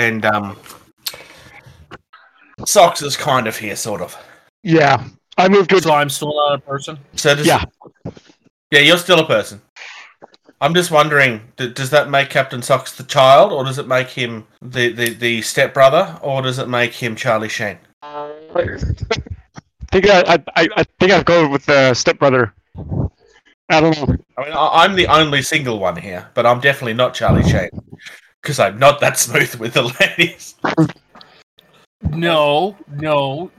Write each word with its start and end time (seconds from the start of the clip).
and 0.00 0.24
um, 0.24 0.56
Socks 2.64 3.02
is 3.02 3.16
kind 3.16 3.46
of 3.46 3.56
here, 3.56 3.76
sort 3.76 4.00
of. 4.00 4.16
Yeah, 4.62 5.04
I 5.38 5.48
moved 5.48 5.70
to. 5.70 5.80
So 5.80 5.92
I'm 5.92 6.10
still 6.10 6.34
not 6.34 6.54
a 6.54 6.58
person. 6.58 6.98
So 7.16 7.34
does, 7.34 7.46
Yeah. 7.46 7.64
yeah, 8.70 8.80
you're 8.80 8.98
still 8.98 9.20
a 9.20 9.26
person. 9.26 9.60
I'm 10.62 10.74
just 10.74 10.90
wondering, 10.90 11.40
d- 11.56 11.72
does 11.72 11.88
that 11.90 12.10
make 12.10 12.28
Captain 12.28 12.60
Socks 12.60 12.94
the 12.96 13.04
child, 13.04 13.50
or 13.52 13.64
does 13.64 13.78
it 13.78 13.88
make 13.88 14.08
him 14.08 14.46
the, 14.60 14.92
the, 14.92 15.10
the 15.14 15.42
stepbrother, 15.42 16.18
or 16.22 16.42
does 16.42 16.58
it 16.58 16.68
make 16.68 16.92
him 16.92 17.16
Charlie 17.16 17.48
Sheen? 17.48 17.78
I 18.02 18.76
think 19.90 20.06
I, 20.08 20.20
I, 20.34 20.34
I 20.56 20.68
I 20.76 20.84
think 20.98 21.12
I'd 21.12 21.24
go 21.24 21.48
with 21.48 21.64
the 21.66 21.94
stepbrother. 21.94 22.52
I 23.70 23.80
don't 23.80 23.96
know. 23.96 24.16
I 24.36 24.44
mean, 24.44 24.52
I- 24.52 24.84
I'm 24.84 24.94
the 24.96 25.06
only 25.06 25.40
single 25.42 25.78
one 25.78 25.96
here, 25.96 26.28
but 26.34 26.44
I'm 26.44 26.60
definitely 26.60 26.94
not 26.94 27.14
Charlie 27.14 27.48
Sheen 27.48 27.70
because 28.42 28.58
I'm 28.58 28.78
not 28.78 29.00
that 29.00 29.18
smooth 29.18 29.54
with 29.56 29.74
the 29.74 29.92
ladies. 30.00 30.54
No, 32.10 32.76
no, 33.00 33.50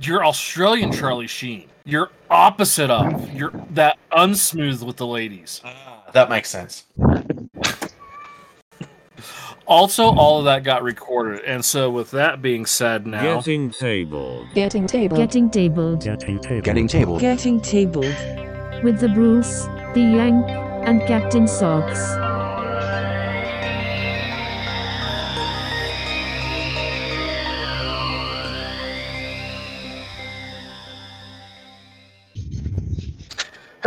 you're 0.00 0.24
Australian 0.24 0.92
Charlie 0.92 1.26
Sheen. 1.26 1.68
You're 1.84 2.10
opposite 2.30 2.90
of. 2.90 3.32
You're 3.32 3.52
that 3.70 3.98
unsmooth 4.12 4.82
with 4.82 4.96
the 4.96 5.06
ladies. 5.06 5.60
Ah, 5.64 6.04
That 6.12 6.28
makes 6.30 6.48
sense. 6.50 6.84
Also, 9.66 10.02
all 10.16 10.40
of 10.40 10.46
that 10.46 10.64
got 10.64 10.82
recorded, 10.82 11.44
and 11.44 11.64
so 11.64 11.90
with 11.90 12.10
that 12.10 12.42
being 12.42 12.66
said, 12.66 13.06
now 13.06 13.22
Getting 13.36 13.70
tabled. 13.70 14.48
Getting 14.52 14.84
table. 14.88 15.16
Getting 15.16 15.48
tabled 15.48 16.02
Getting 16.02 16.40
table. 16.40 16.60
Getting 16.60 16.88
tabled. 16.88 17.20
Getting 17.20 17.60
tabled. 17.60 18.82
with 18.82 18.98
the 18.98 19.08
Bruce, 19.14 19.66
the 19.94 20.00
Yank, 20.00 20.44
and 20.88 21.00
Captain 21.06 21.46
Socks. 21.46 22.00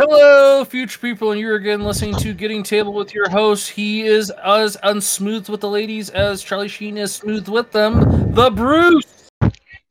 Hello, 0.06 0.62
future 0.66 0.98
people, 0.98 1.30
and 1.30 1.40
you're 1.40 1.54
again 1.54 1.82
listening 1.82 2.14
to 2.16 2.34
Getting 2.34 2.62
Table 2.62 2.92
with 2.92 3.14
your 3.14 3.26
host. 3.30 3.70
He 3.70 4.02
is 4.02 4.28
as 4.44 4.76
unsmooth 4.84 5.48
with 5.48 5.62
the 5.62 5.70
ladies 5.70 6.10
as 6.10 6.42
Charlie 6.42 6.68
Sheen 6.68 6.98
is 6.98 7.14
smooth 7.14 7.48
with 7.48 7.72
them. 7.72 8.34
The 8.34 8.50
Bruce. 8.50 9.30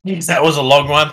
That 0.04 0.40
was 0.40 0.56
a 0.56 0.62
long 0.62 0.86
one. 0.86 1.10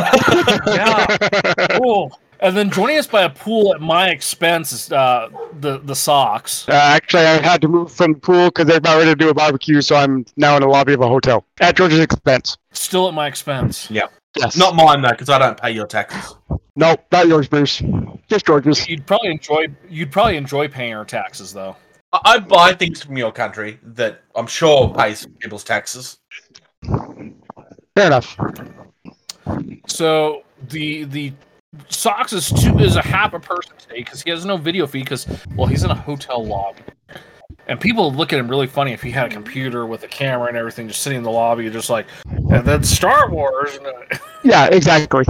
Yeah. 0.66 1.78
Cool. 1.78 2.18
And 2.40 2.56
then 2.56 2.70
joining 2.72 2.98
us 2.98 3.06
by 3.06 3.22
a 3.22 3.30
pool 3.30 3.72
at 3.72 3.80
my 3.80 4.08
expense 4.08 4.72
is 4.72 4.90
uh, 4.90 5.28
the 5.60 5.78
the 5.78 5.94
socks. 5.94 6.68
Uh, 6.68 6.72
actually, 6.72 7.26
I 7.26 7.40
had 7.40 7.60
to 7.60 7.68
move 7.68 7.92
from 7.92 8.14
the 8.14 8.18
pool 8.18 8.46
because 8.46 8.66
they're 8.66 8.78
about 8.78 8.98
ready 8.98 9.12
to 9.12 9.16
do 9.16 9.28
a 9.28 9.34
barbecue, 9.34 9.80
so 9.80 9.94
I'm 9.94 10.26
now 10.36 10.56
in 10.56 10.62
the 10.62 10.68
lobby 10.68 10.92
of 10.94 11.02
a 11.02 11.08
hotel 11.08 11.44
at 11.60 11.76
George's 11.76 12.00
expense. 12.00 12.56
Still 12.72 13.06
at 13.06 13.14
my 13.14 13.28
expense. 13.28 13.88
Yes. 14.36 14.56
Not 14.56 14.74
mine 14.74 15.02
though, 15.02 15.10
because 15.10 15.28
I 15.28 15.38
don't 15.38 15.60
pay 15.60 15.72
your 15.72 15.86
taxes. 15.86 16.36
No, 16.76 16.96
not 17.10 17.26
yours, 17.26 17.48
Bruce. 17.48 17.82
Just 18.28 18.46
George's. 18.46 18.88
You'd 18.88 19.06
probably 19.06 19.30
enjoy 19.30 19.66
you'd 19.88 20.12
probably 20.12 20.36
enjoy 20.36 20.68
paying 20.68 20.94
our 20.94 21.04
taxes 21.04 21.52
though. 21.52 21.76
I, 22.12 22.20
I 22.24 22.38
buy 22.38 22.72
things 22.72 23.02
from 23.02 23.16
your 23.16 23.32
country 23.32 23.78
that 23.82 24.22
I'm 24.36 24.46
sure 24.46 24.94
pays 24.94 25.26
people's 25.40 25.64
taxes. 25.64 26.18
Fair 26.84 28.06
enough. 28.06 28.38
So 29.88 30.42
the 30.68 31.04
the 31.04 31.32
socks 31.88 32.32
is 32.32 32.50
two 32.50 32.78
is 32.78 32.96
a 32.96 33.02
half 33.02 33.34
a 33.34 33.40
person 33.40 33.76
today 33.78 33.98
because 33.98 34.22
he 34.22 34.30
has 34.30 34.44
no 34.44 34.56
video 34.56 34.86
feed 34.86 35.04
because 35.04 35.26
well 35.56 35.66
he's 35.66 35.82
in 35.82 35.90
a 35.90 35.94
hotel 35.94 36.44
lobby. 36.44 36.82
And 37.66 37.80
people 37.80 38.12
look 38.12 38.32
at 38.32 38.38
him 38.38 38.48
really 38.48 38.66
funny 38.66 38.92
if 38.92 39.02
he 39.02 39.10
had 39.10 39.26
a 39.26 39.28
computer 39.28 39.86
with 39.86 40.02
a 40.02 40.08
camera 40.08 40.48
and 40.48 40.56
everything, 40.56 40.88
just 40.88 41.02
sitting 41.02 41.18
in 41.18 41.22
the 41.22 41.30
lobby, 41.30 41.70
just 41.70 41.88
like, 41.90 42.06
and 42.26 42.64
then 42.64 42.82
Star 42.82 43.30
Wars. 43.30 43.78
Uh, 43.78 44.16
Yeah, 44.42 44.66
exactly. 44.68 45.24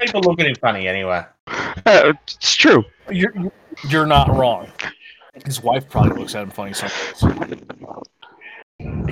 People 0.00 0.20
look 0.20 0.38
at 0.38 0.46
him 0.46 0.54
funny 0.60 0.86
anyway. 0.86 1.24
Uh, 1.48 2.12
it's 2.28 2.54
true. 2.54 2.84
you're 3.10 3.34
you're 3.88 4.06
not 4.06 4.28
wrong. 4.36 4.68
His 5.44 5.60
wife 5.62 5.88
probably 5.88 6.16
looks 6.20 6.36
at 6.36 6.42
him 6.44 6.50
funny 6.50 6.72
sometimes. 6.72 7.24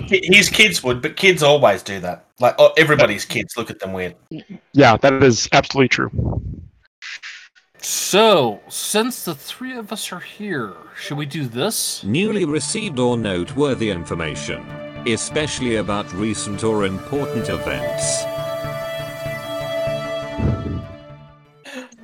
His 0.09 0.49
kids 0.49 0.84
would, 0.84 1.03
but 1.03 1.16
kids 1.16 1.43
always 1.43 1.82
do 1.82 1.99
that. 2.00 2.26
Like 2.38 2.55
oh, 2.59 2.72
everybody's 2.76 3.25
kids 3.25 3.56
look 3.56 3.70
at 3.70 3.81
them 3.81 3.93
weird. 3.93 4.15
Yeah, 4.72 4.97
that 4.99 5.20
is 5.22 5.49
absolutely 5.53 5.88
true. 5.88 6.10
So, 7.81 8.61
since 8.69 9.25
the 9.25 9.34
three 9.34 9.77
of 9.77 9.93
us 9.93 10.12
are 10.12 10.21
here, 10.21 10.75
should 10.97 11.16
we 11.16 11.27
do 11.27 11.47
this? 11.47 12.03
Newly 12.03 12.44
received 12.44 12.99
or 12.99 13.16
noteworthy 13.16 13.91
information, 13.91 14.66
especially 15.06 15.77
about 15.77 16.12
recent 16.12 16.65
or 16.65 16.84
important 16.84 17.49
events. 17.49 18.25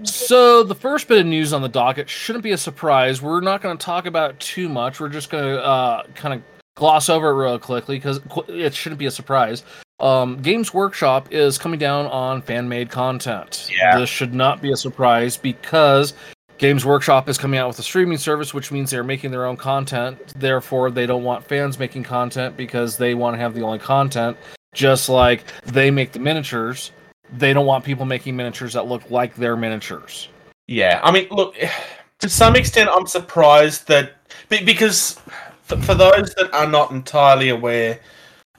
So, 0.04 0.62
the 0.62 0.76
first 0.76 1.08
bit 1.08 1.18
of 1.18 1.26
news 1.26 1.52
on 1.52 1.62
the 1.62 1.68
docket 1.68 2.08
shouldn't 2.08 2.44
be 2.44 2.52
a 2.52 2.58
surprise. 2.58 3.20
We're 3.20 3.40
not 3.40 3.60
going 3.60 3.76
to 3.76 3.84
talk 3.84 4.06
about 4.06 4.30
it 4.30 4.40
too 4.40 4.68
much. 4.68 5.00
We're 5.00 5.08
just 5.08 5.28
going 5.28 5.44
to 5.44 5.62
uh, 5.62 6.04
kind 6.14 6.34
of 6.34 6.42
gloss 6.76 7.08
over 7.08 7.30
it 7.30 7.34
real 7.34 7.58
quickly 7.58 7.96
because 7.96 8.20
it 8.48 8.74
shouldn't 8.74 8.98
be 8.98 9.06
a 9.06 9.10
surprise. 9.10 9.64
Um, 10.00 10.40
Games 10.42 10.74
Workshop 10.74 11.28
is 11.30 11.56
coming 11.56 11.78
down 11.78 12.06
on 12.06 12.42
fan 12.42 12.68
made 12.68 12.90
content. 12.90 13.70
Yeah. 13.70 13.98
This 13.98 14.10
should 14.10 14.34
not 14.34 14.60
be 14.60 14.72
a 14.72 14.76
surprise 14.76 15.36
because 15.36 16.14
Games 16.58 16.84
Workshop 16.84 17.28
is 17.28 17.38
coming 17.38 17.58
out 17.58 17.68
with 17.68 17.78
a 17.78 17.82
streaming 17.82 18.18
service, 18.18 18.54
which 18.54 18.70
means 18.70 18.90
they're 18.90 19.04
making 19.04 19.30
their 19.30 19.46
own 19.46 19.56
content. 19.56 20.18
Therefore, 20.36 20.90
they 20.90 21.06
don't 21.06 21.24
want 21.24 21.44
fans 21.44 21.78
making 21.78 22.04
content 22.04 22.56
because 22.56 22.96
they 22.96 23.14
want 23.14 23.34
to 23.34 23.38
have 23.38 23.54
the 23.54 23.62
only 23.62 23.78
content. 23.78 24.36
Just 24.72 25.08
like 25.08 25.44
they 25.64 25.90
make 25.90 26.12
the 26.12 26.18
miniatures, 26.18 26.90
they 27.32 27.52
don't 27.52 27.66
want 27.66 27.84
people 27.84 28.04
making 28.04 28.36
miniatures 28.36 28.72
that 28.74 28.86
look 28.86 29.10
like 29.10 29.34
their 29.36 29.56
miniatures. 29.56 30.28
Yeah, 30.66 31.00
I 31.02 31.10
mean, 31.10 31.28
look, 31.30 31.56
to 32.20 32.28
some 32.28 32.56
extent, 32.56 32.90
I'm 32.92 33.06
surprised 33.06 33.88
that 33.88 34.14
because 34.48 35.20
for, 35.62 35.76
for 35.82 35.94
those 35.94 36.34
that 36.34 36.52
are 36.52 36.66
not 36.66 36.90
entirely 36.90 37.48
aware, 37.48 38.00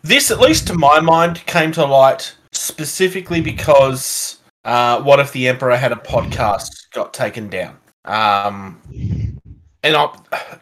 this, 0.06 0.32
at 0.32 0.40
least 0.40 0.68
to 0.68 0.74
my 0.76 1.00
mind, 1.00 1.46
came 1.46 1.72
to 1.74 1.86
light 1.86 2.36
specifically 2.52 3.42
because 3.42 4.40
uh, 4.64 5.02
what 5.02 5.20
if 5.20 5.32
the 5.34 5.48
Emperor 5.48 5.76
had 5.76 5.92
a 5.92 5.96
podcast 5.96 6.90
got 6.94 7.14
taken 7.14 7.50
down? 7.50 7.78
Um, 8.06 8.80
and 9.84 9.96
I, 9.96 10.16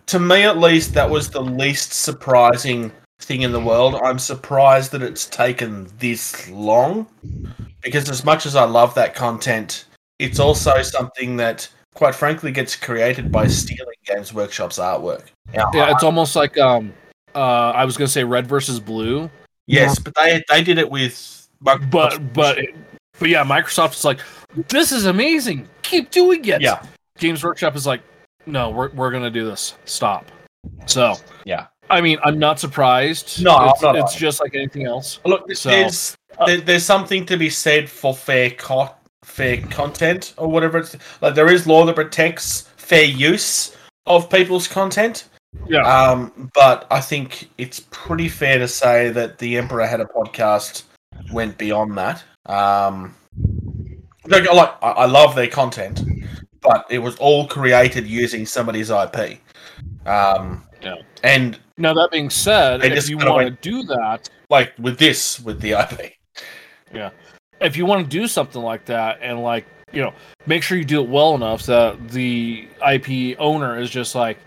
to 0.07 0.19
me, 0.19 0.43
at 0.43 0.57
least, 0.57 0.93
that 0.93 1.09
was 1.09 1.29
the 1.29 1.41
least 1.41 1.93
surprising 1.93 2.91
thing 3.19 3.41
in 3.41 3.51
the 3.51 3.59
world. 3.59 3.95
I'm 3.95 4.19
surprised 4.19 4.91
that 4.93 5.01
it's 5.01 5.25
taken 5.25 5.89
this 5.99 6.49
long 6.49 7.07
because, 7.81 8.09
as 8.09 8.23
much 8.23 8.45
as 8.45 8.55
I 8.55 8.63
love 8.63 8.95
that 8.95 9.13
content, 9.13 9.85
it's 10.19 10.39
also 10.39 10.81
something 10.81 11.35
that, 11.37 11.67
quite 11.95 12.15
frankly, 12.15 12.51
gets 12.51 12.75
created 12.75 13.31
by 13.31 13.47
stealing 13.47 13.95
Games 14.05 14.33
Workshop's 14.33 14.79
artwork. 14.79 15.27
Now, 15.53 15.69
Yeah, 15.73 15.91
it's 15.91 16.03
almost 16.03 16.35
like 16.35 16.57
um, 16.57 16.93
uh, 17.35 17.71
I 17.75 17.85
was 17.85 17.97
gonna 17.97 18.07
say 18.07 18.23
red 18.23 18.47
versus 18.47 18.79
blue, 18.79 19.29
yes, 19.67 19.99
but 19.99 20.13
I 20.17 20.43
they 20.49 20.63
did 20.63 20.77
it 20.77 20.89
with. 20.89 21.47
but 21.61 21.89
but 21.89 22.59
but 23.19 23.29
yeah, 23.29 23.43
Microsoft 23.43 23.93
is 23.93 24.05
like, 24.05 24.19
this 24.69 24.91
is 24.91 25.05
amazing. 25.05 25.67
Keep 25.81 26.11
doing 26.11 26.45
it. 26.45 26.61
yeah, 26.61 26.83
Games 27.17 27.43
Workshop 27.43 27.75
is 27.75 27.85
like, 27.85 28.01
no, 28.45 28.69
we're 28.69 28.89
we're 28.91 29.11
gonna 29.11 29.31
do 29.31 29.45
this. 29.45 29.75
Stop. 29.85 30.31
So 30.85 31.15
yeah. 31.45 31.67
I 31.89 31.99
mean, 32.01 32.17
I'm 32.23 32.39
not 32.39 32.59
surprised. 32.59 33.43
No, 33.43 33.69
it's, 33.69 33.81
not 33.81 33.97
it's 33.97 34.15
just 34.15 34.39
like 34.39 34.55
anything 34.55 34.85
else. 34.85 35.19
Look, 35.25 35.51
So, 35.53 35.69
there's 35.69 36.15
uh, 36.39 36.45
there, 36.45 36.61
there's 36.61 36.85
something 36.85 37.25
to 37.25 37.37
be 37.37 37.49
said 37.49 37.89
for 37.89 38.15
fair 38.15 38.51
co- 38.51 38.95
fair 39.23 39.57
content 39.63 40.33
or 40.37 40.47
whatever. 40.47 40.79
It's 40.79 40.95
like 41.21 41.35
there 41.35 41.51
is 41.51 41.67
law 41.67 41.85
that 41.85 41.95
protects 41.95 42.61
fair 42.77 43.03
use 43.03 43.75
of 44.05 44.29
people's 44.29 44.67
content. 44.67 45.25
Yeah. 45.67 45.81
Um, 45.81 46.51
but 46.53 46.87
I 46.91 46.99
think 46.99 47.49
it's 47.57 47.81
pretty 47.91 48.29
fair 48.29 48.59
to 48.59 48.67
say 48.67 49.09
that 49.09 49.37
the 49.37 49.57
Emperor 49.57 49.85
had 49.85 50.01
a 50.01 50.05
podcast 50.05 50.83
went 51.31 51.57
beyond 51.57 51.97
that. 51.97 52.23
Um, 52.45 53.15
like, 54.25 54.51
like 54.51 54.73
I 54.81 55.05
love 55.05 55.35
their 55.35 55.47
content, 55.47 56.03
but 56.61 56.85
it 56.89 56.99
was 56.99 57.15
all 57.17 57.47
created 57.47 58.07
using 58.07 58.45
somebody's 58.45 58.89
IP. 58.89 59.39
Um, 60.05 60.63
Yeah. 60.81 60.95
and 61.23 61.59
Now 61.77 61.93
that 61.93 62.11
being 62.11 62.29
said, 62.29 62.83
if 62.83 63.09
you 63.09 63.17
want 63.17 63.47
to 63.47 63.69
do 63.69 63.83
that, 63.83 64.29
like 64.49 64.73
with 64.79 64.97
this, 64.97 65.39
with 65.39 65.61
the 65.61 65.73
IP, 65.73 66.13
yeah. 66.93 67.09
if 67.61 67.77
you 67.77 67.85
want 67.85 68.03
to 68.03 68.09
do 68.09 68.27
something 68.27 68.61
like 68.61 68.85
that, 68.85 69.19
and 69.21 69.41
like 69.41 69.65
you 69.93 70.01
know, 70.01 70.13
make 70.47 70.63
sure 70.63 70.77
you 70.77 70.83
do 70.83 71.01
it 71.01 71.07
well 71.07 71.35
enough 71.35 71.65
that 71.67 72.09
the 72.09 72.67
IP 72.91 73.37
owner 73.39 73.79
is 73.79 73.89
just 73.89 74.15
like, 74.15 74.39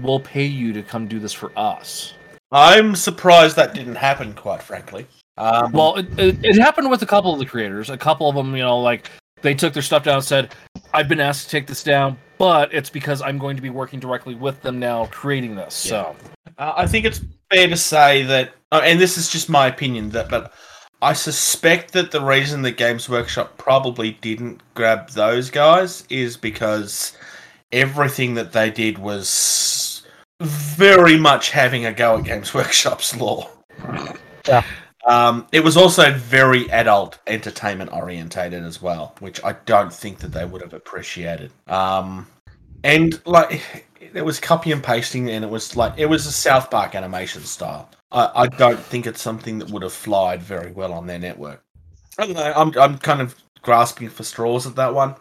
we'll 0.00 0.20
pay 0.20 0.44
you 0.44 0.72
to 0.72 0.82
come 0.82 1.06
do 1.06 1.18
this 1.18 1.32
for 1.32 1.52
us. 1.56 2.14
I'm 2.50 2.94
surprised 2.94 3.56
that 3.56 3.74
didn't 3.74 3.94
happen. 3.94 4.34
Quite 4.34 4.62
frankly, 4.62 5.06
um, 5.38 5.72
Well, 5.72 5.96
it, 5.96 6.18
it, 6.18 6.44
it 6.44 6.58
happened 6.58 6.90
with 6.90 7.02
a 7.02 7.06
couple 7.06 7.32
of 7.32 7.38
the 7.38 7.46
creators. 7.46 7.90
A 7.90 7.96
couple 7.96 8.28
of 8.28 8.34
them, 8.34 8.54
you 8.54 8.62
know, 8.62 8.78
like 8.78 9.10
they 9.40 9.54
took 9.54 9.72
their 9.72 9.82
stuff 9.82 10.04
down 10.04 10.16
and 10.16 10.24
said, 10.24 10.54
I've 10.92 11.08
been 11.08 11.20
asked 11.20 11.44
to 11.44 11.50
take 11.50 11.66
this 11.66 11.82
down, 11.82 12.18
but 12.38 12.72
it's 12.72 12.90
because 12.90 13.22
I'm 13.22 13.38
going 13.38 13.56
to 13.56 13.62
be 13.62 13.70
working 13.70 14.00
directly 14.00 14.34
with 14.34 14.60
them 14.62 14.78
now 14.78 15.06
creating 15.06 15.54
this. 15.54 15.74
So, 15.74 16.14
Uh, 16.58 16.74
I 16.76 16.86
think 16.86 17.06
it's 17.06 17.20
fair 17.50 17.68
to 17.68 17.76
say 17.76 18.22
that 18.24 18.52
uh, 18.72 18.80
and 18.84 18.98
this 18.98 19.18
is 19.18 19.28
just 19.28 19.50
my 19.50 19.66
opinion, 19.66 20.08
that 20.10 20.30
but 20.30 20.52
I 21.02 21.12
suspect 21.12 21.92
that 21.92 22.10
the 22.10 22.22
reason 22.22 22.62
that 22.62 22.78
Games 22.78 23.08
Workshop 23.08 23.58
probably 23.58 24.12
didn't 24.22 24.62
grab 24.74 25.10
those 25.10 25.50
guys 25.50 26.04
is 26.08 26.36
because 26.36 27.16
everything 27.70 28.34
that 28.34 28.52
they 28.52 28.70
did 28.70 28.98
was 28.98 29.28
very 30.42 31.16
much 31.16 31.50
having 31.50 31.86
a 31.86 31.92
go 31.92 32.18
at 32.18 32.24
Games 32.24 32.54
Workshop's 32.54 33.16
law. 33.16 33.50
Yeah. 34.46 34.64
Um, 35.06 35.48
it 35.50 35.64
was 35.64 35.76
also 35.76 36.12
very 36.12 36.70
adult 36.70 37.18
entertainment 37.26 37.92
orientated 37.92 38.62
as 38.62 38.80
well, 38.80 39.16
which 39.18 39.42
I 39.44 39.54
don't 39.66 39.92
think 39.92 40.18
that 40.18 40.28
they 40.28 40.44
would 40.44 40.62
have 40.62 40.74
appreciated. 40.74 41.50
Um, 41.66 42.28
and 42.84 43.20
like 43.26 43.86
it 44.00 44.24
was 44.24 44.38
copy 44.38 44.72
and 44.72 44.82
pasting, 44.82 45.30
and 45.30 45.44
it 45.44 45.50
was 45.50 45.76
like 45.76 45.94
it 45.96 46.06
was 46.06 46.26
a 46.26 46.32
South 46.32 46.70
Park 46.70 46.94
animation 46.94 47.42
style. 47.42 47.88
I, 48.12 48.30
I 48.34 48.46
don't 48.46 48.78
think 48.78 49.06
it's 49.06 49.20
something 49.20 49.58
that 49.58 49.70
would 49.70 49.82
have 49.82 49.92
flied 49.92 50.42
very 50.42 50.70
well 50.72 50.92
on 50.92 51.06
their 51.06 51.18
network. 51.18 51.64
I 52.18 52.26
don't 52.26 52.34
know. 52.34 52.52
I'm 52.54 52.78
I'm 52.78 52.98
kind 52.98 53.20
of 53.20 53.34
grasping 53.62 54.08
for 54.08 54.22
straws 54.22 54.66
at 54.66 54.76
that 54.76 54.94
one, 54.94 55.14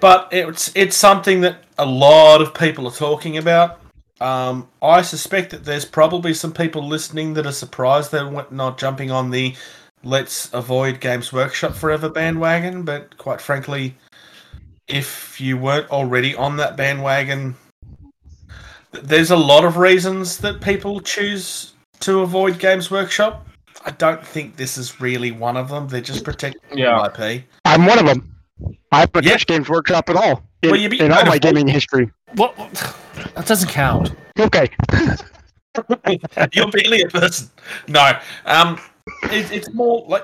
but 0.00 0.28
it's 0.32 0.70
it's 0.74 0.96
something 0.96 1.40
that 1.42 1.64
a 1.78 1.86
lot 1.86 2.42
of 2.42 2.52
people 2.52 2.86
are 2.86 2.92
talking 2.92 3.38
about. 3.38 3.80
Um, 4.20 4.68
I 4.80 5.02
suspect 5.02 5.50
that 5.50 5.64
there's 5.64 5.84
probably 5.84 6.32
some 6.32 6.52
people 6.52 6.86
listening 6.86 7.34
that 7.34 7.46
are 7.46 7.52
surprised 7.52 8.10
they're 8.10 8.30
not 8.50 8.78
jumping 8.78 9.10
on 9.10 9.30
the 9.30 9.54
let's 10.02 10.52
avoid 10.54 11.00
Games 11.00 11.32
Workshop 11.32 11.74
forever 11.74 12.08
bandwagon. 12.08 12.82
But 12.82 13.16
quite 13.18 13.40
frankly, 13.40 13.94
if 14.88 15.40
you 15.40 15.58
weren't 15.58 15.90
already 15.90 16.34
on 16.34 16.56
that 16.56 16.76
bandwagon, 16.76 17.56
there's 18.92 19.30
a 19.30 19.36
lot 19.36 19.64
of 19.64 19.76
reasons 19.76 20.38
that 20.38 20.60
people 20.60 21.00
choose 21.00 21.74
to 22.00 22.20
avoid 22.20 22.58
Games 22.58 22.90
Workshop. 22.90 23.46
I 23.84 23.90
don't 23.90 24.26
think 24.26 24.56
this 24.56 24.78
is 24.78 25.00
really 25.00 25.30
one 25.30 25.56
of 25.56 25.68
them. 25.68 25.88
They're 25.88 26.00
just 26.00 26.24
protecting 26.24 26.78
Yeah. 26.78 27.04
IP. 27.06 27.44
I'm 27.64 27.84
one 27.86 27.98
of 27.98 28.06
them. 28.06 28.34
I 28.90 29.00
haven't 29.00 29.24
Yeah. 29.24 29.32
touched 29.32 29.48
Games 29.48 29.68
Workshop 29.68 30.08
at 30.08 30.16
all 30.16 30.42
in, 30.62 30.70
Well, 30.70 30.80
you 30.80 30.88
be- 30.88 31.00
in 31.00 31.12
all 31.12 31.24
my 31.26 31.38
gaming 31.38 31.68
history. 31.68 32.10
Well, 32.34 32.54
that 33.34 33.46
doesn't 33.46 33.68
count. 33.68 34.14
Okay. 34.38 34.68
You're 36.52 36.70
barely 36.70 37.02
a 37.02 37.08
person. 37.08 37.50
No, 37.88 38.18
um, 38.46 38.80
it, 39.24 39.50
it's 39.52 39.72
more 39.72 40.04
like 40.08 40.22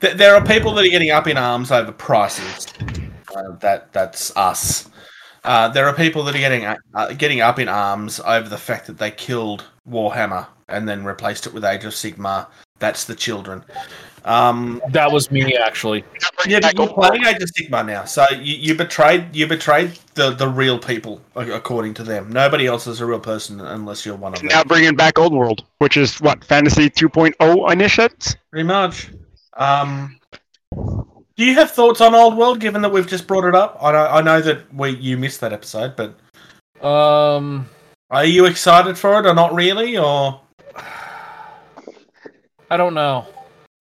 th- 0.00 0.14
there 0.14 0.34
are 0.34 0.44
people 0.44 0.72
that 0.74 0.84
are 0.84 0.90
getting 0.90 1.10
up 1.10 1.26
in 1.26 1.36
arms 1.36 1.70
over 1.70 1.92
prices. 1.92 2.66
Uh, 3.34 3.56
that 3.60 3.92
that's 3.92 4.34
us. 4.36 4.90
Uh, 5.44 5.68
there 5.68 5.86
are 5.86 5.94
people 5.94 6.22
that 6.24 6.34
are 6.34 6.38
getting 6.38 6.64
uh, 6.64 7.12
getting 7.18 7.40
up 7.40 7.58
in 7.58 7.68
arms 7.68 8.20
over 8.20 8.48
the 8.48 8.58
fact 8.58 8.86
that 8.86 8.98
they 8.98 9.10
killed 9.10 9.64
Warhammer 9.88 10.46
and 10.68 10.88
then 10.88 11.04
replaced 11.04 11.46
it 11.46 11.52
with 11.52 11.64
Age 11.64 11.84
of 11.84 11.92
Sigmar. 11.92 12.46
That's 12.78 13.04
the 13.04 13.14
children. 13.14 13.64
Um, 14.24 14.80
That 14.90 15.10
was 15.10 15.30
me 15.30 15.56
actually. 15.56 16.04
yeah, 16.46 16.60
but 16.60 16.76
you're 16.76 16.88
playing 16.88 17.24
Age 17.24 17.42
of 17.42 17.50
Sigmar 17.50 17.84
now, 17.84 18.04
so 18.04 18.24
you, 18.30 18.54
you 18.56 18.74
betrayed 18.74 19.34
you 19.34 19.46
betrayed 19.46 19.98
the, 20.14 20.30
the 20.30 20.46
real 20.46 20.78
people 20.78 21.20
according 21.34 21.94
to 21.94 22.02
them. 22.04 22.30
Nobody 22.30 22.66
else 22.66 22.86
is 22.86 23.00
a 23.00 23.06
real 23.06 23.18
person 23.20 23.60
unless 23.60 24.06
you're 24.06 24.14
one 24.16 24.32
of 24.32 24.38
them. 24.38 24.48
Now 24.48 24.62
bringing 24.64 24.94
back 24.94 25.18
Old 25.18 25.32
World, 25.32 25.64
which 25.78 25.96
is 25.96 26.20
what 26.20 26.44
Fantasy 26.44 26.88
2.0 26.88 27.72
initiates. 27.72 28.36
Pretty 28.50 28.66
much. 28.66 29.08
Um, 29.54 30.18
do 31.36 31.44
you 31.44 31.54
have 31.54 31.70
thoughts 31.72 32.00
on 32.00 32.14
Old 32.14 32.36
World, 32.36 32.60
given 32.60 32.80
that 32.82 32.92
we've 32.92 33.06
just 33.06 33.26
brought 33.26 33.44
it 33.44 33.54
up? 33.54 33.76
I 33.82 33.90
know, 33.92 34.06
I 34.06 34.20
know 34.22 34.40
that 34.40 34.72
we 34.74 34.90
you 34.90 35.16
missed 35.16 35.40
that 35.40 35.52
episode, 35.52 35.94
but 35.96 36.86
Um, 36.86 37.68
are 38.10 38.24
you 38.24 38.44
excited 38.46 38.96
for 38.96 39.18
it 39.18 39.26
or 39.26 39.34
not 39.34 39.52
really? 39.54 39.96
Or 39.98 40.40
I 42.70 42.76
don't 42.76 42.94
know. 42.94 43.26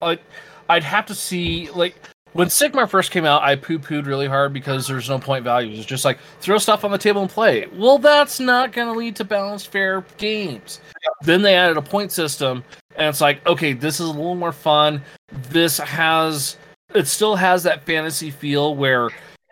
Like, 0.02 0.22
I'd 0.70 0.84
have 0.84 1.06
to 1.08 1.16
see. 1.16 1.70
Like, 1.72 1.96
when 2.34 2.48
Sigmar 2.48 2.90
first 2.90 3.12
came 3.12 3.26
out, 3.26 3.44
I 3.44 3.56
poo 3.56 3.78
pooed 3.78 4.06
really 4.06 4.28
hard 4.28 4.54
because 4.54 4.88
there's 4.88 5.10
no 5.10 5.20
point 5.20 5.44
values. 5.44 5.78
It's 5.78 5.88
just 5.88 6.06
like 6.06 6.18
throw 6.40 6.58
stuff 6.58 6.86
on 6.86 6.92
the 6.92 6.98
table 6.98 7.22
and 7.22 7.30
play. 7.30 7.68
Well, 7.74 7.98
that's 7.98 8.40
not 8.40 8.72
going 8.72 8.92
to 8.92 8.98
lead 8.98 9.16
to 9.18 9.26
balanced, 9.26 9.68
fair 9.68 10.06
games. 10.18 10.80
Then 11.24 11.42
they 11.42 11.56
added 11.56 11.78
a 11.78 11.82
point 11.82 12.12
system, 12.12 12.64
and 12.96 13.08
it's 13.08 13.22
like, 13.22 13.46
okay, 13.46 13.74
this 13.74 14.00
is 14.00 14.08
a 14.08 14.12
little 14.12 14.36
more 14.36 14.54
fun. 14.54 15.02
This 15.50 15.78
has, 15.78 16.58
it 16.96 17.08
still 17.08 17.36
has 17.36 17.64
that 17.64 17.84
fantasy 17.84 18.32
feel 18.32 18.76
where 18.76 19.10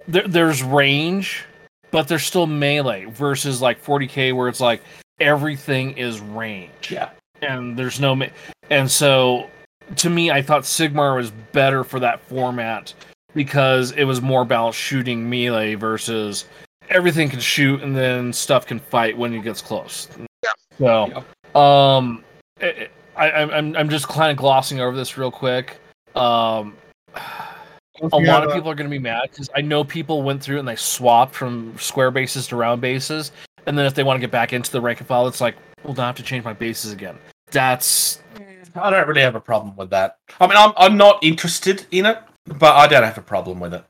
there, 0.07 0.27
there's 0.27 0.63
range, 0.63 1.43
but 1.91 2.07
there's 2.07 2.23
still 2.23 2.47
melee 2.47 3.05
versus 3.05 3.61
like 3.61 3.83
40k 3.83 4.33
where 4.33 4.47
it's 4.47 4.61
like 4.61 4.81
everything 5.19 5.97
is 5.97 6.21
range. 6.21 6.91
Yeah. 6.91 7.09
And 7.41 7.77
there's 7.77 7.99
no, 7.99 8.21
and 8.69 8.89
so 8.89 9.49
to 9.97 10.09
me, 10.09 10.31
I 10.31 10.41
thought 10.41 10.63
Sigmar 10.63 11.15
was 11.15 11.31
better 11.51 11.83
for 11.83 11.99
that 11.99 12.21
format 12.21 12.93
because 13.33 13.91
it 13.91 14.03
was 14.03 14.21
more 14.21 14.41
about 14.41 14.73
shooting 14.73 15.29
melee 15.29 15.75
versus 15.75 16.45
everything 16.89 17.29
can 17.29 17.39
shoot 17.39 17.81
and 17.81 17.95
then 17.95 18.33
stuff 18.33 18.65
can 18.65 18.79
fight 18.79 19.17
when 19.17 19.33
it 19.33 19.43
gets 19.43 19.61
close. 19.61 20.07
Yeah. 20.43 20.51
So, 20.77 21.59
um, 21.59 22.23
I, 22.61 22.89
I, 23.15 23.43
I'm 23.43 23.75
I'm 23.75 23.89
just 23.89 24.07
kind 24.07 24.31
of 24.31 24.37
glossing 24.37 24.79
over 24.79 24.95
this 24.95 25.17
real 25.17 25.31
quick. 25.31 25.79
Um, 26.15 26.75
a 27.15 28.17
lot 28.17 28.43
of 28.45 28.53
people 28.53 28.69
are 28.69 28.75
going 28.75 28.89
to 28.89 28.95
be 28.95 28.99
mad 28.99 29.29
because 29.29 29.49
I 29.55 29.61
know 29.61 29.83
people 29.83 30.23
went 30.23 30.41
through 30.41 30.59
and 30.59 30.67
they 30.67 30.75
swapped 30.75 31.35
from 31.35 31.77
square 31.77 32.11
bases 32.11 32.47
to 32.47 32.55
round 32.55 32.81
bases, 32.81 33.31
and 33.65 33.77
then 33.77 33.85
if 33.85 33.93
they 33.93 34.03
want 34.03 34.17
to 34.17 34.21
get 34.21 34.31
back 34.31 34.53
into 34.53 34.71
the 34.71 34.79
rank 34.79 34.99
and 34.99 35.07
file, 35.07 35.27
it's 35.27 35.41
like, 35.41 35.55
well, 35.83 35.93
now 35.93 36.03
I 36.03 36.07
have 36.07 36.15
to 36.15 36.23
change 36.23 36.45
my 36.45 36.53
bases 36.53 36.93
again. 36.93 37.17
That's 37.51 38.21
I 38.75 38.89
don't 38.89 39.07
really 39.07 39.21
have 39.21 39.35
a 39.35 39.41
problem 39.41 39.75
with 39.75 39.89
that. 39.91 40.17
I 40.39 40.47
mean, 40.47 40.57
I'm 40.57 40.73
I'm 40.77 40.97
not 40.97 41.23
interested 41.23 41.85
in 41.91 42.05
it, 42.05 42.19
but 42.45 42.75
I 42.75 42.87
don't 42.87 43.03
have 43.03 43.17
a 43.17 43.21
problem 43.21 43.59
with 43.59 43.73
it. 43.73 43.83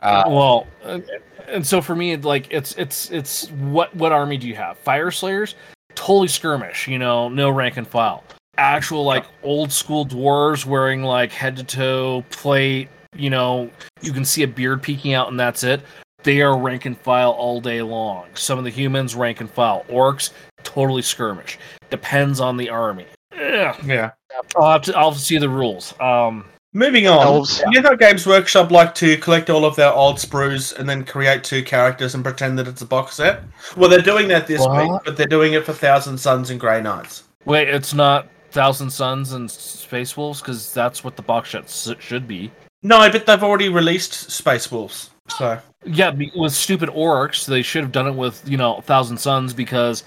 Uh, 0.00 0.24
well, 0.26 0.66
uh, 0.84 1.00
and 1.48 1.66
so 1.66 1.80
for 1.80 1.96
me, 1.96 2.16
like 2.16 2.48
it's 2.50 2.74
it's 2.76 3.10
it's 3.10 3.48
what 3.50 3.94
what 3.96 4.12
army 4.12 4.36
do 4.36 4.46
you 4.46 4.54
have? 4.54 4.82
Fyreslayers, 4.84 5.54
totally 5.94 6.28
skirmish. 6.28 6.88
You 6.88 6.98
know, 6.98 7.28
no 7.28 7.50
rank 7.50 7.76
and 7.76 7.86
file. 7.86 8.24
Actual 8.58 9.04
like 9.04 9.24
old 9.42 9.70
school 9.72 10.06
dwarves 10.06 10.64
wearing 10.64 11.02
like 11.02 11.32
head 11.32 11.56
to 11.56 11.64
toe 11.64 12.24
plate. 12.30 12.88
You 13.14 13.30
know, 13.30 13.70
you 14.02 14.12
can 14.12 14.24
see 14.24 14.42
a 14.42 14.48
beard 14.48 14.82
peeking 14.82 15.14
out, 15.14 15.28
and 15.28 15.38
that's 15.38 15.64
it. 15.64 15.82
They 16.22 16.42
are 16.42 16.58
rank 16.58 16.86
and 16.86 16.98
file 16.98 17.30
all 17.30 17.60
day 17.60 17.82
long. 17.82 18.26
Some 18.34 18.58
of 18.58 18.64
the 18.64 18.70
humans 18.70 19.14
rank 19.14 19.40
and 19.40 19.50
file. 19.50 19.84
Orcs 19.88 20.32
totally 20.64 21.02
skirmish. 21.02 21.58
Depends 21.88 22.40
on 22.40 22.56
the 22.56 22.68
army. 22.68 23.06
Yeah, 23.36 23.76
yeah. 23.84 24.10
I'll 24.56 24.72
have 24.72 24.82
to 24.82 24.96
I'll 24.96 25.12
see 25.14 25.38
the 25.38 25.48
rules. 25.48 25.94
Um, 26.00 26.44
Moving 26.72 27.06
on. 27.06 27.22
Elves. 27.26 27.62
You 27.70 27.80
know 27.80 27.88
how 27.90 27.94
Games 27.96 28.26
Workshop 28.26 28.70
like 28.70 28.94
to 28.96 29.16
collect 29.16 29.48
all 29.48 29.64
of 29.64 29.76
their 29.76 29.90
old 29.92 30.16
sprues 30.16 30.76
and 30.78 30.86
then 30.86 31.04
create 31.04 31.42
two 31.42 31.62
characters 31.62 32.14
and 32.14 32.22
pretend 32.22 32.58
that 32.58 32.68
it's 32.68 32.82
a 32.82 32.86
box 32.86 33.14
set? 33.14 33.42
Well, 33.78 33.88
they're 33.88 34.02
doing 34.02 34.28
that 34.28 34.46
this 34.46 34.60
What? 34.60 34.82
week, 34.90 35.00
but 35.06 35.16
they're 35.16 35.26
doing 35.26 35.54
it 35.54 35.64
for 35.64 35.72
Thousand 35.72 36.18
Sons 36.18 36.50
and 36.50 36.60
Grey 36.60 36.82
Knights. 36.82 37.22
Wait, 37.46 37.68
it's 37.70 37.94
not 37.94 38.28
Thousand 38.50 38.90
Sons 38.90 39.32
and 39.32 39.50
Space 39.50 40.18
Wolves 40.18 40.40
because 40.42 40.70
that's 40.74 41.02
what 41.02 41.16
the 41.16 41.22
box 41.22 41.50
set 41.50 41.64
s- 41.64 41.94
should 41.98 42.28
be. 42.28 42.50
No, 42.82 43.10
but 43.10 43.24
they've 43.24 43.42
already 43.42 43.70
released 43.70 44.30
Space 44.30 44.70
Wolves. 44.70 45.10
So 45.28 45.58
Yeah, 45.84 46.10
be- 46.10 46.30
with 46.36 46.52
stupid 46.52 46.90
orcs, 46.90 47.46
they 47.46 47.62
should 47.62 47.84
have 47.84 47.92
done 47.92 48.06
it 48.06 48.14
with 48.14 48.46
you 48.46 48.58
know 48.58 48.82
Thousand 48.82 49.16
Sons 49.16 49.54
because 49.54 50.04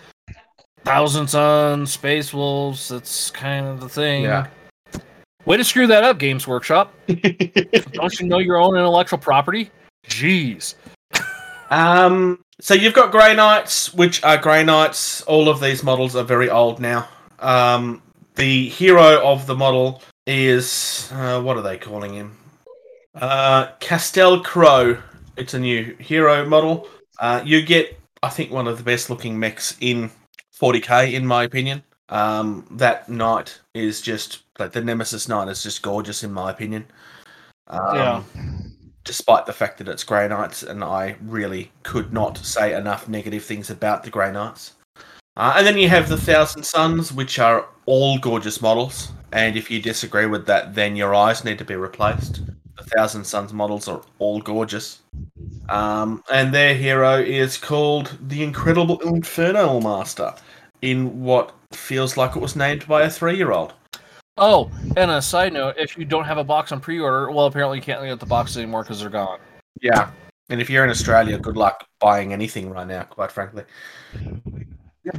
Thousand 0.90 1.28
Sons, 1.28 1.92
Space 1.92 2.34
Wolves. 2.34 2.90
That's 2.90 3.30
kind 3.30 3.68
of 3.68 3.80
the 3.80 3.88
thing. 3.88 4.24
Yeah. 4.24 4.48
Way 5.46 5.58
to 5.58 5.64
screw 5.64 5.86
that 5.86 6.04
up, 6.04 6.18
Games 6.18 6.48
Workshop. 6.48 6.92
Don't 7.08 8.20
you 8.20 8.26
know 8.26 8.40
your 8.40 8.58
own 8.58 8.76
intellectual 8.76 9.20
property? 9.20 9.70
Jeez. 10.08 10.74
Um, 11.70 12.40
so 12.60 12.74
you've 12.74 12.96
got 12.96 13.12
Grey 13.12 13.36
Knights, 13.36 13.94
which 13.94 14.24
are 14.24 14.36
Grey 14.38 14.64
Knights. 14.64 15.22
All 15.22 15.48
of 15.48 15.62
these 15.62 15.84
models 15.84 16.16
are 16.16 16.24
very 16.24 16.50
old 16.50 16.80
now. 16.80 17.08
Um, 17.38 18.02
the 18.34 18.68
hero 18.70 19.24
of 19.24 19.46
the 19.46 19.56
model 19.56 20.02
is 20.26 21.08
uh, 21.14 21.40
what 21.40 21.56
are 21.56 21.62
they 21.62 21.78
calling 21.78 22.16
him? 22.16 22.36
Uh, 23.14 23.68
Castellan 23.80 24.42
Crowe. 24.42 24.98
It's 25.38 25.54
a 25.54 25.60
new 25.60 25.96
hero 26.00 26.50
model. 26.50 26.88
Uh, 27.20 27.44
you 27.46 27.62
get, 27.62 27.96
I 28.24 28.30
think, 28.30 28.52
one 28.52 28.68
of 28.68 28.80
the 28.80 28.84
best 28.84 29.12
looking 29.12 29.38
mechs 29.38 29.78
in 29.82 30.10
40k, 30.60 31.14
in 31.14 31.26
my 31.26 31.44
opinion. 31.44 31.84
Um, 32.10 32.66
that 32.72 33.08
knight 33.08 33.60
is 33.74 34.02
just 34.02 34.40
like 34.58 34.72
the 34.72 34.82
Nemesis 34.82 35.28
knight 35.28 35.48
is 35.48 35.64
just 35.64 35.82
gorgeous, 35.82 36.24
in 36.24 36.32
my 36.34 36.50
opinion. 36.52 36.86
Um, 37.68 37.96
Yeah. 37.96 38.24
despite 39.06 39.46
the 39.46 39.54
fact 39.54 39.78
that 39.78 39.88
it's 39.88 40.04
Grey 40.04 40.28
Knights, 40.28 40.62
and 40.64 40.84
I 40.84 41.16
really 41.22 41.72
could 41.84 42.12
not 42.14 42.38
say 42.38 42.74
enough 42.76 43.08
negative 43.08 43.44
things 43.44 43.70
about 43.70 44.04
the 44.04 44.10
Grey 44.10 44.32
Knights. 44.32 44.74
Uh, 45.38 45.54
and 45.56 45.66
then 45.66 45.78
you 45.78 45.88
have 45.90 46.10
the 46.10 46.18
Thousand 46.18 46.64
Sons, 46.64 47.14
which 47.14 47.40
are 47.40 47.66
all 47.86 48.18
gorgeous 48.20 48.62
models. 48.62 49.12
And 49.32 49.56
if 49.56 49.72
you 49.72 49.82
disagree 49.82 50.26
with 50.26 50.46
that, 50.48 50.76
then 50.76 50.96
your 50.96 51.16
eyes 51.16 51.46
need 51.46 51.58
to 51.60 51.66
be 51.66 51.76
replaced. 51.76 52.42
The 52.80 52.86
Thousand 52.96 53.26
Sons 53.26 53.52
models 53.52 53.88
are 53.90 54.02
all 54.20 54.40
gorgeous. 54.40 55.02
Um, 55.68 56.24
and 56.32 56.54
their 56.54 56.74
hero 56.74 57.20
is 57.20 57.58
called 57.58 58.18
the 58.28 58.42
Incredible 58.42 59.00
Infernal 59.02 59.82
Master, 59.82 60.34
in 60.82 61.22
what 61.22 61.54
feels 61.74 62.16
like 62.16 62.36
it 62.36 62.40
was 62.40 62.56
named 62.56 62.88
by 62.88 63.04
a 63.04 63.10
three-year-old. 63.10 63.74
Oh, 64.38 64.72
and 64.96 65.12
a 65.12 65.22
side 65.22 65.52
note: 65.52 65.76
if 65.78 65.98
you 65.98 66.06
don't 66.06 66.24
have 66.24 66.38
a 66.38 66.44
box 66.44 66.72
on 66.72 66.80
pre-order, 66.80 67.30
well, 67.32 67.48
apparently 67.48 67.78
you 67.78 67.84
can't 67.84 68.02
get 68.02 68.20
the 68.20 68.26
boxes 68.26 68.58
anymore 68.58 68.84
because 68.84 69.02
they're 69.02 69.10
gone. 69.10 69.40
Yeah. 69.82 70.12
And 70.50 70.62
if 70.62 70.70
you're 70.70 70.86
in 70.86 70.90
Australia, 70.90 71.38
good 71.38 71.58
luck 71.58 71.86
buying 72.00 72.32
anything 72.32 72.70
right 72.70 72.88
now, 72.88 73.04
quite 73.04 73.32
frankly. 73.32 73.66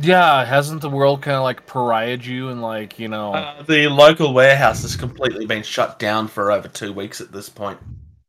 Yeah, 0.00 0.44
hasn't 0.44 0.80
the 0.82 0.90
world 0.90 1.22
kind 1.22 1.36
of 1.36 1.42
like 1.42 1.66
pariahed 1.66 2.24
you 2.24 2.48
and 2.48 2.60
like 2.62 2.98
you 2.98 3.08
know? 3.08 3.34
Uh, 3.34 3.62
the 3.62 3.88
local 3.88 4.32
warehouse 4.34 4.82
has 4.82 4.96
completely 4.96 5.46
been 5.46 5.62
shut 5.62 5.98
down 5.98 6.28
for 6.28 6.52
over 6.52 6.68
two 6.68 6.92
weeks 6.92 7.20
at 7.20 7.32
this 7.32 7.48
point. 7.48 7.78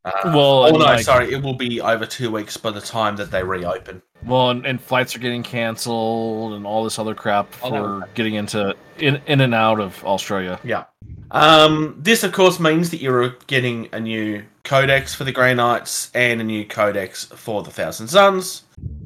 Uh, 0.03 0.11
Well, 0.25 0.65
oh 0.65 0.71
no, 0.71 0.77
like- 0.77 1.01
sorry, 1.05 1.31
it 1.31 1.43
will 1.43 1.53
be 1.53 1.79
over 1.81 2.05
two 2.05 2.31
weeks 2.31 2.57
by 2.57 2.71
the 2.71 2.81
time 2.81 3.15
that 3.17 3.29
they 3.31 3.43
reopen. 3.43 4.01
Well, 4.25 4.51
and, 4.51 4.65
and 4.65 4.79
flights 4.79 5.15
are 5.15 5.19
getting 5.19 5.41
canceled 5.43 6.53
and 6.53 6.65
all 6.65 6.83
this 6.83 6.99
other 6.99 7.15
crap 7.15 7.53
Oh, 7.63 7.69
for 7.69 7.75
no. 7.75 8.03
getting 8.13 8.35
into 8.35 8.75
in 8.99 9.19
in 9.27 9.41
and 9.41 9.53
out 9.53 9.79
of 9.79 10.03
Australia. 10.05 10.59
Yeah. 10.63 10.83
Um, 11.31 11.95
this, 11.97 12.23
of 12.23 12.31
course, 12.33 12.59
means 12.59 12.89
that 12.91 12.99
you're 13.01 13.29
getting 13.47 13.87
a 13.93 13.99
new 13.99 14.43
codex 14.63 15.15
for 15.15 15.23
the 15.23 15.31
Grey 15.31 15.53
Knights 15.53 16.11
and 16.13 16.41
a 16.41 16.43
new 16.43 16.65
codex 16.65 17.25
for 17.25 17.63
the 17.63 17.71
Thousand 17.71 18.09
Sons. 18.09 18.63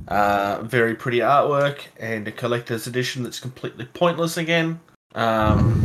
Uh, 0.07 0.61
very 0.63 0.93
pretty 0.93 1.17
artwork 1.19 1.79
and 1.99 2.27
a 2.27 2.31
collector's 2.31 2.85
edition 2.85 3.23
that's 3.23 3.39
completely 3.39 3.85
pointless 3.85 4.37
again. 4.37 4.79
Um, 5.15 5.81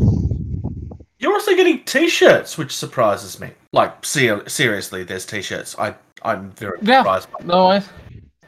you're 1.18 1.32
also 1.32 1.54
getting 1.56 1.82
T-shirts, 1.84 2.58
which 2.58 2.76
surprises 2.76 3.40
me. 3.40 3.50
Like, 3.72 4.04
ser- 4.04 4.46
seriously, 4.48 5.04
there's 5.04 5.24
T-shirts. 5.26 5.74
I 5.78 5.94
I'm 6.22 6.50
very 6.52 6.78
Yeah. 6.82 6.98
surprised. 7.00 7.28
By 7.32 7.44
No, 7.46 7.70
I 7.70 7.82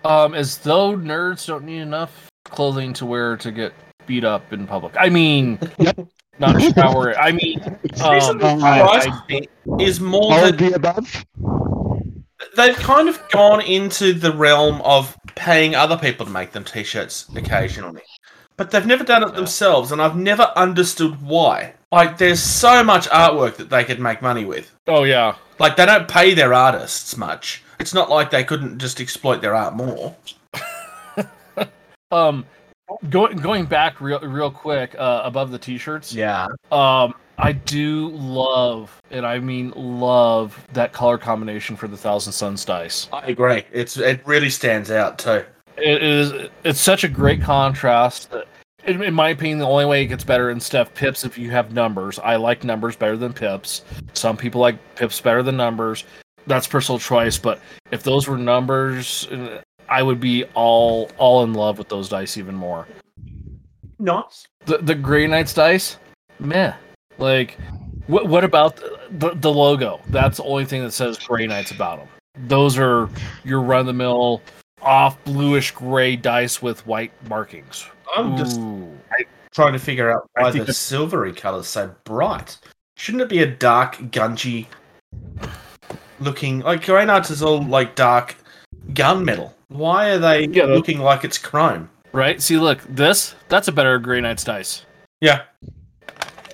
um 0.04 0.34
as 0.34 0.58
though 0.58 0.94
nerds 0.96 1.46
don't 1.46 1.64
need 1.64 1.80
enough 1.80 2.28
clothing 2.44 2.92
to 2.94 3.06
wear 3.06 3.36
to 3.38 3.50
get 3.50 3.72
beat 4.06 4.24
up 4.24 4.52
in 4.52 4.66
public. 4.66 4.94
I 4.98 5.08
mean, 5.08 5.58
not 6.38 6.60
shower. 6.74 7.16
I 7.18 7.32
mean, 7.32 7.62
um, 8.04 8.38
that 8.38 8.58
I- 8.62 9.46
is 9.80 10.00
more 10.00 10.34
All 10.34 10.40
that 10.42 10.58
the 10.58 10.72
above. 10.74 11.24
they've 12.56 12.76
kind 12.76 13.08
of 13.08 13.18
gone 13.30 13.62
into 13.62 14.12
the 14.12 14.32
realm 14.32 14.82
of 14.82 15.16
paying 15.34 15.74
other 15.74 15.96
people 15.96 16.26
to 16.26 16.32
make 16.32 16.52
them 16.52 16.64
t-shirts 16.64 17.28
occasionally. 17.34 18.02
But 18.56 18.70
they've 18.70 18.86
never 18.86 19.04
done 19.04 19.22
it 19.24 19.34
themselves 19.34 19.92
and 19.92 20.00
i've 20.00 20.16
never 20.16 20.52
understood 20.56 21.20
why. 21.22 21.74
Like 21.90 22.18
there's 22.18 22.42
so 22.42 22.82
much 22.84 23.08
artwork 23.08 23.56
that 23.56 23.70
they 23.70 23.84
could 23.84 24.00
make 24.00 24.22
money 24.22 24.44
with. 24.44 24.72
Oh 24.86 25.04
yeah, 25.04 25.36
like 25.58 25.76
they 25.76 25.86
don't 25.86 26.08
pay 26.08 26.34
their 26.34 26.54
artists 26.54 27.16
much. 27.16 27.62
It's 27.80 27.94
not 27.94 28.10
like 28.10 28.30
they 28.30 28.44
couldn't 28.44 28.78
just 28.78 29.00
exploit 29.00 29.40
their 29.40 29.54
art 29.54 29.74
more. 29.74 30.16
Um, 32.12 32.44
going 33.10 33.36
going 33.38 33.64
back 33.64 34.00
real 34.00 34.20
real 34.20 34.50
quick 34.50 34.94
uh, 34.98 35.22
above 35.24 35.50
the 35.50 35.58
t-shirts. 35.58 36.12
yeah 36.14 36.46
Um, 36.70 37.14
I 37.38 37.52
do 37.52 38.08
love, 38.10 39.00
and 39.10 39.26
I 39.26 39.38
mean 39.38 39.72
love 39.74 40.64
that 40.72 40.92
color 40.92 41.18
combination 41.18 41.76
for 41.76 41.88
the 41.88 41.96
Thousand 41.96 42.32
Sons 42.32 42.64
dice. 42.64 43.08
i 43.12 43.26
agree 43.26 43.64
it's 43.72 43.96
it 43.96 44.20
really 44.26 44.50
stands 44.50 44.90
out 44.90 45.18
too 45.18 45.44
It 45.78 46.02
is. 46.02 46.48
It's 46.64 46.80
such 46.80 47.02
a 47.04 47.08
great 47.08 47.40
contrast. 47.40 48.30
that- 48.30 48.46
In, 48.84 49.00
in 49.02 49.14
my 49.14 49.28
opinion, 49.30 49.58
the 49.60 49.66
only 49.66 49.86
way 49.86 50.02
it 50.02 50.06
gets 50.08 50.24
better 50.24 50.50
in 50.50 50.58
Steph 50.60 50.92
Pips 50.92 51.24
if 51.24 51.38
you 51.38 51.50
have 51.52 51.72
numbers. 51.72 52.18
I 52.18 52.34
like 52.36 52.64
numbers 52.64 52.96
better 52.96 53.16
than 53.16 53.32
Pips. 53.32 53.82
Some 54.12 54.36
people 54.36 54.60
like 54.60 54.76
Pips 54.96 55.20
better 55.20 55.42
than 55.42 55.56
numbers. 55.56 56.04
That's 56.48 56.66
personal 56.66 56.98
choice. 56.98 57.38
But 57.38 57.60
if 57.92 58.02
those 58.02 58.26
were 58.28 58.36
numbers, 58.36 59.28
I 59.92 60.02
would 60.02 60.20
be 60.20 60.44
all 60.54 61.10
all 61.18 61.44
in 61.44 61.52
love 61.52 61.76
with 61.76 61.88
those 61.90 62.08
dice 62.08 62.38
even 62.38 62.54
more. 62.54 62.86
nice 63.98 64.46
The 64.64 64.78
the 64.78 64.94
Grey 64.94 65.26
Knights 65.26 65.52
dice, 65.52 65.98
meh. 66.40 66.72
Like, 67.18 67.58
what 68.06 68.26
what 68.26 68.42
about 68.42 68.76
the, 68.76 68.98
the, 69.10 69.30
the 69.34 69.52
logo? 69.52 70.00
That's 70.08 70.38
the 70.38 70.44
only 70.44 70.64
thing 70.64 70.82
that 70.82 70.92
says 70.92 71.18
Grey 71.18 71.46
Knights 71.46 71.72
about 71.72 71.98
them. 71.98 72.08
Those 72.48 72.78
are 72.78 73.10
your 73.44 73.60
run 73.60 73.80
of 73.80 73.86
the 73.86 73.92
mill, 73.92 74.40
off 74.80 75.22
bluish 75.24 75.70
gray 75.72 76.16
dice 76.16 76.62
with 76.62 76.84
white 76.86 77.12
markings. 77.28 77.86
i'm 78.16 78.36
just 78.38 78.58
Ooh. 78.58 78.98
trying 79.52 79.74
to 79.74 79.78
figure 79.78 80.10
out 80.10 80.28
why 80.34 80.50
the 80.50 80.64
that- 80.64 80.72
silvery 80.74 81.34
color's 81.34 81.66
so 81.68 81.94
bright. 82.04 82.56
Shouldn't 82.96 83.22
it 83.22 83.28
be 83.28 83.42
a 83.42 83.46
dark, 83.46 83.96
gungy 84.10 84.66
looking? 86.20 86.60
Like 86.60 86.84
Grey 86.86 87.04
Knights 87.04 87.30
is 87.30 87.42
all 87.42 87.62
like 87.62 87.94
dark 87.94 88.36
gunmetal. 88.92 89.52
Why 89.72 90.10
are 90.10 90.18
they 90.18 90.46
Yeah, 90.46 90.66
that- 90.66 90.74
looking 90.74 91.00
like 91.00 91.24
it's 91.24 91.38
chrome? 91.38 91.88
right. 92.12 92.40
See, 92.42 92.58
look, 92.58 92.80
this 92.88 93.34
that's 93.48 93.68
a 93.68 93.72
better 93.72 93.98
Grey 93.98 94.20
Knights 94.20 94.44
dice. 94.44 94.84
Yeah, 95.20 95.42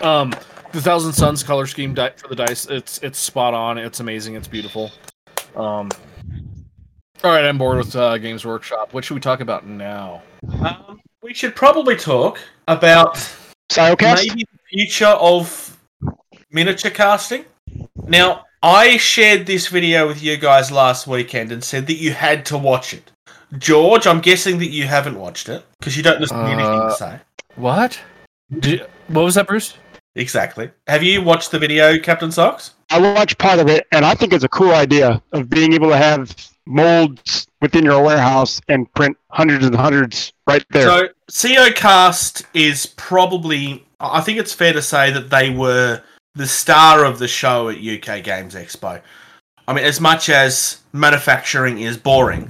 Um, 0.00 0.30
the 0.72 0.80
Thousand 0.82 1.12
Sons 1.14 1.42
color 1.42 1.66
scheme 1.66 1.94
di- 1.94 2.12
for 2.16 2.28
the 2.28 2.36
dice, 2.36 2.66
it's 2.66 2.98
it's 2.98 3.18
spot 3.18 3.54
on. 3.54 3.78
It's 3.78 4.00
amazing. 4.00 4.34
It's 4.34 4.46
beautiful. 4.48 4.92
Um, 5.56 5.88
all 7.24 7.32
right, 7.32 7.44
I'm 7.44 7.58
bored 7.58 7.78
with 7.78 7.96
uh, 7.96 8.18
Games 8.18 8.44
Workshop. 8.44 8.92
What 8.92 9.04
should 9.04 9.14
we 9.14 9.20
talk 9.20 9.40
about 9.40 9.66
now? 9.66 10.22
um, 10.60 11.00
we 11.22 11.34
should 11.34 11.56
probably 11.56 11.96
talk 11.96 12.38
about 12.68 13.16
Siocast. 13.70 14.28
maybe 14.28 14.44
the 14.44 14.58
future 14.68 15.06
of 15.06 15.76
miniature 16.52 16.90
casting. 16.92 17.44
Now, 18.06 18.44
I 18.62 18.96
shared 18.96 19.46
this 19.46 19.68
video 19.68 20.08
with 20.08 20.22
you 20.22 20.36
guys 20.36 20.70
last 20.72 21.06
weekend 21.06 21.52
and 21.52 21.62
said 21.62 21.86
that 21.86 21.94
you 21.94 22.12
had 22.12 22.44
to 22.46 22.58
watch 22.58 22.92
it. 22.92 23.10
George, 23.56 24.06
I'm 24.06 24.20
guessing 24.20 24.58
that 24.58 24.70
you 24.70 24.84
haven't 24.84 25.18
watched 25.18 25.48
it 25.48 25.64
because 25.78 25.96
you 25.96 26.02
don't 26.02 26.20
listen 26.20 26.38
to 26.38 26.44
anything 26.44 26.80
Uh, 26.80 26.88
to 26.88 26.94
say. 26.94 27.20
What? 27.54 28.00
Did, 28.58 28.86
what 29.06 29.24
was 29.24 29.36
that, 29.36 29.46
Bruce? 29.46 29.74
Exactly. 30.16 30.70
Have 30.88 31.02
you 31.04 31.22
watched 31.22 31.52
the 31.52 31.58
video, 31.58 31.98
Captain 31.98 32.32
Socks? 32.32 32.72
I 32.90 32.98
watched 32.98 33.38
part 33.38 33.60
of 33.60 33.68
it, 33.68 33.86
and 33.92 34.04
I 34.04 34.14
think 34.14 34.32
it's 34.32 34.44
a 34.44 34.48
cool 34.48 34.72
idea 34.74 35.22
of 35.32 35.48
being 35.48 35.72
able 35.72 35.90
to 35.90 35.96
have 35.96 36.34
molds 36.66 37.46
within 37.62 37.84
your 37.84 38.02
warehouse 38.02 38.60
and 38.68 38.92
print 38.94 39.16
hundreds 39.30 39.66
and 39.66 39.76
hundreds 39.76 40.32
right 40.46 40.64
there. 40.70 40.82
So, 40.82 41.08
Siocast 41.30 42.44
is 42.54 42.86
probably, 42.86 43.86
I 44.00 44.20
think 44.20 44.38
it's 44.38 44.52
fair 44.52 44.72
to 44.72 44.82
say 44.82 45.10
that 45.12 45.30
they 45.30 45.50
were 45.50 46.02
the 46.38 46.46
star 46.46 47.04
of 47.04 47.18
the 47.18 47.26
show 47.26 47.68
at 47.68 47.78
UK 47.78 48.22
Games 48.22 48.54
Expo. 48.54 49.02
I 49.66 49.74
mean, 49.74 49.84
as 49.84 50.00
much 50.00 50.30
as 50.30 50.78
manufacturing 50.92 51.80
is 51.80 51.96
boring. 51.96 52.48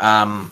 Um, 0.00 0.50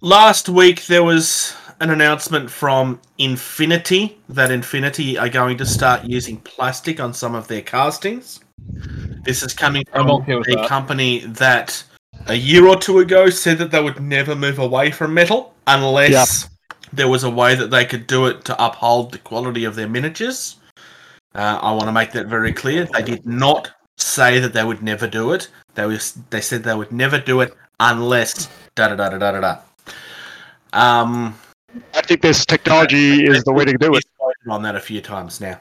last 0.00 0.48
week 0.48 0.86
there 0.86 1.04
was 1.04 1.54
an 1.80 1.90
announcement 1.90 2.50
from 2.50 3.00
Infinity 3.18 4.18
that 4.28 4.50
Infinity 4.50 5.16
are 5.16 5.28
going 5.28 5.56
to 5.58 5.64
start 5.64 6.04
using 6.04 6.38
plastic 6.38 6.98
on 6.98 7.14
some 7.14 7.36
of 7.36 7.46
their 7.46 7.62
castings. 7.62 8.40
This 9.24 9.44
is 9.44 9.54
coming 9.54 9.84
from 9.92 10.10
okay 10.10 10.32
a 10.32 10.56
that. 10.56 10.68
company 10.68 11.20
that 11.20 11.84
a 12.26 12.34
year 12.34 12.66
or 12.66 12.74
two 12.74 12.98
ago 12.98 13.30
said 13.30 13.56
that 13.58 13.70
they 13.70 13.80
would 13.80 14.02
never 14.02 14.34
move 14.34 14.58
away 14.58 14.90
from 14.90 15.14
metal 15.14 15.54
unless 15.68 16.48
there 16.92 17.08
was 17.08 17.22
a 17.22 17.30
way 17.30 17.54
that 17.54 17.70
they 17.70 17.84
could 17.84 18.08
do 18.08 18.26
it 18.26 18.44
to 18.46 18.64
uphold 18.64 19.12
the 19.12 19.18
quality 19.18 19.62
of 19.62 19.76
their 19.76 19.88
miniatures. 19.88 20.56
Uh, 21.34 21.58
I 21.62 21.72
want 21.72 21.84
to 21.84 21.92
make 21.92 22.12
that 22.12 22.26
very 22.26 22.52
clear. 22.52 22.84
They 22.84 23.02
did 23.02 23.26
not 23.26 23.70
say 23.96 24.38
that 24.38 24.52
they 24.52 24.64
would 24.64 24.82
never 24.82 25.06
do 25.06 25.32
it. 25.32 25.50
They 25.74 25.86
was 25.86 26.12
they 26.30 26.40
said 26.40 26.64
they 26.64 26.74
would 26.74 26.92
never 26.92 27.18
do 27.18 27.40
it 27.40 27.54
unless 27.80 28.48
da 28.74 28.88
da 28.88 28.96
da 28.96 29.10
da 29.10 29.18
da 29.18 29.32
da. 29.32 29.40
da. 29.40 29.58
Um, 30.72 31.38
I 31.94 32.02
think 32.02 32.22
this 32.22 32.44
technology 32.44 33.24
is 33.24 33.44
the 33.44 33.52
way 33.52 33.64
to 33.64 33.76
do 33.78 33.94
it. 33.94 34.04
on 34.48 34.62
that 34.62 34.74
a 34.74 34.80
few 34.80 35.00
times 35.00 35.40
now. 35.40 35.58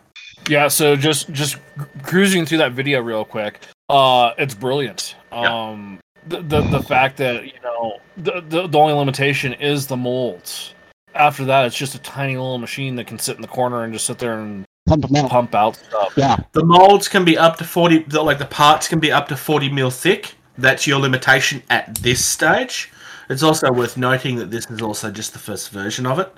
Yeah, 0.47 0.67
so 0.67 0.95
just 0.95 1.29
just 1.31 1.57
cruising 2.03 2.45
through 2.45 2.59
that 2.59 2.71
video 2.71 3.01
real 3.01 3.25
quick. 3.25 3.59
Uh, 3.89 4.33
it's 4.37 4.53
brilliant. 4.53 5.15
Yeah. 5.31 5.69
Um, 5.69 5.99
the, 6.27 6.41
the 6.41 6.61
the 6.61 6.81
fact 6.81 7.17
that 7.17 7.45
you 7.45 7.59
know 7.63 7.99
the, 8.17 8.41
the 8.41 8.67
the 8.67 8.77
only 8.77 8.93
limitation 8.93 9.53
is 9.53 9.87
the 9.87 9.97
molds. 9.97 10.73
After 11.15 11.45
that, 11.45 11.65
it's 11.65 11.75
just 11.75 11.95
a 11.95 11.99
tiny 11.99 12.37
little 12.37 12.59
machine 12.59 12.95
that 12.97 13.07
can 13.07 13.17
sit 13.17 13.35
in 13.35 13.41
the 13.41 13.47
corner 13.47 13.83
and 13.83 13.91
just 13.91 14.05
sit 14.05 14.19
there 14.19 14.39
and 14.39 14.65
Pump 14.87 15.05
them 15.05 15.15
out. 15.17 15.29
pump 15.29 15.53
out 15.53 15.75
stuff. 15.75 16.13
Yeah. 16.15 16.37
The 16.53 16.63
molds 16.63 17.07
can 17.07 17.25
be 17.25 17.37
up 17.37 17.57
to 17.57 17.63
forty. 17.63 17.99
The, 17.99 18.21
like 18.21 18.39
the 18.39 18.45
parts 18.45 18.87
can 18.87 18.99
be 18.99 19.11
up 19.11 19.27
to 19.27 19.37
forty 19.37 19.69
mil 19.69 19.91
thick. 19.91 20.35
That's 20.57 20.87
your 20.87 20.99
limitation 20.99 21.61
at 21.69 21.95
this 21.95 22.23
stage. 22.23 22.91
It's 23.29 23.43
also 23.43 23.71
worth 23.71 23.97
noting 23.97 24.37
that 24.37 24.49
this 24.49 24.65
is 24.67 24.81
also 24.81 25.11
just 25.11 25.33
the 25.33 25.39
first 25.39 25.69
version 25.71 26.05
of 26.05 26.19
it, 26.19 26.33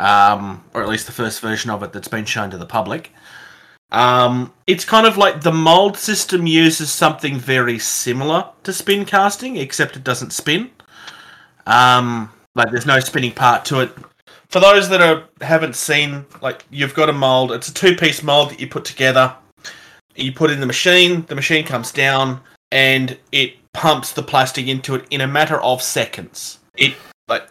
um, 0.00 0.64
or 0.74 0.82
at 0.82 0.88
least 0.88 1.06
the 1.06 1.12
first 1.12 1.40
version 1.40 1.70
of 1.70 1.82
it 1.82 1.92
that's 1.92 2.08
been 2.08 2.24
shown 2.24 2.50
to 2.50 2.58
the 2.58 2.66
public. 2.66 3.12
Um, 3.92 4.52
it's 4.66 4.84
kind 4.84 5.06
of 5.06 5.16
like 5.16 5.42
the 5.42 5.52
mold 5.52 5.96
system 5.96 6.46
uses 6.46 6.90
something 6.90 7.38
very 7.38 7.78
similar 7.78 8.48
to 8.64 8.72
spin 8.72 9.04
casting, 9.04 9.56
except 9.56 9.96
it 9.96 10.04
doesn't 10.04 10.32
spin. 10.32 10.70
Um, 11.66 12.30
like 12.54 12.70
there's 12.70 12.86
no 12.86 13.00
spinning 13.00 13.32
part 13.32 13.64
to 13.66 13.80
it. 13.80 13.92
For 14.50 14.58
those 14.58 14.88
that 14.88 15.00
are 15.00 15.28
haven't 15.40 15.76
seen, 15.76 16.26
like 16.42 16.64
you've 16.70 16.94
got 16.94 17.08
a 17.08 17.12
mold. 17.12 17.52
It's 17.52 17.68
a 17.68 17.74
two-piece 17.74 18.24
mold 18.24 18.50
that 18.50 18.60
you 18.60 18.66
put 18.66 18.84
together. 18.84 19.34
You 20.16 20.32
put 20.32 20.50
in 20.50 20.58
the 20.58 20.66
machine. 20.66 21.24
The 21.26 21.36
machine 21.36 21.64
comes 21.64 21.92
down 21.92 22.40
and 22.72 23.16
it 23.30 23.54
pumps 23.72 24.12
the 24.12 24.24
plastic 24.24 24.66
into 24.66 24.96
it 24.96 25.06
in 25.10 25.20
a 25.20 25.26
matter 25.28 25.60
of 25.62 25.80
seconds. 25.80 26.58
It 26.76 26.94
like 27.28 27.48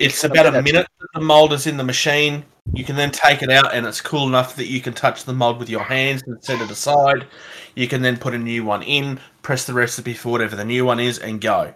it's 0.00 0.22
about 0.22 0.54
a 0.54 0.62
minute 0.62 0.86
that 1.00 1.08
the 1.14 1.20
mold 1.20 1.52
is 1.52 1.66
in 1.66 1.76
the 1.76 1.84
machine. 1.84 2.44
You 2.72 2.84
can 2.84 2.94
then 2.94 3.10
take 3.10 3.42
it 3.42 3.50
out, 3.50 3.74
and 3.74 3.84
it's 3.84 4.00
cool 4.00 4.28
enough 4.28 4.54
that 4.56 4.68
you 4.68 4.80
can 4.80 4.92
touch 4.92 5.24
the 5.24 5.32
mold 5.32 5.58
with 5.58 5.68
your 5.68 5.82
hands 5.82 6.22
and 6.26 6.42
set 6.44 6.60
it 6.60 6.70
aside. 6.70 7.26
You 7.74 7.88
can 7.88 8.02
then 8.02 8.16
put 8.16 8.34
a 8.34 8.38
new 8.38 8.64
one 8.64 8.82
in, 8.84 9.18
press 9.42 9.64
the 9.64 9.74
recipe 9.74 10.14
for 10.14 10.30
whatever 10.30 10.54
the 10.54 10.64
new 10.64 10.84
one 10.84 11.00
is, 11.00 11.18
and 11.18 11.40
go. 11.40 11.74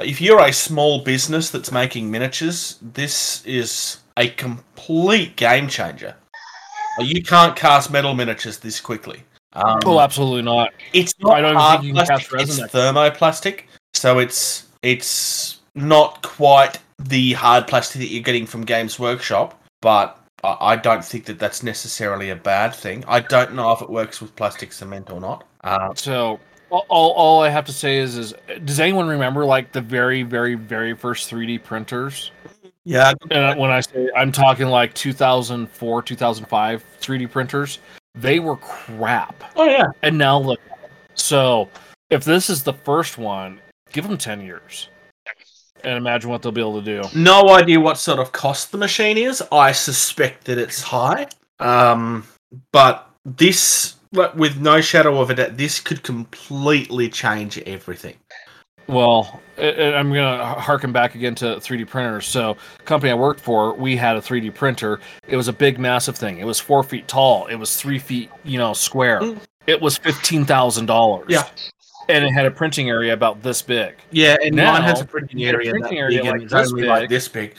If 0.00 0.20
you're 0.20 0.40
a 0.40 0.52
small 0.52 1.02
business 1.02 1.50
that's 1.50 1.72
making 1.72 2.10
miniatures, 2.10 2.78
this 2.82 3.44
is 3.44 3.98
a 4.18 4.28
complete 4.28 5.36
game 5.36 5.68
changer. 5.68 6.14
You 7.00 7.22
can't 7.22 7.54
cast 7.54 7.90
metal 7.92 8.14
miniatures 8.14 8.58
this 8.58 8.80
quickly. 8.80 9.22
Um, 9.52 9.78
Oh, 9.86 10.00
absolutely 10.00 10.42
not. 10.42 10.72
it's 10.92 11.14
I 11.24 11.40
not 11.40 11.40
don't 11.40 11.56
hard 11.56 11.80
think 11.80 11.88
you 11.88 11.94
can 11.94 12.06
plastic, 12.06 12.28
cast 12.28 12.32
resin 12.32 12.64
it's 12.64 12.74
thermoplastic, 12.74 13.60
so 13.94 14.18
it's 14.18 14.66
it's 14.82 15.60
not 15.74 16.22
quite 16.22 16.78
the 16.98 17.32
hard 17.34 17.66
plastic 17.68 18.00
that 18.00 18.08
you're 18.08 18.22
getting 18.22 18.46
from 18.46 18.64
Games 18.64 18.98
Workshop, 18.98 19.60
but 19.80 20.18
I, 20.42 20.56
I 20.72 20.76
don't 20.76 21.04
think 21.04 21.24
that 21.26 21.38
that's 21.38 21.62
necessarily 21.62 22.30
a 22.30 22.36
bad 22.36 22.74
thing. 22.74 23.04
I 23.06 23.20
don't 23.20 23.54
know 23.54 23.70
if 23.72 23.80
it 23.80 23.88
works 23.88 24.20
with 24.20 24.34
plastic 24.36 24.72
cement 24.72 25.10
or 25.10 25.20
not. 25.20 25.44
Uh, 25.62 25.94
So 25.94 26.40
all, 26.70 26.86
all, 26.88 27.10
all 27.12 27.42
I 27.42 27.48
have 27.48 27.64
to 27.66 27.72
say 27.72 27.98
is, 27.98 28.16
is 28.16 28.34
does 28.64 28.80
anyone 28.80 29.08
remember 29.08 29.44
like 29.44 29.72
the 29.72 29.80
very, 29.80 30.22
very, 30.22 30.54
very 30.54 30.94
first 30.94 31.30
3D 31.30 31.62
printers? 31.64 32.30
yeah, 32.84 33.12
And 33.30 33.58
when 33.58 33.70
I 33.70 33.80
say 33.80 34.08
I'm 34.16 34.32
talking 34.32 34.66
like 34.68 34.94
2004, 34.94 36.02
2005 36.02 36.84
3D 37.00 37.30
printers, 37.30 37.78
they 38.14 38.40
were 38.40 38.56
crap. 38.56 39.44
oh 39.56 39.64
yeah, 39.64 39.86
And 40.02 40.16
now 40.16 40.38
look. 40.38 40.60
So 41.14 41.68
if 42.10 42.24
this 42.24 42.48
is 42.48 42.62
the 42.62 42.72
first 42.72 43.18
one, 43.18 43.60
give 43.92 44.06
them 44.08 44.16
10 44.18 44.40
years. 44.40 44.88
And 45.84 45.96
imagine 45.96 46.28
what 46.30 46.42
they'll 46.42 46.50
be 46.50 46.60
able 46.60 46.82
to 46.82 47.02
do. 47.02 47.08
no 47.14 47.50
idea 47.50 47.78
what 47.78 47.98
sort 47.98 48.18
of 48.18 48.32
cost 48.32 48.72
the 48.72 48.78
machine 48.78 49.16
is. 49.16 49.40
I 49.52 49.70
suspect 49.70 50.44
that 50.46 50.58
it's 50.58 50.82
high, 50.82 51.28
um, 51.60 52.26
but 52.72 53.08
this, 53.24 53.94
like, 54.12 54.34
with 54.34 54.60
no 54.60 54.80
shadow 54.80 55.20
of 55.20 55.30
a 55.30 55.34
doubt, 55.34 55.56
this 55.56 55.80
could 55.80 56.02
completely 56.02 57.08
change 57.08 57.58
everything. 57.58 58.16
Well, 58.86 59.42
I'm 59.58 60.10
going 60.12 60.38
to 60.38 60.44
harken 60.44 60.92
back 60.92 61.14
again 61.14 61.34
to 61.36 61.56
3D 61.56 61.86
printers. 61.88 62.26
So, 62.26 62.56
company 62.86 63.12
I 63.12 63.14
worked 63.14 63.40
for, 63.40 63.74
we 63.74 63.96
had 63.96 64.16
a 64.16 64.20
3D 64.20 64.54
printer. 64.54 65.00
It 65.26 65.36
was 65.36 65.48
a 65.48 65.52
big, 65.52 65.78
massive 65.78 66.16
thing. 66.16 66.38
It 66.38 66.44
was 66.44 66.58
four 66.58 66.82
feet 66.82 67.06
tall. 67.06 67.46
It 67.46 67.56
was 67.56 67.76
three 67.76 67.98
feet, 67.98 68.30
you 68.44 68.56
know, 68.56 68.72
square. 68.72 69.20
Mm. 69.20 69.40
It 69.66 69.82
was 69.82 69.98
fifteen 69.98 70.46
thousand 70.46 70.86
dollars. 70.86 71.26
Yeah. 71.28 71.46
and 72.08 72.24
it 72.24 72.30
had 72.30 72.46
a 72.46 72.50
printing 72.50 72.88
area 72.88 73.12
about 73.12 73.42
this 73.42 73.60
big. 73.60 73.96
Yeah, 74.10 74.38
and 74.42 74.56
Now, 74.56 74.72
mine 74.72 74.82
has 74.82 75.02
a 75.02 75.04
printing 75.04 75.40
get 75.40 75.54
a 75.54 75.58
area 75.58 75.70
printing 75.72 75.96
that 75.96 76.00
area 76.00 76.24
like 76.24 76.48
this 76.48 76.72
only 76.72 76.86
like 76.86 77.02
big. 77.02 77.10
this 77.10 77.28
big, 77.28 77.56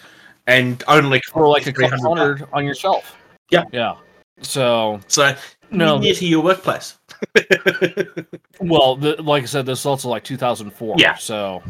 and 0.48 0.84
only 0.88 1.22
For 1.32 1.48
like 1.48 1.68
a 1.68 1.72
couple 1.72 2.00
300 2.00 2.18
hundred 2.38 2.48
on 2.52 2.66
your 2.66 2.74
shelf. 2.74 3.16
Yeah. 3.52 3.66
yeah. 3.72 3.96
So 4.42 5.00
So 5.08 5.36
no, 5.72 5.98
near 6.00 6.14
to 6.14 6.26
your 6.26 6.42
workplace. 6.44 6.98
well, 8.62 8.96
the, 8.96 9.22
like 9.22 9.44
I 9.44 9.46
said, 9.46 9.66
this 9.66 9.80
is 9.82 9.86
also 9.86 10.10
like 10.10 10.24
2004. 10.24 10.96
Yeah. 10.98 11.16
So 11.16 11.62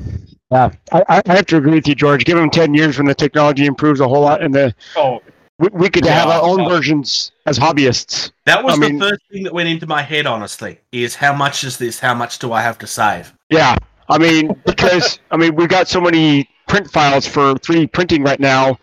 Yeah, 0.51 0.71
I, 0.91 1.03
I 1.09 1.21
I 1.27 1.35
have 1.35 1.45
to 1.47 1.57
agree 1.57 1.73
with 1.75 1.87
you, 1.87 1.95
George. 1.95 2.25
Give 2.25 2.37
them 2.37 2.49
ten 2.49 2.73
years 2.73 2.97
when 2.97 3.07
the 3.07 3.15
technology 3.15 3.65
improves 3.65 3.99
a 3.99 4.07
whole 4.07 4.21
lot, 4.21 4.41
and 4.41 4.53
the 4.53 4.73
oh, 4.95 5.19
we, 5.57 5.69
we 5.73 5.89
could 5.89 6.05
Yeah, 6.05 6.13
have 6.19 6.29
our 6.29 6.41
own 6.41 6.59
yeah. 6.63 6.69
versions 6.69 7.31
as 7.45 7.59
hobbyists. 7.59 8.31
that 8.45 8.63
was 8.63 8.73
I 8.73 8.77
the 8.77 8.89
mean- 8.91 8.99
first 8.99 9.21
thing 9.31 9.43
that 9.43 9.53
went 9.53 9.69
into 9.69 9.85
my 9.87 10.01
head. 10.01 10.25
Honestly, 10.25 10.79
is 10.91 11.15
how 11.15 11.33
much 11.33 11.63
is 11.63 11.77
this? 11.77 11.99
How 11.99 12.13
much 12.13 12.39
do 12.39 12.53
I 12.53 12.61
have 12.61 12.77
to 12.79 12.87
save? 12.87 13.33
Yeah, 13.49 13.75
I 14.07 14.17
mean 14.17 14.55
because 14.65 15.19
I 15.31 15.37
mean 15.37 15.55
we've 15.55 15.69
got 15.69 15.87
so 15.87 15.99
many 16.01 16.49
print 16.67 16.89
files 16.91 17.27
for 17.27 17.55
3D 17.55 17.91
printing 17.91 18.23
right 18.23 18.39
now. 18.39 18.77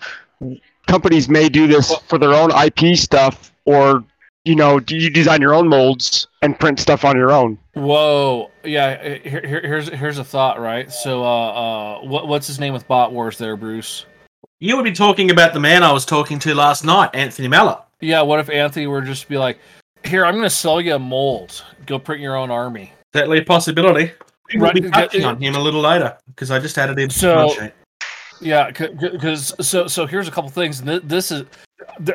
Companies 0.86 1.28
may 1.28 1.48
do 1.48 1.66
this 1.66 1.94
for 2.08 2.18
their 2.18 2.32
own 2.34 2.50
IP 2.52 2.96
stuff, 2.96 3.52
or 3.64 4.04
you 4.44 4.54
know, 4.54 4.78
do 4.78 4.96
you 4.96 5.10
design 5.10 5.40
your 5.40 5.52
own 5.54 5.68
molds 5.68 6.28
and 6.42 6.58
print 6.58 6.78
stuff 6.78 7.04
on 7.04 7.16
your 7.16 7.32
own? 7.32 7.58
whoa, 7.74 8.50
yeah. 8.64 9.02
Here, 9.18 9.40
here, 9.44 9.60
here's 9.60 9.88
here's 9.88 10.18
a 10.18 10.24
thought, 10.24 10.60
right? 10.60 10.90
So, 10.92 11.22
uh, 11.24 11.50
uh, 11.50 12.00
what 12.06 12.28
what's 12.28 12.46
his 12.46 12.58
name 12.60 12.72
with 12.72 12.86
Bot 12.88 13.12
Wars 13.12 13.36
there, 13.38 13.56
Bruce? 13.56 14.06
You 14.60 14.76
would 14.76 14.84
be 14.84 14.92
talking 14.92 15.30
about 15.30 15.52
the 15.52 15.60
man 15.60 15.82
I 15.82 15.92
was 15.92 16.06
talking 16.06 16.38
to 16.40 16.54
last 16.54 16.84
night, 16.84 17.10
Anthony 17.14 17.48
Mallett. 17.48 17.78
Yeah. 18.00 18.22
What 18.22 18.40
if 18.40 18.48
Anthony 18.48 18.86
were 18.86 19.02
just 19.02 19.22
to 19.24 19.28
be 19.28 19.36
like, 19.36 19.58
here, 20.04 20.24
I'm 20.24 20.34
gonna 20.36 20.48
sell 20.48 20.80
you 20.80 20.94
a 20.94 20.98
mold. 20.98 21.62
Go 21.84 21.98
print 21.98 22.22
your 22.22 22.36
own 22.36 22.50
army. 22.50 22.92
Certainly 23.12 23.38
a 23.40 23.44
possibility. 23.44 24.12
We'll 24.54 24.62
Right, 24.62 24.74
be 24.74 24.82
touching 24.82 25.22
yeah. 25.22 25.28
on 25.28 25.42
him 25.42 25.56
a 25.56 25.60
little 25.60 25.80
later 25.80 26.16
because 26.28 26.50
I 26.52 26.60
just 26.60 26.78
added 26.78 26.98
him. 26.98 27.08
to 27.08 27.18
So- 27.18 27.34
my 27.34 27.48
sheet. 27.52 27.72
Yeah, 28.40 28.70
because 28.70 29.54
so 29.66 29.86
so 29.86 30.06
here's 30.06 30.28
a 30.28 30.30
couple 30.30 30.50
things. 30.50 30.80
Th- 30.80 31.02
This 31.02 31.30
is, 31.30 31.44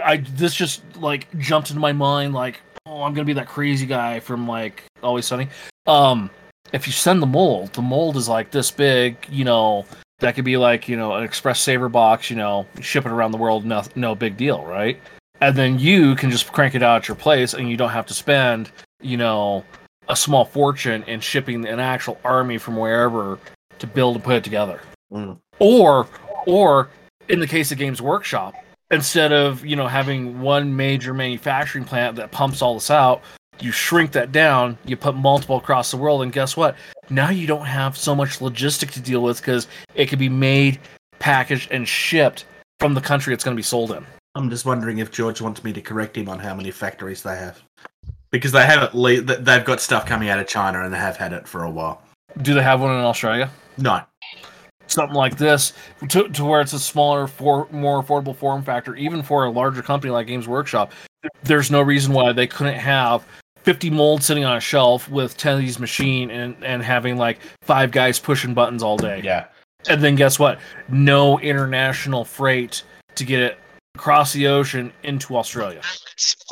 I 0.03 0.17
this 0.35 0.53
just 0.53 0.83
like 0.97 1.27
jumped 1.39 1.69
into 1.69 1.79
my 1.79 1.93
mind. 1.93 2.33
Like, 2.33 2.61
oh, 2.85 3.03
I'm 3.03 3.13
gonna 3.13 3.25
be 3.25 3.33
that 3.33 3.47
crazy 3.47 3.85
guy 3.85 4.19
from 4.19 4.47
like 4.47 4.83
Always 5.01 5.25
Sunny. 5.25 5.47
Um, 5.87 6.29
if 6.73 6.85
you 6.87 6.93
send 6.93 7.21
the 7.21 7.27
mold, 7.27 7.73
the 7.73 7.81
mold 7.81 8.17
is 8.17 8.29
like 8.29 8.51
this 8.51 8.69
big. 8.71 9.17
You 9.29 9.45
know, 9.45 9.85
that 10.19 10.35
could 10.35 10.45
be 10.45 10.57
like 10.57 10.87
you 10.87 10.95
know 10.95 11.13
an 11.15 11.23
express 11.23 11.59
saver 11.59 11.89
box. 11.89 12.29
You 12.29 12.35
know, 12.35 12.65
ship 12.81 13.05
it 13.05 13.11
around 13.11 13.31
the 13.31 13.37
world. 13.37 13.65
No, 13.65 13.83
no 13.95 14.13
big 14.15 14.37
deal, 14.37 14.63
right? 14.63 14.99
And 15.41 15.55
then 15.55 15.79
you 15.79 16.15
can 16.15 16.29
just 16.29 16.51
crank 16.51 16.75
it 16.75 16.83
out 16.83 16.97
at 16.97 17.07
your 17.07 17.15
place, 17.15 17.53
and 17.55 17.67
you 17.69 17.77
don't 17.77 17.89
have 17.89 18.05
to 18.07 18.13
spend 18.13 18.71
you 19.01 19.17
know 19.17 19.65
a 20.07 20.15
small 20.15 20.45
fortune 20.45 21.03
in 21.07 21.19
shipping 21.19 21.65
an 21.65 21.79
actual 21.79 22.19
army 22.23 22.57
from 22.59 22.75
wherever 22.77 23.39
to 23.79 23.87
build 23.87 24.15
and 24.15 24.23
put 24.23 24.35
it 24.35 24.43
together 24.43 24.79
Mm. 25.11 25.37
Or 25.61 26.07
or 26.45 26.89
in 27.29 27.39
the 27.39 27.47
case 27.47 27.71
of 27.71 27.77
games 27.77 28.01
workshop 28.01 28.53
instead 28.89 29.31
of 29.31 29.63
you 29.65 29.75
know 29.75 29.87
having 29.87 30.41
one 30.41 30.75
major 30.75 31.13
manufacturing 31.13 31.85
plant 31.85 32.15
that 32.17 32.31
pumps 32.31 32.61
all 32.61 32.73
this 32.73 32.91
out 32.91 33.21
you 33.61 33.71
shrink 33.71 34.11
that 34.11 34.31
down 34.31 34.77
you 34.85 34.97
put 34.97 35.15
multiple 35.15 35.57
across 35.57 35.91
the 35.91 35.97
world 35.97 36.23
and 36.23 36.31
guess 36.31 36.57
what? 36.57 36.75
Now 37.09 37.29
you 37.29 37.47
don't 37.47 37.65
have 37.65 37.97
so 37.97 38.15
much 38.15 38.39
logistic 38.39 38.91
to 38.91 38.99
deal 38.99 39.21
with 39.21 39.37
because 39.37 39.67
it 39.95 40.09
can 40.09 40.19
be 40.19 40.29
made 40.29 40.79
packaged 41.19 41.71
and 41.71 41.87
shipped 41.87 42.45
from 42.79 42.93
the 42.93 43.01
country 43.01 43.33
it's 43.33 43.43
going 43.43 43.55
to 43.55 43.59
be 43.59 43.63
sold 43.63 43.91
in. 43.91 44.05
I'm 44.33 44.49
just 44.49 44.65
wondering 44.65 44.99
if 44.99 45.11
George 45.11 45.41
wants 45.41 45.63
me 45.63 45.73
to 45.73 45.81
correct 45.81 46.17
him 46.17 46.29
on 46.29 46.39
how 46.39 46.55
many 46.55 46.71
factories 46.71 47.21
they 47.21 47.35
have, 47.35 47.61
because 48.31 48.51
they 48.51 48.65
have 48.65 48.81
at 48.81 48.95
least 48.95 49.27
they've 49.27 49.65
got 49.65 49.81
stuff 49.81 50.05
coming 50.05 50.29
out 50.29 50.39
of 50.39 50.47
China 50.47 50.83
and 50.83 50.93
they 50.93 50.97
have 50.97 51.17
had 51.17 51.33
it 51.33 51.47
for 51.47 51.63
a 51.63 51.69
while. 51.69 52.01
do 52.41 52.53
they 52.53 52.63
have 52.63 52.81
one 52.81 52.91
in 52.91 53.03
australia? 53.03 53.49
No, 53.77 54.01
something 54.91 55.15
like 55.15 55.37
this 55.37 55.73
to, 56.09 56.27
to 56.29 56.45
where 56.45 56.61
it's 56.61 56.73
a 56.73 56.79
smaller 56.79 57.27
for 57.27 57.67
more 57.71 58.03
affordable 58.03 58.35
form 58.35 58.63
factor 58.63 58.95
even 58.95 59.23
for 59.23 59.45
a 59.45 59.49
larger 59.49 59.81
company 59.81 60.11
like 60.11 60.27
games 60.27 60.47
workshop. 60.47 60.91
There's 61.43 61.71
no 61.71 61.81
reason 61.81 62.13
why 62.13 62.33
they 62.33 62.47
couldn't 62.47 62.79
have 62.79 63.25
50 63.63 63.89
molds 63.91 64.25
sitting 64.25 64.43
on 64.43 64.57
a 64.57 64.59
shelf 64.59 65.09
with 65.09 65.37
10 65.37 65.53
of 65.53 65.59
these 65.59 65.79
machine 65.79 66.31
and, 66.31 66.55
and 66.63 66.81
having 66.81 67.17
like 67.17 67.39
five 67.61 67.91
guys 67.91 68.19
pushing 68.19 68.53
buttons 68.53 68.81
all 68.81 68.97
day. 68.97 69.21
Yeah, 69.23 69.45
and 69.87 70.03
then 70.03 70.15
guess 70.15 70.39
what? 70.39 70.59
No 70.89 71.39
international 71.39 72.25
freight 72.25 72.83
to 73.15 73.23
get 73.23 73.39
it 73.39 73.57
across 73.95 74.31
the 74.33 74.47
ocean 74.47 74.91
into 75.03 75.35
australia. 75.35 75.81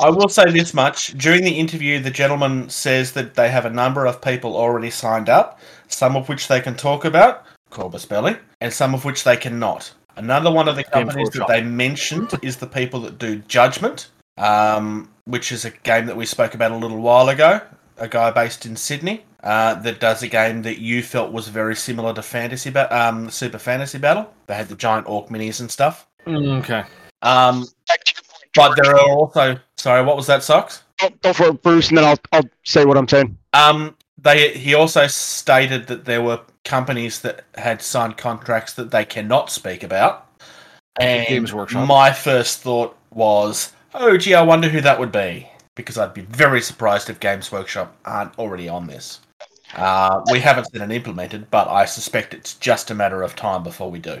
I 0.00 0.10
will 0.10 0.28
say 0.28 0.50
this 0.50 0.74
much. 0.74 1.08
During 1.18 1.42
the 1.42 1.50
interview, 1.50 1.98
the 1.98 2.10
gentleman 2.10 2.68
says 2.68 3.12
that 3.12 3.34
they 3.34 3.50
have 3.50 3.64
a 3.64 3.70
number 3.70 4.06
of 4.06 4.20
people 4.20 4.56
already 4.56 4.90
signed 4.90 5.28
up, 5.28 5.58
some 5.88 6.16
of 6.16 6.28
which 6.28 6.48
they 6.48 6.60
can 6.60 6.76
talk 6.76 7.04
about, 7.04 7.44
Corvus 7.70 8.04
Belli, 8.04 8.36
and 8.60 8.72
some 8.72 8.94
of 8.94 9.04
which 9.04 9.24
they 9.24 9.36
cannot. 9.36 9.92
Another 10.16 10.50
one 10.50 10.68
of 10.68 10.76
the 10.76 10.84
companies 10.84 11.30
that 11.30 11.46
they 11.48 11.62
mentioned 11.62 12.30
is 12.42 12.56
the 12.56 12.66
people 12.66 13.00
that 13.00 13.18
do 13.18 13.36
Judgment, 13.48 14.08
um, 14.36 15.10
which 15.24 15.52
is 15.52 15.64
a 15.64 15.70
game 15.70 16.06
that 16.06 16.16
we 16.16 16.26
spoke 16.26 16.54
about 16.54 16.72
a 16.72 16.76
little 16.76 17.00
while 17.00 17.28
ago. 17.28 17.60
A 17.96 18.08
guy 18.08 18.30
based 18.30 18.66
in 18.66 18.76
Sydney 18.76 19.24
uh, 19.42 19.74
that 19.76 20.00
does 20.00 20.22
a 20.22 20.28
game 20.28 20.62
that 20.62 20.78
you 20.78 21.02
felt 21.02 21.32
was 21.32 21.48
very 21.48 21.76
similar 21.76 22.12
to 22.14 22.22
Fantasy 22.22 22.70
ba- 22.70 22.94
um, 22.96 23.30
Super 23.30 23.58
Fantasy 23.58 23.98
Battle. 23.98 24.32
They 24.46 24.54
had 24.54 24.68
the 24.68 24.74
giant 24.74 25.08
orc 25.08 25.28
minis 25.28 25.60
and 25.60 25.70
stuff. 25.70 26.06
okay 26.26 26.84
Um, 27.22 27.66
but 28.54 28.74
there 28.82 28.94
are 28.94 29.10
also 29.10 29.58
sorry, 29.76 30.04
what 30.04 30.16
was 30.16 30.26
that, 30.26 30.42
Socks? 30.42 30.82
Go, 30.98 31.08
go 31.22 31.32
for 31.32 31.46
it, 31.48 31.62
Bruce, 31.62 31.88
and 31.88 31.98
then 31.98 32.04
I'll 32.04 32.18
I'll 32.32 32.48
say 32.64 32.84
what 32.84 32.96
I'm 32.96 33.08
saying. 33.08 33.36
Um, 33.52 33.96
they 34.18 34.52
he 34.56 34.74
also 34.74 35.06
stated 35.06 35.86
that 35.86 36.04
there 36.04 36.22
were 36.22 36.40
companies 36.64 37.20
that 37.20 37.44
had 37.54 37.82
signed 37.82 38.16
contracts 38.16 38.72
that 38.74 38.90
they 38.90 39.04
cannot 39.04 39.50
speak 39.50 39.82
about. 39.82 40.26
And 41.00 41.26
Games 41.26 41.52
Workshop. 41.52 41.86
my 41.86 42.12
first 42.12 42.60
thought 42.60 42.96
was, 43.10 43.72
oh 43.94 44.16
gee, 44.16 44.34
I 44.34 44.42
wonder 44.42 44.68
who 44.68 44.80
that 44.80 44.98
would 44.98 45.12
be. 45.12 45.48
Because 45.74 45.96
I'd 45.96 46.14
be 46.14 46.22
very 46.22 46.60
surprised 46.60 47.08
if 47.08 47.20
Games 47.20 47.50
Workshop 47.50 47.96
aren't 48.04 48.38
already 48.38 48.68
on 48.68 48.86
this. 48.86 49.20
Uh, 49.74 50.20
we 50.32 50.40
haven't 50.40 50.70
seen 50.72 50.82
it 50.82 50.90
implemented, 50.90 51.48
but 51.50 51.68
I 51.68 51.84
suspect 51.84 52.34
it's 52.34 52.54
just 52.54 52.90
a 52.90 52.94
matter 52.94 53.22
of 53.22 53.36
time 53.36 53.62
before 53.62 53.88
we 53.88 54.00
do. 54.00 54.20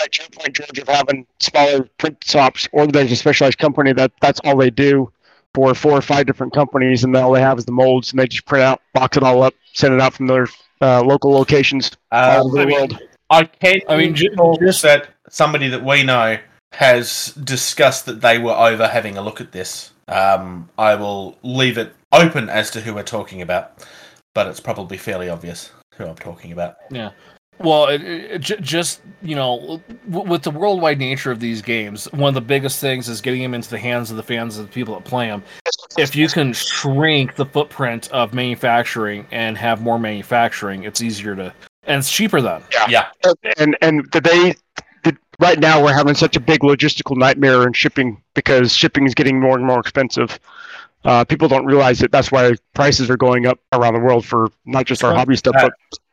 Like 0.00 0.18
your 0.18 0.28
point, 0.32 0.56
George, 0.56 0.78
of 0.78 0.88
having 0.88 1.26
smaller 1.40 1.84
print 1.98 2.24
shops, 2.24 2.66
or 2.72 2.86
there's 2.86 3.12
a 3.12 3.16
specialized 3.16 3.58
company 3.58 3.92
that 3.92 4.12
that's 4.22 4.40
all 4.44 4.56
they 4.56 4.70
do 4.70 5.12
for 5.54 5.74
four 5.74 5.92
or 5.92 6.00
five 6.02 6.26
different 6.26 6.52
companies, 6.52 7.04
and 7.04 7.14
all 7.16 7.32
they 7.32 7.40
have 7.40 7.58
is 7.58 7.64
the 7.64 7.72
molds, 7.72 8.10
and 8.12 8.18
they 8.18 8.26
just 8.26 8.46
print 8.46 8.64
out, 8.64 8.80
box 8.94 9.16
it 9.16 9.22
all 9.22 9.42
up, 9.42 9.54
send 9.74 9.92
it 9.94 10.00
out 10.00 10.14
from 10.14 10.26
their 10.26 10.46
uh, 10.80 11.02
local 11.02 11.30
locations 11.32 11.90
all 12.10 12.40
Um, 12.40 12.46
over 12.46 12.56
the 12.56 12.62
I 12.62 12.66
mean, 12.66 12.76
world. 12.78 12.98
I 13.30 13.44
can't. 13.44 13.82
I 13.88 13.96
mean, 13.96 14.14
ju- 14.14 14.34
talk 14.34 14.60
just- 14.60 14.82
that 14.82 15.08
somebody 15.28 15.68
that 15.68 15.84
we 15.84 16.02
know 16.02 16.38
has 16.72 17.34
discussed 17.44 18.06
that 18.06 18.20
they 18.22 18.38
were 18.38 18.52
over 18.52 18.88
having 18.88 19.16
a 19.18 19.22
look 19.22 19.40
at 19.40 19.52
this. 19.52 19.92
Um, 20.08 20.68
I 20.78 20.94
will 20.94 21.36
leave 21.42 21.76
it 21.78 21.94
open 22.12 22.48
as 22.48 22.70
to 22.70 22.80
who 22.80 22.94
we're 22.94 23.02
talking 23.02 23.40
about, 23.42 23.86
but 24.34 24.46
it's 24.46 24.60
probably 24.60 24.96
fairly 24.96 25.28
obvious 25.28 25.70
who 25.96 26.06
I'm 26.06 26.16
talking 26.16 26.50
about. 26.52 26.76
Well, 27.62 27.86
it, 27.86 28.02
it, 28.02 28.40
j- 28.40 28.60
just 28.60 29.00
you 29.22 29.36
know, 29.36 29.80
w- 30.10 30.28
with 30.28 30.42
the 30.42 30.50
worldwide 30.50 30.98
nature 30.98 31.30
of 31.30 31.40
these 31.40 31.62
games, 31.62 32.10
one 32.12 32.28
of 32.28 32.34
the 32.34 32.40
biggest 32.40 32.80
things 32.80 33.08
is 33.08 33.20
getting 33.20 33.42
them 33.42 33.54
into 33.54 33.70
the 33.70 33.78
hands 33.78 34.10
of 34.10 34.16
the 34.16 34.22
fans 34.22 34.58
of 34.58 34.66
the 34.66 34.72
people 34.72 34.94
that 34.94 35.04
play 35.04 35.28
them. 35.28 35.42
If 35.96 36.16
you 36.16 36.28
can 36.28 36.52
shrink 36.52 37.36
the 37.36 37.46
footprint 37.46 38.10
of 38.10 38.34
manufacturing 38.34 39.26
and 39.30 39.56
have 39.58 39.80
more 39.80 39.98
manufacturing, 39.98 40.84
it's 40.84 41.00
easier 41.00 41.36
to 41.36 41.52
and 41.84 41.98
it's 41.98 42.10
cheaper 42.10 42.40
then. 42.40 42.62
Yeah, 42.72 42.86
yeah. 43.24 43.32
and 43.58 43.76
and 43.82 44.10
they 44.12 44.54
that 45.04 45.16
right 45.38 45.58
now 45.58 45.82
we're 45.82 45.94
having 45.94 46.14
such 46.14 46.36
a 46.36 46.40
big 46.40 46.60
logistical 46.60 47.16
nightmare 47.16 47.66
in 47.66 47.72
shipping 47.72 48.22
because 48.34 48.72
shipping 48.74 49.06
is 49.06 49.14
getting 49.14 49.40
more 49.40 49.56
and 49.56 49.66
more 49.66 49.80
expensive. 49.80 50.38
Uh, 51.04 51.24
people 51.24 51.48
don't 51.48 51.66
realize 51.66 51.98
that 51.98 52.12
that's 52.12 52.30
why 52.30 52.52
prices 52.74 53.10
are 53.10 53.16
going 53.16 53.46
up 53.46 53.58
around 53.72 53.94
the 53.94 54.00
world 54.00 54.24
for 54.24 54.48
not 54.66 54.86
just 54.86 55.02
our 55.02 55.14
hobby 55.14 55.36
stuff, 55.36 55.54
but 55.60 55.72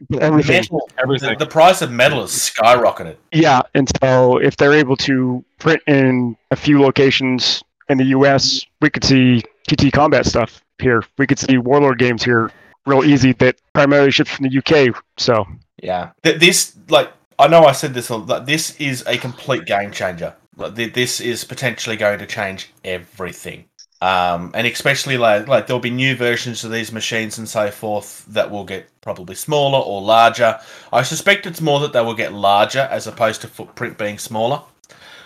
but 0.09 0.21
everything. 0.21 0.55
metal, 0.55 0.89
Everything. 1.01 1.37
The, 1.37 1.45
the 1.45 1.51
price 1.51 1.81
of 1.81 1.91
metal 1.91 2.21
has 2.21 2.31
skyrocketed. 2.31 3.17
Yeah, 3.31 3.61
and 3.75 3.87
so 4.01 4.37
if 4.37 4.57
they're 4.57 4.73
able 4.73 4.97
to 4.97 5.43
print 5.59 5.81
in 5.87 6.35
a 6.51 6.55
few 6.55 6.81
locations 6.81 7.63
in 7.89 7.97
the 7.97 8.05
U.S., 8.05 8.65
we 8.81 8.89
could 8.89 9.03
see 9.03 9.43
TT 9.67 9.91
Combat 9.93 10.25
stuff 10.25 10.61
here. 10.79 11.03
We 11.17 11.27
could 11.27 11.37
see 11.39 11.57
Warlord 11.57 11.99
games 11.99 12.23
here 12.23 12.51
real 12.85 13.03
easy 13.03 13.33
that 13.33 13.57
primarily 13.73 14.09
ships 14.11 14.31
from 14.31 14.47
the 14.49 14.57
UK. 14.57 14.95
So 15.17 15.45
Yeah, 15.83 16.11
Th- 16.23 16.39
this 16.39 16.75
like 16.89 17.11
I 17.37 17.47
know 17.47 17.65
I 17.65 17.73
said 17.73 17.93
this. 17.93 18.09
a 18.09 18.15
lot, 18.17 18.45
This 18.47 18.75
is 18.79 19.03
a 19.05 19.17
complete 19.17 19.65
game 19.65 19.91
changer. 19.91 20.33
Like, 20.57 20.75
th- 20.75 20.93
This 20.93 21.21
is 21.21 21.43
potentially 21.43 21.95
going 21.95 22.19
to 22.19 22.25
change 22.25 22.71
everything. 22.83 23.65
Um, 24.01 24.51
and 24.53 24.65
especially 24.65 25.17
like 25.17 25.49
like 25.49 25.67
there'll 25.67 25.81
be 25.81 25.89
new 25.89 26.15
versions 26.15 26.63
of 26.63 26.71
these 26.71 26.93
machines 26.93 27.37
and 27.37 27.49
so 27.49 27.69
forth 27.69 28.25
that 28.29 28.49
will 28.49 28.63
get 28.63 28.89
probably 29.01 29.35
smaller 29.35 29.79
or 29.79 30.01
larger. 30.01 30.57
I 30.93 31.03
suspect 31.03 31.45
it's 31.45 31.59
more 31.59 31.81
that 31.81 31.91
they 31.91 32.01
will 32.01 32.13
get 32.13 32.31
larger 32.31 32.87
as 32.91 33.07
opposed 33.07 33.41
to 33.41 33.49
footprint 33.49 33.97
being 33.97 34.17
smaller, 34.17 34.61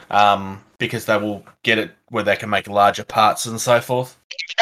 um, 0.10 0.64
because 0.80 1.06
they 1.06 1.18
will 1.18 1.46
get 1.62 1.78
it 1.78 1.92
where 2.10 2.24
they 2.24 2.36
can 2.36 2.50
make 2.50 2.68
larger 2.68 3.04
parts 3.04 3.46
and 3.46 3.62
so 3.62 3.80
forth. 3.80 4.18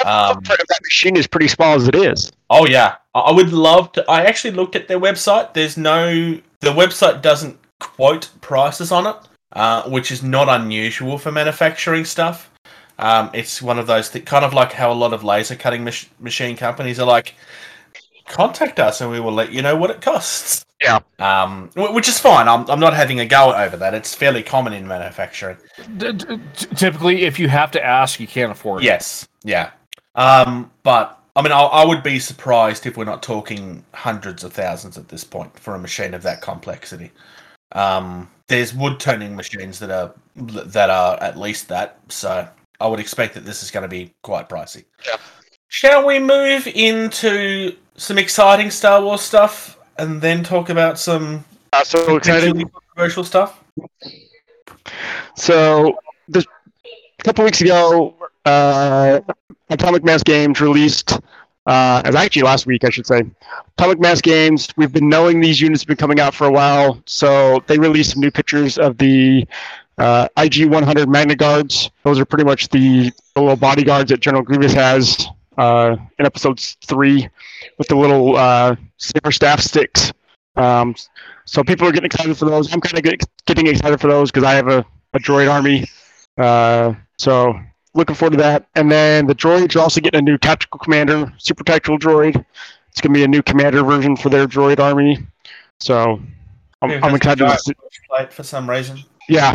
Um, 0.05 0.35
footprint 0.35 0.59
of 0.59 0.67
that 0.67 0.81
machine 0.83 1.15
is 1.15 1.25
pretty 1.25 1.47
small 1.47 1.75
as 1.75 1.87
it 1.87 1.95
is. 1.95 2.33
Oh 2.49 2.65
yeah, 2.67 2.95
I 3.15 3.19
I 3.19 3.31
would 3.31 3.53
love 3.53 3.93
to. 3.93 4.03
I 4.09 4.23
actually 4.23 4.51
looked 4.51 4.75
at 4.75 4.89
their 4.89 4.99
website. 4.99 5.53
There's 5.53 5.77
no, 5.77 6.37
the 6.59 6.73
website 6.73 7.21
doesn't 7.21 7.57
quote 7.79 8.29
prices 8.41 8.91
on 8.91 9.07
it, 9.07 9.15
uh, 9.53 9.83
which 9.89 10.11
is 10.11 10.21
not 10.21 10.49
unusual 10.49 11.17
for 11.17 11.31
manufacturing 11.31 12.03
stuff. 12.03 12.50
Um, 13.01 13.31
it's 13.33 13.61
one 13.61 13.79
of 13.79 13.87
those 13.87 14.11
that 14.11 14.25
kind 14.25 14.45
of 14.45 14.53
like 14.53 14.71
how 14.71 14.91
a 14.91 14.93
lot 14.93 15.11
of 15.11 15.23
laser 15.23 15.55
cutting 15.55 15.83
mach- 15.83 16.09
machine 16.19 16.55
companies 16.55 16.99
are 16.99 17.07
like, 17.07 17.35
contact 18.27 18.79
us 18.79 19.01
and 19.01 19.11
we 19.11 19.19
will 19.19 19.31
let 19.31 19.51
you 19.51 19.61
know 19.61 19.75
what 19.75 19.89
it 19.89 20.01
costs. 20.01 20.65
Yeah. 20.81 20.99
Um, 21.19 21.69
wh- 21.75 21.93
which 21.93 22.07
is 22.07 22.19
fine. 22.19 22.47
I'm, 22.47 22.69
I'm 22.69 22.79
not 22.79 22.93
having 22.93 23.19
a 23.19 23.25
go 23.25 23.53
over 23.53 23.77
that. 23.77 23.93
It's 23.93 24.15
fairly 24.15 24.43
common 24.43 24.73
in 24.73 24.87
manufacturing. 24.87 25.57
D- 25.97 26.13
d- 26.13 26.39
t- 26.55 26.67
typically, 26.75 27.23
if 27.23 27.39
you 27.39 27.49
have 27.49 27.71
to 27.71 27.83
ask, 27.83 28.19
you 28.19 28.27
can't 28.27 28.51
afford 28.51 28.81
it. 28.81 28.85
Yes, 28.85 29.27
yeah. 29.43 29.71
Um, 30.15 30.71
but 30.83 31.19
I 31.35 31.41
mean, 31.41 31.51
I, 31.51 31.61
I 31.61 31.85
would 31.85 32.03
be 32.03 32.19
surprised 32.19 32.85
if 32.85 32.97
we're 32.97 33.05
not 33.05 33.23
talking 33.23 33.83
hundreds 33.93 34.43
of 34.43 34.53
thousands 34.53 34.97
at 34.97 35.07
this 35.07 35.23
point 35.23 35.57
for 35.59 35.75
a 35.75 35.79
machine 35.79 36.13
of 36.13 36.23
that 36.23 36.41
complexity. 36.41 37.11
Um, 37.73 38.29
there's 38.47 38.73
wood 38.73 38.99
turning 38.99 39.35
machines 39.35 39.79
that 39.79 39.89
are 39.89 40.13
that 40.35 40.89
are 40.89 41.21
at 41.21 41.37
least 41.37 41.69
that, 41.69 41.99
so 42.09 42.47
I 42.81 42.87
would 42.87 42.99
expect 42.99 43.35
that 43.35 43.45
this 43.45 43.61
is 43.63 43.71
going 43.71 43.83
to 43.83 43.87
be 43.87 44.13
quite 44.23 44.49
pricey. 44.49 44.83
Yeah. 45.05 45.15
Shall 45.67 46.05
we 46.05 46.19
move 46.19 46.67
into 46.67 47.75
some 47.95 48.17
exciting 48.17 48.71
Star 48.71 49.01
Wars 49.01 49.21
stuff 49.21 49.77
and 49.97 50.21
then 50.21 50.43
talk 50.43 50.69
about 50.69 50.97
some 50.99 51.45
Uh, 51.73 51.83
so 51.83 52.17
exciting. 52.17 52.69
controversial 52.69 53.23
stuff? 53.23 53.63
So 55.35 55.97
this 56.27 56.45
a 57.19 57.23
couple 57.23 57.45
weeks 57.45 57.61
ago, 57.61 58.15
uh, 58.45 59.21
Atomic 59.69 60.03
Mass 60.03 60.23
Games 60.23 60.59
released. 60.59 61.19
Uh, 61.67 62.01
as 62.05 62.15
actually 62.15 62.41
last 62.41 62.65
week, 62.65 62.83
I 62.83 62.89
should 62.89 63.05
say. 63.05 63.21
Atomic 63.77 63.99
Mass 63.99 64.19
Games. 64.19 64.67
We've 64.77 64.91
been 64.91 65.07
knowing 65.07 65.41
these 65.41 65.61
units 65.61 65.83
have 65.83 65.87
been 65.87 65.95
coming 65.97 66.19
out 66.19 66.33
for 66.33 66.47
a 66.47 66.51
while, 66.51 66.99
so 67.05 67.63
they 67.67 67.77
released 67.77 68.11
some 68.13 68.19
new 68.21 68.31
pictures 68.31 68.79
of 68.79 68.97
the 68.97 69.47
uh, 70.01 70.27
IG 70.37 70.65
100 70.65 71.07
Magna 71.07 71.35
Guards. 71.35 71.91
Those 72.03 72.19
are 72.19 72.25
pretty 72.25 72.43
much 72.43 72.69
the, 72.69 73.11
the 73.35 73.41
little 73.41 73.55
bodyguards 73.55 74.09
that 74.09 74.19
General 74.19 74.43
Grievous 74.43 74.73
has 74.73 75.27
uh, 75.57 75.95
in 76.17 76.25
episodes 76.25 76.77
three, 76.85 77.29
with 77.77 77.87
the 77.87 77.95
little 77.95 78.35
uh, 78.35 78.75
saber 78.97 79.31
staff 79.31 79.59
sticks. 79.61 80.11
Um, 80.55 80.95
so 81.45 81.63
people 81.63 81.87
are 81.87 81.91
getting 81.91 82.05
excited 82.07 82.35
for 82.37 82.45
those. 82.45 82.73
I'm 82.73 82.81
kind 82.81 82.97
of 82.97 83.03
get, 83.03 83.23
getting 83.45 83.67
excited 83.67 84.01
for 84.01 84.07
those 84.07 84.31
because 84.31 84.43
I 84.43 84.53
have 84.53 84.67
a, 84.67 84.85
a 85.13 85.19
droid 85.19 85.51
army. 85.51 85.85
Uh, 86.37 86.93
so 87.17 87.53
looking 87.93 88.15
forward 88.15 88.31
to 88.31 88.37
that. 88.37 88.65
And 88.75 88.91
then 88.91 89.27
the 89.27 89.35
droids 89.35 89.75
are 89.75 89.79
also 89.79 90.01
getting 90.01 90.19
a 90.19 90.23
new 90.23 90.37
tactical 90.37 90.79
commander, 90.79 91.31
super 91.37 91.63
tactical 91.63 91.99
droid. 91.99 92.43
It's 92.89 93.01
going 93.01 93.13
to 93.13 93.17
be 93.19 93.23
a 93.23 93.27
new 93.27 93.43
commander 93.43 93.83
version 93.83 94.15
for 94.15 94.29
their 94.29 94.47
droid 94.47 94.79
army. 94.79 95.19
So 95.79 96.19
I'm, 96.81 97.03
I'm 97.03 97.15
excited. 97.15 97.39
the 97.39 97.45
To 97.45 97.49
giant 97.49 97.61
see, 97.61 97.73
plate 98.09 98.33
for 98.33 98.43
some 98.43 98.69
reason. 98.69 98.99
yeah. 99.29 99.53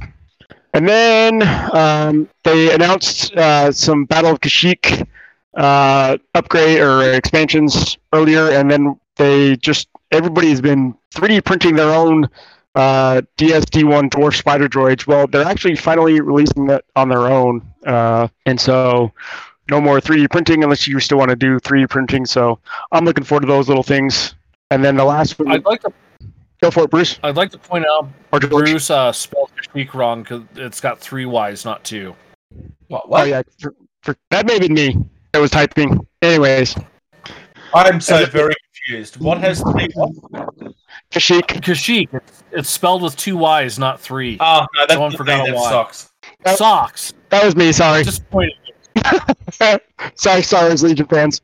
And 0.76 0.86
then 0.86 1.42
um, 1.74 2.28
they 2.44 2.74
announced 2.74 3.32
uh, 3.32 3.72
some 3.72 4.04
Battle 4.04 4.32
of 4.32 4.40
Kashyyyk 4.40 5.08
uh, 5.54 6.18
upgrade 6.34 6.80
or 6.82 7.14
expansions 7.14 7.96
earlier, 8.12 8.50
and 8.50 8.70
then 8.70 9.00
they 9.16 9.56
just 9.56 9.88
everybody's 10.12 10.60
been 10.60 10.94
3D 11.14 11.46
printing 11.46 11.76
their 11.76 11.94
own 11.94 12.28
uh, 12.74 13.22
DSD1 13.38 14.10
dwarf 14.10 14.36
spider 14.36 14.68
droids. 14.68 15.06
Well, 15.06 15.26
they're 15.26 15.46
actually 15.46 15.76
finally 15.76 16.20
releasing 16.20 16.66
that 16.66 16.84
on 16.94 17.08
their 17.08 17.26
own, 17.26 17.62
uh, 17.86 18.28
and 18.44 18.60
so 18.60 19.14
no 19.70 19.80
more 19.80 19.98
3D 19.98 20.28
printing 20.30 20.62
unless 20.62 20.86
you 20.86 21.00
still 21.00 21.16
want 21.16 21.30
to 21.30 21.36
do 21.36 21.58
3D 21.60 21.88
printing. 21.88 22.26
So 22.26 22.58
I'm 22.92 23.06
looking 23.06 23.24
forward 23.24 23.40
to 23.40 23.46
those 23.46 23.68
little 23.68 23.82
things. 23.82 24.34
And 24.70 24.84
then 24.84 24.96
the 24.96 25.06
last 25.06 25.38
one, 25.38 25.48
I'd 25.52 25.64
like 25.64 25.80
to. 25.84 25.92
go 26.60 26.70
for 26.70 26.84
it, 26.84 26.90
Bruce 26.90 27.18
I'd 27.22 27.36
like 27.36 27.50
to 27.52 27.58
point 27.58 27.86
out 27.86 28.10
or 28.30 28.40
Bruce 28.40 28.90
uh, 28.90 29.10
spelled 29.10 29.50
Kashyyyk 29.76 29.94
wrong 29.94 30.22
because 30.22 30.42
it's 30.56 30.80
got 30.80 30.98
three 31.00 31.26
Y's, 31.26 31.64
not 31.64 31.84
two. 31.84 32.14
What? 32.88 33.04
Oh 33.10 33.24
yeah, 33.24 33.42
for, 33.60 33.74
for, 34.02 34.16
that 34.30 34.46
may 34.46 34.58
be 34.58 34.68
me. 34.68 34.96
I 35.34 35.38
was 35.38 35.50
typing. 35.50 36.06
Anyways, 36.22 36.76
I'm 37.74 38.00
so 38.00 38.24
very 38.26 38.54
confused. 38.74 39.18
What 39.18 39.38
has 39.38 39.60
three? 39.60 39.88
What? 39.94 40.12
Kashyyyk. 41.10 41.62
Kashyyyk. 41.62 42.14
It's, 42.14 42.44
it's 42.52 42.70
spelled 42.70 43.02
with 43.02 43.16
two 43.16 43.36
Y's, 43.36 43.78
not 43.78 44.00
three. 44.00 44.36
Oh 44.40 44.66
no, 44.74 44.80
that's 44.80 44.92
Someone 44.92 45.12
forgot 45.12 45.44
me, 45.44 45.50
a 45.50 45.52
that 45.52 45.58
Y. 45.58 45.70
sucks. 45.70 46.12
Oh. 46.46 46.56
Socks. 46.56 47.12
That 47.30 47.44
was 47.44 47.56
me. 47.56 47.72
Sorry. 47.72 48.02
Disappointed. 48.02 48.54
sorry, 50.14 50.42
Star 50.42 50.66
Wars 50.66 50.82
Legion 50.82 51.06
fans. 51.06 51.42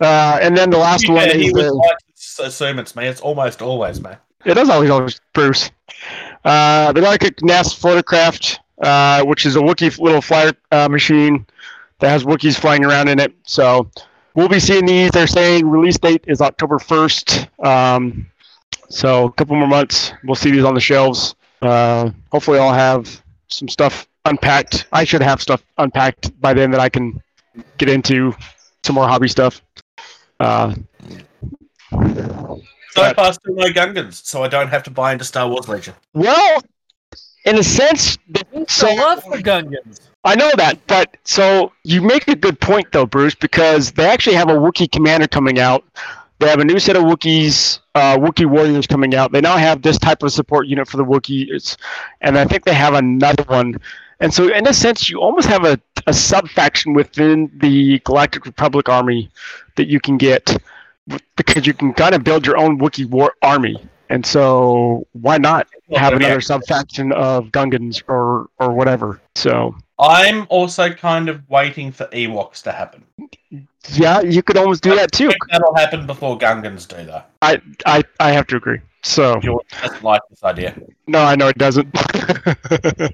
Uh, 0.00 0.38
and 0.40 0.56
then 0.56 0.70
the 0.70 0.78
last 0.78 1.08
one 1.08 1.28
Yeah, 1.28 1.34
he 1.34 1.46
is 1.46 1.52
was 1.52 1.64
the, 1.64 1.72
like 1.72 1.96
to 2.36 2.44
assume 2.44 2.78
it's 2.78 2.96
me. 2.96 3.06
It's 3.06 3.20
almost 3.20 3.62
always 3.62 4.00
me. 4.00 4.10
It 4.44 4.58
is 4.58 4.68
always 4.68 4.90
always 4.90 5.20
Bruce. 5.32 5.70
Uh, 6.44 6.92
the 6.92 7.00
Galactic 7.00 7.36
Gnasp 7.36 7.80
Fluttercraft, 7.80 8.58
uh, 8.82 9.24
which 9.24 9.46
is 9.46 9.54
a 9.54 9.60
Wookiee 9.60 9.96
little 10.00 10.20
flyer 10.20 10.52
uh, 10.72 10.88
machine 10.88 11.46
that 12.00 12.10
has 12.10 12.24
Wookiees 12.24 12.58
flying 12.58 12.84
around 12.84 13.08
in 13.08 13.20
it. 13.20 13.32
So 13.44 13.88
we'll 14.34 14.48
be 14.48 14.58
seeing 14.58 14.86
these. 14.86 15.12
They're 15.12 15.28
saying 15.28 15.68
release 15.68 15.98
date 15.98 16.24
is 16.26 16.40
October 16.40 16.80
first. 16.80 17.48
Um, 17.64 18.26
so 18.88 19.26
a 19.26 19.32
couple 19.32 19.56
more 19.56 19.68
months, 19.68 20.12
we'll 20.24 20.34
see 20.34 20.50
these 20.50 20.64
on 20.64 20.74
the 20.74 20.80
shelves. 20.80 21.36
Uh, 21.62 22.10
hopefully, 22.32 22.58
I'll 22.58 22.74
have 22.74 23.22
some 23.48 23.68
stuff 23.68 24.08
unpacked. 24.24 24.86
I 24.92 25.04
should 25.04 25.22
have 25.22 25.40
stuff 25.40 25.62
unpacked 25.78 26.38
by 26.40 26.52
then 26.52 26.72
that 26.72 26.80
I 26.80 26.88
can 26.88 27.22
get 27.78 27.88
into 27.88 28.34
some 28.82 28.94
more 28.94 29.06
hobby 29.06 29.28
stuff. 29.28 29.62
Uh, 30.40 30.74
So 32.94 33.00
But- 33.02 33.16
far, 33.16 33.32
still 33.32 33.54
no 33.54 33.66
Gungans, 33.68 34.24
so 34.24 34.44
I 34.44 34.48
don't 34.48 34.68
have 34.68 34.82
to 34.84 34.90
buy 34.90 35.12
into 35.12 35.24
Star 35.24 35.48
Wars 35.48 35.66
Legion. 35.68 35.94
well, 36.12 36.62
in 37.44 37.58
a 37.58 37.62
sense, 37.62 38.18
so 38.68 38.88
I 38.88 38.94
love 38.94 39.24
the 39.30 39.42
Gungans. 39.42 40.00
I 40.24 40.36
know 40.36 40.50
that, 40.56 40.78
but 40.86 41.16
so 41.24 41.72
you 41.84 42.02
make 42.02 42.28
a 42.28 42.36
good 42.36 42.60
point 42.60 42.92
though, 42.92 43.06
Bruce, 43.06 43.34
because 43.34 43.92
they 43.92 44.04
actually 44.04 44.36
have 44.36 44.50
a 44.50 44.54
Wookiee 44.54 44.92
commander 44.92 45.26
coming 45.26 45.58
out. 45.58 45.82
They 46.38 46.48
have 46.48 46.60
a 46.60 46.64
new 46.64 46.78
set 46.78 46.96
of 46.96 47.04
Wookiees, 47.04 47.78
uh, 47.94 48.18
Wookiee 48.18 48.46
warriors 48.46 48.86
coming 48.86 49.14
out. 49.14 49.32
They 49.32 49.40
now 49.40 49.56
have 49.56 49.82
this 49.82 49.98
type 49.98 50.22
of 50.22 50.32
support 50.32 50.66
unit 50.66 50.86
for 50.86 50.96
the 50.98 51.04
Wookiees, 51.04 51.76
and 52.20 52.38
I 52.38 52.44
think 52.44 52.64
they 52.64 52.74
have 52.74 52.94
another 52.94 53.44
one. 53.44 53.76
And 54.20 54.32
so, 54.32 54.48
in 54.52 54.66
a 54.68 54.74
sense, 54.74 55.08
you 55.10 55.20
almost 55.20 55.48
have 55.48 55.64
a, 55.64 55.80
a 56.06 56.12
sub 56.12 56.48
faction 56.48 56.92
within 56.94 57.50
the 57.60 57.98
Galactic 58.00 58.44
Republic 58.44 58.88
army 58.88 59.30
that 59.76 59.88
you 59.88 59.98
can 59.98 60.18
get 60.18 60.62
because 61.36 61.66
you 61.66 61.74
can 61.74 61.92
kind 61.94 62.14
of 62.14 62.22
build 62.24 62.46
your 62.46 62.56
own 62.56 62.78
Wookiee 62.78 63.06
war 63.08 63.34
army. 63.42 63.76
and 64.08 64.24
so 64.26 65.06
why 65.12 65.38
not 65.38 65.66
have 65.96 66.12
another 66.12 66.40
sub 66.40 66.62
faction 66.64 67.12
of 67.12 67.46
Gungans 67.48 68.02
or 68.08 68.48
or 68.58 68.72
whatever? 68.72 69.20
So 69.34 69.74
I'm 69.98 70.46
also 70.50 70.90
kind 70.92 71.28
of 71.28 71.48
waiting 71.48 71.92
for 71.92 72.06
Ewoks 72.06 72.62
to 72.64 72.72
happen. 72.72 73.04
yeah, 73.90 74.20
you 74.20 74.42
could 74.42 74.56
almost 74.56 74.82
do 74.82 74.94
that 74.96 75.12
too. 75.12 75.28
think 75.28 75.38
that'll 75.50 75.74
happen 75.74 76.06
before 76.06 76.38
Gungans 76.38 76.86
do, 76.88 77.04
though. 77.04 77.22
I 77.40 77.60
I 77.86 78.02
I 78.20 78.32
have 78.32 78.46
to 78.48 78.56
agree. 78.56 78.80
So 79.02 79.40
George 79.40 79.66
doesn't 79.82 80.02
like 80.04 80.20
this 80.30 80.44
idea. 80.44 80.74
no, 81.08 81.20
I 81.24 81.34
know 81.36 81.48
it 81.48 81.58
doesn't. 81.58 81.88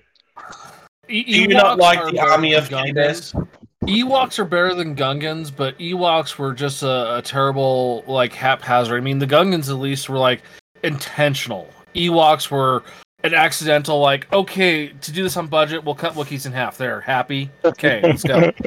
E- 1.10 1.24
Do 1.24 1.40
you 1.40 1.48
not 1.48 1.78
like 1.78 1.98
the 2.12 2.20
army 2.20 2.52
of 2.52 2.68
teddy 2.68 2.92
bears? 2.92 3.34
Ewoks 3.84 4.38
are 4.38 4.44
better 4.44 4.74
than 4.74 4.94
Gungans, 4.96 5.54
but 5.54 5.78
Ewoks 5.78 6.36
were 6.36 6.52
just 6.52 6.82
a, 6.82 7.16
a 7.18 7.22
terrible, 7.22 8.04
like 8.06 8.32
haphazard. 8.32 9.00
I 9.00 9.00
mean, 9.04 9.18
the 9.18 9.26
Gungans 9.26 9.68
at 9.68 9.76
least 9.78 10.08
were 10.08 10.18
like 10.18 10.42
intentional. 10.82 11.68
Ewoks 11.94 12.50
were 12.50 12.82
an 13.24 13.34
accidental, 13.34 13.98
like, 14.00 14.30
okay, 14.32 14.88
to 14.88 15.12
do 15.12 15.22
this 15.22 15.36
on 15.36 15.46
budget, 15.48 15.84
we'll 15.84 15.94
cut 15.94 16.14
Wookiees 16.14 16.46
in 16.46 16.52
half. 16.52 16.76
There, 16.78 17.00
happy. 17.00 17.50
Okay, 17.64 18.00
let's 18.02 18.24
go. 18.24 18.52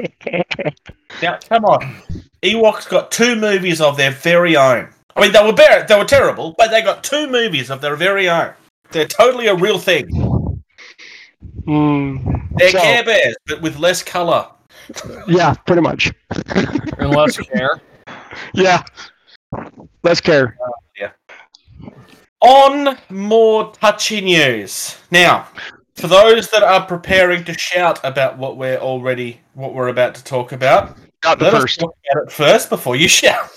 Now, 1.21 1.37
come 1.49 1.65
on. 1.65 2.01
Ewoks 2.41 2.89
got 2.89 3.11
two 3.11 3.35
movies 3.35 3.81
of 3.81 3.97
their 3.97 4.11
very 4.11 4.55
own. 4.55 4.87
I 5.15 5.21
mean, 5.21 5.33
they 5.33 5.43
were 5.43 5.51
better, 5.53 5.85
they 5.85 5.97
were 5.99 6.05
terrible, 6.05 6.55
but 6.57 6.71
they 6.71 6.81
got 6.81 7.03
two 7.03 7.27
movies 7.29 7.69
of 7.69 7.81
their 7.81 7.97
very 7.97 8.29
own. 8.29 8.53
They're 8.91 9.05
totally 9.07 9.47
a 9.47 9.55
real 9.55 9.77
thing. 9.77 10.07
Mm, 11.67 12.47
They're 12.57 12.69
So- 12.71 12.79
Care 12.79 13.03
Bears, 13.03 13.35
but 13.45 13.61
with 13.61 13.77
less 13.77 14.01
color. 14.01 14.47
Yeah, 15.27 15.53
pretty 15.65 15.81
much. 15.81 16.11
and 16.97 17.09
less 17.11 17.37
care. 17.37 17.79
Yeah, 18.53 18.83
less 20.03 20.21
care. 20.21 20.57
Yeah. 20.97 21.11
On 22.41 22.97
more 23.09 23.73
touchy 23.73 24.21
news. 24.21 24.97
Now, 25.11 25.47
for 25.95 26.07
those 26.07 26.49
that 26.51 26.63
are 26.63 26.85
preparing 26.85 27.43
to 27.45 27.53
shout 27.53 27.99
about 28.03 28.37
what 28.37 28.55
we're 28.57 28.77
already, 28.77 29.41
what 29.53 29.73
we're 29.73 29.89
about 29.89 30.15
to 30.15 30.23
talk 30.23 30.51
about, 30.53 30.97
Not 31.25 31.39
the 31.39 31.45
let 31.45 31.53
us 31.55 31.61
first. 31.61 31.79
talk 31.81 31.95
about 32.11 32.23
it 32.27 32.31
first 32.31 32.69
before 32.69 32.95
you 32.95 33.07
shout. 33.09 33.49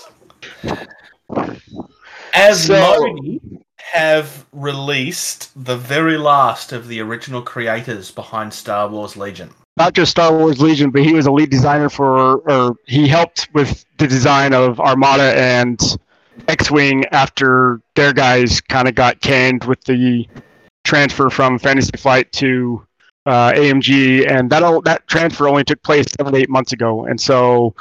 As 2.33 2.65
So- 2.67 2.79
Modi 2.79 3.39
have 3.77 4.45
released 4.51 5.51
the 5.55 5.77
very 5.77 6.17
last 6.17 6.71
of 6.73 6.87
the 6.89 6.99
original 7.01 7.41
creators 7.41 8.11
behind 8.11 8.53
Star 8.53 8.87
Wars 8.89 9.15
Legion. 9.15 9.51
Not 9.77 9.93
just 9.93 10.11
Star 10.11 10.35
Wars 10.35 10.61
Legion, 10.61 10.89
but 10.89 11.03
he 11.03 11.13
was 11.13 11.25
a 11.25 11.31
lead 11.31 11.49
designer 11.49 11.89
for, 11.89 12.37
or 12.49 12.75
he 12.85 13.07
helped 13.07 13.49
with 13.53 13.85
the 13.97 14.07
design 14.07 14.53
of 14.53 14.79
Armada 14.79 15.37
and 15.37 15.79
X-wing 16.47 17.05
after 17.11 17.81
their 17.95 18.13
guys 18.13 18.61
kind 18.61 18.87
of 18.87 18.95
got 18.95 19.19
canned 19.21 19.65
with 19.65 19.83
the 19.83 20.27
transfer 20.85 21.29
from 21.29 21.59
Fantasy 21.59 21.97
Flight 21.97 22.31
to 22.33 22.85
uh, 23.25 23.51
AMG, 23.53 24.29
and 24.29 24.49
that 24.51 24.63
all, 24.63 24.81
that 24.81 25.07
transfer 25.07 25.47
only 25.47 25.63
took 25.63 25.81
place 25.81 26.05
seven 26.17 26.35
eight 26.35 26.49
months 26.49 26.71
ago, 26.73 27.05
and 27.05 27.19
so 27.19 27.73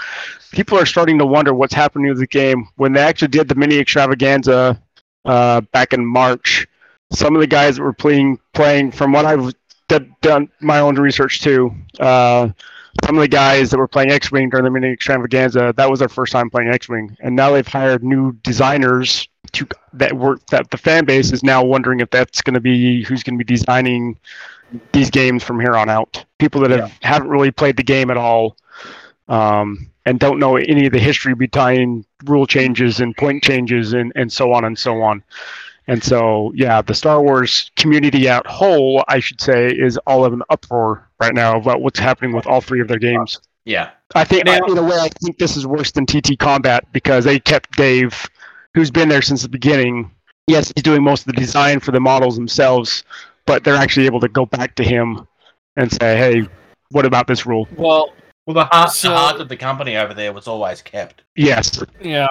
people 0.53 0.79
are 0.79 0.87
starting 0.87 1.19
to 1.19 1.27
wonder 1.27 1.53
what's 1.53 1.75
happening 1.75 2.09
with 2.09 2.19
the 2.19 2.27
game. 2.27 2.67
When 2.77 2.93
they 2.93 3.01
actually 3.01 3.29
did 3.29 3.49
the 3.49 3.55
mini 3.55 3.79
extravaganza 3.79 4.81
uh, 5.27 5.61
back 5.61 5.93
in 5.93 6.05
March, 6.05 6.67
some 7.13 7.35
of 7.35 7.41
the 7.41 7.47
guys 7.47 7.77
that 7.77 7.83
were 7.83 7.93
playing 7.93 8.41
playing 8.55 8.93
from 8.93 9.13
what 9.13 9.27
I've 9.27 9.53
d- 9.89 10.11
done 10.21 10.49
my 10.61 10.81
own 10.81 10.97
research 10.97 11.41
too. 11.41 11.75
Uh, 11.99 12.49
some 13.05 13.17
of 13.17 13.21
the 13.21 13.29
guys 13.29 13.71
that 13.71 13.79
were 13.79 13.89
playing 13.89 14.11
X-wing 14.11 14.51
during 14.51 14.65
the 14.65 14.71
mini 14.71 14.93
extravaganza, 14.93 15.75
that 15.77 15.91
was 15.91 15.99
their 15.99 16.09
first 16.09 16.33
time 16.33 16.49
playing 16.49 16.69
X-wing, 16.71 17.17
and 17.21 17.35
now 17.35 17.51
they've 17.51 17.67
hired 17.67 18.05
new 18.05 18.33
designers 18.43 19.29
to 19.53 19.67
that 19.93 20.13
work. 20.17 20.47
That 20.47 20.71
the 20.71 20.79
fan 20.79 21.05
base 21.05 21.33
is 21.33 21.43
now 21.43 21.65
wondering 21.65 22.01
if 22.01 22.11
that's 22.11 22.41
going 22.41 22.55
to 22.55 22.61
be 22.61 23.03
who's 23.05 23.23
going 23.23 23.39
to 23.39 23.45
be 23.45 23.53
designing 23.55 24.19
these 24.93 25.11
games 25.11 25.43
from 25.43 25.61
here 25.61 25.75
on 25.75 25.89
out. 25.89 26.25
People 26.39 26.61
that 26.63 26.71
have 26.71 26.93
haven't 27.03 27.29
really 27.29 27.51
played 27.51 27.77
the 27.77 27.83
game 27.83 28.11
at 28.11 28.17
all. 28.17 28.57
Um, 29.29 29.91
and 30.07 30.21
don't 30.21 30.39
know 30.39 30.57
any 30.57 30.87
of 30.87 30.93
the 30.93 30.99
history 30.99 31.35
behind 31.35 32.05
rule 32.25 32.47
changes 32.47 33.01
and 33.01 33.17
point 33.17 33.43
changes 33.43 33.95
and, 33.95 34.13
and 34.17 34.31
so 34.33 34.53
on 34.53 34.65
and 34.65 34.79
so 34.79 35.03
on. 35.03 35.23
And 35.87 36.03
so, 36.03 36.53
yeah, 36.55 36.81
the 36.81 36.95
Star 36.95 37.23
Wars 37.23 37.71
community 37.77 38.29
at 38.29 38.47
whole, 38.47 39.05
I 39.09 39.21
should 39.21 39.41
say, 39.41 39.69
is 39.69 39.99
all 40.07 40.25
of 40.25 40.33
an 40.33 40.43
uproar 40.49 41.09
right 41.21 41.35
now 41.35 41.59
about 41.59 41.83
what's 41.83 41.99
happening 41.99 42.35
with 42.35 42.47
all 42.47 42.61
three 42.61 42.81
of 42.81 42.89
their 42.89 42.99
games. 42.99 43.39
Yeah. 43.67 43.91
I 44.15 44.25
think, 44.25 44.47
Now- 44.47 44.59
in 44.67 44.79
a 44.79 44.83
way, 44.83 44.99
I 44.99 45.09
think 45.23 45.39
this 45.39 45.57
is 45.57 45.67
worse 45.67 45.91
than 45.91 46.07
TT 46.07 46.39
Combat 46.39 46.85
because 46.93 47.25
they 47.25 47.39
kept 47.39 47.77
Dave, 47.77 48.27
who's 48.75 48.91
been 48.91 49.09
there 49.09 49.23
since 49.23 49.43
the 49.43 49.49
beginning. 49.49 50.11
Yes, 50.47 50.73
he's 50.75 50.83
doing 50.83 51.03
most 51.03 51.21
of 51.27 51.35
the 51.35 51.41
design 51.41 51.81
for 51.81 51.91
the 51.93 52.01
models 52.01 52.37
themselves, 52.37 53.05
but 53.47 53.65
they're 53.65 53.77
actually 53.77 54.07
able 54.07 54.21
to 54.21 54.29
go 54.29 54.47
back 54.47 54.75
to 54.77 54.85
him 54.85 55.27
and 55.77 55.91
say, 55.91 56.17
"Hey, 56.17 56.49
what 56.91 57.05
about 57.07 57.27
this 57.27 57.47
rule?" 57.47 57.67
Well, 57.77 58.13
Well, 58.47 58.55
the 58.55 58.65
heart, 58.67 58.91
So- 58.91 59.09
the 59.09 59.17
heart 59.17 59.41
of 59.41 59.49
the 59.49 59.57
company 59.57 59.97
over 59.97 60.13
there 60.13 60.31
was 60.31 60.47
always 60.47 60.83
kept. 60.83 61.23
Yes, 61.35 61.83
Yeah. 62.03 62.29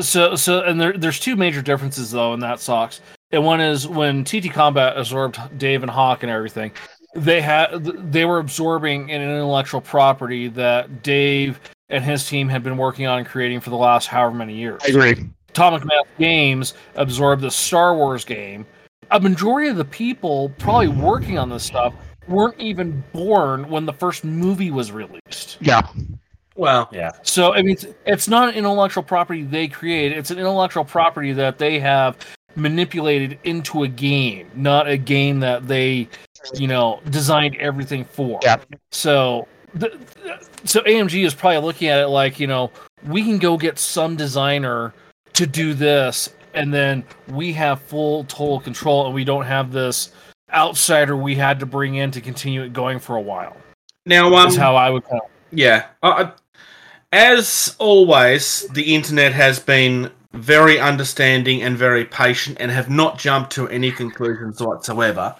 So 0.00 0.34
so 0.36 0.62
and 0.62 0.80
there 0.80 0.92
there's 0.96 1.20
two 1.20 1.36
major 1.36 1.62
differences 1.62 2.10
though 2.10 2.34
in 2.34 2.40
that 2.40 2.60
socks. 2.60 3.00
And 3.32 3.44
one 3.44 3.60
is 3.60 3.86
when 3.86 4.24
TT 4.24 4.52
Combat 4.52 4.96
absorbed 4.96 5.38
Dave 5.58 5.82
and 5.82 5.90
Hawk 5.90 6.22
and 6.22 6.32
everything, 6.32 6.72
they 7.14 7.40
had 7.40 7.84
they 8.12 8.24
were 8.24 8.38
absorbing 8.38 9.10
an 9.10 9.20
intellectual 9.20 9.80
property 9.80 10.48
that 10.48 11.02
Dave 11.02 11.60
and 11.88 12.04
his 12.04 12.28
team 12.28 12.48
had 12.48 12.62
been 12.62 12.76
working 12.76 13.06
on 13.06 13.18
and 13.18 13.26
creating 13.26 13.60
for 13.60 13.70
the 13.70 13.76
last 13.76 14.06
however 14.06 14.34
many 14.34 14.54
years. 14.54 14.80
I 14.84 14.88
agree. 14.88 15.28
Atomic 15.50 15.84
Mass 15.84 16.04
Games 16.18 16.74
absorbed 16.94 17.42
the 17.42 17.50
Star 17.50 17.96
Wars 17.96 18.24
game. 18.24 18.64
A 19.10 19.18
majority 19.18 19.68
of 19.68 19.76
the 19.76 19.84
people 19.84 20.50
probably 20.58 20.86
working 20.86 21.36
on 21.38 21.48
this 21.48 21.64
stuff 21.64 21.92
weren't 22.28 22.58
even 22.60 23.02
born 23.12 23.68
when 23.68 23.84
the 23.84 23.92
first 23.92 24.24
movie 24.24 24.70
was 24.70 24.92
released. 24.92 25.58
Yeah, 25.60 25.82
Well, 26.60 26.90
yeah. 26.92 27.12
So 27.22 27.54
I 27.54 27.62
mean, 27.62 27.72
it's, 27.72 27.86
it's 28.04 28.28
not 28.28 28.50
an 28.50 28.54
intellectual 28.54 29.02
property 29.02 29.44
they 29.44 29.66
create. 29.66 30.12
It's 30.12 30.30
an 30.30 30.38
intellectual 30.38 30.84
property 30.84 31.32
that 31.32 31.56
they 31.56 31.78
have 31.78 32.18
manipulated 32.54 33.38
into 33.44 33.84
a 33.84 33.88
game, 33.88 34.50
not 34.54 34.86
a 34.86 34.98
game 34.98 35.40
that 35.40 35.66
they, 35.66 36.06
you 36.52 36.68
know, 36.68 37.00
designed 37.08 37.56
everything 37.56 38.04
for. 38.04 38.40
Yeah. 38.42 38.58
So, 38.92 39.48
the, 39.72 39.98
so 40.64 40.82
AMG 40.82 41.24
is 41.24 41.34
probably 41.34 41.60
looking 41.66 41.88
at 41.88 41.98
it 41.98 42.08
like, 42.08 42.38
you 42.38 42.46
know, 42.46 42.70
we 43.06 43.22
can 43.22 43.38
go 43.38 43.56
get 43.56 43.78
some 43.78 44.14
designer 44.14 44.92
to 45.32 45.46
do 45.46 45.72
this, 45.72 46.28
and 46.52 46.74
then 46.74 47.04
we 47.28 47.54
have 47.54 47.80
full 47.80 48.24
total 48.24 48.60
control, 48.60 49.06
and 49.06 49.14
we 49.14 49.24
don't 49.24 49.46
have 49.46 49.72
this 49.72 50.12
outsider 50.52 51.16
we 51.16 51.36
had 51.36 51.58
to 51.60 51.64
bring 51.64 51.94
in 51.94 52.10
to 52.10 52.20
continue 52.20 52.62
it 52.62 52.74
going 52.74 52.98
for 52.98 53.16
a 53.16 53.22
while. 53.22 53.56
Now, 54.04 54.34
um, 54.34 54.48
Is 54.48 54.56
how 54.56 54.76
I 54.76 54.90
would 54.90 55.04
kind 55.04 55.22
of 55.22 55.30
Yeah. 55.52 55.86
Uh, 56.02 56.32
as 57.12 57.76
always, 57.78 58.66
the 58.68 58.94
internet 58.94 59.32
has 59.32 59.58
been 59.58 60.10
very 60.32 60.78
understanding 60.78 61.62
and 61.62 61.76
very 61.76 62.04
patient 62.04 62.56
and 62.60 62.70
have 62.70 62.88
not 62.88 63.18
jumped 63.18 63.50
to 63.52 63.68
any 63.68 63.90
conclusions 63.90 64.60
whatsoever. 64.60 65.34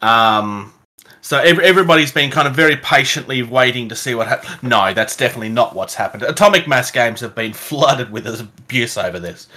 Um, 0.00 0.72
so 1.20 1.38
ev- 1.38 1.60
everybody's 1.60 2.12
been 2.12 2.30
kind 2.30 2.48
of 2.48 2.54
very 2.54 2.76
patiently 2.76 3.42
waiting 3.42 3.88
to 3.90 3.96
see 3.96 4.14
what 4.14 4.26
happens. 4.26 4.62
No, 4.62 4.92
that's 4.94 5.16
definitely 5.16 5.50
not 5.50 5.74
what's 5.74 5.94
happened. 5.94 6.22
Atomic 6.22 6.66
Mass 6.66 6.90
Games 6.90 7.20
have 7.20 7.34
been 7.34 7.52
flooded 7.52 8.10
with 8.10 8.26
abuse 8.40 8.96
over 8.96 9.20
this. 9.20 9.48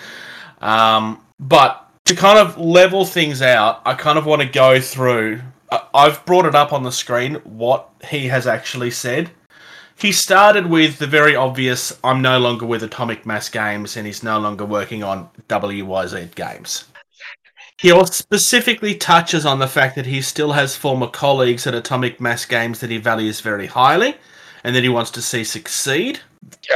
Um, 0.61 1.21
but 1.39 1.89
to 2.05 2.15
kind 2.15 2.37
of 2.37 2.57
level 2.57 3.05
things 3.05 3.41
out, 3.41 3.81
I 3.85 3.93
kind 3.93 4.19
of 4.19 4.25
want 4.25 4.41
to 4.41 4.47
go 4.47 4.79
through. 4.79 5.41
I've 5.93 6.23
brought 6.25 6.45
it 6.45 6.53
up 6.53 6.71
on 6.71 6.83
the 6.83 6.91
screen 6.91 7.35
what 7.43 7.89
he 8.07 8.27
has 8.27 8.45
actually 8.45 8.91
said. 8.91 9.31
He 9.97 10.11
started 10.11 10.67
with 10.67 10.99
the 10.99 11.07
very 11.07 11.35
obvious 11.35 11.97
I'm 12.03 12.21
no 12.21 12.37
longer 12.37 12.65
with 12.65 12.83
Atomic 12.83 13.25
Mass 13.25 13.47
Games 13.47 13.95
and 13.95 14.05
he's 14.05 14.23
no 14.23 14.39
longer 14.39 14.65
working 14.65 15.03
on 15.03 15.29
WYZ 15.47 16.35
games. 16.35 16.85
He 17.77 17.91
also 17.91 18.11
specifically 18.11 18.95
touches 18.95 19.45
on 19.45 19.59
the 19.59 19.67
fact 19.67 19.95
that 19.95 20.05
he 20.05 20.21
still 20.21 20.53
has 20.53 20.75
former 20.75 21.07
colleagues 21.07 21.67
at 21.67 21.75
Atomic 21.75 22.19
Mass 22.21 22.45
Games 22.45 22.79
that 22.79 22.89
he 22.89 22.97
values 22.97 23.41
very 23.41 23.67
highly 23.67 24.15
and 24.63 24.75
that 24.75 24.83
he 24.83 24.89
wants 24.89 25.11
to 25.11 25.21
see 25.21 25.43
succeed. 25.43 26.19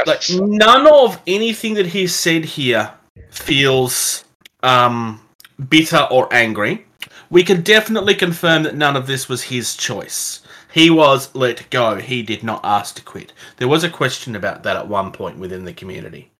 Like 0.06 0.22
none 0.30 0.86
of 0.86 1.20
anything 1.26 1.74
that 1.74 1.86
he 1.86 2.06
said 2.06 2.44
here 2.44 2.92
feels 3.30 4.24
um, 4.62 5.20
bitter 5.68 6.06
or 6.10 6.32
angry. 6.32 6.86
We 7.30 7.44
can 7.44 7.62
definitely 7.62 8.14
confirm 8.14 8.64
that 8.64 8.76
none 8.76 8.96
of 8.96 9.06
this 9.06 9.28
was 9.28 9.42
his 9.42 9.76
choice. 9.76 10.39
He 10.72 10.90
was 10.90 11.34
let 11.34 11.68
go. 11.70 11.96
He 11.96 12.22
did 12.22 12.42
not 12.42 12.60
ask 12.64 12.94
to 12.96 13.02
quit. 13.02 13.32
There 13.56 13.68
was 13.68 13.84
a 13.84 13.90
question 13.90 14.36
about 14.36 14.62
that 14.62 14.76
at 14.76 14.88
one 14.88 15.12
point 15.12 15.38
within 15.38 15.64
the 15.64 15.72
community. 15.72 16.30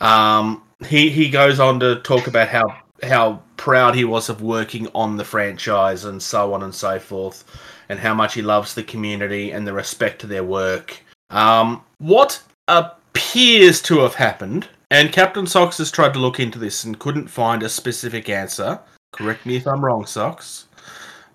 Um, 0.00 0.62
he 0.86 1.10
he 1.10 1.28
goes 1.28 1.58
on 1.58 1.80
to 1.80 1.96
talk 2.00 2.26
about 2.26 2.48
how 2.48 2.64
how 3.02 3.42
proud 3.56 3.94
he 3.94 4.04
was 4.04 4.28
of 4.28 4.42
working 4.42 4.88
on 4.94 5.16
the 5.16 5.24
franchise 5.24 6.04
and 6.04 6.22
so 6.22 6.54
on 6.54 6.62
and 6.62 6.74
so 6.74 6.98
forth, 6.98 7.44
and 7.88 7.98
how 7.98 8.14
much 8.14 8.34
he 8.34 8.42
loves 8.42 8.74
the 8.74 8.82
community 8.82 9.52
and 9.52 9.66
the 9.66 9.72
respect 9.72 10.20
to 10.20 10.26
their 10.26 10.44
work. 10.44 11.00
Um, 11.30 11.82
what 11.98 12.42
appears 12.68 13.82
to 13.82 13.98
have 13.98 14.14
happened 14.14 14.68
And 14.90 15.12
Captain 15.12 15.46
Socks 15.46 15.78
has 15.78 15.90
tried 15.90 16.14
to 16.14 16.18
look 16.18 16.40
into 16.40 16.58
this 16.58 16.84
and 16.84 16.98
couldn't 16.98 17.28
find 17.28 17.62
a 17.62 17.68
specific 17.68 18.30
answer. 18.30 18.80
Correct 19.12 19.44
me 19.44 19.56
if 19.56 19.66
I'm 19.66 19.84
wrong, 19.84 20.06
Socks. 20.06 20.66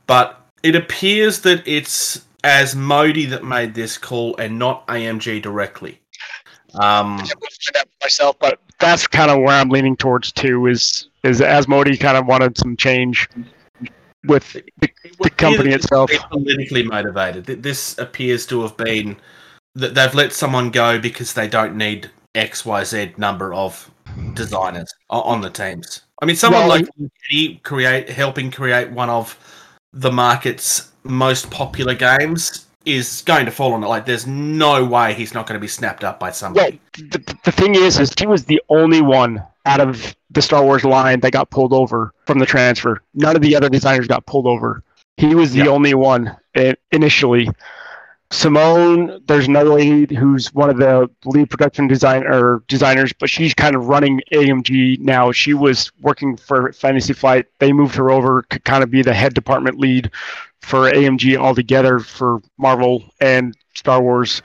But 0.07 0.42
it 0.63 0.75
appears 0.75 1.41
that 1.41 1.67
it's 1.67 2.25
Asmodee 2.43 3.29
that 3.29 3.43
made 3.43 3.73
this 3.73 3.97
call 3.97 4.35
and 4.37 4.57
not 4.57 4.87
AMG 4.87 5.41
directly. 5.41 5.99
Um, 6.75 7.19
I 7.19 7.31
would 7.39 7.51
find 7.51 7.77
out 7.77 7.87
myself, 8.01 8.37
but 8.39 8.59
that's 8.79 9.05
kind 9.07 9.29
of 9.29 9.39
where 9.39 9.59
I'm 9.59 9.69
leaning 9.69 9.95
towards 9.95 10.31
too. 10.31 10.65
Is 10.67 11.07
is 11.23 11.39
Asmodee 11.39 11.99
kind 11.99 12.17
of 12.17 12.25
wanted 12.25 12.57
some 12.57 12.75
change 12.75 13.29
with 14.25 14.53
the, 14.53 14.89
the 15.21 15.29
company 15.29 15.71
itself? 15.71 16.11
It's 16.11 16.23
politically 16.25 16.83
motivated. 16.83 17.45
This 17.45 17.97
appears 17.99 18.45
to 18.47 18.61
have 18.63 18.75
been 18.77 19.17
that 19.75 19.95
they've 19.95 20.13
let 20.13 20.33
someone 20.33 20.71
go 20.71 20.99
because 20.99 21.33
they 21.33 21.47
don't 21.47 21.75
need 21.75 22.09
X, 22.35 22.65
Y, 22.65 22.83
Z 22.83 23.13
number 23.17 23.53
of 23.53 23.89
designers 24.33 24.91
on 25.09 25.41
the 25.41 25.49
teams. 25.49 26.01
I 26.21 26.25
mean, 26.25 26.35
someone 26.35 26.61
Well- 26.61 26.69
like 26.69 26.87
Eddie 27.29 27.59
create 27.63 28.09
helping 28.09 28.49
create 28.49 28.89
one 28.91 29.09
of 29.09 29.37
the 29.93 30.11
market's 30.11 30.91
most 31.03 31.51
popular 31.51 31.93
games 31.93 32.65
is 32.85 33.21
going 33.25 33.45
to 33.45 33.51
fall 33.51 33.73
on 33.73 33.83
it. 33.83 33.87
Like, 33.87 34.05
there's 34.05 34.27
no 34.27 34.83
way 34.83 35.13
he's 35.13 35.33
not 35.33 35.47
going 35.47 35.55
to 35.57 35.61
be 35.61 35.67
snapped 35.67 36.03
up 36.03 36.19
by 36.19 36.31
somebody. 36.31 36.81
the, 36.97 37.37
the 37.45 37.51
thing 37.51 37.75
is, 37.75 37.99
is 37.99 38.11
he 38.17 38.27
was 38.27 38.43
the 38.45 38.61
only 38.69 39.01
one 39.01 39.41
out 39.65 39.79
of 39.79 40.15
the 40.31 40.41
Star 40.41 40.63
Wars 40.63 40.83
line 40.83 41.21
that 41.21 41.31
got 41.31 41.49
pulled 41.49 41.71
over 41.71 42.13
from 42.25 42.39
the 42.39 42.45
transfer. 42.45 43.01
None 43.13 43.35
of 43.35 43.41
the 43.41 43.55
other 43.55 43.69
designers 43.69 44.07
got 44.07 44.25
pulled 44.25 44.47
over. 44.47 44.83
He 45.17 45.35
was 45.35 45.53
the 45.53 45.59
Yeah. 45.59 45.67
only 45.67 45.93
one 45.93 46.35
eh, 46.55 46.73
initially. 46.91 47.47
Simone, 48.33 49.21
there's 49.27 49.47
another 49.47 49.69
lady 49.69 50.15
who's 50.15 50.51
one 50.55 50.67
of 50.67 50.77
the 50.77 51.07
lead 51.23 51.51
production 51.51 51.87
design 51.87 52.23
or 52.23 52.63
designers, 52.67 53.13
but 53.13 53.29
she's 53.29 53.53
kind 53.53 53.75
of 53.75 53.87
running 53.87 54.21
AMG 54.33 54.99
now. 54.99 55.31
She 55.31 55.53
was 55.53 55.91
working 56.01 56.35
for 56.35 56.73
Fantasy 56.73 57.13
Flight. 57.13 57.45
They 57.59 57.71
moved 57.71 57.93
her 57.93 58.09
over 58.09 58.43
to 58.49 58.59
kind 58.61 58.83
of 58.83 58.89
be 58.89 59.03
the 59.03 59.13
head 59.13 59.35
department 59.35 59.77
lead 59.77 60.09
for 60.61 60.91
AMG 60.91 61.37
altogether 61.37 61.99
for 61.99 62.41
Marvel 62.57 63.03
and 63.21 63.55
Star 63.75 64.01
Wars. 64.01 64.41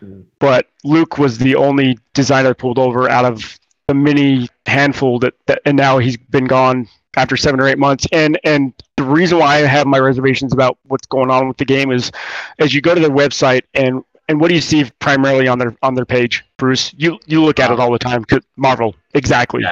Mm-hmm. 0.00 0.22
But 0.38 0.68
Luke 0.82 1.18
was 1.18 1.36
the 1.36 1.54
only 1.54 1.98
designer 2.14 2.54
pulled 2.54 2.78
over 2.78 3.10
out 3.10 3.26
of 3.26 3.60
the 3.88 3.94
mini 3.94 4.48
handful 4.64 5.18
that, 5.18 5.34
that 5.46 5.60
and 5.66 5.76
now 5.76 5.98
he's 5.98 6.16
been 6.16 6.46
gone 6.46 6.88
after 7.18 7.36
seven 7.36 7.60
or 7.60 7.68
eight 7.68 7.78
months. 7.78 8.06
And 8.10 8.40
and 8.42 8.72
reason 9.08 9.38
why 9.38 9.56
I 9.56 9.58
have 9.60 9.86
my 9.86 9.98
reservations 9.98 10.52
about 10.52 10.78
what's 10.84 11.06
going 11.06 11.30
on 11.30 11.48
with 11.48 11.56
the 11.56 11.64
game 11.64 11.90
is 11.90 12.10
as 12.58 12.74
you 12.74 12.80
go 12.80 12.94
to 12.94 13.00
their 13.00 13.10
website 13.10 13.62
and 13.74 14.04
and 14.28 14.40
what 14.40 14.48
do 14.48 14.54
you 14.54 14.60
see 14.60 14.90
primarily 14.98 15.48
on 15.48 15.58
their 15.58 15.74
on 15.82 15.94
their 15.94 16.04
page, 16.04 16.44
Bruce? 16.58 16.92
You 16.96 17.18
you 17.26 17.42
look 17.42 17.58
at 17.58 17.70
it 17.70 17.80
all 17.80 17.90
the 17.90 17.98
time. 17.98 18.24
Marvel, 18.56 18.94
exactly. 19.14 19.62
Yeah. 19.62 19.70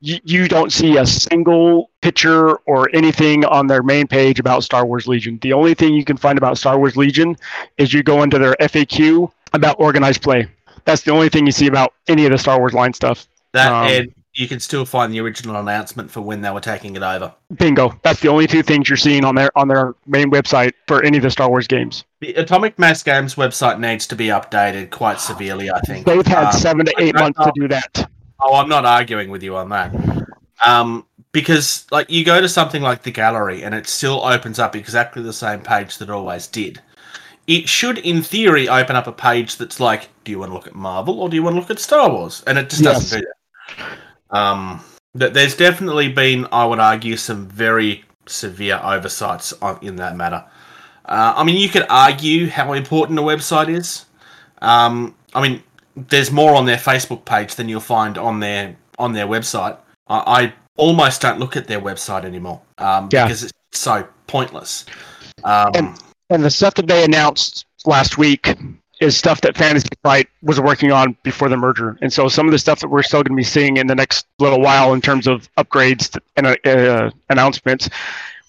You, 0.00 0.18
you 0.22 0.48
don't 0.48 0.72
see 0.72 0.96
a 0.96 1.04
single 1.04 1.90
picture 2.02 2.54
or 2.58 2.88
anything 2.94 3.44
on 3.44 3.66
their 3.66 3.82
main 3.82 4.06
page 4.06 4.38
about 4.38 4.62
Star 4.62 4.86
Wars 4.86 5.08
Legion. 5.08 5.40
The 5.42 5.52
only 5.52 5.74
thing 5.74 5.92
you 5.92 6.04
can 6.04 6.16
find 6.16 6.38
about 6.38 6.56
Star 6.56 6.78
Wars 6.78 6.96
Legion 6.96 7.36
is 7.78 7.92
you 7.92 8.04
go 8.04 8.22
into 8.22 8.38
their 8.38 8.54
FAQ 8.60 9.32
about 9.54 9.80
organized 9.80 10.22
play. 10.22 10.46
That's 10.84 11.02
the 11.02 11.10
only 11.10 11.28
thing 11.28 11.46
you 11.46 11.52
see 11.52 11.66
about 11.66 11.94
any 12.06 12.26
of 12.26 12.30
the 12.30 12.38
Star 12.38 12.60
Wars 12.60 12.74
line 12.74 12.92
stuff. 12.92 13.26
That 13.52 13.72
um, 13.72 13.88
and 13.88 14.14
you 14.38 14.46
can 14.46 14.60
still 14.60 14.84
find 14.84 15.12
the 15.12 15.18
original 15.20 15.56
announcement 15.56 16.08
for 16.08 16.20
when 16.20 16.40
they 16.42 16.50
were 16.50 16.60
taking 16.60 16.94
it 16.94 17.02
over. 17.02 17.34
Bingo. 17.56 17.98
That's 18.04 18.20
the 18.20 18.28
only 18.28 18.46
two 18.46 18.62
things 18.62 18.88
you're 18.88 18.96
seeing 18.96 19.24
on 19.24 19.34
their 19.34 19.50
on 19.58 19.66
their 19.66 19.96
main 20.06 20.30
website 20.30 20.74
for 20.86 21.02
any 21.02 21.16
of 21.16 21.24
the 21.24 21.30
Star 21.30 21.48
Wars 21.48 21.66
games. 21.66 22.04
The 22.20 22.34
Atomic 22.34 22.78
Mass 22.78 23.02
Games 23.02 23.34
website 23.34 23.80
needs 23.80 24.06
to 24.06 24.14
be 24.16 24.26
updated 24.28 24.90
quite 24.90 25.18
severely, 25.20 25.70
I 25.72 25.80
think. 25.80 26.06
They've 26.06 26.24
had 26.24 26.46
Um, 26.46 26.52
seven 26.52 26.86
to 26.86 26.94
eight 26.98 27.16
months 27.16 27.40
to 27.40 27.50
do 27.56 27.66
that. 27.68 28.08
Oh, 28.40 28.54
I'm 28.54 28.68
not 28.68 28.84
arguing 28.84 29.30
with 29.30 29.42
you 29.42 29.56
on 29.56 29.70
that. 29.70 29.92
Um, 30.64 31.04
because 31.32 31.86
like 31.90 32.08
you 32.08 32.24
go 32.24 32.40
to 32.40 32.48
something 32.48 32.80
like 32.80 33.02
the 33.02 33.10
gallery 33.10 33.64
and 33.64 33.74
it 33.74 33.88
still 33.88 34.24
opens 34.24 34.60
up 34.60 34.76
exactly 34.76 35.20
the 35.20 35.32
same 35.32 35.60
page 35.60 35.98
that 35.98 36.08
it 36.08 36.12
always 36.12 36.46
did. 36.46 36.80
It 37.48 37.68
should, 37.68 37.98
in 37.98 38.22
theory, 38.22 38.68
open 38.68 38.94
up 38.94 39.08
a 39.08 39.12
page 39.12 39.56
that's 39.56 39.80
like, 39.80 40.10
do 40.22 40.30
you 40.30 40.38
want 40.38 40.50
to 40.50 40.54
look 40.54 40.66
at 40.68 40.74
Marvel 40.76 41.18
or 41.20 41.28
do 41.28 41.34
you 41.34 41.42
want 41.42 41.56
to 41.56 41.60
look 41.60 41.70
at 41.70 41.80
Star 41.80 42.08
Wars? 42.08 42.44
And 42.46 42.56
it 42.58 42.70
just 42.70 42.82
Yes. 42.82 42.94
doesn't 42.94 43.20
do 43.20 43.26
that. 43.26 43.98
Um, 44.30 44.80
th- 45.18 45.32
there's 45.32 45.56
definitely 45.56 46.08
been, 46.08 46.46
I 46.52 46.64
would 46.64 46.78
argue, 46.78 47.16
some 47.16 47.46
very 47.48 48.04
severe 48.26 48.80
oversights 48.82 49.52
on, 49.62 49.78
in 49.82 49.96
that 49.96 50.16
matter. 50.16 50.44
Uh, 51.04 51.34
I 51.36 51.44
mean, 51.44 51.56
you 51.56 51.68
could 51.68 51.86
argue 51.88 52.48
how 52.48 52.72
important 52.74 53.18
a 53.18 53.22
website 53.22 53.68
is. 53.70 54.04
Um, 54.60 55.14
I 55.34 55.40
mean, 55.40 55.62
there's 55.96 56.30
more 56.30 56.54
on 56.54 56.66
their 56.66 56.76
Facebook 56.76 57.24
page 57.24 57.54
than 57.54 57.68
you'll 57.68 57.80
find 57.80 58.18
on 58.18 58.40
their 58.40 58.76
on 58.98 59.12
their 59.12 59.26
website. 59.26 59.76
I, 60.08 60.18
I 60.42 60.52
almost 60.76 61.20
don't 61.22 61.38
look 61.38 61.56
at 61.56 61.66
their 61.66 61.80
website 61.80 62.24
anymore 62.24 62.60
um, 62.78 63.08
Yeah. 63.12 63.24
because 63.24 63.44
it's 63.44 63.52
so 63.72 64.06
pointless. 64.26 64.84
Um, 65.44 65.70
And- 65.74 65.98
And 66.30 66.44
the 66.44 66.50
stuff 66.50 66.74
that 66.74 66.86
they 66.88 67.04
announced 67.04 67.64
last 67.86 68.18
week 68.18 68.54
is 69.00 69.16
stuff 69.16 69.40
that 69.42 69.56
Fantasy 69.56 69.88
Flight 70.02 70.28
was 70.42 70.60
working 70.60 70.90
on 70.92 71.16
before 71.22 71.48
the 71.48 71.56
merger. 71.56 71.96
And 72.02 72.12
so 72.12 72.28
some 72.28 72.46
of 72.46 72.52
the 72.52 72.58
stuff 72.58 72.80
that 72.80 72.88
we're 72.88 73.02
still 73.02 73.22
going 73.22 73.36
to 73.36 73.36
be 73.36 73.44
seeing 73.44 73.76
in 73.76 73.86
the 73.86 73.94
next 73.94 74.26
little 74.38 74.60
while 74.60 74.92
in 74.92 75.00
terms 75.00 75.26
of 75.26 75.48
upgrades 75.56 76.18
and 76.36 76.46
uh, 76.48 76.56
uh, 76.64 77.10
announcements 77.30 77.88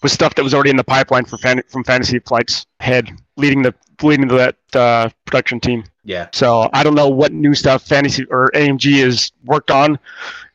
was 0.02 0.12
stuff 0.12 0.34
that 0.36 0.44
was 0.44 0.54
already 0.54 0.70
in 0.70 0.78
the 0.78 0.84
pipeline 0.84 1.26
for 1.26 1.38
fan- 1.38 1.62
from 1.68 1.84
Fantasy 1.84 2.20
Flight's 2.20 2.66
head, 2.80 3.10
leading 3.38 3.62
the 3.62 3.74
leading 4.02 4.30
to 4.30 4.36
that 4.36 4.56
uh, 4.74 5.10
production 5.26 5.60
team. 5.60 5.84
yeah, 6.06 6.30
So 6.32 6.70
I 6.72 6.84
don't 6.84 6.96
know 6.96 7.10
what 7.10 7.34
new 7.34 7.54
stuff 7.54 7.86
Fantasy 7.86 8.24
or 8.32 8.50
AMG 8.56 9.04
has 9.04 9.32
worked 9.44 9.72
on 9.72 10.00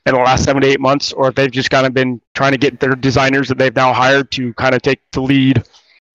in 0.07 0.15
the 0.15 0.21
last 0.21 0.45
seven 0.45 0.63
to 0.63 0.69
eight 0.69 0.81
months, 0.81 1.13
or 1.13 1.29
if 1.29 1.35
they've 1.35 1.51
just 1.51 1.71
kind 1.71 1.87
of 1.87 1.93
been 1.93 2.21
trying 2.35 2.53
to 2.53 2.59
get 2.59 2.81
their 2.81 2.95
designers 2.95 3.49
that 3.49 3.59
they've 3.59 3.77
now 3.77 3.93
hired 3.93 4.31
to 4.33 4.55
kind 4.55 4.75
of 4.75 4.81
take 4.81 5.01
the 5.13 5.21
lead 5.21 5.63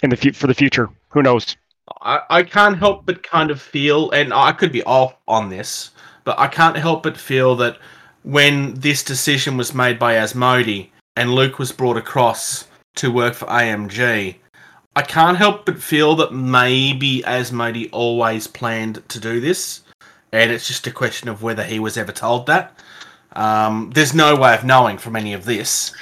in 0.01 0.09
the 0.09 0.17
fu- 0.17 0.33
for 0.33 0.47
the 0.47 0.53
future. 0.55 0.89
Who 1.09 1.21
knows? 1.21 1.55
I, 2.01 2.21
I 2.29 2.43
can't 2.43 2.77
help 2.77 3.05
but 3.05 3.23
kind 3.23 3.51
of 3.51 3.61
feel, 3.61 4.11
and 4.11 4.33
I 4.33 4.51
could 4.51 4.71
be 4.71 4.83
off 4.83 5.15
on 5.27 5.49
this, 5.49 5.91
but 6.23 6.39
I 6.39 6.47
can't 6.47 6.77
help 6.77 7.03
but 7.03 7.17
feel 7.17 7.55
that 7.57 7.77
when 8.23 8.73
this 8.75 9.03
decision 9.03 9.57
was 9.57 9.73
made 9.73 9.99
by 9.99 10.15
Asmodee 10.15 10.89
and 11.15 11.33
Luke 11.33 11.59
was 11.59 11.71
brought 11.71 11.97
across 11.97 12.67
to 12.95 13.11
work 13.11 13.33
for 13.33 13.47
AMG, 13.47 14.35
I 14.95 15.01
can't 15.01 15.37
help 15.37 15.65
but 15.65 15.81
feel 15.81 16.15
that 16.17 16.33
maybe 16.33 17.21
Asmodee 17.25 17.89
always 17.91 18.47
planned 18.47 19.07
to 19.09 19.19
do 19.19 19.39
this, 19.39 19.81
and 20.31 20.51
it's 20.51 20.67
just 20.67 20.87
a 20.87 20.91
question 20.91 21.29
of 21.29 21.43
whether 21.43 21.63
he 21.63 21.79
was 21.79 21.97
ever 21.97 22.11
told 22.11 22.45
that. 22.47 22.79
Um, 23.33 23.91
there's 23.93 24.13
no 24.13 24.35
way 24.35 24.53
of 24.55 24.65
knowing 24.65 24.97
from 24.97 25.15
any 25.15 25.33
of 25.33 25.45
this. 25.45 25.93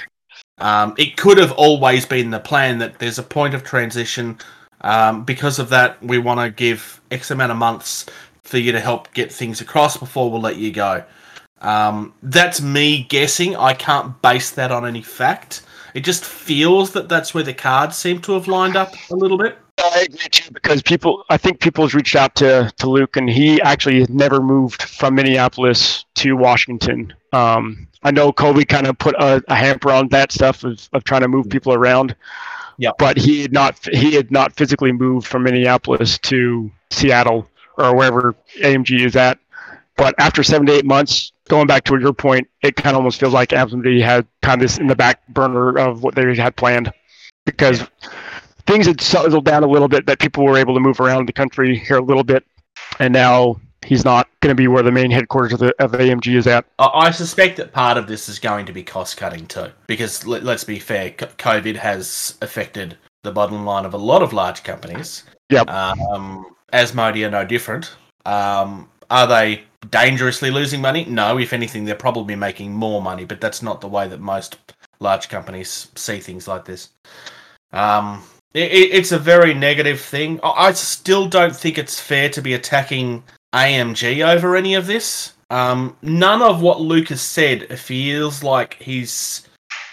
Um, 0.58 0.94
it 0.98 1.16
could 1.16 1.38
have 1.38 1.52
always 1.52 2.06
been 2.06 2.30
the 2.30 2.40
plan 2.40 2.78
that 2.78 2.98
there's 2.98 3.18
a 3.18 3.22
point 3.22 3.54
of 3.54 3.62
transition 3.62 4.38
um, 4.80 5.24
because 5.24 5.58
of 5.58 5.68
that, 5.70 6.02
we 6.02 6.18
want 6.18 6.40
to 6.40 6.50
give 6.50 7.00
X 7.10 7.30
amount 7.30 7.52
of 7.52 7.58
months 7.58 8.06
for 8.42 8.58
you 8.58 8.72
to 8.72 8.80
help 8.80 9.12
get 9.12 9.32
things 9.32 9.60
across 9.60 9.96
before 9.96 10.30
we'll 10.30 10.40
let 10.40 10.56
you 10.56 10.72
go. 10.72 11.04
Um, 11.60 12.14
that's 12.22 12.60
me 12.60 13.04
guessing. 13.04 13.56
I 13.56 13.74
can't 13.74 14.20
base 14.22 14.50
that 14.52 14.70
on 14.70 14.86
any 14.86 15.02
fact. 15.02 15.62
It 15.94 16.00
just 16.00 16.24
feels 16.24 16.92
that 16.92 17.08
that's 17.08 17.34
where 17.34 17.42
the 17.42 17.54
cards 17.54 17.96
seem 17.96 18.20
to 18.22 18.32
have 18.32 18.46
lined 18.46 18.76
up 18.76 18.94
a 19.10 19.14
little 19.14 19.38
bit. 19.38 19.58
I 19.78 20.06
agree 20.08 20.28
too 20.30 20.50
because 20.52 20.82
people. 20.82 21.24
I 21.30 21.36
think 21.36 21.60
people's 21.60 21.94
reached 21.94 22.16
out 22.16 22.34
to 22.36 22.72
to 22.76 22.90
Luke, 22.90 23.16
and 23.16 23.30
he 23.30 23.60
actually 23.62 24.06
never 24.08 24.40
moved 24.40 24.82
from 24.82 25.14
Minneapolis 25.14 26.04
to 26.16 26.32
Washington. 26.34 27.12
Um, 27.32 27.86
I 28.02 28.10
know 28.10 28.32
COVID 28.32 28.68
kind 28.68 28.86
of 28.86 28.98
put 28.98 29.14
a, 29.16 29.42
a 29.48 29.54
hamper 29.54 29.90
on 29.90 30.08
that 30.08 30.32
stuff 30.32 30.64
of, 30.64 30.88
of 30.92 31.04
trying 31.04 31.22
to 31.22 31.28
move 31.28 31.48
people 31.48 31.72
around. 31.72 32.14
Yep. 32.78 32.94
But 32.98 33.16
he 33.16 33.42
had 33.42 33.52
not 33.52 33.78
he 33.92 34.14
had 34.14 34.30
not 34.30 34.52
physically 34.52 34.92
moved 34.92 35.26
from 35.26 35.42
Minneapolis 35.42 36.18
to 36.18 36.70
Seattle 36.90 37.48
or 37.76 37.94
wherever 37.94 38.34
AMG 38.60 39.04
is 39.04 39.16
at. 39.16 39.38
But 39.96 40.14
after 40.18 40.44
seven 40.44 40.66
to 40.68 40.74
eight 40.74 40.84
months, 40.84 41.32
going 41.48 41.66
back 41.66 41.82
to 41.84 41.98
your 41.98 42.12
point, 42.12 42.48
it 42.62 42.76
kind 42.76 42.94
of 42.94 42.98
almost 42.98 43.18
feels 43.18 43.34
like 43.34 43.48
AMG 43.50 44.00
had 44.00 44.26
kind 44.42 44.62
of 44.62 44.68
this 44.68 44.78
in 44.78 44.86
the 44.86 44.94
back 44.94 45.26
burner 45.28 45.76
of 45.76 46.04
what 46.04 46.14
they 46.14 46.34
had 46.36 46.54
planned 46.54 46.92
because 47.44 47.82
things 48.66 48.86
had 48.86 49.00
settled 49.00 49.44
down 49.44 49.64
a 49.64 49.66
little 49.66 49.88
bit 49.88 50.06
that 50.06 50.20
people 50.20 50.44
were 50.44 50.56
able 50.56 50.74
to 50.74 50.80
move 50.80 51.00
around 51.00 51.26
the 51.26 51.32
country 51.32 51.76
here 51.76 51.96
a 51.96 52.02
little 52.02 52.22
bit, 52.22 52.44
and 53.00 53.12
now 53.12 53.60
he's 53.88 54.04
not 54.04 54.28
going 54.40 54.50
to 54.50 54.54
be 54.54 54.68
where 54.68 54.82
the 54.82 54.92
main 54.92 55.10
headquarters 55.10 55.54
of, 55.54 55.58
the, 55.60 55.74
of 55.82 55.92
AMG 55.92 56.36
is 56.36 56.46
at. 56.46 56.64
I 56.78 57.10
suspect 57.10 57.56
that 57.56 57.72
part 57.72 57.96
of 57.96 58.06
this 58.06 58.28
is 58.28 58.38
going 58.38 58.66
to 58.66 58.72
be 58.72 58.82
cost 58.82 59.16
cutting 59.16 59.46
too, 59.46 59.68
because 59.86 60.26
let, 60.26 60.44
let's 60.44 60.64
be 60.64 60.78
fair, 60.78 61.10
COVID 61.10 61.76
has 61.76 62.36
affected 62.42 62.96
the 63.22 63.32
bottom 63.32 63.64
line 63.64 63.84
of 63.84 63.94
a 63.94 63.98
lot 63.98 64.22
of 64.22 64.32
large 64.32 64.62
companies. 64.62 65.24
Yep. 65.50 65.68
Um, 65.70 66.46
Asmodee 66.72 67.26
are 67.26 67.30
no 67.30 67.44
different. 67.44 67.92
Um, 68.26 68.88
are 69.10 69.26
they 69.26 69.62
dangerously 69.90 70.50
losing 70.50 70.80
money? 70.80 71.04
No. 71.06 71.38
If 71.38 71.52
anything, 71.52 71.84
they're 71.84 71.94
probably 71.94 72.36
making 72.36 72.72
more 72.72 73.00
money, 73.00 73.24
but 73.24 73.40
that's 73.40 73.62
not 73.62 73.80
the 73.80 73.88
way 73.88 74.06
that 74.08 74.20
most 74.20 74.56
large 75.00 75.28
companies 75.28 75.88
see 75.94 76.18
things 76.18 76.46
like 76.46 76.64
this. 76.64 76.90
Um, 77.72 78.22
it, 78.54 78.70
it- 78.72 78.92
it's 78.92 79.12
a 79.12 79.18
very 79.18 79.54
negative 79.54 80.00
thing. 80.00 80.40
I 80.42 80.72
still 80.72 81.28
don't 81.28 81.54
think 81.56 81.78
it's 81.78 81.98
fair 82.00 82.28
to 82.30 82.42
be 82.42 82.54
attacking 82.54 83.22
AMG 83.52 84.26
over 84.26 84.56
any 84.56 84.74
of 84.74 84.86
this. 84.86 85.34
Um, 85.50 85.96
none 86.02 86.42
of 86.42 86.60
what 86.60 86.80
Lucas 86.80 87.22
said 87.22 87.78
feels 87.78 88.42
like 88.42 88.74
he's. 88.74 89.46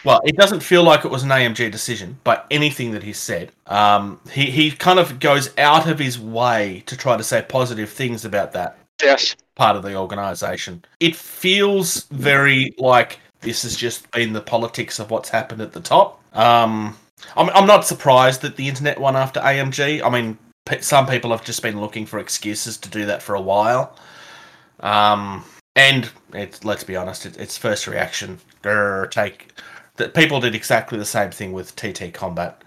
Well, 0.03 0.22
it 0.26 0.36
doesn't 0.38 0.60
feel 0.62 0.84
like 0.84 1.03
it 1.03 1.12
was 1.12 1.24
an 1.24 1.30
AMG 1.30 1.72
decision 1.72 2.18
by 2.24 2.41
anything 2.51 2.91
that 2.91 3.01
he 3.03 3.12
said. 3.14 3.51
Um, 3.68 4.20
he, 4.32 4.45
he 4.51 4.72
kind 4.72 4.99
of 4.99 5.20
goes 5.20 5.51
out 5.58 5.89
of 5.89 5.97
his 5.97 6.20
way 6.20 6.84
to 6.86 6.95
try 6.95 7.18
to 7.18 7.24
say 7.24 7.43
positive 7.47 7.89
things 7.89 8.24
about 8.26 8.51
that 8.53 8.78
Yes. 9.01 9.36
part 9.56 9.76
of 9.76 9.84
the 9.84 9.95
organization. 9.95 10.84
It 10.99 11.16
feels 11.16 12.03
very 12.12 12.74
like 12.78 13.20
this 13.41 13.64
has 13.64 13.76
just 13.76 14.10
been 14.12 14.34
the 14.34 14.41
politics 14.41 14.99
of 14.99 15.10
what's 15.12 15.30
happened 15.30 15.62
at 15.62 15.72
the 15.74 15.82
top. 15.82 16.22
Um, 16.36 16.95
I'm, 17.36 17.49
I'm 17.51 17.66
not 17.68 17.86
surprised 17.86 18.41
that 18.41 18.56
the 18.58 18.68
internet 18.68 18.99
won 18.99 19.16
after 19.16 19.39
AMG. 19.39 20.03
I 20.03 20.10
mean, 20.10 20.38
some 20.82 21.05
people 21.07 21.32
have 21.32 21.43
just 21.43 21.61
been 21.61 21.80
looking 21.80 22.05
for 22.05 22.20
excuses 22.20 22.78
to 22.78 22.89
do 22.89 23.05
that 23.05 23.22
for 23.22 23.36
a 23.36 23.41
while. 23.41 23.97
Um, 24.80 25.43
and 25.76 26.09
let's 26.63 26.84
be 26.84 26.95
honest, 26.95 27.26
it, 27.26 27.38
its 27.38 27.57
first 27.57 27.88
reaction, 27.88 28.39
grr, 28.63 29.09
take 29.11 29.51
that 29.97 30.13
people 30.13 30.39
did 30.39 30.55
exactly 30.55 30.97
the 30.97 31.05
same 31.05 31.32
thing 31.32 31.53
with 31.53 31.76
TT 31.76 32.13
Combat, 32.13 32.61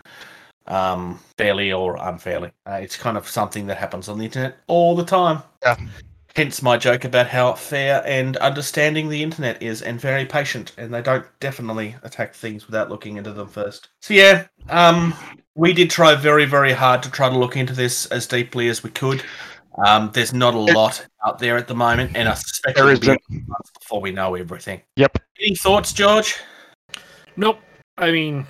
um, 0.67 1.19
fairly 1.37 1.73
or 1.73 1.97
unfairly. 1.97 2.51
Uh, 2.67 2.79
it's 2.83 2.97
kind 2.97 3.17
of 3.17 3.29
something 3.29 3.67
that 3.67 3.77
happens 3.77 4.09
on 4.09 4.19
the 4.19 4.25
internet 4.25 4.59
all 4.67 4.97
the 4.97 5.05
time. 5.05 5.43
Yeah. 5.63 5.77
Hence 6.37 6.63
my 6.63 6.77
joke 6.77 7.05
about 7.05 7.27
how 7.27 7.55
fair 7.55 8.03
and 8.07 8.37
understanding 8.37 9.09
the 9.09 9.23
internet 9.23 9.61
is, 9.61 9.83
and 9.83 10.01
very 10.01 10.25
patient, 10.25 10.73
and 10.79 10.95
they 10.95 11.03
don't 11.03 11.27
definitely 11.41 11.97
attack 12.03 12.33
things 12.33 12.67
without 12.67 12.91
looking 12.91 13.17
into 13.17 13.33
them 13.33 13.49
first. 13.49 13.89
So 14.01 14.15
yeah, 14.15 14.47
um, 14.69 15.15
we 15.59 15.73
did 15.73 15.91
try 15.91 16.15
very, 16.15 16.45
very 16.45 16.73
hard 16.73 17.03
to 17.03 17.11
try 17.11 17.29
to 17.29 17.37
look 17.37 17.57
into 17.57 17.73
this 17.73 18.07
as 18.07 18.29
deeply 18.29 18.69
as 18.69 18.85
we 18.85 18.91
could. 18.91 19.25
Um, 19.85 20.11
there's 20.15 20.33
not 20.33 20.55
a 20.55 20.59
lot 20.59 21.05
out 21.27 21.41
there 21.41 21.57
at 21.57 21.67
the 21.67 21.75
moment, 21.75 22.17
and 22.17 22.29
I 22.29 22.35
suspect 22.35 22.77
There 22.77 22.89
it'll 22.89 23.01
be 23.01 23.19
isn't. 23.29 23.47
before 23.81 24.01
we 24.01 24.13
know 24.13 24.37
everything. 24.37 24.83
Yep. 24.95 25.19
Any 25.41 25.57
thoughts, 25.57 25.93
George? 25.93 26.37
Nope. 27.37 27.61
I 27.97 28.13
mean, 28.13 28.47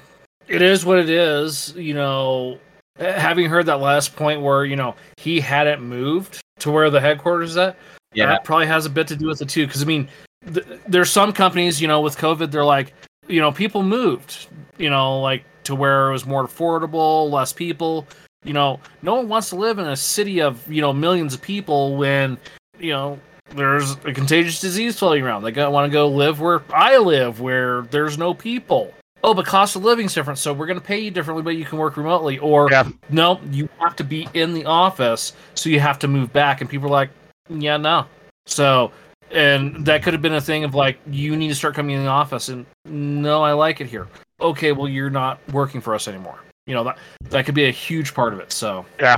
it 0.48 0.60
is 0.60 0.84
what 0.84 0.98
it 0.98 1.08
is. 1.08 1.74
You 1.76 1.94
know, 1.94 2.58
having 2.98 3.48
heard 3.48 3.64
that 3.66 3.80
last 3.80 4.14
point 4.14 4.42
where 4.42 4.66
you 4.66 4.76
know 4.76 4.94
he 5.16 5.40
hadn't 5.40 5.82
moved 5.82 6.42
to 6.58 6.70
where 6.70 6.90
the 6.90 7.00
headquarters 7.00 7.50
is 7.50 7.56
at, 7.56 7.76
that 8.16 8.44
probably 8.44 8.66
has 8.66 8.84
a 8.84 8.90
bit 8.90 9.08
to 9.08 9.16
do 9.16 9.28
with 9.28 9.40
it 9.40 9.48
too. 9.48 9.66
Because 9.66 9.82
I 9.82 9.86
mean, 9.86 10.08
th- 10.52 10.66
there's 10.86 11.10
some 11.10 11.32
companies, 11.32 11.80
you 11.80 11.88
know, 11.88 12.02
with 12.02 12.18
COVID, 12.18 12.50
they're 12.50 12.64
like, 12.64 12.92
you 13.28 13.40
know, 13.40 13.50
people 13.50 13.82
moved, 13.82 14.48
you 14.76 14.90
know, 14.90 15.20
like 15.20 15.44
to 15.68 15.74
where 15.74 16.08
it 16.08 16.12
was 16.12 16.26
more 16.26 16.46
affordable, 16.46 17.30
less 17.30 17.52
people. 17.52 18.06
You 18.44 18.52
know, 18.52 18.80
no 19.02 19.14
one 19.14 19.28
wants 19.28 19.50
to 19.50 19.56
live 19.56 19.78
in 19.78 19.86
a 19.86 19.96
city 19.96 20.40
of 20.40 20.70
you 20.70 20.80
know 20.80 20.92
millions 20.92 21.34
of 21.34 21.40
people 21.40 21.96
when 21.96 22.36
you 22.78 22.92
know 22.92 23.18
there's 23.54 23.92
a 24.04 24.12
contagious 24.12 24.60
disease 24.60 24.98
floating 24.98 25.24
around. 25.24 25.42
They 25.42 25.52
want 25.66 25.90
to 25.90 25.92
go 25.92 26.08
live 26.08 26.40
where 26.40 26.62
I 26.74 26.98
live, 26.98 27.40
where 27.40 27.82
there's 27.82 28.18
no 28.18 28.34
people. 28.34 28.92
Oh, 29.24 29.34
but 29.34 29.46
cost 29.46 29.74
of 29.74 29.82
living's 29.84 30.14
different, 30.14 30.38
so 30.38 30.52
we're 30.52 30.66
going 30.66 30.78
to 30.78 30.84
pay 30.84 30.98
you 30.98 31.10
differently, 31.10 31.42
but 31.42 31.56
you 31.56 31.64
can 31.64 31.78
work 31.78 31.96
remotely. 31.96 32.38
Or 32.38 32.70
Yeah. 32.70 32.88
no, 33.10 33.40
you 33.50 33.68
have 33.80 33.96
to 33.96 34.04
be 34.04 34.28
in 34.34 34.54
the 34.54 34.64
office, 34.64 35.32
so 35.54 35.68
you 35.68 35.80
have 35.80 35.98
to 36.00 36.08
move 36.08 36.32
back. 36.32 36.60
And 36.60 36.70
people 36.70 36.86
are 36.86 36.92
like, 36.92 37.10
yeah, 37.48 37.76
no. 37.76 38.06
So, 38.46 38.92
and 39.32 39.84
that 39.86 40.04
could 40.04 40.12
have 40.14 40.22
been 40.22 40.34
a 40.34 40.40
thing 40.40 40.62
of 40.62 40.74
like, 40.76 40.98
you 41.10 41.34
need 41.36 41.48
to 41.48 41.54
start 41.56 41.74
coming 41.74 41.96
in 41.96 42.04
the 42.04 42.10
office, 42.10 42.48
and 42.48 42.64
no, 42.84 43.42
I 43.42 43.54
like 43.54 43.80
it 43.80 43.88
here. 43.88 44.06
Okay, 44.40 44.72
well, 44.72 44.88
you're 44.88 45.10
not 45.10 45.40
working 45.52 45.80
for 45.80 45.94
us 45.94 46.08
anymore. 46.08 46.38
You 46.66 46.74
know 46.74 46.84
that 46.84 46.98
that 47.30 47.46
could 47.46 47.54
be 47.54 47.64
a 47.64 47.70
huge 47.70 48.14
part 48.14 48.32
of 48.32 48.40
it. 48.40 48.52
So, 48.52 48.84
Yeah. 49.00 49.16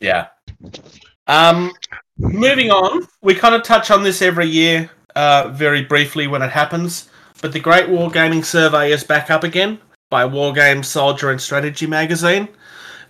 Yeah. 0.00 0.28
Um, 1.26 1.72
moving 2.18 2.70
on, 2.70 3.06
we 3.22 3.34
kind 3.34 3.54
of 3.54 3.62
touch 3.62 3.90
on 3.90 4.02
this 4.02 4.20
every 4.22 4.46
year, 4.46 4.90
uh, 5.14 5.48
very 5.52 5.84
briefly 5.84 6.26
when 6.26 6.42
it 6.42 6.50
happens. 6.50 7.08
But 7.40 7.52
the 7.52 7.60
Great 7.60 7.86
Wargaming 7.86 8.44
Survey 8.44 8.92
is 8.92 9.04
back 9.04 9.30
up 9.30 9.44
again 9.44 9.78
by 10.10 10.24
Wargame 10.24 10.84
Soldier 10.84 11.30
and 11.30 11.40
Strategy 11.40 11.86
magazine. 11.86 12.48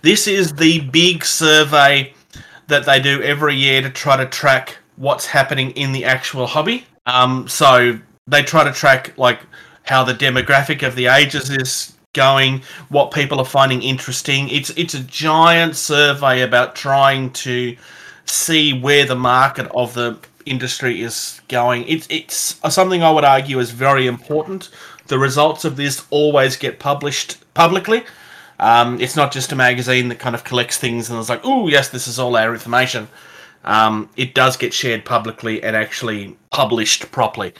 This 0.01 0.27
is 0.27 0.53
the 0.53 0.81
big 0.89 1.23
survey 1.25 2.13
that 2.67 2.85
they 2.85 2.99
do 2.99 3.21
every 3.21 3.55
year 3.55 3.81
to 3.81 3.89
try 3.89 4.17
to 4.17 4.25
track 4.25 4.77
what's 4.95 5.25
happening 5.25 5.71
in 5.71 5.91
the 5.91 6.05
actual 6.05 6.45
hobby. 6.47 6.85
Um, 7.05 7.47
so 7.47 7.99
they 8.27 8.43
try 8.43 8.63
to 8.63 8.71
track 8.71 9.17
like 9.17 9.39
how 9.83 10.03
the 10.03 10.13
demographic 10.13 10.85
of 10.85 10.95
the 10.95 11.07
ages 11.07 11.49
is 11.49 11.93
going, 12.13 12.61
what 12.89 13.11
people 13.11 13.39
are 13.39 13.45
finding 13.45 13.81
interesting. 13.81 14.49
It's 14.49 14.69
it's 14.71 14.93
a 14.93 15.03
giant 15.03 15.75
survey 15.75 16.41
about 16.41 16.75
trying 16.75 17.31
to 17.31 17.75
see 18.25 18.73
where 18.73 19.05
the 19.05 19.15
market 19.15 19.69
of 19.75 19.93
the 19.93 20.17
industry 20.45 21.01
is 21.01 21.41
going. 21.47 21.85
It's 21.87 22.07
it's 22.09 22.59
something 22.69 23.03
I 23.03 23.11
would 23.11 23.25
argue 23.25 23.59
is 23.59 23.71
very 23.71 24.07
important. 24.07 24.69
The 25.07 25.19
results 25.19 25.65
of 25.65 25.75
this 25.75 26.05
always 26.09 26.55
get 26.55 26.79
published 26.79 27.37
publicly. 27.53 28.03
Um, 28.59 29.01
it's 29.01 29.15
not 29.15 29.31
just 29.31 29.51
a 29.51 29.55
magazine 29.55 30.07
that 30.09 30.19
kind 30.19 30.35
of 30.35 30.43
collects 30.43 30.77
things 30.77 31.09
and 31.09 31.19
is 31.19 31.29
like, 31.29 31.41
oh 31.43 31.67
yes, 31.67 31.89
this 31.89 32.07
is 32.07 32.19
all 32.19 32.37
our 32.37 32.53
information. 32.53 33.07
Um, 33.65 34.09
it 34.15 34.35
does 34.35 34.57
get 34.57 34.73
shared 34.73 35.05
publicly 35.05 35.63
and 35.63 35.75
actually 35.75 36.37
published 36.51 37.11
properly. 37.11 37.53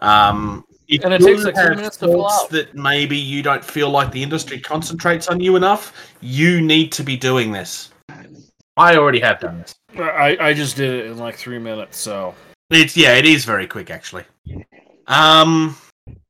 Um, 0.00 0.64
if 0.88 1.04
And 1.04 1.12
it 1.14 1.20
you 1.20 1.26
takes, 1.28 1.44
like, 1.44 1.54
three 1.54 1.62
have 1.64 1.76
minutes 1.76 1.96
to 1.98 2.06
fill 2.06 2.22
thoughts 2.22 2.44
out. 2.44 2.50
that 2.50 2.74
maybe 2.74 3.16
you 3.16 3.42
don't 3.42 3.64
feel 3.64 3.90
like 3.90 4.10
the 4.12 4.22
industry 4.22 4.60
concentrates 4.60 5.28
on 5.28 5.40
you 5.40 5.56
enough, 5.56 6.12
you 6.20 6.60
need 6.60 6.92
to 6.92 7.02
be 7.02 7.16
doing 7.16 7.52
this. 7.52 7.90
I 8.76 8.96
already 8.96 9.20
have 9.20 9.38
done 9.40 9.58
this. 9.60 9.74
I 9.98 10.36
I 10.40 10.52
just 10.52 10.76
did 10.76 10.90
it 10.92 11.06
in 11.06 11.18
like 11.18 11.36
three 11.36 11.58
minutes. 11.58 11.96
So, 11.98 12.34
It's 12.70 12.96
yeah, 12.96 13.14
it 13.14 13.24
is 13.24 13.44
very 13.44 13.66
quick 13.68 13.90
actually. 13.90 14.24
Um, 15.06 15.76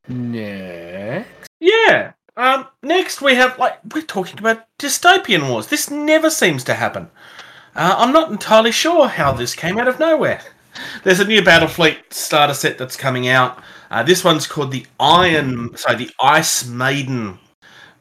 next. 0.08 1.28
yeah. 1.60 2.12
Um, 2.36 2.66
next 2.82 3.22
we 3.22 3.34
have 3.36 3.58
like 3.58 3.78
we're 3.94 4.02
talking 4.02 4.38
about 4.38 4.64
dystopian 4.78 5.48
wars. 5.48 5.68
This 5.68 5.90
never 5.90 6.30
seems 6.30 6.64
to 6.64 6.74
happen. 6.74 7.08
Uh, 7.76 7.94
I'm 7.96 8.12
not 8.12 8.30
entirely 8.30 8.72
sure 8.72 9.08
how 9.08 9.32
this 9.32 9.54
came 9.54 9.78
out 9.78 9.88
of 9.88 9.98
nowhere. 9.98 10.40
There's 11.04 11.20
a 11.20 11.24
new 11.24 11.40
Battlefleet 11.42 12.12
starter 12.12 12.54
set 12.54 12.76
that's 12.78 12.96
coming 12.96 13.28
out. 13.28 13.62
Uh, 13.94 14.02
this 14.02 14.24
one's 14.24 14.44
called 14.44 14.72
the 14.72 14.84
Iron, 14.98 15.76
sorry, 15.76 15.94
the 15.94 16.10
Ice 16.20 16.66
Maiden 16.66 17.38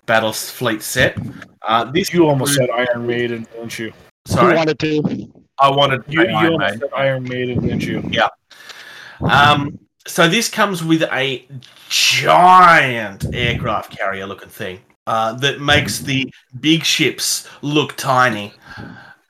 Battle 0.07 0.33
Fleet 0.33 0.81
set. 0.81 1.15
Uh, 1.61 1.83
this 1.83 2.11
You 2.11 2.25
almost 2.27 2.55
said 2.55 2.67
Iron 2.71 3.05
Maiden, 3.05 3.45
didn't 3.53 3.77
you? 3.77 3.91
Who 3.91 4.33
sorry, 4.33 4.55
wanted 4.55 4.79
to? 4.79 5.31
I 5.59 5.69
wanted 5.69 6.01
You, 6.07 6.23
say 6.23 6.29
you 6.31 6.35
Iron 6.35 6.53
almost 6.53 6.59
Maiden. 6.73 6.79
said 6.79 6.89
Iron 6.97 7.23
Maiden, 7.25 7.61
didn't 7.61 7.83
you? 7.83 8.03
Yeah. 8.09 8.29
Um, 9.21 9.77
so 10.07 10.27
this 10.27 10.49
comes 10.49 10.83
with 10.83 11.03
a 11.03 11.45
giant 11.89 13.25
aircraft 13.31 13.95
carrier 13.95 14.25
looking 14.25 14.49
thing 14.49 14.79
uh, 15.05 15.33
that 15.33 15.61
makes 15.61 15.99
the 15.99 16.33
big 16.59 16.83
ships 16.83 17.47
look 17.61 17.95
tiny. 17.97 18.51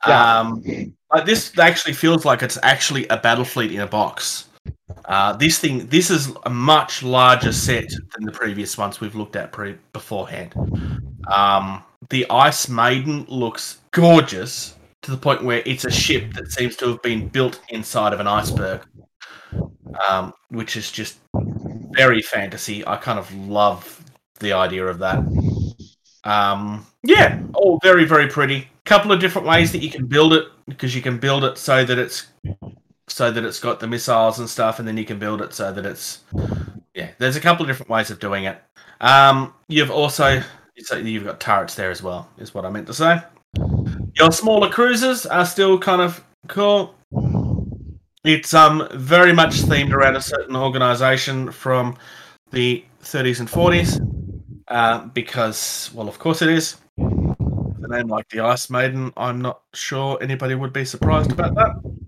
Yeah. 0.07 0.39
Um, 0.39 0.63
like 1.11 1.25
this 1.25 1.59
actually 1.59 1.93
feels 1.93 2.23
like 2.23 2.41
it's 2.41 2.57
actually 2.63 3.05
a 3.09 3.17
battle 3.17 3.43
fleet 3.43 3.73
in 3.73 3.81
a 3.81 3.87
box. 3.87 4.47
Uh, 5.05 5.33
this 5.33 5.59
thing, 5.59 5.87
this 5.87 6.09
is 6.09 6.31
a 6.45 6.49
much 6.49 7.03
larger 7.03 7.51
set 7.51 7.89
than 7.89 8.25
the 8.25 8.31
previous 8.31 8.77
ones 8.77 9.01
we've 9.01 9.15
looked 9.15 9.35
at 9.35 9.51
pre- 9.51 9.77
beforehand. 9.91 10.53
Um, 11.31 11.83
the 12.09 12.25
Ice 12.29 12.69
Maiden 12.69 13.25
looks 13.27 13.79
gorgeous 13.91 14.75
to 15.01 15.11
the 15.11 15.17
point 15.17 15.43
where 15.43 15.61
it's 15.65 15.85
a 15.85 15.91
ship 15.91 16.33
that 16.33 16.51
seems 16.51 16.75
to 16.77 16.87
have 16.89 17.01
been 17.01 17.27
built 17.27 17.61
inside 17.69 18.13
of 18.13 18.19
an 18.19 18.27
iceberg 18.27 18.85
um, 20.07 20.33
which 20.49 20.75
is 20.75 20.91
just 20.91 21.17
very 21.91 22.21
fantasy. 22.21 22.85
I 22.85 22.97
kind 22.97 23.19
of 23.19 23.33
love 23.33 24.03
the 24.39 24.53
idea 24.53 24.85
of 24.85 24.99
that. 24.99 25.19
Um, 26.23 26.85
yeah, 27.03 27.41
all 27.53 27.79
very 27.83 28.05
very 28.05 28.27
pretty. 28.27 28.67
Couple 28.85 29.11
of 29.11 29.19
different 29.19 29.47
ways 29.47 29.71
that 29.71 29.81
you 29.81 29.89
can 29.89 30.07
build 30.07 30.33
it 30.33 30.45
because 30.67 30.95
you 30.95 31.01
can 31.01 31.17
build 31.17 31.43
it 31.43 31.57
so 31.57 31.85
that 31.85 31.97
it's 31.97 32.27
so 33.07 33.31
that 33.31 33.43
it's 33.43 33.59
got 33.59 33.79
the 33.79 33.87
missiles 33.87 34.39
and 34.39 34.49
stuff, 34.49 34.79
and 34.79 34.87
then 34.87 34.97
you 34.97 35.05
can 35.05 35.19
build 35.19 35.41
it 35.41 35.53
so 35.53 35.71
that 35.71 35.85
it's 35.85 36.21
yeah. 36.93 37.09
There's 37.17 37.35
a 37.35 37.41
couple 37.41 37.63
of 37.63 37.67
different 37.67 37.89
ways 37.89 38.09
of 38.11 38.19
doing 38.19 38.45
it. 38.45 38.61
Um, 39.01 39.53
you've 39.67 39.91
also 39.91 40.41
so 40.77 40.97
you've 40.97 41.25
got 41.25 41.39
turrets 41.39 41.75
there 41.75 41.91
as 41.91 42.01
well, 42.01 42.29
is 42.37 42.53
what 42.53 42.65
I 42.65 42.69
meant 42.69 42.87
to 42.87 42.93
say. 42.93 43.21
Your 44.15 44.31
smaller 44.31 44.69
cruisers 44.69 45.25
are 45.25 45.45
still 45.45 45.77
kind 45.77 46.01
of 46.01 46.23
cool. 46.47 46.95
It's 48.23 48.53
um 48.53 48.87
very 48.93 49.33
much 49.33 49.55
themed 49.55 49.91
around 49.91 50.15
a 50.15 50.21
certain 50.21 50.55
organization 50.55 51.51
from 51.51 51.97
the 52.51 52.83
30s 53.01 53.39
and 53.39 53.49
40s, 53.49 54.63
uh, 54.69 55.05
because 55.07 55.91
well, 55.93 56.07
of 56.07 56.19
course 56.19 56.41
it 56.41 56.49
is. 56.49 56.77
The 56.97 57.89
name 57.89 58.07
like 58.07 58.29
the 58.29 58.39
Ice 58.39 58.69
Maiden, 58.69 59.11
I'm 59.17 59.41
not 59.41 59.61
sure 59.73 60.17
anybody 60.21 60.55
would 60.55 60.71
be 60.71 60.85
surprised 60.85 61.31
about 61.31 61.53
that. 61.55 62.02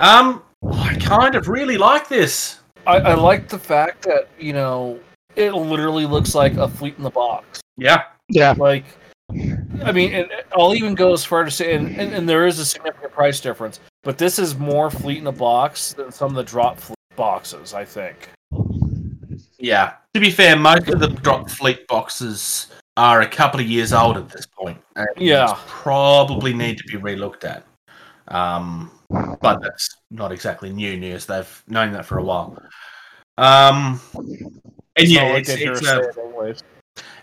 Um, 0.00 0.42
I 0.72 0.94
kind 0.96 1.34
of 1.34 1.48
really 1.48 1.76
like 1.76 2.08
this. 2.08 2.60
I, 2.86 2.96
I 2.96 3.14
like 3.14 3.48
the 3.48 3.58
fact 3.58 4.02
that 4.02 4.28
you 4.38 4.54
know 4.54 4.98
it 5.36 5.52
literally 5.52 6.06
looks 6.06 6.34
like 6.34 6.54
a 6.54 6.66
fleet 6.66 6.94
in 6.96 7.04
the 7.04 7.10
box. 7.10 7.60
Yeah, 7.76 8.04
Yeah. 8.28 8.54
Like, 8.56 8.84
I 9.84 9.92
mean, 9.92 10.12
and 10.12 10.28
I'll 10.56 10.74
even 10.74 10.94
go 10.94 11.12
as 11.12 11.24
far 11.24 11.44
to 11.44 11.50
say, 11.50 11.74
and, 11.74 11.88
and, 11.98 12.12
and 12.12 12.28
there 12.28 12.46
is 12.46 12.58
a 12.58 12.64
significant 12.64 13.12
price 13.12 13.40
difference. 13.40 13.80
but 14.02 14.18
this 14.18 14.38
is 14.38 14.56
more 14.56 14.90
fleet 14.90 15.18
in 15.18 15.24
the 15.24 15.32
box 15.32 15.92
than 15.92 16.10
some 16.10 16.30
of 16.30 16.34
the 16.34 16.42
drop 16.42 16.78
fleet 16.78 16.96
boxes. 17.16 17.74
I 17.74 17.84
think. 17.84 18.30
Yeah. 19.58 19.94
To 20.14 20.20
be 20.20 20.30
fair, 20.30 20.56
most 20.56 20.88
of 20.88 20.98
the 21.00 21.08
drop 21.08 21.50
fleet 21.50 21.86
boxes 21.86 22.68
are 22.96 23.20
a 23.20 23.28
couple 23.28 23.60
of 23.60 23.66
years 23.66 23.92
old 23.92 24.16
at 24.16 24.28
this 24.30 24.46
point. 24.46 24.78
and 24.96 25.06
Yeah. 25.16 25.56
Probably 25.66 26.52
need 26.54 26.78
to 26.78 26.84
be 26.84 26.94
relooked 26.94 27.44
at. 27.44 27.64
Um, 28.30 28.90
but 29.40 29.60
that's 29.60 29.88
not 30.10 30.30
exactly 30.30 30.70
new 30.72 30.96
news. 30.96 31.26
They've 31.26 31.64
known 31.66 31.92
that 31.92 32.06
for 32.06 32.18
a 32.18 32.22
while. 32.22 32.62
Um, 33.38 34.00
and 34.96 35.08
yeah, 35.08 35.36
it's, 35.36 35.48
it's 35.48 35.86
a, 35.86 36.54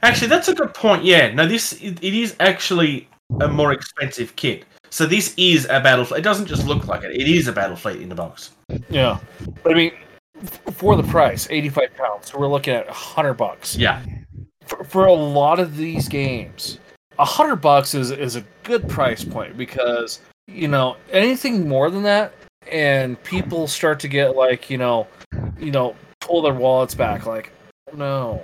actually 0.02 0.28
that's 0.28 0.48
a 0.48 0.54
good 0.54 0.74
point. 0.74 1.04
Yeah, 1.04 1.34
no, 1.34 1.48
this 1.48 1.74
it, 1.74 2.04
it 2.04 2.14
is 2.14 2.36
actually 2.40 3.08
a 3.42 3.48
more 3.48 3.72
expensive 3.72 4.36
kit. 4.36 4.66
So 4.90 5.06
this 5.06 5.34
is 5.38 5.66
a 5.66 5.80
battle. 5.80 6.12
It 6.14 6.22
doesn't 6.22 6.48
just 6.48 6.66
look 6.66 6.88
like 6.88 7.04
it. 7.04 7.12
It 7.12 7.28
is 7.28 7.48
a 7.48 7.52
battle 7.52 7.76
fleet 7.76 8.02
in 8.02 8.10
the 8.10 8.16
box. 8.16 8.52
Yeah, 8.90 9.20
but 9.64 9.74
I 9.74 9.76
mean, 9.76 9.92
for 10.74 10.96
the 10.96 11.04
price, 11.04 11.48
eighty-five 11.50 11.96
pounds, 11.96 12.32
so 12.32 12.40
we're 12.40 12.48
looking 12.48 12.74
at 12.74 12.90
hundred 12.90 13.36
bucks. 13.36 13.76
Yeah, 13.76 14.04
For, 14.66 14.84
for 14.84 15.06
a 15.06 15.14
lot 15.14 15.60
of 15.60 15.78
these 15.78 16.08
games, 16.10 16.80
hundred 17.18 17.58
bucks 17.58 17.94
is 17.94 18.12
is 18.12 18.36
a 18.36 18.44
good 18.64 18.88
price 18.90 19.24
point 19.24 19.58
because 19.58 20.20
you 20.48 20.68
know 20.68 20.98
anything 21.12 21.68
more 21.68 21.90
than 21.90 22.04
that, 22.04 22.34
and 22.72 23.22
people 23.24 23.68
start 23.68 24.00
to 24.02 24.08
get 24.08 24.36
like 24.36 24.70
you 24.70 24.78
know, 24.78 25.08
you 25.58 25.72
know, 25.72 25.96
pull 26.22 26.42
their 26.42 26.54
wallets 26.54 26.96
back. 26.96 27.26
Like, 27.26 27.52
no, 27.94 28.44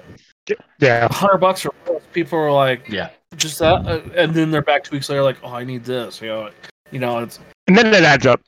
Yeah. 0.80 1.08
hundred 1.12 1.38
bucks 1.40 1.62
for 1.62 1.74
people 2.12 2.38
are 2.40 2.52
like, 2.52 2.88
yeah. 2.90 3.10
just 3.36 3.60
that, 3.60 3.88
uh, 3.88 4.02
and 4.16 4.34
then 4.34 4.52
they're 4.52 4.62
back 4.62 4.84
two 4.84 4.96
weeks 4.96 5.10
later, 5.10 5.24
like, 5.24 5.38
oh, 5.44 5.54
I 5.54 5.64
need 5.64 5.84
this. 5.84 6.22
You 6.22 6.28
know, 6.28 6.50
you 6.92 7.00
know, 7.00 7.20
it's 7.20 7.40
And 7.68 7.78
then 7.78 7.88
it 7.88 8.04
adds 8.04 8.26
up. 8.26 8.42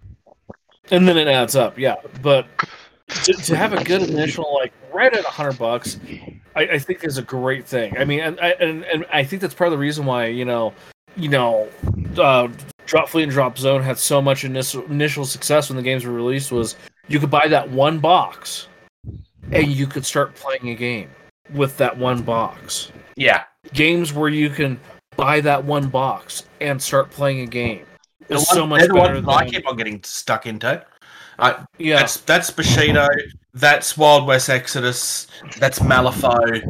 and 0.91 1.07
then 1.07 1.17
it 1.17 1.27
adds 1.27 1.55
up. 1.55 1.77
Yeah, 1.79 1.95
but 2.21 2.45
to, 3.23 3.33
to 3.33 3.55
have 3.55 3.73
a 3.73 3.83
good 3.83 4.03
initial, 4.03 4.53
like 4.53 4.73
right 4.93 5.13
at 5.13 5.23
a 5.25 5.29
hundred 5.29 5.57
bucks, 5.57 5.99
I, 6.55 6.61
I 6.61 6.79
think 6.79 7.03
is 7.03 7.17
a 7.17 7.21
great 7.23 7.65
thing. 7.65 7.97
I 7.97 8.05
mean, 8.05 8.19
and, 8.19 8.39
I- 8.39 8.55
and 8.59 8.83
and 8.85 9.05
I 9.11 9.23
think 9.23 9.41
that's 9.41 9.53
part 9.53 9.67
of 9.67 9.71
the 9.71 9.77
reason 9.77 10.05
why 10.05 10.27
you 10.27 10.45
know, 10.45 10.73
you 11.17 11.29
know, 11.29 11.67
uh, 12.17 12.47
Drop 12.85 13.09
Fleet 13.09 13.23
and 13.23 13.31
Drop 13.31 13.57
Zone 13.57 13.81
had 13.81 13.97
so 13.97 14.21
much 14.21 14.43
initial 14.43 14.83
initial 14.85 15.25
success 15.25 15.69
when 15.69 15.77
the 15.77 15.83
games 15.83 16.05
were 16.05 16.13
released 16.13 16.51
was 16.51 16.75
you 17.07 17.19
could 17.19 17.31
buy 17.31 17.47
that 17.47 17.69
one 17.69 17.99
box, 17.99 18.67
and 19.51 19.67
you 19.67 19.87
could 19.87 20.05
start 20.05 20.35
playing 20.35 20.69
a 20.69 20.75
game 20.75 21.09
with 21.53 21.77
that 21.77 21.95
one 21.97 22.21
box. 22.21 22.91
Yeah. 23.15 23.43
Games 23.73 24.13
where 24.13 24.29
you 24.29 24.49
can 24.49 24.79
buy 25.15 25.41
that 25.41 25.63
one 25.63 25.87
box 25.87 26.43
and 26.61 26.81
start 26.81 27.09
playing 27.09 27.41
a 27.41 27.45
game. 27.45 27.85
The 28.27 28.35
Is 28.35 28.47
one- 28.47 28.55
so 28.55 28.67
much 28.67 28.79
they're 28.81 28.87
the 28.89 29.21
better 29.21 29.29
I 29.29 29.47
keep 29.47 29.67
on 29.67 29.77
getting 29.77 30.01
stuck 30.03 30.45
into. 30.47 30.83
Uh, 31.37 31.63
yeah. 31.77 31.97
That's 31.97 32.17
that's 32.21 32.49
Bushido. 32.51 33.07
That's 33.53 33.97
Wild 33.97 34.27
West 34.27 34.49
Exodus. 34.49 35.27
That's 35.59 35.79
Malifaux. 35.79 36.61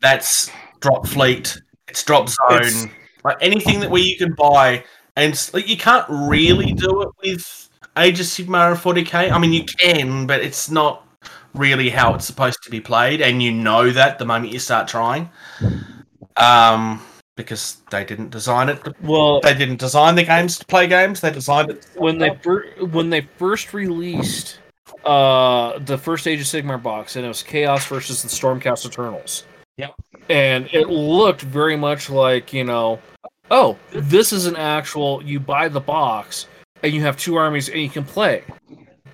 That's 0.00 0.50
Drop 0.80 1.06
Fleet. 1.06 1.56
It's 1.88 2.02
Drop 2.04 2.28
Zone. 2.28 2.56
It's- 2.56 2.86
like 3.24 3.36
anything 3.40 3.78
that 3.80 3.90
where 3.90 4.02
you 4.02 4.16
can 4.16 4.32
buy, 4.34 4.82
and 5.16 5.50
like, 5.52 5.68
you 5.68 5.76
can't 5.76 6.06
really 6.08 6.72
do 6.72 7.02
it 7.02 7.08
with 7.22 7.70
Age 7.96 8.20
of 8.20 8.26
Sigmar 8.26 8.72
and 8.72 8.78
40k. 8.80 9.30
I 9.30 9.38
mean, 9.38 9.52
you 9.52 9.64
can, 9.64 10.26
but 10.26 10.40
it's 10.40 10.70
not 10.70 11.06
really 11.54 11.90
how 11.90 12.14
it's 12.14 12.24
supposed 12.24 12.62
to 12.62 12.70
be 12.70 12.80
played, 12.80 13.20
and 13.20 13.42
you 13.42 13.52
know 13.52 13.90
that 13.90 14.18
the 14.18 14.24
moment 14.24 14.52
you 14.52 14.58
start 14.58 14.88
trying. 14.88 15.30
Um, 16.36 17.02
because 17.36 17.78
they 17.90 18.04
didn't 18.04 18.30
design 18.30 18.68
it. 18.68 18.82
To, 18.84 18.94
well, 19.02 19.40
they 19.40 19.54
didn't 19.54 19.78
design 19.78 20.14
the 20.14 20.22
games 20.22 20.58
to 20.58 20.66
play 20.66 20.86
games. 20.86 21.20
They 21.20 21.30
designed 21.30 21.70
it 21.70 21.86
when 21.96 22.18
they 22.18 22.34
fir- 22.42 22.70
when 22.90 23.10
they 23.10 23.22
first 23.22 23.74
released 23.74 24.58
uh 25.04 25.78
the 25.80 25.98
first 25.98 26.26
Age 26.26 26.40
of 26.40 26.46
Sigmar 26.46 26.82
box, 26.82 27.16
and 27.16 27.24
it 27.24 27.28
was 27.28 27.42
Chaos 27.42 27.86
versus 27.86 28.22
the 28.22 28.28
Stormcast 28.28 28.86
Eternals. 28.86 29.44
Yep. 29.78 29.94
And 30.28 30.68
it 30.72 30.88
looked 30.88 31.42
very 31.42 31.76
much 31.76 32.10
like 32.10 32.52
you 32.52 32.64
know, 32.64 33.00
oh, 33.52 33.78
this 33.92 34.32
is 34.32 34.46
an 34.46 34.56
actual. 34.56 35.22
You 35.22 35.38
buy 35.38 35.68
the 35.68 35.80
box, 35.80 36.46
and 36.82 36.92
you 36.92 37.02
have 37.02 37.16
two 37.16 37.36
armies, 37.36 37.68
and 37.68 37.80
you 37.80 37.88
can 37.88 38.02
play. 38.04 38.42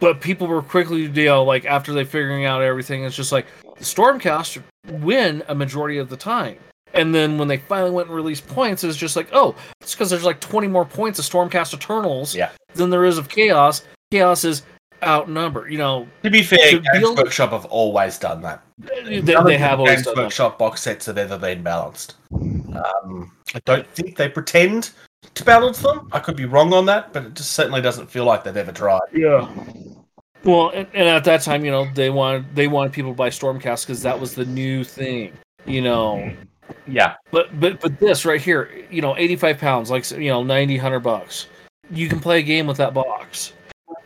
But 0.00 0.20
people 0.20 0.46
were 0.46 0.62
quickly, 0.62 1.02
you 1.02 1.24
know, 1.26 1.44
like 1.44 1.66
after 1.66 1.92
they 1.92 2.04
figuring 2.04 2.46
out 2.46 2.62
everything, 2.62 3.04
it's 3.04 3.16
just 3.16 3.32
like 3.32 3.46
the 3.76 3.84
Stormcast 3.84 4.62
win 4.88 5.42
a 5.48 5.54
majority 5.54 5.98
of 5.98 6.08
the 6.08 6.16
time. 6.16 6.56
And 6.94 7.14
then 7.14 7.36
when 7.36 7.48
they 7.48 7.58
finally 7.58 7.90
went 7.90 8.08
and 8.08 8.16
released 8.16 8.46
points, 8.46 8.82
it's 8.84 8.96
just 8.96 9.14
like, 9.16 9.28
oh, 9.32 9.54
it's 9.80 9.94
because 9.94 10.08
there's 10.08 10.24
like 10.24 10.40
20 10.40 10.68
more 10.68 10.84
points 10.86 11.18
of 11.18 11.24
Stormcast 11.26 11.74
Eternals 11.74 12.34
Yeah. 12.34 12.50
than 12.74 12.88
there 12.90 13.04
is 13.04 13.18
of 13.18 13.28
Chaos. 13.28 13.84
Chaos 14.10 14.44
is 14.44 14.62
outnumbered. 15.02 15.70
You 15.72 15.78
know, 15.78 16.08
To 16.22 16.30
be 16.30 16.42
fair, 16.42 16.58
To 16.58 16.80
Games 16.80 16.98
build- 17.00 17.18
Workshop 17.18 17.50
have 17.50 17.64
always 17.66 18.18
done 18.18 18.42
that. 18.42 18.62
they, 18.78 19.20
None 19.20 19.36
of 19.36 19.44
they 19.46 19.52
the 19.52 19.58
have 19.58 19.78
always 19.80 19.96
Games 19.96 20.06
done 20.06 20.14
that. 20.16 20.22
Workshop 20.24 20.58
box 20.58 20.82
sets 20.82 21.06
have 21.06 21.18
ever 21.18 21.38
been 21.38 21.62
balanced. 21.62 22.16
Um, 22.32 23.32
I 23.54 23.60
don't 23.64 23.86
think 23.94 24.16
they 24.16 24.28
pretend 24.28 24.90
to 25.34 25.44
balance 25.44 25.78
them. 25.80 26.08
I 26.12 26.20
could 26.20 26.36
be 26.36 26.44
wrong 26.44 26.72
on 26.72 26.86
that, 26.86 27.12
but 27.12 27.24
it 27.24 27.34
just 27.34 27.52
certainly 27.52 27.80
doesn't 27.80 28.10
feel 28.10 28.24
like 28.24 28.44
they've 28.44 28.56
ever 28.56 28.72
tried. 28.72 29.00
Yeah. 29.12 29.48
Well, 30.44 30.70
and, 30.70 30.86
and 30.94 31.08
at 31.08 31.24
that 31.24 31.42
time, 31.42 31.64
you 31.64 31.70
know, 31.70 31.86
they 31.94 32.10
wanted 32.10 32.54
they 32.54 32.68
wanted 32.68 32.92
people 32.92 33.10
to 33.12 33.16
buy 33.16 33.28
Stormcast 33.30 33.86
because 33.86 34.02
that 34.02 34.18
was 34.18 34.34
the 34.34 34.44
new 34.44 34.84
thing. 34.84 35.32
You 35.66 35.82
know, 35.82 36.32
Yeah, 36.86 37.14
But 37.32 37.58
but 37.60 37.80
but 37.80 37.98
this 37.98 38.24
right 38.24 38.40
here, 38.40 38.70
you 38.90 39.02
know, 39.02 39.16
85 39.16 39.58
pounds, 39.58 39.90
like 39.90 40.08
you 40.12 40.28
know, 40.30 40.42
90, 40.44 40.76
100 40.76 41.00
bucks. 41.00 41.48
You 41.90 42.08
can 42.08 42.20
play 42.20 42.38
a 42.38 42.42
game 42.42 42.66
with 42.66 42.76
that 42.76 42.94
box. 42.94 43.52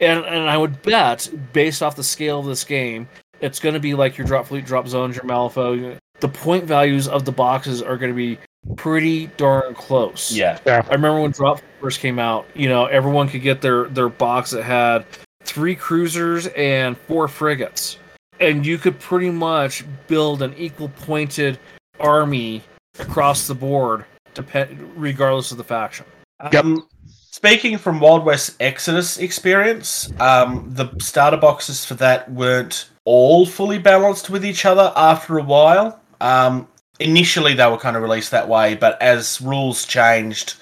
And 0.03 0.24
and 0.26 0.50
I 0.50 0.59
would 0.59 0.82
bet, 0.82 1.30
based 1.53 1.82
off 1.82 1.96
the 1.96 2.05
scale 2.05 2.40
of 2.40 2.46
this 2.46 2.64
game, 2.64 3.09
it's 3.40 3.59
going 3.59 3.74
to 3.74 3.80
be 3.80 3.94
like 3.94 4.18
your 4.18 4.26
drop 4.26 4.46
fleet, 4.46 4.66
drop 4.66 4.86
zones, 4.88 5.16
your 5.16 5.24
Malifaux. 5.24 5.96
The 6.20 6.28
point 6.28 6.64
values 6.64 7.09
of 7.09 7.24
the 7.24 7.32
boxes 7.32 7.80
are 7.82 7.96
going 7.96 8.11
to 8.12 8.16
be 8.16 8.38
pretty 8.76 9.26
darn 9.36 9.74
close. 9.74 10.32
yeah, 10.32 10.59
I 10.66 10.78
remember 10.92 11.20
when 11.20 11.32
Drop 11.32 11.61
first 11.80 12.00
came 12.00 12.18
out, 12.18 12.46
you 12.55 12.68
know, 12.68 12.86
everyone 12.86 13.28
could 13.28 13.42
get 13.42 13.61
their 13.61 13.84
their 13.84 14.09
box 14.09 14.50
that 14.50 14.62
had 14.62 15.05
three 15.42 15.74
cruisers 15.74 16.46
and 16.48 16.96
four 16.96 17.28
frigates. 17.28 17.98
And 18.40 18.64
you 18.66 18.78
could 18.78 18.98
pretty 18.98 19.30
much 19.30 19.84
build 20.09 20.42
an 20.42 20.55
equal 20.57 20.88
pointed 20.88 21.59
army 22.00 22.62
across 22.98 23.46
the 23.46 23.55
board, 23.55 24.05
depend 24.34 24.92
regardless 24.96 25.53
of 25.53 25.59
the 25.59 25.64
faction. 25.64 26.07
Yep. 26.53 26.64
Um, 26.64 26.88
speaking 27.33 27.78
from 27.78 27.99
Wild 27.99 28.24
West 28.24 28.55
Exodus 28.61 29.18
experience, 29.18 30.12
um, 30.20 30.68
the 30.68 30.95
starter 31.01 31.37
boxes 31.37 31.85
for 31.85 31.95
that 31.95 32.30
weren't 32.30 32.89
all 33.05 33.47
fully 33.47 33.78
balanced 33.78 34.30
with 34.30 34.45
each 34.45 34.64
other 34.64 34.93
after 34.95 35.39
a 35.39 35.43
while. 35.43 35.99
Um, 36.20 36.68
initially, 37.01 37.55
they 37.55 37.66
were 37.66 37.78
kind 37.78 37.97
of 37.97 38.03
released 38.03 38.30
that 38.30 38.49
way, 38.49 38.76
but 38.76 39.01
as 39.03 39.41
rules 39.41 39.85
changed 39.85 40.55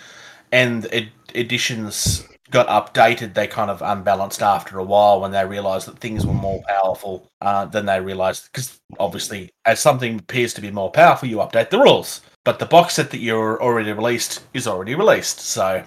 and 0.53 0.87
ed- 0.93 1.13
editions 1.35 2.27
got 2.51 2.67
updated, 2.69 3.35
they 3.35 3.47
kind 3.47 3.71
of 3.71 3.83
unbalanced 3.83 4.43
after 4.43 4.79
a 4.79 4.85
while 4.85 5.21
when 5.21 5.33
they 5.33 5.45
realized 5.45 5.87
that 5.87 5.99
things 5.99 6.27
were 6.27 6.33
more 6.33 6.63
powerful 6.67 7.31
uh, 7.43 7.65
than 7.67 7.87
they 7.87 8.01
realized. 8.01 8.49
Because 8.51 8.81
obviously, 8.99 9.51
as 9.67 9.81
something 9.81 10.19
appears 10.19 10.55
to 10.55 10.61
be 10.61 10.71
more 10.71 10.91
powerful, 10.91 11.29
you 11.29 11.37
update 11.39 11.71
the 11.71 11.79
rules. 11.79 12.23
But 12.43 12.59
the 12.59 12.67
box 12.67 12.95
set 12.95 13.11
that 13.11 13.21
you're 13.21 13.63
already 13.63 13.93
released 13.93 14.43
is 14.55 14.67
already 14.67 14.95
released. 14.95 15.41
So 15.41 15.85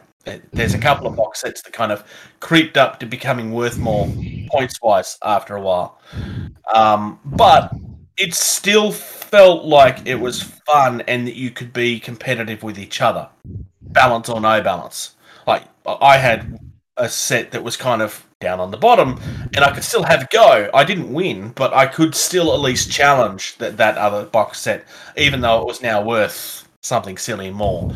there's 0.51 0.73
a 0.73 0.79
couple 0.79 1.07
of 1.07 1.15
box 1.15 1.41
sets 1.41 1.61
that 1.63 1.73
kind 1.73 1.91
of 1.91 2.03
creeped 2.39 2.77
up 2.77 2.99
to 2.99 3.05
becoming 3.05 3.51
worth 3.51 3.77
more 3.77 4.07
points 4.49 4.81
wise 4.81 5.17
after 5.23 5.55
a 5.55 5.61
while. 5.61 5.99
Um, 6.73 7.19
but 7.25 7.73
it 8.17 8.33
still 8.33 8.91
felt 8.91 9.65
like 9.65 10.05
it 10.05 10.15
was 10.15 10.43
fun 10.43 11.01
and 11.01 11.27
that 11.27 11.35
you 11.35 11.51
could 11.51 11.73
be 11.73 11.99
competitive 11.99 12.63
with 12.63 12.77
each 12.77 13.01
other, 13.01 13.29
balance 13.81 14.29
or 14.29 14.39
no 14.39 14.61
balance. 14.61 15.15
Like 15.47 15.63
I 15.85 16.17
had 16.17 16.59
a 16.97 17.09
set 17.09 17.51
that 17.51 17.63
was 17.63 17.75
kind 17.75 18.01
of 18.01 18.25
down 18.39 18.59
on 18.59 18.71
the 18.71 18.77
bottom, 18.77 19.19
and 19.55 19.65
I 19.65 19.71
could 19.71 19.83
still 19.83 20.03
have 20.03 20.23
a 20.23 20.27
go. 20.31 20.69
I 20.73 20.83
didn't 20.83 21.11
win, 21.11 21.53
but 21.55 21.73
I 21.73 21.87
could 21.87 22.13
still 22.13 22.53
at 22.53 22.59
least 22.59 22.91
challenge 22.91 23.57
that 23.57 23.77
that 23.77 23.97
other 23.97 24.25
box 24.25 24.59
set, 24.59 24.85
even 25.17 25.41
though 25.41 25.61
it 25.61 25.65
was 25.65 25.81
now 25.81 26.03
worth 26.03 26.67
something 26.81 27.17
silly 27.17 27.49
more. 27.49 27.91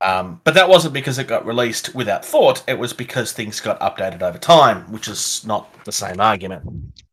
Um, 0.00 0.40
but 0.44 0.54
that 0.54 0.68
wasn't 0.68 0.94
because 0.94 1.18
it 1.18 1.26
got 1.28 1.46
released 1.46 1.94
without 1.94 2.24
thought. 2.24 2.62
It 2.68 2.78
was 2.78 2.92
because 2.92 3.32
things 3.32 3.60
got 3.60 3.80
updated 3.80 4.22
over 4.22 4.38
time, 4.38 4.90
which 4.92 5.08
is 5.08 5.44
not 5.46 5.72
the 5.84 5.92
same 5.92 6.20
argument. 6.20 6.62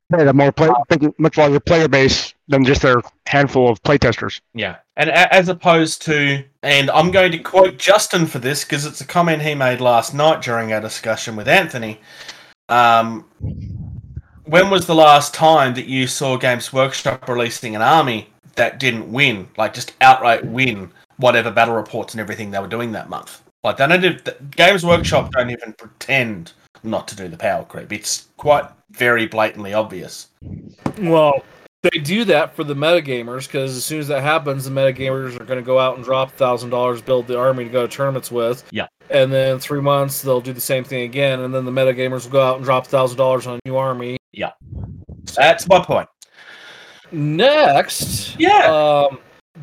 They 0.10 0.26
have 0.26 0.36
more 0.36 0.52
play, 0.52 0.70
much 1.18 1.38
larger 1.38 1.62
player 1.62 1.88
base 1.88 2.34
than 2.50 2.66
just 2.66 2.82
their 2.82 3.02
handful 3.28 3.70
of 3.70 3.82
playtesters. 3.84 4.42
Yeah, 4.54 4.78
and 4.98 5.10
a- 5.10 5.34
as 5.34 5.48
opposed 5.48 6.02
to, 6.04 6.44
and 6.64 6.92
I'm 6.92 7.12
going 7.12 7.32
to 7.32 7.38
quote 7.38 7.78
Justin 7.78 8.26
for 8.26 8.40
this 8.40 8.66
because 8.66 8.86
it's 8.86 9.00
a 9.00 9.06
comment 9.06 9.42
he 9.42 9.56
made 9.56 9.80
last 9.80 10.14
night 10.14 10.42
during 10.42 10.74
our 10.74 10.82
discussion 10.82 11.38
with 11.38 11.48
Anthony. 11.48 12.02
Um, 12.68 13.26
when 14.44 14.70
was 14.70 14.86
the 14.86 14.96
last 14.96 15.34
time 15.34 15.76
that 15.76 15.86
you 15.86 16.08
saw 16.08 16.36
Games 16.36 16.74
Workshop 16.74 17.30
releasing 17.30 17.74
an 17.74 17.82
army 17.82 18.28
that 18.56 18.80
didn't 18.80 19.10
win, 19.10 19.48
like 19.56 19.74
just 19.74 19.94
outright 20.02 20.46
win 20.46 20.92
whatever 21.22 21.52
battle 21.52 21.76
reports 21.76 22.14
and 22.14 22.20
everything 22.22 22.52
they 22.52 22.60
were 22.60 22.68
doing 22.68 22.92
that 22.92 23.10
month? 23.10 23.42
Like 23.64 23.78
they 23.78 23.88
don't. 23.88 24.04
Even, 24.04 24.20
Games 24.52 24.86
Workshop 24.86 25.32
don't 25.32 25.50
even 25.50 25.74
pretend 25.74 26.54
not 26.84 27.08
to 27.10 27.16
do 27.16 27.28
the 27.28 27.38
power 27.38 27.64
creep. 27.64 27.94
It's 27.94 28.28
quite 28.38 28.66
very 28.92 29.28
blatantly 29.28 29.74
obvious. 29.74 30.28
Well, 31.00 31.44
they 31.84 32.00
do 32.00 32.26
that 32.26 32.56
for 32.56 32.64
the 32.64 32.76
metagamers 32.76 33.48
because 33.48 33.76
as 33.78 33.86
soon 33.86 34.00
as 34.00 34.08
that 34.08 34.22
happens, 34.22 34.66
the 34.66 34.72
metagamers 34.72 35.40
are 35.40 35.46
going 35.46 35.60
to 35.60 35.66
go 35.66 35.80
out 35.80 35.96
and 35.96 36.04
drop 36.04 36.32
thousand 36.32 36.72
dollars, 36.72 37.02
build 37.02 37.28
the 37.28 37.38
army 37.40 37.64
to 37.64 37.70
go 37.70 37.88
to 37.88 37.94
tournaments 37.96 38.32
with. 38.32 38.64
Yeah. 38.72 38.88
And 39.10 39.32
then 39.32 39.60
three 39.60 39.82
months 39.82 40.22
they'll 40.22 40.42
do 40.42 40.54
the 40.54 40.62
same 40.62 40.84
thing 40.84 41.04
again, 41.04 41.42
and 41.42 41.54
then 41.54 41.66
the 41.66 41.72
metagamers 41.72 42.26
will 42.26 42.32
go 42.32 42.42
out 42.42 42.56
and 42.58 42.66
drop 42.66 42.88
thousand 42.88 43.18
dollars 43.18 43.48
on 43.48 43.56
a 43.56 43.68
new 43.68 43.78
army. 43.78 44.18
Yeah. 44.32 44.52
That's 45.36 45.68
my 45.68 45.84
point. 45.84 46.10
Next, 47.12 48.40
Yeah. 48.40 48.66
um, 49.10 49.20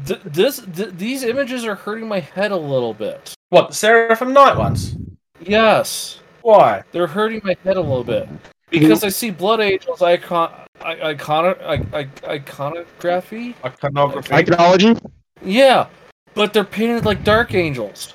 th- 0.07 0.21
this 0.25 0.61
th- 0.75 0.91
these 0.97 1.23
images 1.23 1.65
are 1.65 1.75
hurting 1.75 2.09
my 2.09 2.21
head 2.21 2.51
a 2.51 2.57
little 2.57 2.95
bit. 2.95 3.35
what 3.51 3.69
the 3.69 3.75
Seraphim 3.75 4.33
Knight 4.33 4.57
ones? 4.57 4.97
Yes, 5.41 6.21
Why? 6.43 6.83
they're 6.93 7.07
hurting 7.07 7.41
my 7.45 7.57
head 7.65 7.77
a 7.77 7.81
little 7.81 8.05
bit 8.05 8.27
mm-hmm. 8.27 8.37
because 8.71 9.05
I 9.05 9.09
see 9.09 9.31
Blood 9.31 9.61
Angels 9.61 10.03
icon, 10.03 10.51
I- 10.81 11.01
icon, 11.11 11.55
I- 11.61 11.87
I- 11.93 12.09
iconography. 12.35 13.55
Iconography. 13.65 14.31
Iconology? 14.35 15.01
Yeah, 15.45 15.87
but 16.39 16.53
they're 16.55 16.65
painted 16.65 17.05
like 17.05 17.25
Dark 17.25 17.53
Angels. 17.55 18.15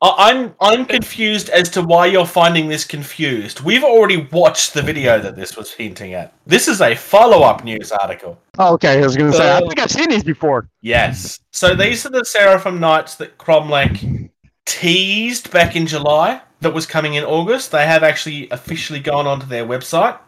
I- 0.00 0.14
I'm 0.30 0.54
I'm 0.60 0.86
confused 0.86 1.48
as 1.50 1.68
to 1.70 1.82
why 1.82 2.06
you're 2.06 2.24
finding 2.26 2.68
this 2.68 2.84
confused. 2.84 3.60
We've 3.60 3.84
already 3.84 4.28
watched 4.32 4.72
the 4.74 4.80
video 4.82 5.18
that 5.18 5.34
this 5.36 5.56
was 5.56 5.72
hinting 5.72 6.14
at. 6.14 6.32
This 6.46 6.68
is 6.68 6.80
a 6.80 6.94
follow-up 6.94 7.64
news 7.64 7.90
article. 7.92 8.38
Oh, 8.58 8.74
okay. 8.74 9.00
I 9.00 9.04
was 9.04 9.16
gonna 9.16 9.32
say 9.32 9.50
I 9.50 9.58
Uh, 9.58 9.60
think 9.68 9.80
I've 9.80 9.90
seen 9.90 10.08
these 10.08 10.24
before. 10.24 10.68
Yes. 10.80 11.40
So 11.52 11.74
these 11.74 12.06
are 12.06 12.10
the 12.10 12.24
Seraphim 12.24 12.78
Knights 12.80 13.16
that 13.16 13.36
Kromlech 13.38 14.30
teased 14.66 15.50
back 15.50 15.74
in 15.76 15.86
July 15.86 16.40
that 16.60 16.72
was 16.72 16.86
coming 16.86 17.14
in 17.14 17.24
August. 17.24 17.72
They 17.72 17.84
have 17.86 18.02
actually 18.04 18.48
officially 18.50 19.00
gone 19.00 19.26
onto 19.26 19.46
their 19.46 19.66
website. 19.66 20.18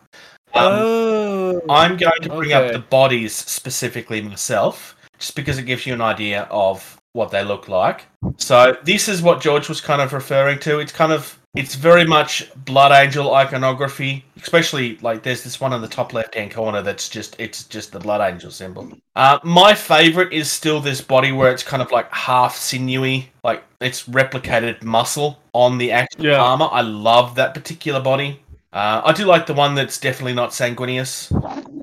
Um, 0.52 0.62
oh, 0.72 1.60
I'm 1.70 1.96
going 1.96 2.20
to 2.22 2.28
bring 2.28 2.52
up 2.52 2.72
the 2.72 2.78
bodies 2.80 3.34
specifically 3.34 4.20
myself, 4.22 4.96
just 5.18 5.34
because 5.34 5.58
it 5.58 5.64
gives 5.64 5.84
you 5.86 5.94
an 5.94 6.00
idea 6.00 6.42
of 6.50 7.00
what 7.14 7.30
they 7.30 7.42
look 7.44 7.68
like. 7.68 8.06
So 8.36 8.76
this 8.84 9.08
is 9.08 9.22
what 9.22 9.40
George 9.40 9.68
was 9.68 9.80
kind 9.80 10.02
of 10.02 10.12
referring 10.12 10.58
to. 10.60 10.80
It's 10.80 10.92
kind 10.92 11.12
of 11.12 11.38
it's 11.54 11.76
very 11.76 12.04
much 12.04 12.50
Blood 12.64 12.90
Angel 12.90 13.32
iconography, 13.32 14.24
especially 14.42 14.98
like 14.98 15.22
there's 15.22 15.44
this 15.44 15.60
one 15.60 15.72
in 15.72 15.80
the 15.80 15.86
top 15.88 16.12
left 16.12 16.34
hand 16.34 16.50
corner 16.52 16.82
that's 16.82 17.08
just 17.08 17.36
it's 17.38 17.64
just 17.64 17.92
the 17.92 18.00
Blood 18.00 18.20
Angel 18.20 18.50
symbol. 18.50 18.90
Uh, 19.14 19.38
my 19.44 19.72
favorite 19.74 20.32
is 20.32 20.50
still 20.50 20.80
this 20.80 21.00
body 21.00 21.30
where 21.30 21.52
it's 21.52 21.62
kind 21.62 21.80
of 21.80 21.92
like 21.92 22.12
half 22.12 22.56
sinewy, 22.56 23.30
like 23.44 23.62
it's 23.80 24.02
replicated 24.08 24.82
muscle 24.82 25.38
on 25.52 25.78
the 25.78 25.92
actual 25.92 26.26
Yeah. 26.26 26.42
armor. 26.42 26.68
I 26.72 26.80
love 26.80 27.36
that 27.36 27.54
particular 27.54 28.00
body. 28.00 28.40
Uh, 28.72 29.02
I 29.04 29.12
do 29.12 29.24
like 29.24 29.46
the 29.46 29.54
one 29.54 29.76
that's 29.76 30.00
definitely 30.00 30.34
not 30.34 30.50
Sanguinius. 30.50 31.30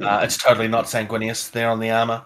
Uh, 0.05 0.19
it's 0.25 0.35
totally 0.35 0.67
not 0.67 0.85
Sanguinius 0.85 1.49
there 1.51 1.69
on 1.69 1.79
the 1.79 1.89
armor, 1.89 2.21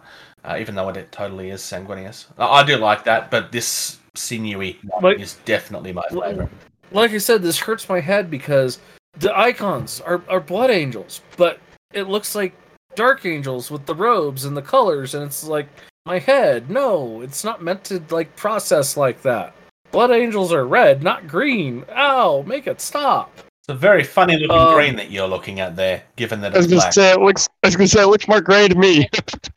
uh, 0.45 0.57
even 0.59 0.75
though 0.75 0.89
it 0.89 1.11
totally 1.11 1.49
is 1.49 1.61
Sanguinius. 1.61 2.25
I, 2.37 2.45
I 2.45 2.63
do 2.63 2.77
like 2.77 3.03
that, 3.05 3.29
but 3.31 3.51
this 3.51 3.99
sinewy 4.15 4.79
Like- 5.01 5.19
is 5.19 5.33
definitely 5.45 5.91
my 5.93 6.03
favorite. 6.09 6.49
like 6.91 7.11
I 7.11 7.17
said, 7.17 7.41
this 7.41 7.59
hurts 7.59 7.89
my 7.89 7.99
head 7.99 8.29
because 8.31 8.79
the 9.19 9.37
icons 9.37 10.01
are, 10.01 10.21
are 10.29 10.39
blood 10.39 10.69
angels, 10.69 11.21
but 11.37 11.59
it 11.93 12.03
looks 12.03 12.35
like 12.35 12.53
dark 12.95 13.25
angels 13.25 13.71
with 13.71 13.85
the 13.85 13.95
robes 13.95 14.45
and 14.45 14.55
the 14.55 14.61
colors, 14.61 15.15
and 15.15 15.23
it's 15.23 15.43
like 15.43 15.67
my 16.05 16.19
head. 16.19 16.69
No, 16.69 17.21
it's 17.21 17.43
not 17.43 17.61
meant 17.63 17.83
to 17.85 18.01
like 18.09 18.35
process 18.35 18.95
like 18.97 19.21
that. 19.23 19.53
Blood 19.91 20.11
angels 20.11 20.51
are 20.51 20.65
red, 20.65 21.01
not 21.03 21.27
green. 21.27 21.85
Ow, 21.95 22.43
make 22.45 22.67
it 22.67 22.81
stop. 22.81 23.31
It's 23.37 23.69
a 23.69 23.73
very 23.73 24.03
funny 24.03 24.37
looking 24.37 24.51
Um, 24.55 24.73
green 24.75 24.95
that 24.97 25.09
you're 25.09 25.27
looking 25.27 25.59
at 25.59 25.75
there, 25.75 26.03
given 26.17 26.39
that 26.41 26.53
I 26.53 26.57
was 26.57 26.65
it's 26.65 26.71
gonna 26.73 26.81
black. 26.81 26.93
say 26.93 27.11
it 27.11 27.19
looks. 27.21 27.47
I 27.63 27.67
was 27.67 27.75
gonna 27.75 27.87
say 27.87 28.01
it 28.03 28.07
looks 28.07 28.27
more 28.27 28.41
gray 28.41 28.67
to 28.67 28.75
me. 28.75 29.09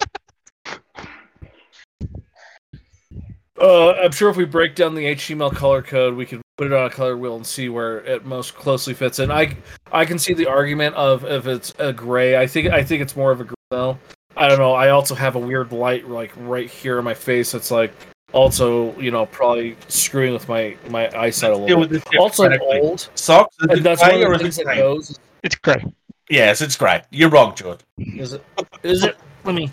Uh, 3.61 3.93
I'm 3.93 4.13
sure 4.13 4.31
if 4.31 4.37
we 4.37 4.45
break 4.45 4.75
down 4.75 4.95
the 4.95 5.05
HTML 5.07 5.55
color 5.55 5.83
code, 5.83 6.15
we 6.15 6.25
can 6.27 6.41
put 6.57 6.67
it 6.69 6.73
on 6.73 6.87
a 6.87 6.91
color 6.91 7.17
wheel 7.17 7.37
and 7.37 7.47
see 7.47 7.69
where 7.69 7.99
it 8.05 8.25
most 8.25 8.55
closely 8.55 8.95
fits 8.95 9.19
in. 9.19 9.31
I 9.31 9.57
I 9.93 10.05
can 10.05 10.19
see 10.19 10.35
the 10.35 10.47
argument 10.47 10.95
of 10.97 11.25
if 11.25 11.47
it's 11.47 11.75
a 11.79 11.93
gray. 11.93 12.37
I 12.37 12.47
think 12.47 12.69
I 12.69 12.85
think 12.85 13.03
it's 13.03 13.17
more 13.17 13.33
of 13.33 13.41
a 13.41 13.45
gray 13.45 13.55
though. 13.71 13.99
I 14.37 14.49
don't 14.49 14.59
know. 14.59 14.73
I 14.75 14.91
also 14.91 15.15
have 15.15 15.35
a 15.35 15.39
weird 15.39 15.73
light 15.73 16.09
like 16.09 16.33
right 16.37 16.69
here 16.71 16.99
in 16.99 17.05
my 17.05 17.15
face. 17.15 17.55
It's 17.55 17.71
like 17.71 17.93
also 18.33 18.97
you 18.99 19.11
know 19.11 19.27
probably 19.27 19.77
screwing 19.89 20.33
with 20.33 20.49
my 20.49 20.77
my 20.91 21.11
eyesight 21.19 21.53
a 21.53 21.57
little 21.57 21.81
bit. 21.81 21.91
this 21.91 22.05
Also 22.19 22.49
differently. 22.49 22.81
old, 22.81 23.09
Socks? 23.15 23.57
And 23.61 23.85
that's 23.85 24.03
one 24.03 24.23
of 24.23 24.33
the 24.33 24.39
things 24.39 24.57
that 24.57 24.77
goes. 24.77 25.19
It's 25.43 25.57
gray. 25.57 25.83
Yes, 26.31 26.61
it's 26.61 26.77
gray. 26.77 27.03
You're 27.11 27.31
wrong, 27.31 27.55
George. 27.57 27.81
Is 27.97 28.35
it? 28.35 28.45
Is 28.83 29.03
it? 29.03 29.17
Let 29.45 29.55
me 29.55 29.71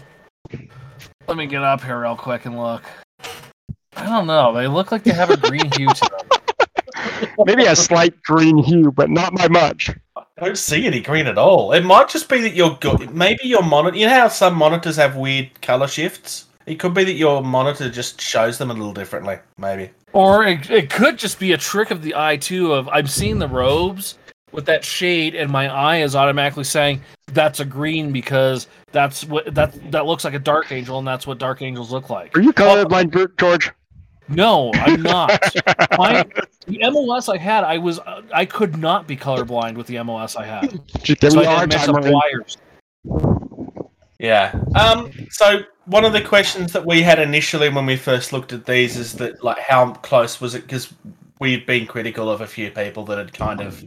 let 1.28 1.38
me 1.38 1.46
get 1.48 1.64
up 1.64 1.82
here 1.84 2.00
real 2.00 2.16
quick 2.16 2.46
and 2.46 2.58
look. 2.58 2.84
I 3.96 4.06
don't 4.06 4.28
know. 4.28 4.54
They 4.54 4.68
look 4.68 4.92
like 4.92 5.04
they 5.04 5.14
have 5.14 5.30
a 5.30 5.38
green 5.38 5.72
hue 5.72 5.88
to 5.88 6.10
them. 6.10 7.30
Maybe 7.46 7.66
a 7.66 7.76
slight 7.76 8.22
green 8.24 8.58
hue, 8.58 8.92
but 8.92 9.10
not 9.10 9.36
by 9.36 9.48
much. 9.48 9.90
I 10.16 10.46
don't 10.46 10.58
see 10.58 10.86
any 10.86 11.00
green 11.02 11.28
at 11.28 11.38
all. 11.38 11.72
It 11.72 11.86
might 11.86 12.10
just 12.10 12.28
be 12.28 12.42
that 12.42 12.56
your 12.56 12.78
go- 12.82 12.98
maybe 13.12 13.48
your 13.48 13.64
monitor. 13.64 13.98
You 13.98 14.08
know 14.08 14.14
how 14.14 14.28
some 14.28 14.56
monitors 14.56 14.98
have 14.98 15.16
weird 15.16 15.62
color 15.62 15.88
shifts. 15.88 16.48
It 16.66 16.76
could 16.76 16.94
be 16.94 17.04
that 17.06 17.14
your 17.14 17.42
monitor 17.42 17.90
just 17.90 18.20
shows 18.20 18.58
them 18.58 18.70
a 18.70 18.74
little 18.74 18.94
differently. 18.94 19.38
Maybe. 19.58 19.92
Or 20.14 20.44
it, 20.44 20.70
it 20.70 20.90
could 20.90 21.18
just 21.18 21.40
be 21.40 21.54
a 21.54 21.58
trick 21.58 21.92
of 21.92 22.02
the 22.02 22.16
eye 22.16 22.38
too. 22.38 22.74
Of 22.74 22.90
I'm 22.90 23.08
seeing 23.08 23.40
the 23.40 23.48
robes 23.48 24.18
with 24.52 24.66
that 24.66 24.84
shade, 24.84 25.36
and 25.36 25.50
my 25.50 25.70
eye 25.70 25.98
is 25.98 26.16
automatically 26.16 26.64
saying 26.64 27.02
that's 27.28 27.60
a 27.60 27.66
green 27.66 28.12
because 28.12 28.68
that's 28.92 29.24
what 29.26 29.54
that 29.54 29.92
that 29.92 30.06
looks 30.06 30.26
like 30.26 30.34
a 30.34 30.40
dark 30.40 30.72
angel, 30.72 30.98
and 30.98 31.08
that's 31.08 31.26
what 31.26 31.38
dark 31.38 31.62
angels 31.62 31.92
look 31.92 32.10
like. 32.10 32.36
Are 32.36 32.42
you 32.42 32.52
colorblind, 32.52 33.12
Bru- 33.12 33.32
George? 33.38 33.72
No, 34.28 34.72
I'm 34.74 35.02
not. 35.02 35.30
my, 35.98 36.26
the 36.68 36.80
MOS 36.92 37.30
I 37.30 37.38
had, 37.38 37.64
I 37.64 37.78
was 37.78 38.00
I 38.34 38.46
could 38.46 38.78
not 38.78 39.08
be 39.08 39.16
colorblind 39.16 39.76
with 39.76 39.88
the 39.88 40.02
MOS 40.04 40.36
I 40.36 40.46
had. 40.46 40.80
Just 41.04 41.22
give 41.22 41.32
So 41.32 41.40
me 41.40 41.46
a 41.46 41.50
I 41.50 41.56
hard 41.56 41.70
didn't 41.70 41.96
up 41.96 42.06
wires. 42.06 42.58
Yeah. 44.20 44.60
Um. 44.76 45.12
So 45.30 45.62
one 45.86 46.06
of 46.06 46.14
the 46.14 46.22
questions 46.22 46.72
that 46.74 46.86
we 46.86 47.02
had 47.02 47.20
initially 47.20 47.70
when 47.70 47.86
we 47.86 47.96
first 47.96 48.34
looked 48.34 48.54
at 48.54 48.66
these 48.66 48.98
is 48.98 49.14
that 49.14 49.44
like 49.44 49.60
how 49.60 49.94
close 49.94 50.42
was 50.42 50.56
it? 50.56 50.64
Because 50.64 50.94
we've 51.40 51.66
been 51.66 51.86
critical 51.86 52.30
of 52.30 52.42
a 52.42 52.48
few 52.48 52.72
people 52.72 53.04
that 53.06 53.18
had 53.18 53.34
kind 53.34 53.62
of 53.62 53.84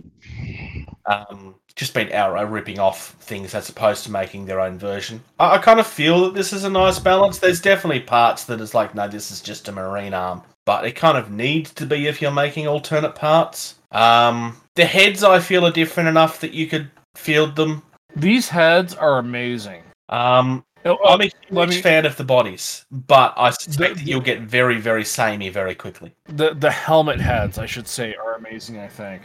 um 1.06 1.54
just 1.78 1.94
been 1.94 2.12
outright 2.12 2.50
ripping 2.50 2.78
off 2.78 3.14
things 3.20 3.54
as 3.54 3.68
opposed 3.70 4.04
to 4.04 4.10
making 4.10 4.44
their 4.44 4.60
own 4.60 4.78
version. 4.78 5.22
I, 5.38 5.54
I 5.54 5.58
kind 5.58 5.80
of 5.80 5.86
feel 5.86 6.20
that 6.24 6.34
this 6.34 6.52
is 6.52 6.64
a 6.64 6.70
nice 6.70 6.98
balance. 6.98 7.38
There's 7.38 7.60
definitely 7.60 8.00
parts 8.00 8.44
that 8.44 8.60
is 8.60 8.74
like, 8.74 8.94
no, 8.94 9.08
this 9.08 9.30
is 9.30 9.40
just 9.40 9.68
a 9.68 9.72
marine 9.72 10.12
arm, 10.12 10.42
but 10.66 10.84
it 10.84 10.92
kind 10.96 11.16
of 11.16 11.30
needs 11.30 11.72
to 11.74 11.86
be 11.86 12.06
if 12.08 12.20
you're 12.20 12.30
making 12.32 12.66
alternate 12.66 13.14
parts. 13.14 13.76
Um, 13.92 14.60
the 14.74 14.84
heads 14.84 15.22
I 15.24 15.38
feel 15.40 15.64
are 15.64 15.70
different 15.70 16.08
enough 16.08 16.40
that 16.40 16.52
you 16.52 16.66
could 16.66 16.90
field 17.14 17.56
them. 17.56 17.82
These 18.16 18.48
heads 18.48 18.94
are 18.94 19.18
amazing. 19.18 19.82
Um, 20.08 20.64
Oh, 20.84 20.96
I'm 21.04 21.20
a 21.20 21.24
huge 21.24 21.34
let 21.50 21.68
me- 21.70 21.80
fan 21.82 22.06
of 22.06 22.16
the 22.16 22.24
bodies, 22.24 22.86
but 22.90 23.34
I 23.36 23.50
suspect 23.50 23.94
The- 23.96 24.00
that 24.00 24.08
you'll 24.08 24.20
get 24.20 24.40
very, 24.42 24.78
very 24.80 25.04
samey 25.04 25.48
very 25.48 25.74
quickly. 25.74 26.14
the 26.28 26.54
the 26.54 26.70
helmet 26.70 27.20
heads, 27.20 27.58
I 27.58 27.66
should 27.66 27.88
say, 27.88 28.14
are 28.14 28.34
amazing. 28.36 28.78
I 28.78 28.86
think. 28.88 29.22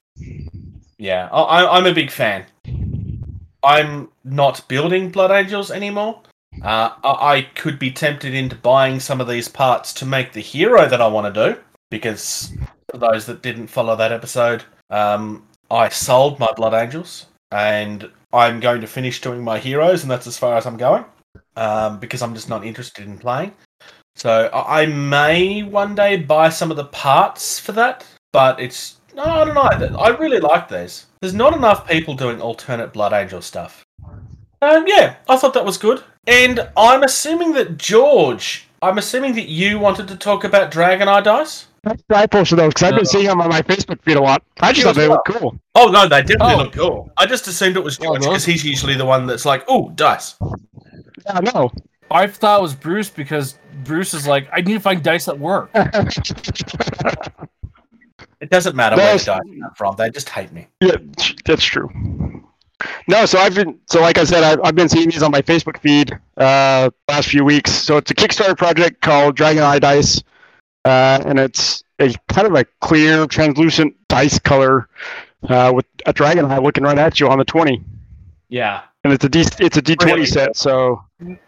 Yeah, 1.03 1.27
I, 1.33 1.41
I- 1.41 1.77
I'm 1.77 1.85
a 1.85 1.93
big 1.93 2.09
fan. 2.09 2.45
I'm 3.61 4.07
not 4.23 4.65
building 4.69 5.09
Blood 5.09 5.31
Angels 5.31 5.69
anymore. 5.69 6.21
Uh, 6.63 6.91
I, 7.03 7.35
I 7.35 7.41
could 7.55 7.77
be 7.77 7.91
tempted 7.91 8.33
into 8.33 8.55
buying 8.55 9.01
some 9.01 9.19
of 9.19 9.27
these 9.27 9.49
parts 9.49 9.91
to 9.95 10.05
make 10.05 10.31
the 10.31 10.39
hero 10.39 10.87
that 10.87 11.01
I 11.01 11.07
want 11.07 11.33
to 11.33 11.53
do, 11.53 11.59
because 11.91 12.55
for 12.89 12.99
those 12.99 13.25
that 13.25 13.41
didn't 13.41 13.67
follow 13.67 13.97
that 13.97 14.13
episode, 14.13 14.63
um, 14.91 15.45
I 15.69 15.89
sold 15.89 16.39
my 16.39 16.47
Blood 16.55 16.73
Angels, 16.73 17.25
and 17.51 18.09
I'm 18.31 18.61
going 18.61 18.79
to 18.79 18.87
finish 18.87 19.19
doing 19.19 19.43
my 19.43 19.59
heroes, 19.59 20.03
and 20.03 20.11
that's 20.11 20.27
as 20.27 20.37
far 20.37 20.55
as 20.55 20.65
I'm 20.65 20.77
going, 20.77 21.03
um, 21.57 21.99
because 21.99 22.21
I'm 22.21 22.33
just 22.33 22.47
not 22.47 22.65
interested 22.65 23.05
in 23.05 23.17
playing. 23.17 23.51
So 24.15 24.49
I 24.53 24.85
may 24.85 25.63
one 25.63 25.95
day 25.95 26.15
buy 26.15 26.47
some 26.47 26.71
of 26.71 26.77
the 26.77 26.85
parts 26.85 27.59
for 27.59 27.73
that, 27.73 28.05
but 28.31 28.57
it's 28.61 29.01
no, 29.15 29.23
I 29.23 29.45
don't 29.45 29.53
know. 29.93 29.97
I 29.99 30.09
really 30.09 30.39
like 30.39 30.67
these. 30.69 31.05
There's 31.21 31.33
not 31.33 31.55
enough 31.55 31.87
people 31.87 32.13
doing 32.15 32.41
alternate 32.41 32.93
Blood 32.93 33.13
Angel 33.13 33.41
stuff. 33.41 33.85
Um, 34.61 34.85
yeah, 34.87 35.15
I 35.29 35.37
thought 35.37 35.53
that 35.53 35.65
was 35.65 35.77
good. 35.77 36.03
And 36.27 36.69
I'm 36.77 37.03
assuming 37.03 37.51
that 37.53 37.77
George, 37.77 38.67
I'm 38.81 38.97
assuming 38.97 39.35
that 39.35 39.49
you 39.49 39.77
wanted 39.79 40.07
to 40.07 40.15
talk 40.15 40.43
about 40.43 40.71
Dragon 40.71 41.07
Eye 41.07 41.21
dice. 41.21 41.67
I 42.09 42.25
posted 42.27 42.59
those 42.59 42.69
because 42.73 42.83
I've 42.83 42.95
been 42.95 43.05
seeing 43.05 43.25
them 43.27 43.41
on 43.41 43.49
my 43.49 43.61
Facebook 43.61 44.01
feed 44.03 44.15
a 44.15 44.21
lot. 44.21 44.41
I 44.61 44.71
just 44.71 44.85
thought 44.85 44.95
they 44.95 45.09
well. 45.09 45.21
looked 45.27 45.39
cool. 45.39 45.59
Oh 45.75 45.87
no, 45.87 46.07
they 46.07 46.21
definitely 46.21 46.53
Oh. 46.53 46.57
look 46.57 46.71
cool. 46.71 47.11
I 47.17 47.25
just 47.25 47.45
assumed 47.47 47.75
it 47.75 47.83
was 47.83 47.97
George 47.97 48.21
those- 48.21 48.27
because 48.29 48.45
he's 48.45 48.63
usually 48.63 48.95
the 48.95 49.03
one 49.05 49.25
that's 49.27 49.43
like, 49.45 49.65
"Oh, 49.67 49.89
dice." 49.95 50.35
Yeah, 51.25 51.39
no. 51.41 51.71
I 52.09 52.27
thought 52.27 52.59
it 52.59 52.61
was 52.61 52.73
Bruce 52.73 53.09
because 53.09 53.57
Bruce 53.83 54.13
is 54.13 54.25
like, 54.27 54.47
I 54.53 54.61
need 54.61 54.75
to 54.75 54.79
find 54.79 55.03
dice 55.03 55.25
that 55.25 55.37
work. 55.37 55.69
It 58.43 58.49
doesn't 58.49 58.75
matter 58.75 58.97
where 58.97 59.05
No, 59.05 59.17
the 59.17 59.25
dice 59.25 59.25
come 59.25 59.71
from. 59.77 59.95
They 59.95 60.09
just 60.09 60.27
hate 60.27 60.51
me. 60.51 60.67
Yeah, 60.81 60.97
that's 61.45 61.63
true. 61.63 61.89
No, 63.07 63.25
so 63.25 63.39
I've 63.39 63.55
been 63.55 63.79
so 63.87 64.01
like 64.01 64.17
I 64.17 64.25
said, 64.25 64.43
I've, 64.43 64.59
I've 64.65 64.75
been 64.75 64.89
seeing 64.89 65.09
these 65.09 65.23
on 65.23 65.31
my 65.31 65.41
Facebook 65.41 65.77
feed 65.77 66.11
uh 66.35 66.89
last 67.07 67.29
few 67.29 67.45
weeks. 67.45 67.71
So 67.71 67.95
it's 67.95 68.11
a 68.11 68.13
Kickstarter 68.13 68.57
project 68.57 69.01
called 69.01 69.37
Dragon 69.37 69.63
Eye 69.63 69.79
Dice, 69.79 70.21
uh, 70.83 71.23
and 71.25 71.39
it's 71.39 71.85
a 71.99 72.13
kind 72.27 72.45
of 72.45 72.53
a 72.55 72.65
clear, 72.81 73.25
translucent 73.27 73.95
dice 74.09 74.37
color 74.39 74.89
uh, 75.47 75.71
with 75.73 75.85
a 76.05 76.11
dragon 76.11 76.43
eye 76.45 76.57
looking 76.57 76.83
right 76.83 76.97
at 76.97 77.21
you 77.21 77.29
on 77.29 77.37
the 77.37 77.45
twenty. 77.45 77.81
Yeah. 78.49 78.81
And 79.05 79.13
it's 79.13 79.23
a 79.23 79.29
D 79.29 79.45
it's 79.59 79.77
a 79.77 79.81
D 79.81 79.95
twenty 79.95 80.13
Really? 80.15 80.25
set, 80.25 80.57
so 80.57 81.01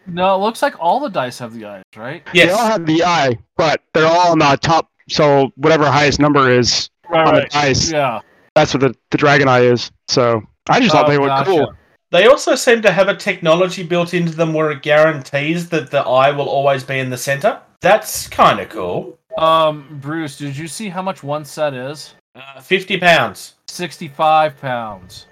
No, 0.08 0.36
it 0.36 0.38
looks 0.38 0.62
like 0.62 0.76
all 0.80 1.02
the 1.02 1.10
dice 1.10 1.40
have 1.40 1.54
the 1.54 1.66
eyes, 1.66 1.84
right? 1.98 2.24
Yes. 2.34 2.48
they 2.48 2.54
all 2.54 2.68
have 2.68 2.86
the 2.86 3.04
eye, 3.04 3.38
but 3.58 3.82
they're 3.94 4.08
all 4.08 4.32
on 4.32 4.40
the 4.40 4.58
top. 4.62 4.90
So 5.10 5.52
whatever 5.56 5.86
highest 5.90 6.20
number 6.20 6.50
is 6.52 6.90
Right, 7.10 7.28
on 7.28 7.36
the 7.36 7.46
dice, 7.50 7.92
Yeah. 7.92 8.22
that's 8.56 8.74
what 8.74 8.82
the, 8.82 8.96
the 9.12 9.18
dragon 9.18 9.48
eye 9.48 9.62
is. 9.62 9.92
So 10.08 10.42
I 10.70 10.80
just 10.80 10.92
thought 10.92 11.06
Oh, 11.06 11.12
they 11.12 11.18
were 11.20 11.28
gotcha. 11.28 11.50
cool. 11.50 11.74
They 12.12 12.28
also 12.28 12.56
seem 12.56 12.82
to 12.84 12.92
have 12.92 13.08
a 13.10 13.16
technology 13.16 13.84
built 13.84 14.14
into 14.14 14.34
them 14.36 14.54
where 14.54 14.72
it 14.72 14.82
guarantees 14.82 15.70
that 15.70 15.92
the 15.92 16.00
eye 16.02 16.32
will 16.32 16.48
always 16.48 16.84
be 16.84 17.00
in 17.00 17.10
the 17.10 17.18
center. 17.18 17.60
That's 17.82 18.28
kind 18.28 18.60
of 18.60 18.70
cool. 18.70 19.18
Um, 19.38 20.00
Bruce, 20.02 20.38
did 20.38 20.56
you 20.56 20.68
see 20.68 20.88
how 20.88 21.02
much 21.02 21.24
one 21.24 21.44
set 21.46 21.74
is? 21.74 22.16
Uh, 22.36 22.62
Fifty 22.62 22.98
pounds. 22.98 23.56
Sixty-five 23.68 24.60
pounds, 24.62 25.26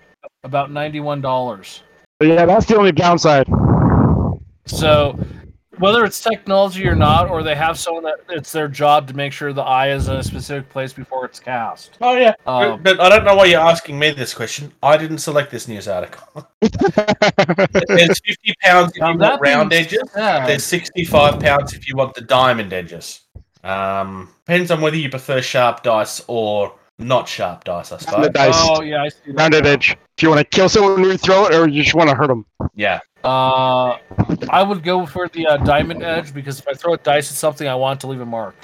about 0.44 0.72
ninety-one 0.72 1.22
dollars. 1.22 1.84
Yeah, 2.22 2.46
that's 2.46 2.66
the 2.66 2.76
only 2.78 2.92
downside. 2.92 3.48
So, 4.66 5.18
whether 5.80 6.06
it's 6.06 6.20
technology 6.22 6.88
or 6.88 6.96
not, 6.96 7.30
or 7.30 7.44
they 7.44 7.56
have 7.56 7.78
someone 7.80 8.04
that 8.04 8.18
it's 8.30 8.52
their 8.52 8.68
job 8.68 9.08
to 9.08 9.14
make 9.16 9.34
sure 9.34 9.54
the 9.54 9.62
eye 9.64 9.90
is 9.92 10.08
in 10.08 10.16
a 10.16 10.24
specific 10.24 10.70
place 10.70 10.94
before 10.94 11.26
it's 11.26 11.40
cast. 11.40 11.98
Oh 12.02 12.16
yeah. 12.18 12.34
Um, 12.46 12.82
but, 12.84 12.98
but 12.98 13.00
I 13.02 13.10
don't 13.10 13.26
know 13.26 13.36
why 13.36 13.46
you're 13.46 13.60
asking 13.60 13.98
me 14.00 14.12
this 14.12 14.34
question. 14.34 14.72
I 14.84 14.98
didn't 14.98 15.18
select 15.20 15.52
this 15.52 15.68
news 15.68 15.88
article. 15.88 16.48
There's 16.62 18.20
fifty 18.20 18.54
pounds 18.62 18.92
if 18.96 19.02
Now, 19.02 19.12
you 19.12 19.18
want 19.18 19.42
round 19.42 19.70
being 19.70 19.84
edges. 19.86 20.02
said- 20.14 20.46
There's 20.48 20.64
sixty-five 20.64 21.40
pounds 21.40 21.74
if 21.74 21.88
you 21.88 21.96
want 21.96 22.14
the 22.14 22.22
diamond 22.22 22.74
edges. 22.74 23.22
Um, 23.64 24.30
depends 24.46 24.72
on 24.72 24.82
whether 24.82 24.98
you 24.98 25.10
prefer 25.10 25.42
sharp 25.42 25.84
dice 25.84 26.22
or 26.28 26.76
not 27.00 27.28
sharp 27.28 27.64
dice, 27.64 27.92
I 27.92 27.98
suppose. 27.98 28.30
dice, 28.30 28.54
Oh 28.56 28.82
yeah, 28.82 29.04
I 29.04 29.10
see 29.10 29.16
that. 29.28 29.36
rounded 29.38 29.66
edge. 29.66 29.98
If 30.24 30.28
you 30.28 30.36
want 30.36 30.50
to 30.50 30.56
kill 30.56 30.70
someone 30.70 31.02
when 31.02 31.12
you 31.12 31.18
throw 31.18 31.48
it, 31.48 31.54
or 31.54 31.68
you 31.68 31.84
just 31.84 31.96
want 31.96 32.10
to 32.10 32.16
hurt 32.16 32.28
them. 32.28 32.46
Yeah. 32.76 33.02
Uh, 33.26 33.98
I 34.50 34.64
would 34.64 34.82
go 34.82 35.06
for 35.06 35.28
the 35.28 35.46
uh, 35.46 35.58
diamond 35.58 36.02
edge 36.02 36.34
because 36.34 36.60
if 36.60 36.66
I 36.66 36.76
throw 36.76 36.94
a 36.94 36.98
dice 36.98 37.30
at 37.30 37.36
something, 37.36 37.68
I 37.68 37.76
want 37.76 38.00
to 38.00 38.08
leave 38.08 38.22
a 38.22 38.26
mark. 38.26 38.56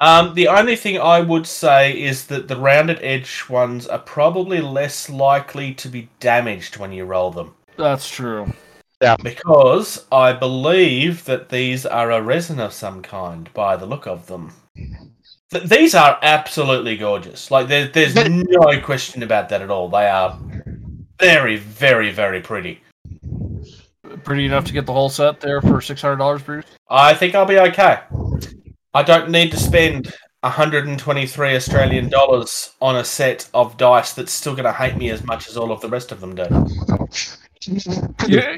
Um, 0.00 0.34
the 0.34 0.48
only 0.48 0.74
thing 0.74 0.98
I 0.98 1.20
would 1.20 1.46
say 1.46 1.96
is 1.96 2.26
that 2.26 2.48
the 2.48 2.56
rounded 2.56 2.98
edge 3.02 3.48
ones 3.48 3.86
are 3.86 4.00
probably 4.00 4.60
less 4.60 5.08
likely 5.08 5.74
to 5.74 5.88
be 5.88 6.08
damaged 6.18 6.76
when 6.78 6.90
you 6.90 7.04
roll 7.04 7.30
them. 7.30 7.54
That's 7.76 8.10
true. 8.10 8.52
Yeah. 9.00 9.14
Because 9.22 10.06
I 10.10 10.32
believe 10.32 11.24
that 11.26 11.50
these 11.50 11.86
are 11.86 12.10
a 12.10 12.20
resin 12.20 12.58
of 12.58 12.72
some 12.72 13.00
kind 13.00 13.48
by 13.54 13.76
the 13.76 13.86
look 13.86 14.08
of 14.08 14.26
them. 14.26 14.52
Th- 15.50 15.64
these 15.64 15.94
are 15.94 16.18
absolutely 16.22 16.96
gorgeous. 16.96 17.50
Like, 17.50 17.68
there, 17.68 17.86
there's 17.88 18.14
But- 18.14 18.30
no 18.30 18.80
question 18.80 19.22
about 19.22 19.48
that 19.50 19.62
at 19.62 19.70
all. 19.70 19.88
They 19.88 20.08
are 20.08 20.38
very, 21.20 21.56
very, 21.56 22.10
very 22.10 22.40
pretty. 22.40 22.80
Pretty 24.24 24.46
enough 24.46 24.64
to 24.66 24.72
get 24.72 24.86
the 24.86 24.92
whole 24.92 25.08
set 25.10 25.40
there 25.40 25.60
for 25.60 25.80
six 25.80 26.00
hundred 26.00 26.16
dollars, 26.16 26.42
Bruce. 26.42 26.64
I 26.88 27.14
think 27.14 27.34
I'll 27.34 27.44
be 27.46 27.58
okay. 27.58 27.98
I 28.94 29.02
don't 29.02 29.30
need 29.30 29.50
to 29.50 29.56
spend 29.56 30.12
123 30.42 31.56
Australian 31.56 32.08
dollars 32.10 32.72
on 32.80 32.96
a 32.96 33.04
set 33.04 33.48
of 33.54 33.76
dice 33.76 34.12
that's 34.12 34.30
still 34.32 34.52
going 34.54 34.64
to 34.64 34.72
hate 34.72 34.96
me 34.96 35.10
as 35.10 35.24
much 35.24 35.48
as 35.48 35.56
all 35.56 35.72
of 35.72 35.80
the 35.80 35.88
rest 35.88 36.12
of 36.12 36.20
them 36.20 36.34
do. 36.34 36.46
Yeah. 38.28 38.56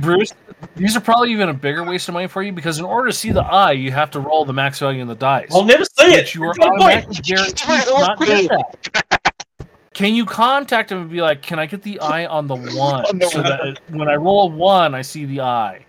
Bruce, 0.00 0.32
these 0.76 0.96
are 0.96 1.00
probably 1.00 1.32
even 1.32 1.48
a 1.48 1.54
bigger 1.54 1.84
waste 1.84 2.08
of 2.08 2.14
money 2.14 2.26
for 2.26 2.42
you 2.42 2.52
because 2.52 2.78
in 2.78 2.84
order 2.84 3.08
to 3.08 3.12
see 3.14 3.30
the 3.32 3.42
eye, 3.42 3.72
you 3.72 3.90
have 3.92 4.10
to 4.12 4.20
roll 4.20 4.44
the 4.44 4.52
max 4.52 4.78
value 4.78 5.00
in 5.02 5.08
the 5.08 5.14
dice. 5.14 5.48
I'll 5.52 5.64
never 5.64 5.84
see 5.84 6.06
it. 6.14 6.34
you 6.34 6.42
are 6.44 6.54
That's 6.54 6.58
my 6.58 6.68
point. 6.68 6.82
automatically 6.82 7.16
guaranteed 7.22 7.88
not 7.88 8.18
get 8.18 8.48
that. 8.50 9.66
Can 9.94 10.14
you 10.14 10.24
contact 10.24 10.92
him 10.92 10.98
and 11.02 11.10
be 11.10 11.20
like, 11.20 11.42
"Can 11.42 11.58
I 11.58 11.66
get 11.66 11.82
the 11.82 11.98
eye 12.00 12.24
on 12.26 12.46
the 12.46 12.56
one 12.76 13.04
On 13.06 13.18
the 13.18 13.26
so 13.28 13.40
one. 13.42 13.48
that 13.50 13.60
it- 13.66 13.80
when 13.90 14.08
I 14.08 14.14
roll 14.16 14.44
a 14.44 14.54
one, 14.54 14.94
I 14.94 15.02
see 15.02 15.24
the 15.24 15.40
eye?" 15.40 15.84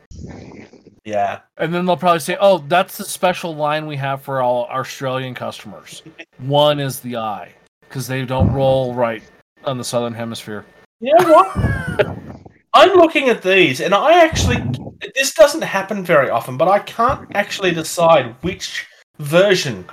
Yeah. 1.06 1.40
And 1.58 1.74
then 1.74 1.86
they'll 1.86 1.98
probably 1.98 2.20
say, 2.20 2.38
"Oh, 2.40 2.60
that's 2.68 2.98
the 2.98 3.06
special 3.06 3.56
line 3.56 3.88
we 3.88 3.96
have 3.98 4.22
for 4.22 4.42
all 4.42 4.66
Australian 4.66 5.34
customers. 5.34 6.04
One 6.40 6.80
is 6.80 7.00
the 7.00 7.18
eye 7.18 7.54
because 7.88 8.08
they 8.08 8.26
don't 8.26 8.52
roll 8.52 8.94
right 8.94 9.24
on 9.66 9.78
the 9.78 9.84
southern 9.84 10.14
hemisphere." 10.14 10.66
You 11.00 11.14
know 11.20 11.32
what? 11.34 12.18
I'm 12.74 12.98
looking 12.98 13.30
at 13.30 13.42
these, 13.42 13.82
and 13.82 13.94
I 13.94 14.24
actually. 14.24 14.64
This 15.16 15.34
doesn't 15.34 15.64
happen 15.64 16.04
very 16.04 16.30
often, 16.30 16.58
but 16.58 16.68
I 16.68 16.80
can't 16.80 17.28
actually 17.34 17.72
decide 17.72 18.36
which 18.42 18.86
version 19.18 19.86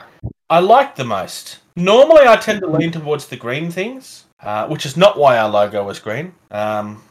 I 0.51 0.61
like 0.61 0.97
the 0.97 1.05
most. 1.05 1.59
Normally, 1.77 2.27
I 2.27 2.37
tend 2.37 2.61
to 2.61 2.67
lean 2.67 2.93
towards 2.93 3.27
the 3.27 3.37
green 3.37 3.71
things, 3.71 4.25
uh, 4.43 4.67
which 4.69 4.85
is 4.85 4.97
not 4.97 5.19
why 5.19 5.39
our 5.39 5.49
logo 5.49 5.85
was 5.85 5.99
green. 5.99 6.35
Um, 6.51 7.03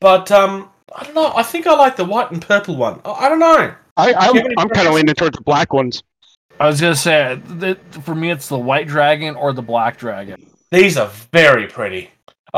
but 0.00 0.30
um, 0.32 0.70
I 0.94 1.04
don't 1.04 1.14
know. 1.14 1.32
I 1.34 1.42
think 1.42 1.66
I 1.66 1.74
like 1.74 1.96
the 1.96 2.04
white 2.04 2.30
and 2.30 2.42
purple 2.42 2.76
one. 2.76 3.00
I, 3.04 3.10
I 3.10 3.28
don't 3.28 3.38
know. 3.38 3.74
I, 3.96 4.14
I'm, 4.14 4.32
Do 4.32 4.38
you 4.38 4.42
have 4.42 4.46
any 4.46 4.54
I'm 4.58 4.68
kind 4.68 4.88
of 4.88 4.94
leaning 4.94 5.14
towards 5.14 5.36
the 5.36 5.44
black 5.44 5.72
ones. 5.72 6.02
I 6.60 6.66
was 6.66 6.80
gonna 6.80 6.96
say 6.96 7.40
that 7.44 7.78
for 8.02 8.14
me, 8.14 8.30
it's 8.30 8.48
the 8.48 8.58
white 8.58 8.88
dragon 8.88 9.36
or 9.36 9.52
the 9.52 9.62
black 9.62 9.98
dragon. 9.98 10.50
These 10.70 10.96
are 10.96 11.08
very 11.32 11.66
pretty. 11.66 12.10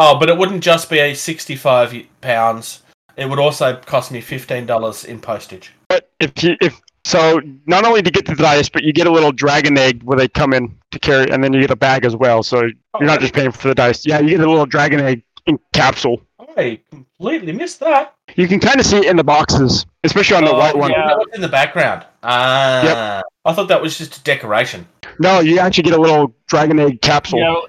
Oh, 0.03 0.19
but 0.19 0.31
it 0.31 0.37
wouldn't 0.39 0.63
just 0.63 0.89
be 0.89 0.99
a 0.99 1.13
65 1.15 1.95
pounds. 2.23 2.83
It 3.19 3.29
would 3.29 3.39
also 3.39 3.77
cost 3.77 4.11
me 4.11 4.23
$15 4.23 5.05
in 5.05 5.21
postage. 5.21 5.73
But 5.89 6.11
if 6.21 6.43
you 6.43 6.57
if 6.63 6.81
so, 7.05 7.41
not 7.67 7.85
only 7.85 8.01
to 8.01 8.11
get 8.11 8.25
the 8.25 8.35
dice, 8.35 8.71
but 8.71 8.83
you 8.83 8.95
get 8.95 9.07
a 9.07 9.11
little 9.11 9.31
dragon 9.33 9.77
egg 9.77 10.03
where 10.03 10.17
they 10.17 10.27
come 10.29 10.55
in 10.55 10.75
to 10.93 10.99
carry, 10.99 11.31
and 11.31 11.45
then 11.45 11.53
you 11.53 11.61
get 11.61 11.71
a 11.71 11.77
bag 11.77 12.05
as 12.07 12.17
well. 12.17 12.43
So 12.43 12.63
you're 12.63 13.07
not 13.09 13.21
just 13.21 13.35
paying 13.35 13.53
for 13.53 13.69
the 13.69 13.75
dice. 13.75 14.07
Yeah, 14.07 14.21
you 14.21 14.31
get 14.31 14.41
a 14.41 14.49
little 14.51 14.65
dragon 14.67 15.01
egg 15.01 15.23
in 15.47 15.59
capsule. 15.75 16.23
I 16.57 16.81
completely 16.91 17.53
missed 17.53 17.81
that. 17.81 18.15
You 18.37 18.49
can 18.49 18.59
kind 18.59 18.81
of 18.81 18.87
see 18.87 18.99
it 18.99 19.05
in 19.05 19.17
the 19.17 19.25
boxes, 19.25 19.85
especially 20.05 20.37
on 20.39 20.45
the 20.45 20.53
Oh, 20.53 20.59
white 20.59 20.77
one. 20.77 20.91
yeah. 20.91 21.09
That 21.09 21.27
in 21.35 21.41
the 21.43 21.49
background. 21.49 22.07
Ah. 22.23 23.23
I 23.45 23.53
thought 23.53 23.69
that 23.69 23.81
was 23.83 23.97
just 23.99 24.17
a 24.19 24.23
decoration. 24.23 24.87
No, 25.19 25.41
you 25.41 25.59
actually 25.59 25.85
get 25.85 25.95
a 25.95 26.01
little 26.01 26.35
dragon 26.49 26.79
egg 26.81 27.01
capsule. 27.03 27.39
Yeah, 27.39 27.61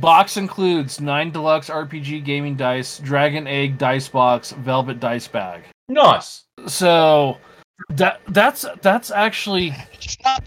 box 0.00 0.36
includes 0.36 1.00
nine 1.00 1.30
deluxe 1.30 1.68
RPG 1.68 2.24
gaming 2.24 2.54
dice, 2.56 2.98
dragon 2.98 3.46
egg 3.46 3.78
dice 3.78 4.08
box, 4.08 4.52
velvet 4.52 5.00
dice 5.00 5.28
bag. 5.28 5.62
Nice. 5.88 6.44
So 6.66 7.38
that 7.90 8.20
that's 8.28 8.64
that's 8.82 9.10
actually 9.10 9.74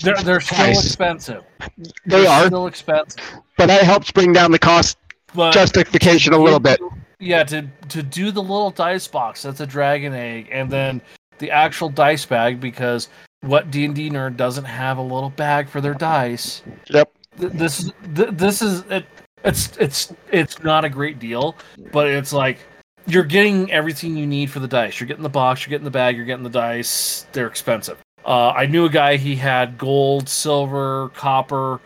they're 0.01 0.15
they're 0.23 0.41
still 0.41 0.57
Nice. 0.67 0.85
expensive. 0.85 1.43
They 1.77 1.89
They're 2.05 2.29
are, 2.29 2.45
still 2.47 2.67
expensive, 2.67 3.19
but 3.57 3.67
that 3.67 3.83
helps 3.83 4.11
bring 4.11 4.33
down 4.33 4.51
the 4.51 4.59
cost 4.59 4.97
but 5.33 5.51
justification 5.53 6.33
a 6.33 6.37
little 6.37 6.59
bit. 6.59 6.79
Yeah, 7.19 7.43
to 7.45 7.67
to 7.89 8.03
do 8.03 8.31
the 8.31 8.41
little 8.41 8.71
dice 8.71 9.07
box, 9.07 9.43
that's 9.43 9.61
a 9.61 9.65
dragon 9.67 10.13
egg, 10.13 10.49
and 10.51 10.69
then 10.69 11.01
the 11.37 11.49
actual 11.51 11.87
dice 11.89 12.25
bag 12.25 12.59
because 12.59 13.07
what 13.41 13.71
D 13.71 13.85
and 13.85 13.95
D 13.95 14.09
nerd 14.09 14.35
doesn't 14.37 14.65
have 14.65 14.97
a 14.97 15.01
little 15.01 15.29
bag 15.29 15.69
for 15.69 15.79
their 15.81 15.93
dice. 15.93 16.61
Yep. 16.89 17.11
Th- 17.39 17.51
This 17.53 17.91
th- 18.15 18.29
this 18.31 18.61
is 18.61 18.81
it. 18.89 19.05
It's 19.43 19.75
it's 19.77 20.13
it's 20.31 20.61
not 20.63 20.85
a 20.85 20.89
great 20.89 21.19
deal, 21.19 21.55
but 21.91 22.07
it's 22.07 22.31
like 22.31 22.59
you're 23.07 23.23
getting 23.23 23.71
everything 23.71 24.15
you 24.15 24.27
need 24.27 24.51
for 24.51 24.59
the 24.59 24.67
dice. 24.67 24.99
You're 24.99 25.07
getting 25.07 25.23
the 25.23 25.29
box, 25.29 25.65
you're 25.65 25.71
getting 25.71 25.85
the 25.85 25.91
bag, 25.91 26.15
you're 26.15 26.25
getting 26.25 26.43
the 26.43 26.49
dice. 26.49 27.25
They're 27.31 27.47
expensive. 27.47 27.97
Uh, 28.23 28.49
I 28.49 28.67
knew 28.67 28.85
a 28.85 28.89
guy. 28.89 29.17
He 29.17 29.35
had 29.35 29.77
gold, 29.79 30.29
silver, 30.29 31.09
copper, 31.15 31.79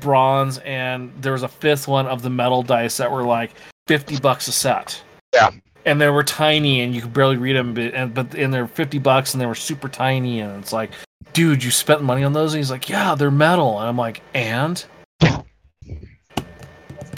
bronze, 0.00 0.58
and 0.58 1.10
there 1.22 1.32
was 1.32 1.42
a 1.42 1.48
fifth 1.48 1.88
one 1.88 2.06
of 2.06 2.20
the 2.20 2.30
metal 2.30 2.62
dice 2.62 2.98
that 2.98 3.10
were 3.10 3.22
like 3.22 3.52
fifty 3.86 4.18
bucks 4.18 4.48
a 4.48 4.52
set. 4.52 5.00
Yeah. 5.32 5.50
And 5.86 5.98
they 5.98 6.10
were 6.10 6.24
tiny, 6.24 6.82
and 6.82 6.94
you 6.94 7.00
could 7.00 7.14
barely 7.14 7.38
read 7.38 7.56
them. 7.56 7.72
But 7.72 7.94
and 7.94 8.12
but 8.12 8.34
and 8.34 8.52
they're 8.52 8.66
fifty 8.66 8.98
bucks, 8.98 9.32
and 9.32 9.40
they 9.40 9.46
were 9.46 9.54
super 9.54 9.88
tiny, 9.88 10.40
and 10.40 10.62
it's 10.62 10.74
like, 10.74 10.90
dude, 11.32 11.64
you 11.64 11.70
spent 11.70 12.02
money 12.02 12.22
on 12.22 12.34
those? 12.34 12.52
And 12.52 12.58
he's 12.58 12.70
like, 12.70 12.90
yeah, 12.90 13.14
they're 13.14 13.30
metal. 13.30 13.78
And 13.78 13.88
I'm 13.88 13.96
like, 13.96 14.20
and. 14.34 14.84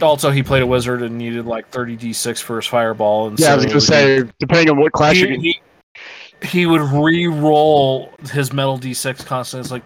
Also, 0.02 0.30
he 0.30 0.42
played 0.42 0.62
a 0.62 0.66
wizard 0.66 1.02
and 1.02 1.16
needed 1.18 1.46
like 1.46 1.68
30 1.70 1.96
d6 1.96 2.40
for 2.42 2.56
his 2.56 2.66
fireball. 2.66 3.28
And 3.28 3.38
Yeah, 3.38 3.52
I 3.52 3.56
was 3.56 3.66
gonna 3.66 3.80
say, 3.80 4.22
depending 4.38 4.70
on 4.70 4.78
what 4.80 4.92
class 4.92 5.14
he, 5.14 5.20
you 5.20 5.26
get, 5.38 5.40
he, 5.40 6.48
he 6.60 6.66
would 6.66 6.80
re-roll 6.80 8.12
his 8.32 8.52
metal 8.52 8.78
d6 8.78 9.24
constantly. 9.26 9.60
It's 9.62 9.70
like, 9.70 9.82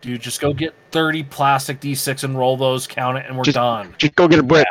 dude, 0.00 0.20
just 0.20 0.40
go 0.40 0.52
get 0.52 0.74
30 0.90 1.22
plastic 1.24 1.80
d6 1.80 2.24
and 2.24 2.36
roll 2.38 2.56
those, 2.56 2.86
count 2.86 3.18
it, 3.18 3.24
and 3.26 3.36
we're 3.36 3.44
Just- 3.44 3.54
done. 3.56 3.94
just 3.98 4.14
go 4.14 4.28
get 4.28 4.38
a 4.38 4.42
brick. 4.42 4.66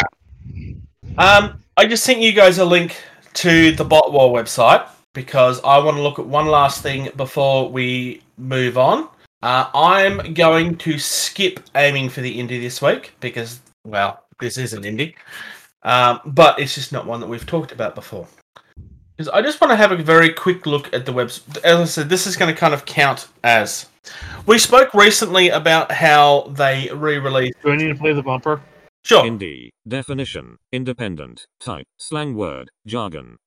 Um, 1.18 1.60
I 1.78 1.86
just 1.86 2.04
sent 2.04 2.20
you 2.20 2.32
guys 2.32 2.58
a 2.60 2.66
link 2.66 2.96
to 3.34 3.72
the 3.72 3.84
Bot 3.84 4.12
War 4.12 4.32
website 4.32 4.88
because 5.14 5.60
I 5.64 5.78
want 5.80 5.98
to 5.98 6.04
look 6.04 6.20
at 6.20 6.26
one 6.26 6.48
last 6.48 6.82
thing 6.82 7.10
before 7.16 7.70
we 7.70 8.22
move 8.38 8.78
on. 8.78 9.08
Uh, 9.42 9.70
I'm 9.74 10.34
going 10.34 10.78
to 10.78 10.98
skip 10.98 11.60
aiming 11.76 12.10
for 12.10 12.22
the 12.22 12.40
indie 12.40 12.62
this 12.62 12.82
week 12.82 13.12
because, 13.20 13.60
well, 13.84 14.23
this 14.40 14.58
is 14.58 14.74
an 14.74 14.84
indie, 14.84 15.16
um, 15.84 16.20
but 16.26 16.60
it's 16.60 16.76
just 16.76 16.92
not 16.92 17.06
one 17.06 17.20
that 17.20 17.28
we've 17.28 17.46
talked 17.46 17.72
about 17.72 17.96
before. 17.96 18.28
Because 19.16 19.30
I 19.30 19.42
just 19.42 19.62
want 19.62 19.72
to 19.72 19.76
have 19.76 19.92
a 19.92 19.98
very 19.98 20.34
quick 20.34 20.66
look 20.66 20.92
at 20.94 21.06
the 21.06 21.14
webs. 21.14 21.44
As 21.64 21.80
I 21.80 21.86
said, 21.86 22.10
this 22.10 22.26
is 22.26 22.36
going 22.36 22.54
to 22.54 22.60
kind 22.60 22.74
of 22.74 22.86
count 22.86 23.28
as. 23.44 23.88
We 24.46 24.58
spoke 24.58 24.94
recently 24.94 25.50
about 25.50 25.92
how 25.92 26.52
they 26.56 26.90
re-released. 26.94 27.62
Do 27.64 27.72
I 27.72 27.76
need 27.76 27.90
to 27.90 27.96
play 27.96 28.14
the 28.14 28.24
bumper? 28.24 28.62
Sure. 29.06 29.24
Indie. 29.24 29.70
Definition. 29.88 30.58
Independent. 30.72 31.46
Type. 31.60 31.86
Slang 31.98 32.36
word. 32.36 32.72
Jargon. 32.88 33.38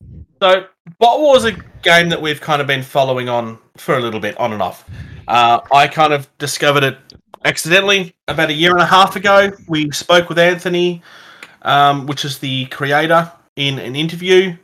So, 0.40 0.66
Bot 0.98 1.18
Wars 1.18 1.44
is 1.44 1.56
a 1.56 1.64
game 1.82 2.10
that 2.10 2.20
we've 2.20 2.40
kind 2.40 2.60
of 2.60 2.66
been 2.66 2.82
following 2.82 3.28
on 3.28 3.58
for 3.78 3.96
a 3.96 4.00
little 4.00 4.20
bit, 4.20 4.38
on 4.38 4.52
and 4.52 4.62
off. 4.62 4.88
Uh, 5.26 5.60
I 5.72 5.88
kind 5.88 6.12
of 6.12 6.28
discovered 6.38 6.84
it 6.84 6.98
accidentally 7.44 8.14
about 8.28 8.50
a 8.50 8.54
year 8.54 8.72
and 8.72 8.80
a 8.80 8.86
half 8.86 9.16
ago. 9.16 9.52
We 9.68 9.90
spoke 9.90 10.28
with 10.28 10.38
Anthony, 10.38 11.02
um, 11.62 12.06
which 12.06 12.24
is 12.24 12.38
the 12.38 12.66
creator, 12.66 13.30
in 13.56 13.78
an 13.78 13.96
interview. 13.96 14.56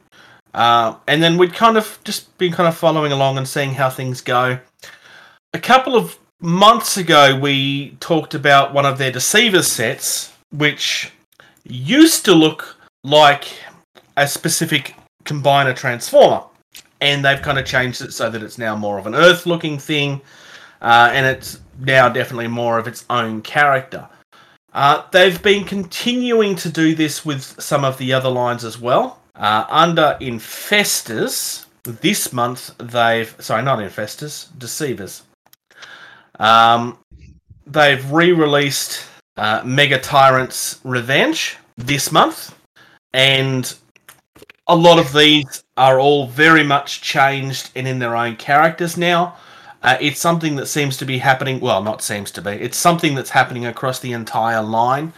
Uh, 0.54 0.96
and 1.08 1.22
then 1.22 1.38
we'd 1.38 1.54
kind 1.54 1.76
of 1.76 1.98
just 2.04 2.36
been 2.38 2.52
kind 2.52 2.68
of 2.68 2.76
following 2.76 3.12
along 3.12 3.38
and 3.38 3.48
seeing 3.48 3.72
how 3.72 3.88
things 3.88 4.20
go. 4.20 4.58
A 5.54 5.58
couple 5.58 5.96
of 5.96 6.18
months 6.40 6.96
ago, 6.96 7.38
we 7.38 7.96
talked 8.00 8.34
about 8.34 8.74
one 8.74 8.84
of 8.84 8.98
their 8.98 9.10
Deceivers 9.10 9.66
sets, 9.66 10.32
which 10.50 11.10
used 11.64 12.24
to 12.26 12.34
look 12.34 12.76
like 13.04 13.46
a 14.16 14.28
specific 14.28 14.94
combiner 15.24 15.74
transformer. 15.74 16.42
And 17.00 17.24
they've 17.24 17.42
kind 17.42 17.58
of 17.58 17.64
changed 17.64 18.02
it 18.02 18.12
so 18.12 18.30
that 18.30 18.42
it's 18.42 18.58
now 18.58 18.76
more 18.76 18.98
of 18.98 19.06
an 19.06 19.14
Earth 19.14 19.46
looking 19.46 19.78
thing. 19.78 20.20
Uh, 20.80 21.10
and 21.12 21.26
it's 21.26 21.60
now 21.78 22.08
definitely 22.08 22.48
more 22.48 22.78
of 22.78 22.86
its 22.86 23.04
own 23.10 23.42
character. 23.42 24.08
Uh, 24.72 25.02
they've 25.10 25.42
been 25.42 25.64
continuing 25.64 26.56
to 26.56 26.70
do 26.70 26.94
this 26.94 27.24
with 27.24 27.42
some 27.60 27.84
of 27.84 27.98
the 27.98 28.12
other 28.12 28.30
lines 28.30 28.64
as 28.64 28.78
well. 28.78 29.20
Uh, 29.34 29.64
under 29.68 30.16
Infestors, 30.20 31.66
this 31.84 32.32
month 32.32 32.70
they've 32.78 33.34
sorry, 33.38 33.62
not 33.62 33.78
Infestors, 33.78 34.48
Deceivers. 34.58 35.24
Um, 36.38 36.98
they've 37.66 38.10
re-released 38.10 39.04
uh, 39.36 39.62
Mega 39.64 39.98
Tyrant's 39.98 40.80
Revenge 40.84 41.56
this 41.76 42.10
month, 42.12 42.54
and 43.12 43.74
a 44.66 44.76
lot 44.76 44.98
of 44.98 45.12
these 45.12 45.64
are 45.76 45.98
all 45.98 46.26
very 46.26 46.64
much 46.64 47.02
changed 47.02 47.70
and 47.74 47.86
in 47.86 47.98
their 47.98 48.16
own 48.16 48.36
characters 48.36 48.96
now. 48.96 49.36
Uh, 49.82 49.96
it's 50.00 50.20
something 50.20 50.56
that 50.56 50.66
seems 50.66 50.96
to 50.98 51.04
be 51.04 51.18
happening. 51.18 51.60
Well, 51.60 51.82
not 51.82 52.02
seems 52.02 52.30
to 52.32 52.42
be. 52.42 52.50
It's 52.50 52.76
something 52.76 53.14
that's 53.14 53.30
happening 53.30 53.66
across 53.66 53.98
the 53.98 54.12
entire 54.12 54.62
line, 54.62 55.12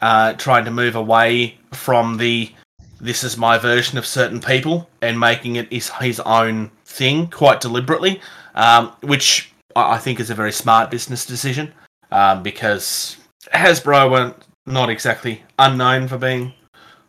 uh, 0.00 0.34
trying 0.34 0.64
to 0.64 0.70
move 0.70 0.94
away 0.94 1.58
from 1.72 2.16
the 2.16 2.52
"this 3.00 3.24
is 3.24 3.36
my 3.36 3.58
version 3.58 3.98
of 3.98 4.06
certain 4.06 4.40
people" 4.40 4.88
and 5.02 5.18
making 5.18 5.56
it 5.56 5.72
his 5.72 5.90
his 6.00 6.20
own 6.20 6.70
thing 6.84 7.26
quite 7.28 7.60
deliberately, 7.60 8.20
um, 8.54 8.92
which 9.00 9.52
I 9.74 9.98
think 9.98 10.20
is 10.20 10.30
a 10.30 10.34
very 10.34 10.52
smart 10.52 10.90
business 10.90 11.26
decision 11.26 11.72
um, 12.12 12.42
because 12.42 13.16
Hasbro 13.52 14.10
weren't 14.10 14.36
not 14.66 14.88
exactly 14.88 15.42
unknown 15.58 16.08
for 16.08 16.18
being 16.18 16.52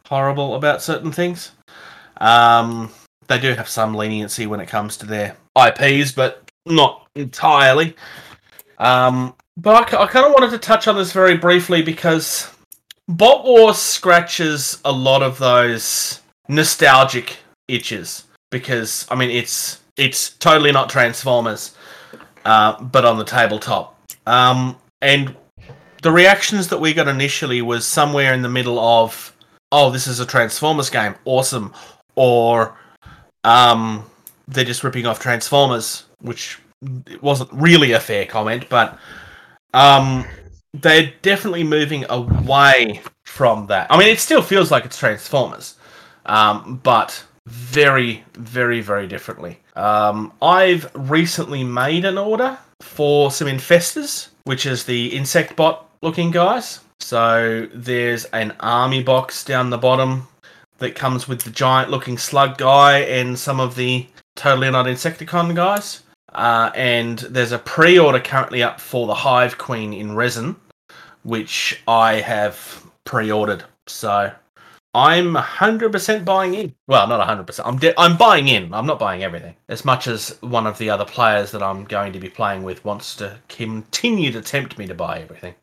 horrible 0.08 0.56
about 0.56 0.82
certain 0.82 1.12
things. 1.12 1.51
Um, 2.18 2.91
they 3.28 3.39
do 3.39 3.53
have 3.53 3.70
some 3.70 3.93
leniency 3.93 4.47
when 4.47 4.60
it 4.60 4.68
comes 4.68 4.97
to 4.97 5.06
their 5.06 5.38
IPs, 5.56 6.12
but 6.12 6.44
not 6.66 7.07
entirely. 7.16 7.95
Um, 8.78 9.36
but 9.57 9.93
I, 9.93 10.03
I 10.03 10.07
kind 10.07 10.26
of 10.26 10.34
wanted 10.34 10.51
to 10.51 10.57
touch 10.57 10.88
on 10.88 10.95
this 10.95 11.11
very 11.11 11.38
briefly 11.38 11.82
because 11.82 12.51
Bot 13.07 13.45
Wars 13.45 13.78
scratches 13.78 14.80
a 14.84 14.91
lot 14.91 15.22
of 15.22 15.38
those 15.38 16.22
nostalgic 16.47 17.38
itches. 17.68 18.26
Because 18.51 19.05
I 19.09 19.16
mean, 19.16 19.30
it's 19.30 19.82
it's 19.97 20.32
totally 20.32 20.72
not 20.72 20.89
Transformers, 20.89 21.76
uh, 22.45 22.82
but 22.82 23.05
on 23.05 23.18
the 23.18 23.24
tabletop. 23.24 23.99
Um, 24.26 24.78
and 25.01 25.36
the 26.01 26.11
reactions 26.11 26.68
that 26.70 26.80
we 26.80 26.93
got 26.93 27.07
initially 27.07 27.61
was 27.61 27.86
somewhere 27.86 28.34
in 28.34 28.41
the 28.41 28.49
middle 28.49 28.80
of, 28.80 29.36
"Oh, 29.72 29.89
this 29.89 30.07
is 30.07 30.20
a 30.20 30.26
Transformers 30.26 30.89
game, 30.89 31.16
awesome," 31.26 31.74
or 32.16 32.78
um, 33.43 34.05
they're 34.47 34.66
just 34.66 34.84
ripping 34.84 35.05
off 35.05 35.20
Transformers, 35.20 36.05
which 36.20 36.59
wasn't 37.22 37.51
really 37.53 37.93
a 37.93 37.99
fair 37.99 38.26
comment, 38.26 38.68
but 38.70 38.97
um, 39.74 40.26
they're 40.74 41.13
definitely 41.22 41.63
moving 41.63 42.05
away 42.09 43.01
from 43.24 43.68
that. 43.68 43.88
I 43.91 43.97
mean, 43.97 44.09
it 44.09 44.20
still 44.20 44.41
feels 44.41 44.72
like 44.72 44.86
it's 44.86 44.97
Transformers, 44.97 45.76
um, 46.26 46.80
but 46.84 47.24
very, 47.47 48.24
very, 48.34 48.82
very 48.82 49.07
differently. 49.07 49.59
Um, 49.76 50.34
I've 50.41 50.89
recently 50.95 51.63
made 51.63 52.05
an 52.05 52.18
order 52.18 52.57
for 52.82 53.32
some 53.32 53.47
infestors, 53.47 54.30
which 54.45 54.66
is 54.66 54.86
the 54.86 55.07
insect 55.07 55.55
bot 55.55 55.89
looking 56.01 56.32
guys. 56.32 56.80
So 56.99 57.68
there's 57.74 58.26
an 58.26 58.55
army 58.59 59.03
box 59.03 59.43
down 59.43 59.70
the 59.70 59.78
bottom 59.78 60.28
that 60.80 60.95
comes 60.95 61.28
with 61.28 61.41
the 61.41 61.51
giant 61.51 61.89
looking 61.89 62.18
slug 62.18 62.57
guy 62.57 62.99
and 62.99 63.38
some 63.38 63.59
of 63.59 63.76
the 63.76 64.07
totally 64.36 64.70
not 64.72 64.86
Insecticon 64.86 65.55
guys. 65.55 66.03
Uh, 66.36 66.69
and 66.75 67.19
there's 67.19 67.53
a 67.53 67.59
pre 67.59 67.97
order 67.97 68.19
currently 68.19 68.61
up 68.61 68.79
for 68.79 69.07
the 69.07 69.13
Hive 69.13 69.57
Queen 69.57 69.93
in 69.93 70.15
resin, 70.15 70.55
which 71.23 71.81
I 71.88 72.15
have 72.15 72.86
pre 73.05 73.31
ordered. 73.31 73.63
So 73.88 74.31
I'm 74.93 75.33
100% 75.33 76.25
buying 76.25 76.53
in. 76.53 76.75
Well, 76.88 77.07
not 77.07 77.25
100%. 77.25 77.61
I'm 77.65 77.77
de- 77.77 77.99
I'm 77.99 78.17
buying 78.17 78.47
in. 78.49 78.73
I'm 78.73 78.86
not 78.86 78.99
buying 78.99 79.23
everything. 79.23 79.55
As 79.69 79.86
much 79.86 80.07
as 80.07 80.38
one 80.41 80.67
of 80.67 80.77
the 80.77 80.89
other 80.89 81.05
players 81.05 81.51
that 81.51 81.63
I'm 81.63 81.86
going 81.86 82.13
to 82.13 82.19
be 82.19 82.29
playing 82.29 82.63
with 82.63 82.83
wants 82.86 83.15
to 83.17 83.38
continue 83.47 84.31
to 84.31 84.41
tempt 84.41 84.77
me 84.77 84.88
to 84.88 84.93
buy 84.93 85.19
everything. 85.19 85.55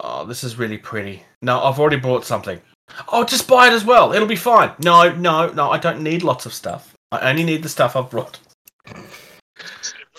Oh, 0.00 0.24
this 0.24 0.44
is 0.44 0.56
really 0.56 0.78
pretty. 0.78 1.22
No, 1.42 1.62
I've 1.62 1.78
already 1.78 1.98
bought 1.98 2.24
something. 2.24 2.60
Oh, 3.08 3.24
just 3.24 3.48
buy 3.48 3.68
it 3.68 3.72
as 3.72 3.84
well. 3.84 4.12
It'll 4.12 4.28
be 4.28 4.36
fine. 4.36 4.72
No, 4.78 5.10
no, 5.14 5.52
no. 5.52 5.70
I 5.70 5.78
don't 5.78 6.02
need 6.02 6.22
lots 6.22 6.46
of 6.46 6.52
stuff. 6.52 6.94
I 7.10 7.30
only 7.30 7.44
need 7.44 7.62
the 7.62 7.68
stuff 7.68 7.94
I've 7.94 8.10
brought. 8.10 8.38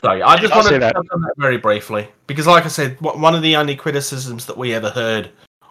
Sorry, 0.04 0.22
I 0.22 0.36
just 0.38 0.54
wanted 0.54 0.72
to 0.72 0.80
that. 0.80 0.96
touch 0.96 1.08
on 1.14 1.22
that 1.22 1.34
very 1.38 1.58
briefly 1.58 2.10
because, 2.28 2.46
like 2.46 2.66
I 2.66 2.68
said, 2.68 3.00
one 3.00 3.34
of 3.34 3.42
the 3.42 3.56
only 3.56 3.76
criticisms 3.76 4.46
that 4.48 4.58
we 4.58 4.74
ever 4.74 4.90
heard 4.90 5.30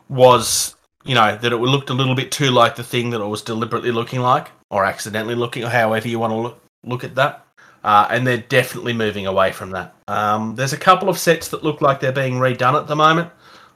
was, 0.09 0.75
you 1.05 1.15
know, 1.15 1.37
that 1.37 1.53
it 1.53 1.57
looked 1.57 1.91
a 1.91 1.95
little 1.95 2.15
bit 2.15 2.33
too 2.33 2.51
like 2.51 2.77
the 2.77 2.83
thing 2.83 3.11
that 3.11 3.21
it 3.21 3.27
was 3.27 3.43
deliberately 3.43 3.93
looking 3.93 4.21
like, 4.21 4.49
or 4.71 4.87
accidentally 4.87 5.35
looking, 5.35 5.65
or 5.65 5.69
however 5.69 6.09
you 6.09 6.19
want 6.19 6.31
to 6.31 6.37
look, 6.37 6.61
look 6.85 7.05
at 7.05 7.15
that. 7.17 7.47
Uh, 7.85 8.07
and 8.11 8.27
they're 8.27 8.39
definitely 8.39 8.95
moving 8.95 9.27
away 9.27 9.53
from 9.53 9.71
that. 9.71 9.95
Um, 10.09 10.55
there's 10.55 10.73
a 10.73 10.79
couple 10.79 11.09
of 11.09 11.19
sets 11.19 11.49
that 11.49 11.63
look 11.63 11.83
like 11.83 12.01
they're 12.01 12.13
being 12.13 12.35
redone 12.35 12.81
at 12.81 12.87
the 12.87 12.97
moment. 12.97 13.31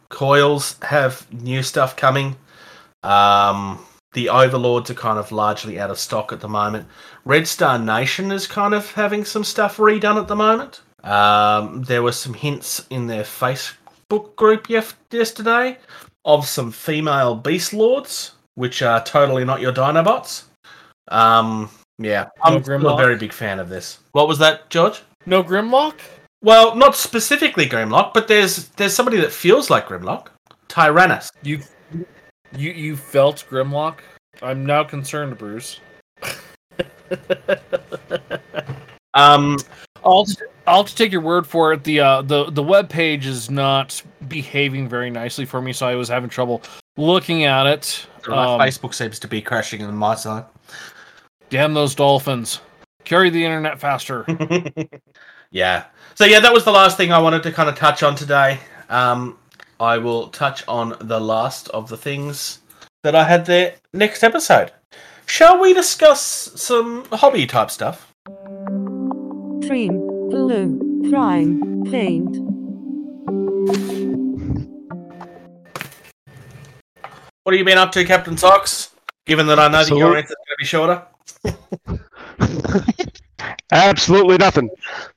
Coils 0.09 0.77
have 0.83 1.27
new 1.33 1.63
stuff 1.63 1.97
coming. 1.97 2.37
Um, 3.03 3.85
the 4.17 4.31
Overlords 4.31 4.89
are 4.89 4.95
kind 4.95 5.19
of 5.19 5.31
largely 5.31 5.79
out 5.79 5.91
of 5.91 5.99
stock 5.99 6.33
at 6.33 6.41
the 6.41 6.49
moment. 6.49 6.89
Red 7.27 7.47
Star 7.47 7.79
Nation 7.79 8.33
is 8.33 8.47
kind 8.47 8.73
of 8.73 8.91
having 8.93 9.27
some 9.27 9.45
stuff 9.45 9.77
redone 9.77 10.19
at 10.19 10.27
the 10.27 10.35
moment. 10.35 10.81
Um, 11.05 11.83
there 11.83 12.03
were 12.03 12.13
some 12.13 12.33
hints 12.33 12.87
in 12.89 13.07
their 13.07 13.25
Facebook 13.25 14.35
group 14.37 14.71
yef- 14.71 14.99
yesterday 15.11 15.77
of 16.25 16.49
some 16.49 16.73
female 16.73 17.35
Beast 17.35 17.75
Lords, 17.75 18.33
which 18.55 18.81
are 18.81 19.05
totally 19.05 19.45
not 19.45 19.61
your 19.61 19.73
Dinobots. 19.73 20.45
Um, 21.09 21.69
yeah, 21.99 22.31
I'm 22.43 22.55
No 22.55 22.63
still 22.63 22.89
a 22.89 22.97
very 22.97 23.17
big 23.17 23.35
fan 23.35 23.61
of 23.61 23.69
this. 23.69 23.99
What 24.13 24.29
was 24.29 24.39
that, 24.39 24.71
George? 24.71 25.03
No 25.27 25.45
Grimlock? 25.45 26.01
Well, 26.41 26.75
not 26.75 26.97
specifically 26.97 27.67
Grimlock, 27.67 28.15
but 28.15 28.29
there's 28.29 28.69
there's 28.71 28.95
somebody 28.95 29.19
that 29.19 29.31
feels 29.31 29.69
like 29.69 29.89
Grimlock. 29.89 30.29
Tyrannus. 30.69 31.31
You 31.43 31.61
you 32.55 32.73
you 32.73 32.97
felt 32.97 33.45
Grimlock? 33.49 33.99
I'm 34.43 34.67
now 34.67 34.85
concerned, 34.85 35.39
Bruce. 35.39 35.81
Um, 39.17 39.57
I'll 40.05 40.27
I'll 40.67 40.85
just 40.85 40.99
take 40.99 41.11
your 41.11 41.23
word 41.23 41.47
for 41.47 41.73
it. 41.73 41.83
The 41.85 42.01
uh, 42.01 42.23
the 42.23 42.51
the 42.51 42.63
web 42.63 42.89
page 42.91 43.27
is 43.27 43.51
not 43.51 44.01
behaving 44.29 44.89
very 44.89 45.11
nicely 45.11 45.47
for 45.47 45.63
me, 45.63 45.73
so 45.73 45.87
I 45.89 45.95
was 45.95 46.09
having 46.09 46.29
trouble 46.29 46.63
looking 46.99 47.45
at 47.45 47.67
it. 47.67 48.07
my 48.29 48.45
Um, 48.45 48.61
Facebook 48.61 48.93
seems 48.93 49.19
to 49.21 49.27
be 49.29 49.41
crashing 49.41 49.83
on 49.83 49.97
my 49.97 50.15
side. 50.15 50.45
damn 51.49 51.73
those 51.73 51.95
dolphins! 51.95 52.61
Carry 53.05 53.31
the 53.31 53.43
internet 53.43 53.81
faster. 53.81 54.27
yeah. 55.51 55.85
So 56.15 56.27
yeah, 56.27 56.41
that 56.41 56.53
was 56.53 56.65
the 56.65 56.73
last 56.73 56.99
thing 56.99 57.11
I 57.11 57.19
wanted 57.19 57.43
to 57.45 57.53
kind 57.53 57.71
of 57.71 57.75
touch 57.75 58.03
on 58.03 58.15
today. 58.17 58.59
Um, 58.91 59.39
I 59.79 59.99
will 59.99 60.29
touch 60.29 60.67
on 60.67 60.97
the 61.01 61.21
last 61.21 61.69
of 61.71 61.89
the 61.89 61.97
things 61.97 62.61
that 63.03 63.15
I 63.15 63.25
had 63.25 63.47
there 63.47 63.75
next 63.93 64.23
episode. 64.25 64.73
Shall 65.27 65.61
we 65.61 65.75
discuss 65.75 66.23
some 66.55 67.05
hobby 67.13 67.47
type 67.47 67.71
stuff? 67.71 68.13
Cream, 69.67 70.07
glue, 70.31 71.11
prime, 71.11 71.85
paint, 71.85 72.37
What 77.43 77.53
have 77.55 77.61
you 77.61 77.65
been 77.65 77.79
up 77.79 77.93
to, 77.93 78.05
Captain 78.05 78.37
Socks? 78.37 78.91
Given 79.25 79.47
that 79.47 79.61
I 79.61 79.69
know 79.69 79.85
that 79.85 79.97
your 79.97 80.17
Absolute- 80.17 80.19
answer's 80.19 80.37
going 80.49 81.05
to 81.45 81.53
be 81.53 81.55
shorter. 81.87 82.03
Absolutely 83.71 84.37
nothing. 84.39 84.69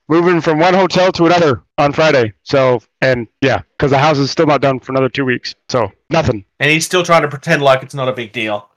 Moving 0.10 0.42
from 0.42 0.58
one 0.58 0.74
hotel 0.74 1.12
to 1.12 1.28
another 1.28 1.62
on 1.78 1.94
Friday. 1.94 2.34
So, 2.42 2.82
and 3.00 3.28
yeah, 3.42 3.62
because 3.78 3.92
the 3.92 4.00
house 4.00 4.18
is 4.18 4.32
still 4.32 4.48
not 4.48 4.60
done 4.60 4.80
for 4.80 4.92
another 4.92 5.08
two 5.08 5.24
weeks. 5.24 5.54
So, 5.68 5.92
nothing. 6.10 6.44
And 6.60 6.72
he's 6.72 6.84
still 6.84 7.04
trying 7.04 7.22
to 7.22 7.28
pretend 7.28 7.62
like 7.62 7.84
it's 7.84 7.94
not 7.94 8.10
a 8.10 8.14
big 8.14 8.32
deal. 8.32 8.68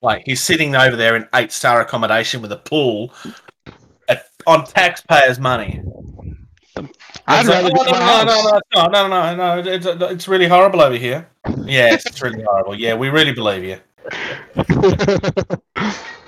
Like 0.00 0.22
he's 0.24 0.40
sitting 0.42 0.74
over 0.74 0.96
there 0.96 1.16
in 1.16 1.28
eight 1.34 1.52
star 1.52 1.82
accommodation 1.82 2.40
with 2.40 2.50
a 2.50 2.56
pool 2.56 3.12
at, 4.08 4.24
on 4.46 4.64
taxpayers' 4.64 5.38
money. 5.38 5.82
I'd 7.26 7.40
It's 7.40 7.48
like, 7.48 7.48
rather 7.48 7.70
"Oh, 7.76 8.24
no, 8.24 8.24
no, 8.24 8.42
no, 8.42 8.60
no, 8.74 8.86
no, 8.88 9.08
no, 9.08 9.36
no, 9.36 9.62
no, 9.62 9.70
it's, 9.70 9.84
it's 9.84 10.28
really 10.28 10.48
horrible 10.48 10.80
over 10.80 10.96
here. 10.96 11.28
Yeah, 11.64 11.92
it's 11.92 12.22
really 12.22 12.42
horrible. 12.42 12.74
Yeah, 12.74 12.94
we 12.94 13.10
really 13.10 13.32
believe 13.32 13.64
you. 13.64 13.76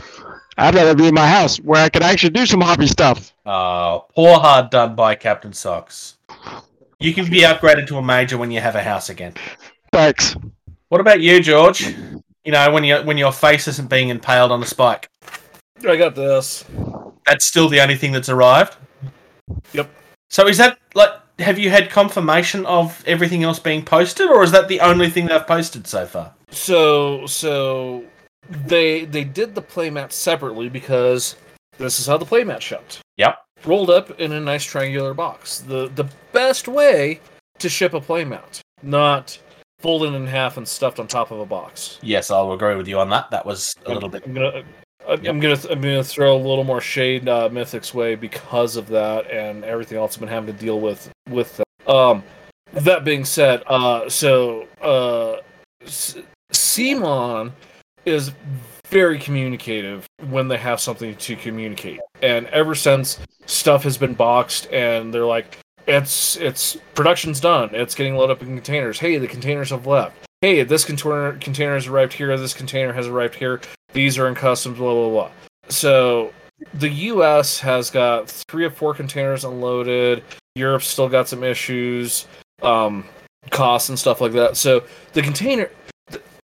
I'd 0.59 0.75
rather 0.75 0.95
be 0.95 1.09
in 1.09 1.15
my 1.15 1.27
house 1.27 1.57
where 1.59 1.83
I 1.83 1.89
can 1.89 2.03
actually 2.03 2.31
do 2.31 2.47
some 2.47 2.61
hobby 2.61 2.87
stuff. 2.87 3.33
Oh, 3.47 4.07
poor 4.15 4.39
hard 4.39 4.71
done 4.71 4.95
by 4.95 5.15
Captain 5.15 5.53
Socks. 5.53 6.17
You 7.01 7.15
can 7.15 7.29
be 7.31 7.41
upgraded 7.41 7.87
to 7.89 7.97
a 7.97 8.03
major 8.03 8.39
when 8.39 8.51
you 8.51 8.61
have 8.61 8.77
a 8.77 8.83
house 8.83 9.09
again. 9.09 9.35
Thanks. 9.93 10.37
What 10.89 11.01
about 11.01 11.21
you, 11.21 11.41
George? 11.41 11.89
You 12.45 12.53
know, 12.53 12.71
when 12.71 12.85
you 12.85 12.97
when 12.99 13.19
your 13.19 13.33
face 13.33 13.67
isn't 13.69 13.89
being 13.89 14.09
impaled 14.09 14.53
on 14.53 14.63
a 14.63 14.67
spike. 14.67 15.09
I 15.87 15.97
got 15.97 16.15
this. 16.15 16.65
That's 17.27 17.47
still 17.47 17.69
the 17.69 17.81
only 17.81 17.97
thing 17.97 18.13
that's 18.13 18.29
arrived. 18.29 18.77
Yep. 19.73 19.91
So 20.29 20.47
is 20.47 20.59
that 20.59 20.79
like 20.95 21.11
have 21.39 21.59
you 21.59 21.71
had 21.71 21.91
confirmation 21.91 22.67
of 22.67 23.03
everything 23.07 23.43
else 23.43 23.59
being 23.59 23.85
posted, 23.85 24.29
or 24.29 24.43
is 24.43 24.53
that 24.53 24.69
the 24.69 24.81
only 24.81 25.11
thing 25.11 25.27
they've 25.27 25.47
posted 25.47 25.87
so 25.87 26.07
far? 26.07 26.35
So 26.51 27.27
so 27.27 28.05
they 28.49 29.05
they 29.05 29.25
did 29.25 29.55
the 29.55 29.63
playmat 29.63 30.13
separately 30.13 30.69
because 30.69 31.37
this 31.79 31.99
is 32.01 32.07
how 32.07 32.17
the 32.17 32.27
playmat 32.27 32.61
shipped. 32.61 33.01
Yep. 33.17 33.39
Rolled 33.65 33.91
up 33.91 34.21
in 34.21 34.33
a 34.33 34.41
nice 34.41 34.65
triangular 34.65 35.15
box. 35.15 35.61
The 35.61 35.89
the 35.95 36.09
best 36.33 36.69
way 36.69 37.21
to 37.59 37.69
ship 37.69 37.95
a 37.95 38.01
playmat, 38.01 38.61
not 38.83 39.39
folded 39.79 40.15
in 40.15 40.27
half 40.27 40.57
and 40.57 40.67
stuffed 40.67 40.99
on 40.99 41.07
top 41.07 41.31
of 41.31 41.41
a 41.41 41.47
box. 41.47 41.99
Yes, 42.03 42.31
I'll 42.31 42.53
agree 42.53 42.77
with 42.77 42.89
you 42.89 42.99
on 42.99 43.11
that. 43.11 43.31
That 43.31 43.47
was 43.47 43.75
a 43.87 43.93
little 43.93 44.09
bit. 44.09 44.25
I'm 44.27 44.35
gonna. 44.35 44.65
I'm 45.09 45.27
I'm 45.27 45.41
gonna 45.41 45.59
I'm 45.71 45.81
gonna 45.81 46.05
throw 46.05 46.37
a 46.37 46.39
little 46.39 46.65
more 46.65 46.81
shade 46.81 47.29
uh, 47.29 47.49
Mythic's 47.49 47.93
way 47.93 48.15
because 48.15 48.77
of 48.77 48.87
that 48.89 49.29
and 49.31 49.65
everything 49.65 49.99
else 49.99 50.15
I've 50.15 50.21
been 50.21 50.29
having 50.29 50.55
to 50.55 50.61
deal 50.61 50.81
with 50.81 51.11
with 51.29 51.57
that. 51.57 51.93
Um, 51.93 52.23
that 52.73 53.05
being 53.05 53.25
said, 53.25 53.63
uh, 53.67 54.09
so 54.09 54.69
uh, 54.81 55.39
S- 55.85 56.17
CMON 56.53 57.53
is 58.05 58.33
very 58.87 59.19
communicative 59.19 60.07
when 60.29 60.49
they 60.49 60.59
have 60.59 60.81
something 60.81 61.17
to 61.17 61.37
communicate, 61.37 62.01
and 62.23 62.47
ever 62.49 62.75
since 62.75 63.19
stuff 63.47 63.83
has 63.85 63.97
been 63.97 64.15
boxed 64.15 64.67
and 64.73 65.13
they're 65.13 65.27
like, 65.27 65.59
it's 65.87 66.37
it's 66.37 66.77
production's 66.95 67.41
done, 67.41 67.71
it's 67.73 67.95
getting 67.95 68.17
loaded 68.17 68.37
up 68.37 68.43
in 68.43 68.49
containers. 68.49 68.99
Hey, 68.99 69.19
the 69.19 69.29
containers 69.29 69.71
have 69.71 69.87
left. 69.87 70.17
Hey, 70.41 70.63
this 70.63 70.85
container 70.85 71.39
container 71.39 71.75
has 71.75 71.87
arrived 71.87 72.13
here. 72.13 72.37
This 72.37 72.55
container 72.55 72.93
has 72.93 73.07
arrived 73.07 73.35
here 73.35 73.61
these 73.93 74.19
are 74.19 74.29
in 74.29 74.35
customs, 74.35 74.79
blah 74.79 74.93
blah 74.93 75.09
blah. 75.11 75.31
So 75.69 76.33
the 76.75 76.89
U.S. 76.89 77.59
has 77.61 77.91
got 77.91 78.29
three 78.49 78.65
or 78.65 78.71
four 78.71 78.95
containers 78.95 79.45
unloaded. 79.45 80.23
Europe's 80.55 80.87
still 80.87 81.09
got 81.09 81.29
some 81.29 81.43
issues, 81.43 82.27
um, 82.63 83.05
costs 83.51 83.89
and 83.89 83.99
stuff 83.99 84.21
like 84.21 84.33
that. 84.33 84.57
So 84.57 84.85
the 85.13 85.23
container, 85.23 85.71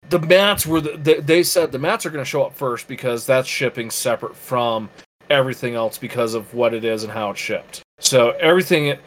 the, 0.10 0.18
the 0.18 0.28
mats 0.28 0.66
were 0.66 0.82
the, 0.82 0.98
they, 0.98 1.20
they 1.20 1.44
said 1.44 1.72
the 1.72 1.80
mats 1.80 2.06
are 2.06 2.10
going 2.10 2.24
to 2.24 2.30
show 2.30 2.44
up 2.44 2.56
first 2.56 2.88
because 2.88 3.26
that's 3.26 3.48
shipping 3.48 3.90
separate 3.90 4.36
from 4.36 4.90
everything 5.30 5.76
else 5.76 5.98
because 5.98 6.34
of 6.34 6.54
what 6.54 6.74
it 6.74 6.84
is 6.84 7.04
and 7.04 7.12
how 7.12 7.32
it's 7.32 7.40
shipped. 7.40 7.82
So 8.00 8.32
everything, 8.32 8.98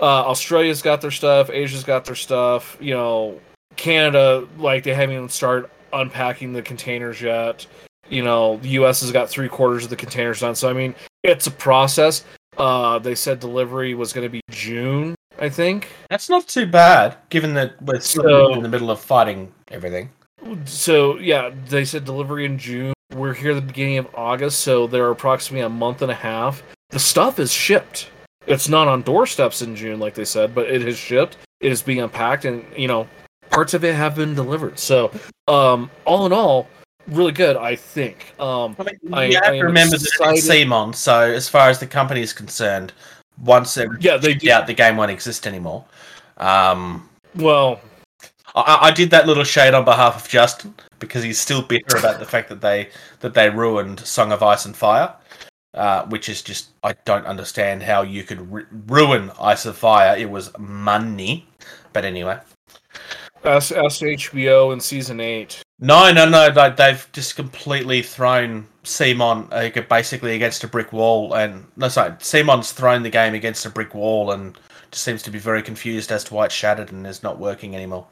uh, 0.00 0.04
Australia's 0.04 0.82
got 0.82 1.00
their 1.00 1.10
stuff, 1.10 1.50
Asia's 1.50 1.84
got 1.84 2.04
their 2.04 2.14
stuff. 2.14 2.76
You 2.80 2.94
know, 2.94 3.40
Canada, 3.76 4.46
like 4.58 4.84
they 4.84 4.94
haven't 4.94 5.16
even 5.16 5.28
started 5.28 5.70
unpacking 5.92 6.52
the 6.52 6.62
containers 6.62 7.20
yet. 7.20 7.66
You 8.08 8.22
know, 8.22 8.58
the 8.58 8.68
US 8.70 9.00
has 9.00 9.12
got 9.12 9.28
three 9.28 9.48
quarters 9.48 9.84
of 9.84 9.90
the 9.90 9.96
containers 9.96 10.40
done. 10.40 10.54
So 10.54 10.68
I 10.68 10.72
mean, 10.72 10.94
it's 11.22 11.46
a 11.46 11.50
process. 11.50 12.24
Uh, 12.58 12.98
they 12.98 13.14
said 13.14 13.40
delivery 13.40 13.94
was 13.94 14.12
going 14.12 14.26
to 14.26 14.28
be 14.30 14.40
June, 14.50 15.14
I 15.38 15.48
think. 15.48 15.88
That's 16.10 16.28
not 16.28 16.46
too 16.46 16.66
bad, 16.66 17.16
given 17.30 17.54
that 17.54 17.80
we're 17.82 18.00
still 18.00 18.22
So- 18.22 18.54
in 18.54 18.62
the 18.62 18.68
middle 18.68 18.90
of 18.90 19.00
fighting 19.00 19.50
everything. 19.70 20.10
So 20.64 21.18
yeah, 21.18 21.50
they 21.68 21.84
said 21.84 22.04
delivery 22.04 22.44
in 22.44 22.58
June. 22.58 22.92
We're 23.14 23.34
here 23.34 23.50
at 23.52 23.54
the 23.54 23.60
beginning 23.60 23.98
of 23.98 24.08
August, 24.14 24.60
so 24.60 24.86
they're 24.86 25.10
approximately 25.10 25.64
a 25.64 25.68
month 25.68 26.02
and 26.02 26.10
a 26.10 26.14
half. 26.14 26.62
The 26.90 26.98
stuff 26.98 27.38
is 27.38 27.52
shipped. 27.52 28.10
It's 28.46 28.68
not 28.68 28.88
on 28.88 29.02
doorsteps 29.02 29.62
in 29.62 29.76
June, 29.76 30.00
like 30.00 30.14
they 30.14 30.24
said, 30.24 30.54
but 30.54 30.68
it 30.68 30.86
is 30.86 30.96
shipped. 30.96 31.36
It 31.60 31.70
is 31.70 31.82
being 31.82 32.00
unpacked, 32.00 32.44
and 32.44 32.64
you 32.76 32.88
know, 32.88 33.06
parts 33.50 33.74
of 33.74 33.84
it 33.84 33.94
have 33.94 34.16
been 34.16 34.34
delivered. 34.34 34.78
So, 34.78 35.12
um, 35.46 35.90
all 36.04 36.26
in 36.26 36.32
all, 36.32 36.68
really 37.06 37.32
good, 37.32 37.56
I 37.56 37.76
think. 37.76 38.34
Um, 38.40 38.74
I 38.78 38.84
mean, 38.84 38.98
you 39.02 39.14
I 39.14 39.24
have 39.44 39.54
am 39.54 39.60
to 39.60 39.64
remember 39.64 39.96
that 39.96 40.06
excited. 40.08 40.68
CMON, 40.68 40.94
so 40.94 41.20
as 41.20 41.48
far 41.48 41.68
as 41.68 41.78
the 41.78 41.86
company 41.86 42.20
is 42.20 42.32
concerned, 42.32 42.92
once 43.44 43.74
they're 43.74 43.96
yeah, 44.00 44.16
they 44.16 44.38
out, 44.50 44.66
the 44.66 44.74
game 44.74 44.96
won't 44.96 45.10
exist 45.10 45.46
anymore. 45.46 45.84
Um, 46.38 47.08
Well, 47.36 47.80
I, 48.54 48.78
I 48.82 48.90
did 48.90 49.10
that 49.10 49.26
little 49.26 49.44
shade 49.44 49.74
on 49.74 49.84
behalf 49.84 50.22
of 50.22 50.28
Justin 50.28 50.74
because 50.98 51.22
he's 51.22 51.40
still 51.40 51.62
bitter 51.62 51.96
about 51.96 52.18
the 52.18 52.26
fact 52.26 52.48
that 52.50 52.60
they 52.60 52.90
that 53.20 53.34
they 53.34 53.50
ruined 53.50 54.00
Song 54.00 54.32
of 54.32 54.42
Ice 54.42 54.64
and 54.66 54.76
Fire, 54.76 55.14
uh, 55.74 56.04
which 56.06 56.28
is 56.28 56.42
just 56.42 56.70
I 56.82 56.94
don't 57.04 57.26
understand 57.26 57.82
how 57.82 58.02
you 58.02 58.24
could 58.24 58.50
ru- 58.52 58.66
ruin 58.86 59.30
Ice 59.40 59.66
of 59.66 59.76
Fire. 59.76 60.16
It 60.16 60.30
was 60.30 60.56
money, 60.58 61.46
but 61.92 62.04
anyway. 62.04 62.38
ask 63.44 63.72
HBO 63.72 64.72
in 64.72 64.80
season 64.80 65.20
eight. 65.20 65.62
No, 65.80 66.12
no, 66.12 66.28
no. 66.28 66.48
Like 66.54 66.76
they've 66.76 67.08
just 67.12 67.36
completely 67.36 68.02
thrown 68.02 68.68
CMON 68.84 69.48
uh, 69.50 69.82
basically 69.88 70.34
against 70.34 70.62
a 70.62 70.68
brick 70.68 70.92
wall, 70.92 71.34
and 71.34 71.66
no, 71.76 71.88
sorry, 71.88 72.12
CMON's 72.12 72.72
thrown 72.72 73.02
the 73.02 73.10
game 73.10 73.34
against 73.34 73.66
a 73.66 73.70
brick 73.70 73.94
wall, 73.94 74.30
and 74.30 74.56
just 74.92 75.04
seems 75.04 75.22
to 75.22 75.30
be 75.30 75.38
very 75.38 75.62
confused 75.62 76.12
as 76.12 76.22
to 76.24 76.34
why 76.34 76.44
it's 76.44 76.54
shattered 76.54 76.92
and 76.92 77.06
is 77.06 77.22
not 77.22 77.38
working 77.38 77.74
anymore. 77.74 78.06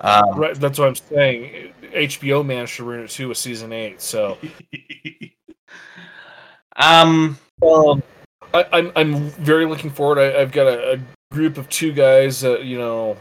Um, 0.00 0.38
Right, 0.38 0.54
that's 0.54 0.78
what 0.78 0.88
I'm 0.88 0.94
saying. 0.94 1.72
HBO 1.82 2.44
managed 2.44 2.76
to 2.76 2.84
ruin 2.84 3.04
it 3.04 3.10
too 3.10 3.28
with 3.28 3.38
season 3.38 3.72
eight. 3.72 4.00
So. 4.00 4.38
um, 6.76 7.38
Um, 7.62 8.02
I, 8.54 8.64
I'm 8.72 8.92
I'm 8.96 9.16
very 9.30 9.66
looking 9.66 9.90
forward. 9.90 10.18
I, 10.18 10.40
I've 10.40 10.52
got 10.52 10.66
a, 10.66 10.94
a 10.94 10.98
group 11.32 11.58
of 11.58 11.68
two 11.68 11.92
guys 11.92 12.40
that 12.40 12.64
you 12.64 12.78
know 12.78 13.16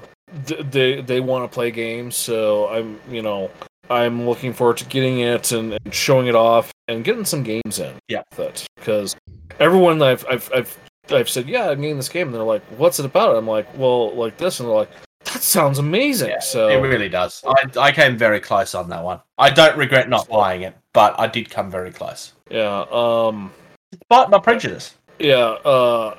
th- 0.46 0.66
they 0.72 1.02
they 1.02 1.20
want 1.20 1.50
to 1.50 1.54
play 1.54 1.72
games, 1.72 2.16
so 2.16 2.68
I'm 2.70 3.00
you 3.10 3.22
know 3.22 3.50
I'm 3.90 4.28
looking 4.28 4.54
forward 4.54 4.78
to 4.78 4.86
getting 4.86 5.20
it 5.20 5.52
and, 5.52 5.74
and 5.74 5.94
showing 5.94 6.28
it 6.28 6.36
off 6.36 6.72
and 6.88 7.04
getting 7.04 7.26
some 7.26 7.44
games 7.44 7.80
in. 7.80 7.96
Yeah. 8.08 8.24
with 8.32 8.40
it 8.40 8.68
because 8.76 9.16
everyone 9.60 10.02
I've 10.02 10.26
I've 10.30 10.50
I've 10.54 10.78
I've 11.10 11.30
said 11.30 11.50
yeah 11.50 11.70
I'm 11.70 11.82
getting 11.82 11.98
this 11.98 12.10
game 12.10 12.28
and 12.28 12.36
they're 12.36 12.44
like 12.44 12.64
what's 12.78 13.00
it 13.00 13.06
about? 13.06 13.36
I'm 13.36 13.48
like 13.48 13.68
well 13.78 14.14
like 14.16 14.38
this 14.38 14.60
and 14.60 14.70
they're 14.70 14.76
like 14.76 14.92
that 15.34 15.42
sounds 15.44 15.80
amazing. 15.80 16.30
Yeah, 16.30 16.40
so 16.40 16.70
It 16.70 16.76
really 16.78 17.10
does. 17.10 17.44
I, 17.46 17.64
I 17.80 17.92
came 17.92 18.18
very 18.18 18.40
close 18.40 18.74
on 18.76 18.90
that 18.90 19.04
one. 19.04 19.20
I 19.38 19.50
don't 19.50 19.78
regret 19.78 20.10
not 20.10 20.28
buying 20.28 20.62
it, 20.64 20.76
but 20.94 21.20
I 21.20 21.28
did 21.28 21.50
come 21.50 21.70
very 21.72 21.92
close. 21.92 22.34
yeah 22.50 22.86
um 22.92 23.52
Despite 23.92 24.30
my 24.30 24.40
prejudice. 24.40 24.96
yeah 25.20 25.56
uh, 25.66 26.16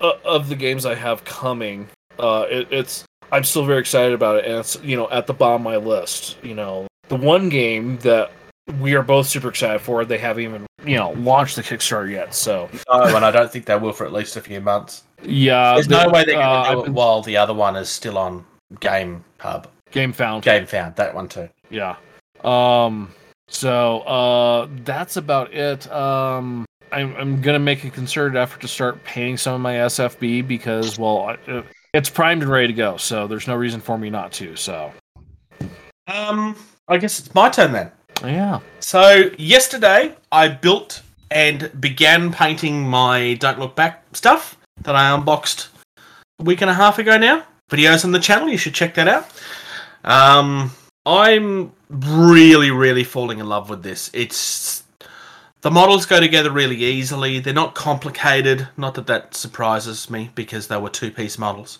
uh 0.00 0.12
of 0.24 0.48
the 0.48 0.56
games 0.56 0.84
i 0.84 0.94
have 0.94 1.24
coming 1.24 1.88
uh 2.18 2.44
it, 2.50 2.66
it's 2.70 3.04
i'm 3.30 3.44
still 3.44 3.64
very 3.64 3.78
excited 3.80 4.12
about 4.12 4.36
it 4.38 4.44
and 4.44 4.54
it's 4.58 4.76
you 4.82 4.96
know 4.96 5.08
at 5.10 5.26
the 5.26 5.32
bottom 5.32 5.64
of 5.66 5.72
my 5.72 5.76
list 5.76 6.36
you 6.42 6.54
know 6.54 6.86
the 7.08 7.16
one 7.16 7.48
game 7.48 7.96
that 7.98 8.30
we 8.80 8.94
are 8.94 9.02
both 9.02 9.26
super 9.26 9.48
excited 9.48 9.80
for 9.80 10.04
they 10.04 10.18
haven't 10.18 10.44
even 10.44 10.66
you 10.84 10.96
know 10.96 11.10
launched 11.12 11.56
the 11.56 11.62
kickstarter 11.62 12.10
yet 12.10 12.34
so 12.34 12.68
Oh, 12.88 13.14
and 13.16 13.24
I 13.24 13.30
don't 13.30 13.50
think 13.50 13.64
they 13.66 13.76
will 13.76 13.92
for 13.92 14.06
at 14.06 14.12
least 14.12 14.36
a 14.36 14.40
few 14.40 14.60
months. 14.60 15.02
yeah 15.22 15.74
There's 15.74 15.88
no 15.88 16.08
way 16.08 16.24
they're 16.24 16.34
going 16.36 16.64
to 16.64 16.70
do 16.70 16.72
I've 16.72 16.78
it 16.78 16.84
been- 16.84 16.94
while 16.94 17.22
the 17.22 17.36
other 17.36 17.54
one 17.54 17.76
is 17.76 17.88
still 17.88 18.18
on 18.18 18.44
Game 18.80 19.24
Hub. 19.40 19.68
game 19.90 20.12
found 20.12 20.44
Gamefound, 20.44 20.96
that 20.96 21.14
one 21.14 21.28
too. 21.28 21.48
yeah 21.70 21.96
um 22.44 23.12
so 23.48 24.00
uh 24.00 24.68
that's 24.84 25.16
about 25.16 25.52
it 25.52 25.90
um 25.92 26.64
I'm, 26.92 27.14
I'm 27.16 27.40
gonna 27.40 27.58
make 27.58 27.84
a 27.84 27.90
concerted 27.90 28.36
effort 28.36 28.60
to 28.62 28.68
start 28.68 29.02
painting 29.04 29.36
some 29.38 29.54
of 29.54 29.60
my 29.60 29.74
sfb 29.74 30.46
because 30.46 30.98
well 30.98 31.22
I- 31.46 31.50
uh, 31.50 31.62
it's 31.94 32.08
primed 32.08 32.42
and 32.42 32.50
ready 32.50 32.68
to 32.68 32.72
go 32.72 32.96
so 32.96 33.26
there's 33.26 33.46
no 33.46 33.54
reason 33.54 33.80
for 33.80 33.98
me 33.98 34.08
not 34.08 34.32
to 34.32 34.56
so 34.56 34.92
Um, 36.08 36.56
I 36.88 36.96
guess 36.98 37.18
it's 37.20 37.32
my 37.34 37.48
turn 37.48 37.72
then. 37.72 37.90
Yeah 38.24 38.60
So 38.80 39.30
yesterday 39.38 40.14
I 40.30 40.48
built 40.48 41.02
and 41.30 41.70
began 41.80 42.32
painting 42.32 42.86
my 42.88 43.34
Don't 43.34 43.58
Look 43.58 43.74
Back 43.74 44.04
stuff 44.12 44.56
that 44.82 44.94
I 44.94 45.10
unboxed 45.16 45.68
a 46.38 46.42
week 46.42 46.60
and 46.60 46.70
a 46.70 46.74
half 46.74 46.98
ago 46.98 47.16
now. 47.16 47.44
videos 47.70 48.04
on 48.04 48.12
the 48.12 48.20
channel. 48.20 48.48
You 48.48 48.58
should 48.58 48.74
check 48.74 48.94
that 48.94 49.08
out. 49.08 49.26
Um, 50.04 50.72
I'm 51.06 51.72
really, 51.88 52.70
really 52.70 53.04
falling 53.04 53.38
in 53.38 53.48
love 53.48 53.70
with 53.70 53.82
this. 53.82 54.10
It's 54.12 54.82
the 55.62 55.70
models 55.70 56.06
go 56.06 56.20
together 56.20 56.50
really 56.50 56.76
easily. 56.76 57.38
They're 57.38 57.54
not 57.54 57.74
complicated. 57.74 58.68
Not 58.76 58.94
that 58.94 59.06
that 59.06 59.34
surprises 59.34 60.10
me 60.10 60.30
because 60.34 60.66
they 60.66 60.76
were 60.76 60.90
two-piece 60.90 61.38
models. 61.38 61.78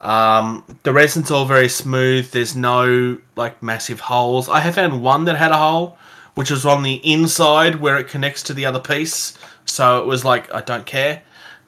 Um, 0.00 0.64
the 0.82 0.92
resin's 0.92 1.30
all 1.30 1.44
very 1.44 1.68
smooth. 1.68 2.30
There's 2.30 2.56
no 2.56 3.18
like 3.36 3.62
massive 3.62 4.00
holes. 4.00 4.48
I 4.48 4.60
have 4.60 4.74
found 4.74 5.02
one 5.02 5.24
that 5.26 5.36
had 5.36 5.50
a 5.50 5.58
hole, 5.58 5.98
which 6.34 6.50
was 6.50 6.64
on 6.64 6.82
the 6.82 6.94
inside 7.10 7.76
where 7.76 7.98
it 7.98 8.08
connects 8.08 8.42
to 8.44 8.54
the 8.54 8.66
other 8.66 8.80
piece. 8.80 9.36
So 9.66 10.00
it 10.00 10.06
was 10.06 10.24
like 10.24 10.52
I 10.54 10.62
don't 10.62 10.86
care 10.86 11.22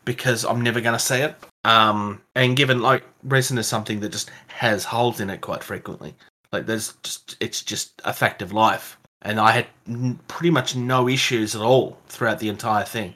because 0.05 0.45
I'm 0.45 0.61
never 0.61 0.81
going 0.81 0.95
to 0.95 0.99
see 0.99 1.19
it. 1.19 1.37
Um, 1.65 2.21
and 2.35 2.57
given 2.57 2.81
like 2.81 3.05
resin 3.23 3.59
is 3.59 3.67
something 3.67 4.01
that 4.01 4.11
just 4.13 4.31
has 4.49 4.85
holes 4.85 5.21
in 5.21 5.31
it 5.31 5.41
quite 5.41 5.63
frequently, 5.63 6.15
like 6.53 6.67
there's 6.67 6.95
just 7.03 7.37
it's 7.41 7.63
just 7.63 8.01
a 8.05 8.13
fact 8.13 8.43
of 8.43 8.53
life. 8.53 8.99
And 9.25 9.39
I 9.39 9.53
had 9.53 9.67
n- 9.87 10.19
pretty 10.27 10.51
much 10.51 10.75
no 10.75 11.09
issues 11.09 11.55
at 11.55 11.63
all 11.63 11.99
throughout 12.09 12.41
the 12.41 12.49
entire 12.49 12.85
thing. 12.85 13.15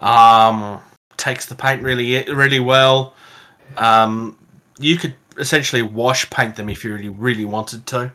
Um, 0.00 0.80
takes 1.16 1.46
the 1.46 1.54
paint 1.54 1.82
really 1.82 2.24
really 2.32 2.60
well. 2.60 3.14
Um, 3.76 4.38
you 4.78 4.96
could 4.96 5.14
essentially 5.38 5.82
wash 5.82 6.28
paint 6.30 6.56
them 6.56 6.68
if 6.68 6.84
you 6.84 6.94
really 6.94 7.08
really 7.08 7.44
wanted 7.44 7.86
to. 7.86 8.12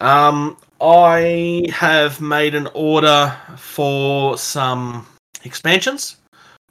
Um, 0.00 0.56
I 0.80 1.66
have 1.72 2.20
made 2.20 2.54
an 2.54 2.68
order 2.74 3.36
for 3.56 4.36
some 4.36 5.06
expansions. 5.44 6.16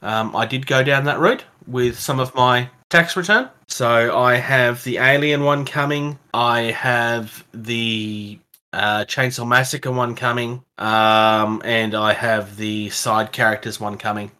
Um, 0.01 0.35
I 0.35 0.45
did 0.45 0.67
go 0.67 0.83
down 0.83 1.05
that 1.05 1.19
route 1.19 1.43
with 1.65 1.97
some 1.97 2.19
of 2.19 2.35
my 2.35 2.69
tax 2.89 3.15
return. 3.15 3.49
So 3.67 4.15
I 4.17 4.35
have 4.35 4.83
the 4.83 4.97
Alien 4.97 5.43
one 5.43 5.65
coming. 5.65 6.19
I 6.33 6.61
have 6.71 7.43
the 7.53 8.37
uh, 8.73 9.05
Chainsaw 9.05 9.47
Massacre 9.47 9.91
one 9.91 10.15
coming. 10.15 10.61
Um, 10.77 11.61
and 11.63 11.95
I 11.95 12.13
have 12.13 12.57
the 12.57 12.89
side 12.89 13.31
characters 13.31 13.79
one 13.79 13.97
coming. 13.97 14.31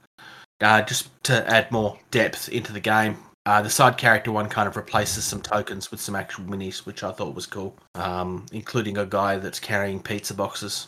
Uh, 0.61 0.81
just 0.81 1.09
to 1.23 1.49
add 1.49 1.71
more 1.71 1.97
depth 2.11 2.49
into 2.49 2.73
the 2.73 2.79
game. 2.79 3.17
Uh, 3.45 3.61
the 3.61 3.69
side 3.69 3.97
character 3.97 4.31
one 4.31 4.47
kind 4.47 4.67
of 4.67 4.77
replaces 4.77 5.25
some 5.25 5.41
tokens 5.41 5.91
with 5.91 5.99
some 5.99 6.15
actual 6.15 6.45
minis, 6.45 6.85
which 6.85 7.03
I 7.03 7.11
thought 7.11 7.35
was 7.35 7.45
cool, 7.45 7.75
um, 7.95 8.45
including 8.53 8.97
a 8.97 9.05
guy 9.05 9.37
that's 9.37 9.59
carrying 9.59 10.01
pizza 10.01 10.33
boxes, 10.33 10.87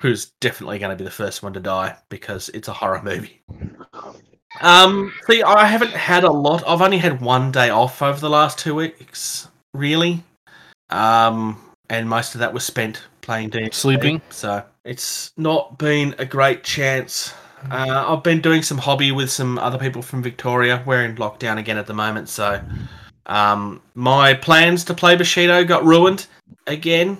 who's 0.00 0.32
definitely 0.40 0.78
going 0.78 0.90
to 0.90 0.96
be 0.96 1.04
the 1.04 1.10
first 1.10 1.42
one 1.42 1.52
to 1.52 1.60
die 1.60 1.96
because 2.08 2.48
it's 2.50 2.68
a 2.68 2.72
horror 2.72 3.02
movie. 3.02 3.42
Um, 4.62 5.12
see, 5.26 5.42
I 5.42 5.66
haven't 5.66 5.92
had 5.92 6.24
a 6.24 6.30
lot. 6.30 6.62
I've 6.66 6.80
only 6.80 6.98
had 6.98 7.20
one 7.20 7.52
day 7.52 7.68
off 7.68 8.00
over 8.00 8.18
the 8.18 8.30
last 8.30 8.58
two 8.58 8.74
weeks, 8.74 9.48
really, 9.74 10.22
um, 10.88 11.60
and 11.90 12.08
most 12.08 12.34
of 12.34 12.38
that 12.38 12.54
was 12.54 12.64
spent 12.64 13.02
playing 13.20 13.50
D. 13.50 13.68
Sleeping? 13.72 14.22
So 14.30 14.64
it's 14.84 15.32
not 15.36 15.76
been 15.78 16.14
a 16.18 16.24
great 16.24 16.64
chance. 16.64 17.34
Uh, 17.70 18.04
I've 18.08 18.22
been 18.22 18.40
doing 18.40 18.62
some 18.62 18.78
hobby 18.78 19.12
with 19.12 19.30
some 19.30 19.58
other 19.58 19.78
people 19.78 20.02
from 20.02 20.22
Victoria. 20.22 20.82
We're 20.86 21.04
in 21.04 21.16
lockdown 21.16 21.58
again 21.58 21.78
at 21.78 21.86
the 21.86 21.94
moment, 21.94 22.28
so 22.28 22.62
um, 23.26 23.80
my 23.94 24.34
plans 24.34 24.84
to 24.84 24.94
play 24.94 25.16
Bushido 25.16 25.64
got 25.64 25.84
ruined 25.84 26.26
again 26.66 27.18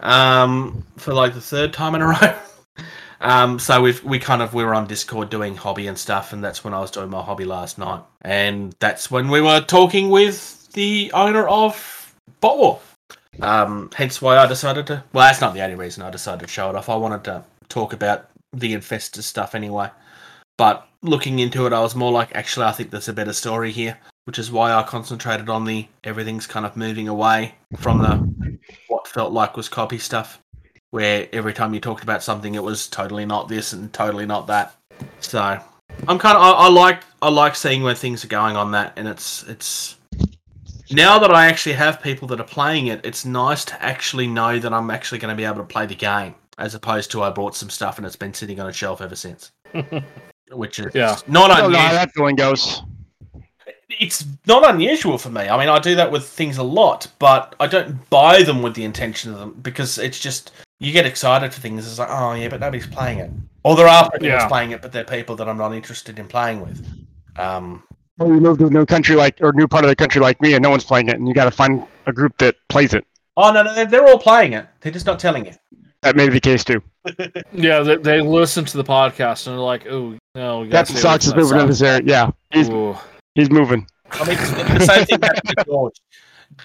um, 0.00 0.84
for 0.96 1.14
like 1.14 1.34
the 1.34 1.40
third 1.40 1.72
time 1.72 1.94
in 1.94 2.02
a 2.02 2.06
row. 2.20 2.34
Um, 3.20 3.58
so 3.58 3.80
we've 3.80 4.02
we 4.02 4.18
kind 4.18 4.42
of 4.42 4.52
we 4.52 4.64
were 4.64 4.74
on 4.74 4.86
Discord 4.86 5.30
doing 5.30 5.56
hobby 5.56 5.86
and 5.86 5.96
stuff, 5.96 6.32
and 6.32 6.42
that's 6.42 6.64
when 6.64 6.74
I 6.74 6.80
was 6.80 6.90
doing 6.90 7.08
my 7.08 7.22
hobby 7.22 7.44
last 7.44 7.78
night, 7.78 8.02
and 8.20 8.74
that's 8.80 9.10
when 9.10 9.28
we 9.28 9.40
were 9.40 9.60
talking 9.60 10.10
with 10.10 10.70
the 10.72 11.10
owner 11.14 11.46
of 11.46 12.14
Bot 12.40 12.58
War. 12.58 12.80
Um, 13.40 13.90
hence 13.94 14.20
why 14.20 14.36
I 14.38 14.46
decided 14.46 14.86
to. 14.88 15.04
Well, 15.12 15.26
that's 15.26 15.40
not 15.40 15.54
the 15.54 15.62
only 15.62 15.76
reason 15.76 16.02
I 16.02 16.10
decided 16.10 16.40
to 16.40 16.48
show 16.48 16.68
it 16.68 16.76
off. 16.76 16.88
I 16.88 16.96
wanted 16.96 17.24
to 17.24 17.44
talk 17.68 17.92
about 17.92 18.28
the 18.52 18.74
Infestor 18.74 19.22
stuff 19.22 19.54
anyway. 19.54 19.90
But 20.58 20.86
looking 21.02 21.38
into 21.38 21.66
it, 21.66 21.72
I 21.72 21.80
was 21.80 21.94
more 21.94 22.12
like, 22.12 22.34
actually, 22.34 22.66
I 22.66 22.72
think 22.72 22.90
there's 22.90 23.08
a 23.08 23.12
better 23.12 23.32
story 23.32 23.72
here, 23.72 23.98
which 24.24 24.38
is 24.38 24.50
why 24.50 24.72
I 24.72 24.82
concentrated 24.82 25.48
on 25.48 25.64
the 25.64 25.88
everything's 26.04 26.46
kind 26.46 26.66
of 26.66 26.76
moving 26.76 27.08
away 27.08 27.54
from 27.78 27.98
the 27.98 28.58
what 28.88 29.08
felt 29.08 29.32
like 29.32 29.56
was 29.56 29.68
copy 29.68 29.98
stuff, 29.98 30.40
where 30.90 31.28
every 31.32 31.52
time 31.52 31.74
you 31.74 31.80
talked 31.80 32.02
about 32.02 32.22
something, 32.22 32.54
it 32.54 32.62
was 32.62 32.86
totally 32.86 33.24
not 33.24 33.48
this 33.48 33.72
and 33.72 33.92
totally 33.92 34.26
not 34.26 34.46
that. 34.46 34.74
So 35.20 35.40
I'm 35.40 36.18
kind 36.18 36.36
of 36.36 36.42
I, 36.42 36.50
I 36.50 36.68
like 36.68 37.02
I 37.20 37.30
like 37.30 37.56
seeing 37.56 37.82
where 37.82 37.94
things 37.94 38.24
are 38.24 38.28
going 38.28 38.56
on 38.56 38.72
that, 38.72 38.92
and 38.96 39.08
it's 39.08 39.42
it's 39.44 39.96
now 40.90 41.18
that 41.18 41.32
I 41.32 41.46
actually 41.46 41.74
have 41.74 42.02
people 42.02 42.28
that 42.28 42.40
are 42.40 42.44
playing 42.44 42.88
it, 42.88 43.04
it's 43.04 43.24
nice 43.24 43.64
to 43.66 43.82
actually 43.82 44.26
know 44.26 44.58
that 44.58 44.72
I'm 44.72 44.90
actually 44.90 45.18
going 45.18 45.34
to 45.34 45.36
be 45.36 45.44
able 45.44 45.56
to 45.56 45.64
play 45.64 45.86
the 45.86 45.94
game, 45.94 46.34
as 46.58 46.74
opposed 46.74 47.10
to 47.12 47.22
I 47.22 47.30
bought 47.30 47.56
some 47.56 47.70
stuff 47.70 47.98
and 47.98 48.06
it's 48.06 48.16
been 48.16 48.34
sitting 48.34 48.60
on 48.60 48.68
a 48.68 48.72
shelf 48.72 49.00
ever 49.00 49.16
since. 49.16 49.52
Which 50.52 50.78
is 50.78 50.94
Yeah. 50.94 51.16
not 51.26 51.50
I 51.50 51.60
don't 51.60 51.72
know 51.72 51.78
unusual. 51.78 51.96
that 51.98 52.10
feeling 52.12 52.36
goes. 52.36 52.82
It's 54.00 54.24
not 54.46 54.68
unusual 54.68 55.18
for 55.18 55.30
me. 55.30 55.42
I 55.42 55.58
mean, 55.58 55.68
I 55.68 55.78
do 55.78 55.94
that 55.96 56.10
with 56.10 56.26
things 56.26 56.56
a 56.58 56.62
lot, 56.62 57.06
but 57.18 57.54
I 57.60 57.66
don't 57.66 58.08
buy 58.10 58.42
them 58.42 58.62
with 58.62 58.74
the 58.74 58.84
intention 58.84 59.32
of 59.32 59.38
them 59.38 59.54
because 59.62 59.98
it's 59.98 60.18
just 60.18 60.50
you 60.80 60.92
get 60.92 61.06
excited 61.06 61.52
for 61.52 61.60
things. 61.60 61.86
It's 61.86 61.98
like, 61.98 62.08
oh 62.10 62.32
yeah, 62.34 62.48
but 62.48 62.60
nobody's 62.60 62.86
playing 62.86 63.18
it, 63.18 63.30
or 63.64 63.76
there 63.76 63.86
are 63.88 64.10
people 64.10 64.28
Yeah. 64.28 64.48
playing 64.48 64.70
it, 64.72 64.82
but 64.82 64.92
they're 64.92 65.04
people 65.04 65.36
that 65.36 65.48
I'm 65.48 65.58
not 65.58 65.72
interested 65.74 66.18
in 66.18 66.26
playing 66.26 66.60
with. 66.62 66.84
Um, 67.36 67.82
Or 68.18 68.28
you 68.28 68.40
move 68.40 68.58
to 68.58 68.66
a 68.66 68.70
new 68.70 68.86
country 68.86 69.14
like 69.14 69.38
or 69.40 69.52
new 69.52 69.68
part 69.68 69.84
of 69.84 69.88
the 69.90 69.96
country 69.96 70.20
like 70.20 70.40
me, 70.40 70.54
and 70.54 70.62
no 70.62 70.70
one's 70.70 70.84
playing 70.84 71.08
it, 71.08 71.16
and 71.16 71.28
you 71.28 71.34
got 71.34 71.44
to 71.44 71.50
find 71.50 71.86
a 72.06 72.12
group 72.12 72.36
that 72.38 72.56
plays 72.68 72.94
it. 72.94 73.06
oh 73.36 73.52
no, 73.52 73.62
no, 73.62 73.74
they're- 73.74 73.86
they're 73.86 74.06
all 74.08 74.18
playing 74.18 74.52
it. 74.54 74.66
They're 74.80 74.92
just 74.92 75.06
not 75.06 75.18
telling 75.18 75.46
you. 75.46 75.52
That 76.02 76.16
may 76.16 76.26
be 76.28 76.34
the 76.34 76.40
case 76.40 76.64
too. 76.64 76.82
Yeah, 77.52 77.80
they, 77.80 77.96
they 77.96 78.20
listen 78.20 78.64
to 78.64 78.76
the 78.76 78.84
podcast 78.84 79.46
and 79.46 79.56
they're 79.56 79.64
like, 79.64 79.86
"Oh 79.86 80.16
no, 80.34 80.60
we 80.60 80.68
gotta 80.68 80.86
Captain 80.86 80.96
stay 80.96 81.02
Socks 81.02 81.26
is 81.26 81.34
moving 81.34 81.58
in 81.58 81.58
stuff." 81.58 81.68
this 81.68 81.82
area. 81.82 82.02
Yeah, 82.04 82.30
he's 82.50 82.68
Ooh. 82.70 82.96
he's 83.34 83.50
moving. 83.50 83.86
I 84.10 84.24
mean, 84.24 84.36
it's 84.38 84.50
the 84.50 84.86
same 84.86 85.06
thing 85.06 85.22
happened 85.22 85.56
to 85.56 85.64
George. 85.64 85.94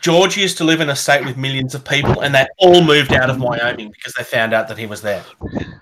George 0.02 0.38
used 0.38 0.58
to 0.58 0.64
live 0.64 0.82
in 0.82 0.90
a 0.90 0.96
state 0.96 1.26
with 1.26 1.38
millions 1.38 1.74
of 1.74 1.84
people, 1.84 2.22
and 2.22 2.36
they 2.36 2.46
all 2.60 2.84
moved 2.84 3.14
out 3.14 3.30
of 3.30 3.40
Wyoming 3.40 3.90
because 3.90 4.14
they 4.14 4.24
found 4.24 4.54
out 4.54 4.68
that 4.68 4.78
he 4.78 4.86
was 4.86 5.02
there. 5.02 5.24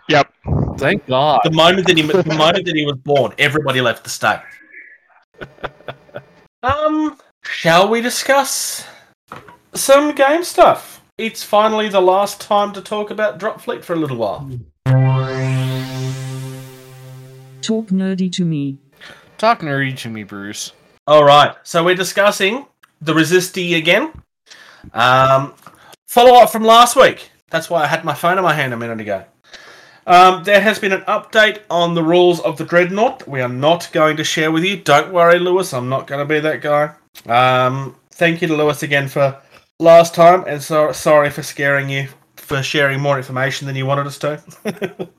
Yep. 0.09 0.31
Thank 0.77 1.05
God. 1.07 1.41
The 1.43 1.51
moment 1.51 1.87
that 1.87 1.97
he, 1.97 2.03
the 2.03 2.35
moment 2.35 2.65
that 2.65 2.75
he 2.75 2.85
was 2.85 2.97
born, 2.97 3.33
everybody 3.39 3.81
left 3.81 4.03
the 4.03 4.09
state. 4.09 4.39
Um, 6.65 7.17
shall 7.43 7.87
we 7.89 8.01
discuss 8.01 8.87
some 9.75 10.15
game 10.15 10.43
stuff? 10.43 10.94
It's 11.17 11.43
finally 11.43 11.87
the 11.87 12.01
last 12.01 12.41
time 12.41 12.73
to 12.73 12.81
talk 12.81 13.09
about 13.09 13.37
Drop 13.37 13.61
Fleet 13.61 13.85
for 13.85 13.93
a 13.93 13.95
little 13.95 14.17
while. 14.17 14.49
Talk 17.61 17.87
nerdy 17.87 18.29
to 18.33 18.43
me. 18.43 18.79
Talk 19.37 19.61
nerdy 19.61 19.95
to 19.99 20.09
me, 20.09 20.23
Bruce. 20.23 20.73
All 21.07 21.23
right, 21.23 21.55
so 21.63 21.85
we're 21.85 21.95
discussing 21.95 22.65
the 22.99 23.13
Resisti 23.13 23.77
again. 23.77 24.11
Um, 24.93 25.53
follow 26.05 26.35
up 26.37 26.49
from 26.49 26.65
last 26.65 26.97
week. 26.97 27.29
That's 27.49 27.69
why 27.69 27.83
I 27.83 27.87
had 27.87 28.03
my 28.03 28.13
phone 28.13 28.37
in 28.37 28.43
my 28.43 28.53
hand 28.53 28.73
a 28.73 28.77
minute 28.77 28.99
ago. 28.99 29.23
Um, 30.05 30.43
there 30.43 30.59
has 30.59 30.79
been 30.79 30.91
an 30.91 31.03
update 31.03 31.61
on 31.69 31.93
the 31.93 32.03
rules 32.03 32.41
of 32.41 32.57
the 32.57 32.65
Dreadnought. 32.65 33.25
We 33.25 33.39
are 33.39 33.47
not 33.47 33.89
going 33.93 34.17
to 34.17 34.25
share 34.25 34.51
with 34.51 34.65
you. 34.65 34.75
Don't 34.75 35.13
worry, 35.13 35.39
Lewis. 35.39 35.73
I'm 35.73 35.87
not 35.87 36.07
going 36.07 36.19
to 36.19 36.25
be 36.25 36.41
that 36.41 36.59
guy. 36.59 36.91
Um, 37.25 37.95
thank 38.11 38.41
you 38.41 38.49
to 38.49 38.55
Lewis 38.57 38.83
again 38.83 39.07
for 39.07 39.41
last 39.79 40.15
time, 40.15 40.43
and 40.47 40.61
so 40.61 40.91
sorry 40.91 41.29
for 41.29 41.43
scaring 41.43 41.89
you 41.89 42.07
for 42.35 42.61
sharing 42.61 42.99
more 42.99 43.17
information 43.17 43.65
than 43.65 43.75
you 43.75 43.85
wanted 43.85 44.05
us 44.05 44.19
to. 44.19 44.41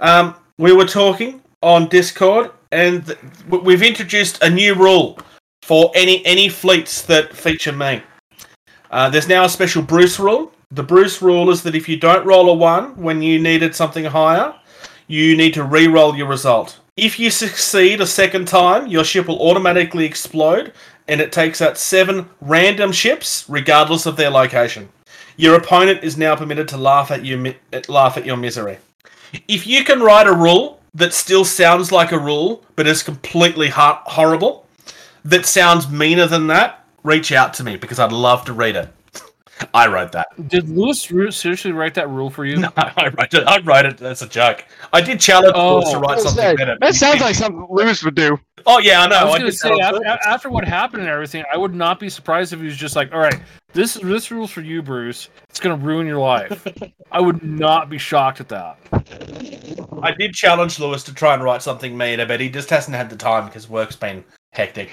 um, 0.00 0.34
we 0.58 0.72
were 0.72 0.86
talking 0.86 1.42
on 1.62 1.88
Discord, 1.88 2.50
and 2.72 3.04
th- 3.06 3.18
we've 3.48 3.82
introduced 3.82 4.42
a 4.42 4.50
new 4.50 4.74
rule 4.74 5.18
for 5.62 5.90
any 5.94 6.24
any 6.24 6.48
fleets 6.48 7.02
that 7.02 7.34
feature 7.34 7.72
me. 7.72 8.02
Uh, 8.90 9.10
there's 9.10 9.28
now 9.28 9.44
a 9.44 9.48
special 9.48 9.82
Bruce 9.82 10.18
rule. 10.18 10.52
The 10.70 10.82
Bruce 10.82 11.22
rule 11.22 11.50
is 11.50 11.62
that 11.62 11.74
if 11.74 11.88
you 11.88 11.96
don't 11.96 12.26
roll 12.26 12.50
a 12.50 12.54
one 12.54 12.96
when 12.96 13.22
you 13.22 13.38
needed 13.40 13.74
something 13.74 14.04
higher, 14.04 14.54
you 15.06 15.36
need 15.36 15.54
to 15.54 15.64
re-roll 15.64 16.16
your 16.16 16.26
result. 16.26 16.80
If 16.96 17.18
you 17.20 17.30
succeed 17.30 18.00
a 18.00 18.06
second 18.06 18.48
time, 18.48 18.86
your 18.86 19.04
ship 19.04 19.28
will 19.28 19.40
automatically 19.40 20.04
explode, 20.04 20.72
and 21.08 21.20
it 21.20 21.32
takes 21.32 21.60
out 21.60 21.78
seven 21.78 22.28
random 22.40 22.92
ships, 22.92 23.44
regardless 23.48 24.06
of 24.06 24.16
their 24.16 24.30
location. 24.30 24.88
Your 25.36 25.54
opponent 25.54 26.02
is 26.02 26.16
now 26.16 26.34
permitted 26.34 26.68
to 26.68 26.76
laugh 26.76 27.10
at 27.10 27.24
you, 27.24 27.54
laugh 27.88 28.16
at 28.16 28.26
your 28.26 28.36
misery. 28.36 28.78
If 29.48 29.66
you 29.66 29.84
can 29.84 30.00
write 30.00 30.26
a 30.26 30.32
rule 30.32 30.80
that 30.94 31.12
still 31.12 31.44
sounds 31.44 31.92
like 31.92 32.12
a 32.12 32.18
rule, 32.18 32.64
but 32.74 32.86
is 32.86 33.02
completely 33.02 33.68
horrible, 33.68 34.66
that 35.24 35.44
sounds 35.44 35.90
meaner 35.90 36.26
than 36.26 36.46
that, 36.46 36.84
reach 37.02 37.32
out 37.32 37.52
to 37.54 37.64
me 37.64 37.76
because 37.76 37.98
I'd 37.98 38.12
love 38.12 38.44
to 38.46 38.52
read 38.52 38.76
it. 38.76 38.88
I 39.72 39.86
wrote 39.86 40.12
that. 40.12 40.28
Did 40.48 40.68
Lewis 40.68 41.10
Root 41.10 41.32
seriously 41.32 41.72
write 41.72 41.94
that 41.94 42.08
rule 42.10 42.28
for 42.30 42.44
you? 42.44 42.56
No, 42.60 42.70
I 42.76 43.08
wrote 43.16 43.32
it. 43.34 43.46
I 43.46 43.58
wrote 43.60 43.86
it. 43.86 43.96
That's 43.96 44.22
a 44.22 44.28
joke. 44.28 44.64
I 44.92 45.00
did 45.00 45.18
challenge 45.20 45.52
Oh. 45.56 45.76
Lewis 45.76 45.92
to 45.92 45.98
write 45.98 46.18
something 46.20 46.42
Say, 46.42 46.56
better. 46.56 46.76
that 46.80 46.94
sounds 46.94 47.20
like 47.20 47.34
something 47.34 47.66
Lewis 47.70 48.02
would 48.04 48.14
do. 48.14 48.38
Oh 48.66 48.78
yeah, 48.78 49.02
I 49.02 49.06
know. 49.06 49.16
I 49.16 49.24
was 49.24 49.34
going 49.38 49.46
to 49.50 49.52
say 49.56 49.70
after, 49.80 50.04
after 50.26 50.50
what 50.50 50.64
happened 50.64 51.02
and 51.02 51.10
everything, 51.10 51.44
I 51.52 51.56
would 51.56 51.74
not 51.74 52.00
be 52.00 52.08
surprised 52.08 52.52
if 52.52 52.58
he 52.60 52.66
was 52.66 52.76
just 52.76 52.96
like, 52.96 53.12
"All 53.12 53.20
right, 53.20 53.38
this 53.72 53.94
this 53.94 54.30
rules 54.30 54.50
for 54.50 54.60
you, 54.62 54.82
Bruce. 54.82 55.28
It's 55.48 55.60
going 55.60 55.78
to 55.78 55.86
ruin 55.86 56.06
your 56.06 56.18
life." 56.18 56.66
I 57.12 57.20
would 57.20 57.42
not 57.42 57.88
be 57.88 57.98
shocked 57.98 58.40
at 58.40 58.48
that. 58.48 58.78
I 60.02 60.10
did 60.12 60.32
challenge 60.34 60.78
Lewis 60.80 61.02
to 61.04 61.14
try 61.14 61.34
and 61.34 61.42
write 61.44 61.62
something 61.62 61.96
meaner, 61.96 62.26
but 62.26 62.40
he 62.40 62.48
just 62.48 62.70
hasn't 62.70 62.96
had 62.96 63.08
the 63.08 63.16
time 63.16 63.46
because 63.46 63.68
work's 63.68 63.96
been 63.96 64.24
hectic. 64.52 64.90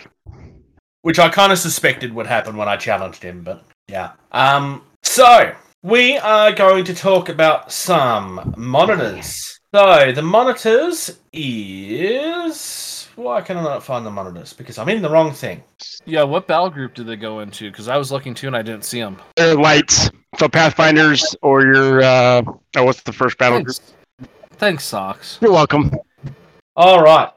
Which 1.02 1.20
I 1.20 1.30
kind 1.30 1.52
of 1.52 1.58
suspected 1.60 2.14
would 2.14 2.28
happen 2.28 2.56
when 2.56 2.70
I 2.70 2.78
challenged 2.78 3.24
him, 3.24 3.42
but 3.44 3.66
yeah. 3.94 4.12
Um, 4.32 4.82
so 5.04 5.54
we 5.84 6.18
are 6.18 6.52
going 6.52 6.84
to 6.86 6.96
talk 6.96 7.30
about 7.30 7.72
some 7.72 8.56
monitors. 8.58 9.60
So 9.72 10.12
the 10.12 10.24
monitors 10.24 11.20
is 11.32 13.08
why 13.16 13.42
can 13.42 13.58
I 13.58 13.64
not 13.64 13.84
find 13.84 14.04
the 14.04 14.10
monitors? 14.10 14.52
Because 14.52 14.80
I'm 14.80 14.90
in 14.90 15.04
the 15.04 15.10
wrong 15.12 15.32
thing. 15.32 15.64
Yeah, 16.06 16.24
what 16.24 16.48
battle 16.48 16.72
group 16.72 16.96
did 16.96 17.06
they 17.06 17.16
go 17.16 17.42
into? 17.42 17.70
Because 17.70 17.88
I 17.88 17.98
was 17.98 18.12
looking 18.12 18.34
too 18.34 18.48
and 18.48 18.56
I 18.56 18.64
didn't 18.64 18.84
see 18.84 19.00
them. 19.00 19.18
They're 19.36 19.56
lights. 19.56 20.10
So 20.40 20.50
Pathfinders 20.50 21.36
or 21.44 21.62
your 21.62 22.02
uh 22.02 22.42
oh 22.76 22.84
what's 22.84 23.04
the 23.04 23.14
first 23.14 23.38
battle 23.38 23.62
group? 23.62 23.78
Thanks, 23.78 23.94
Thanks 24.54 24.86
socks. 24.86 25.38
You're 25.40 25.52
welcome. 25.52 25.92
All 26.76 27.04
right. 27.04 27.30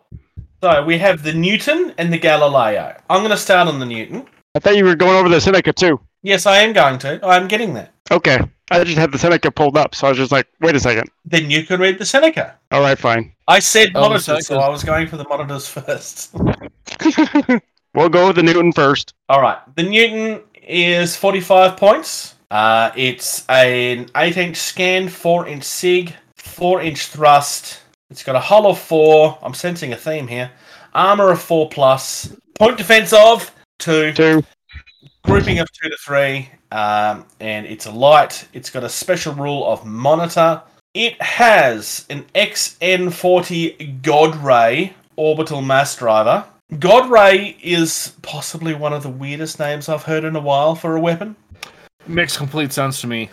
So 0.63 0.83
we 0.85 0.97
have 0.97 1.23
the 1.23 1.35
Newton 1.35 1.93
and 1.99 2.11
the 2.11 2.19
Galileo. 2.19 2.99
I'm 3.11 3.21
going 3.21 3.31
to 3.31 3.37
start 3.37 3.69
on 3.69 3.79
the 3.79 3.85
Newton. 3.85 4.27
I 4.55 4.59
thought 4.59 4.75
you 4.75 4.87
were 4.87 4.97
going 4.97 5.17
over 5.17 5.29
the 5.29 5.39
Seneca 5.39 5.75
too. 5.75 6.01
Yes, 6.23 6.47
I 6.47 6.59
am 6.59 6.73
going 6.73 6.99
to. 7.01 7.21
I'm 7.27 7.49
getting 7.49 7.75
there. 7.75 7.91
Okay. 8.11 8.39
I 8.71 8.83
just 8.83 8.99
had 8.99 9.13
the 9.13 9.19
Seneca 9.19 9.51
pulled 9.51 9.77
up, 9.77 9.95
so 9.95 10.07
I 10.07 10.11
was 10.11 10.19
just 10.19 10.33
like, 10.33 10.49
wait 10.61 10.75
a 10.75 10.81
second. 10.81 11.09
Then 11.25 11.51
you 11.51 11.65
can 11.65 11.81
read 11.81 11.99
the 11.99 12.05
Seneca. 12.05 12.57
All 12.73 12.81
right, 12.81 12.99
fine. 12.99 13.33
I 13.47 13.61
said 13.61 13.91
Oh, 13.95 14.03
the 14.03 14.09
monitors, 14.09 14.47
so 14.47 14.59
I 14.59 14.69
was 14.69 14.83
going 14.83 15.07
for 15.07 15.17
the 15.17 15.29
monitors 15.29 15.69
first. 15.77 16.35
we'll 17.95 18.09
go 18.09 18.27
with 18.29 18.37
the 18.37 18.43
Newton 18.43 18.73
first. 18.73 19.15
All 19.29 19.41
right. 19.41 19.59
The 19.77 19.85
Newton 19.85 20.43
is 20.63 21.17
45 21.17 21.77
points. 21.77 22.35
Uh, 22.51 22.91
it's 22.97 23.45
an 23.49 24.09
8 24.17 24.37
inch 24.37 24.57
scan, 24.57 25.09
4 25.09 25.47
inch 25.47 25.65
SIG, 25.65 26.15
4 26.37 26.83
inch 26.83 27.07
thrust. 27.07 27.83
It's 28.11 28.25
got 28.25 28.35
a 28.37 28.41
hull 28.41 28.67
of 28.67 28.79
4. 28.79 29.39
I'm 29.43 29.55
sensing 29.55 29.93
a 29.93 29.97
theme 29.97 30.27
here. 30.27 30.51
Armor 30.93 31.31
of 31.31 31.41
4 31.41 31.69
plus. 31.69 32.35
Point 32.59 32.79
defense 32.79 33.13
of 33.13 33.53
2. 33.79 34.13
Two. 34.13 34.43
Grouping 35.27 35.59
of 35.59 35.71
two 35.73 35.89
to 35.89 35.97
three, 35.97 36.49
um, 36.71 37.27
and 37.41 37.67
it's 37.67 37.87
a 37.87 37.91
light. 37.91 38.47
It's 38.53 38.71
got 38.71 38.85
a 38.85 38.89
special 38.89 39.35
rule 39.35 39.67
of 39.67 39.85
monitor. 39.85 40.63
It 40.95 41.21
has 41.21 42.07
an 42.09 42.25
XN40 42.35 44.03
God 44.03 44.37
Ray 44.37 44.95
orbital 45.17 45.63
mass 45.63 45.97
driver. 45.97 46.45
God 46.79 47.11
Ray 47.11 47.57
is 47.63 48.15
possibly 48.23 48.75
one 48.75 48.93
of 48.93 49.03
the 49.03 49.11
weirdest 49.11 49.59
names 49.59 49.89
I've 49.89 50.05
heard 50.05 50.25
in 50.25 50.37
a 50.37 50.41
while 50.41 50.77
for 50.77 50.97
a 50.97 51.01
weapon. 51.01 51.35
Makes 52.07 52.37
complete 52.37 52.73
sense 52.73 53.01
to 53.01 53.09
me. 53.09 53.29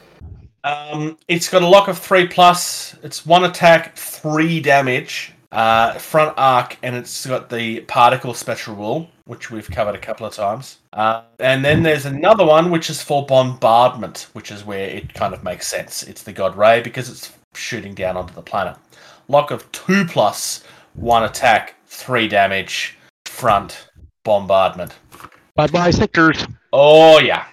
Um, 0.63 1.17
it's 1.27 1.47
got 1.47 1.61
a 1.61 1.67
lock 1.67 1.89
of 1.89 1.99
three 1.99 2.27
plus. 2.27 2.95
It's 3.03 3.25
one 3.25 3.43
attack, 3.43 3.95
three 3.95 4.59
damage, 4.59 5.32
uh, 5.53 5.93
front 5.99 6.33
arc, 6.35 6.77
and 6.81 6.95
it's 6.95 7.25
got 7.27 7.49
the 7.49 7.81
particle 7.81 8.33
special 8.33 8.75
rule, 8.75 9.09
which 9.25 9.51
we've 9.51 9.69
covered 9.69 9.93
a 9.93 9.99
couple 9.99 10.25
of 10.25 10.33
times. 10.33 10.79
Uh, 10.91 11.21
and 11.39 11.63
then 11.63 11.83
there's 11.83 12.05
another 12.05 12.43
one 12.43 12.71
which 12.71 12.89
is 12.89 13.03
for 13.03 13.25
bombardment, 13.25 14.27
which 14.33 14.51
is 14.51 14.65
where 14.65 14.89
it 14.89 15.13
kind 15.13 15.33
of 15.33 15.43
makes 15.43 15.67
sense. 15.67 16.03
It's 16.03 16.23
the 16.23 16.33
God 16.33 16.57
Ray 16.57 16.81
because 16.81 17.07
it's 17.07 17.31
shooting 17.53 17.93
down 17.93 18.17
onto 18.17 18.33
the 18.33 18.41
planet. 18.41 18.75
Lock 19.27 19.51
of 19.51 19.71
two 19.71 20.05
plus, 20.05 20.63
one 20.95 21.23
attack, 21.23 21.75
three 21.85 22.27
damage, 22.27 22.97
front 23.25 23.89
bombardment. 24.23 24.95
Bye 25.55 25.67
bye 25.67 25.91
sectors. 25.91 26.47
Oh 26.73 27.19
yeah. 27.19 27.45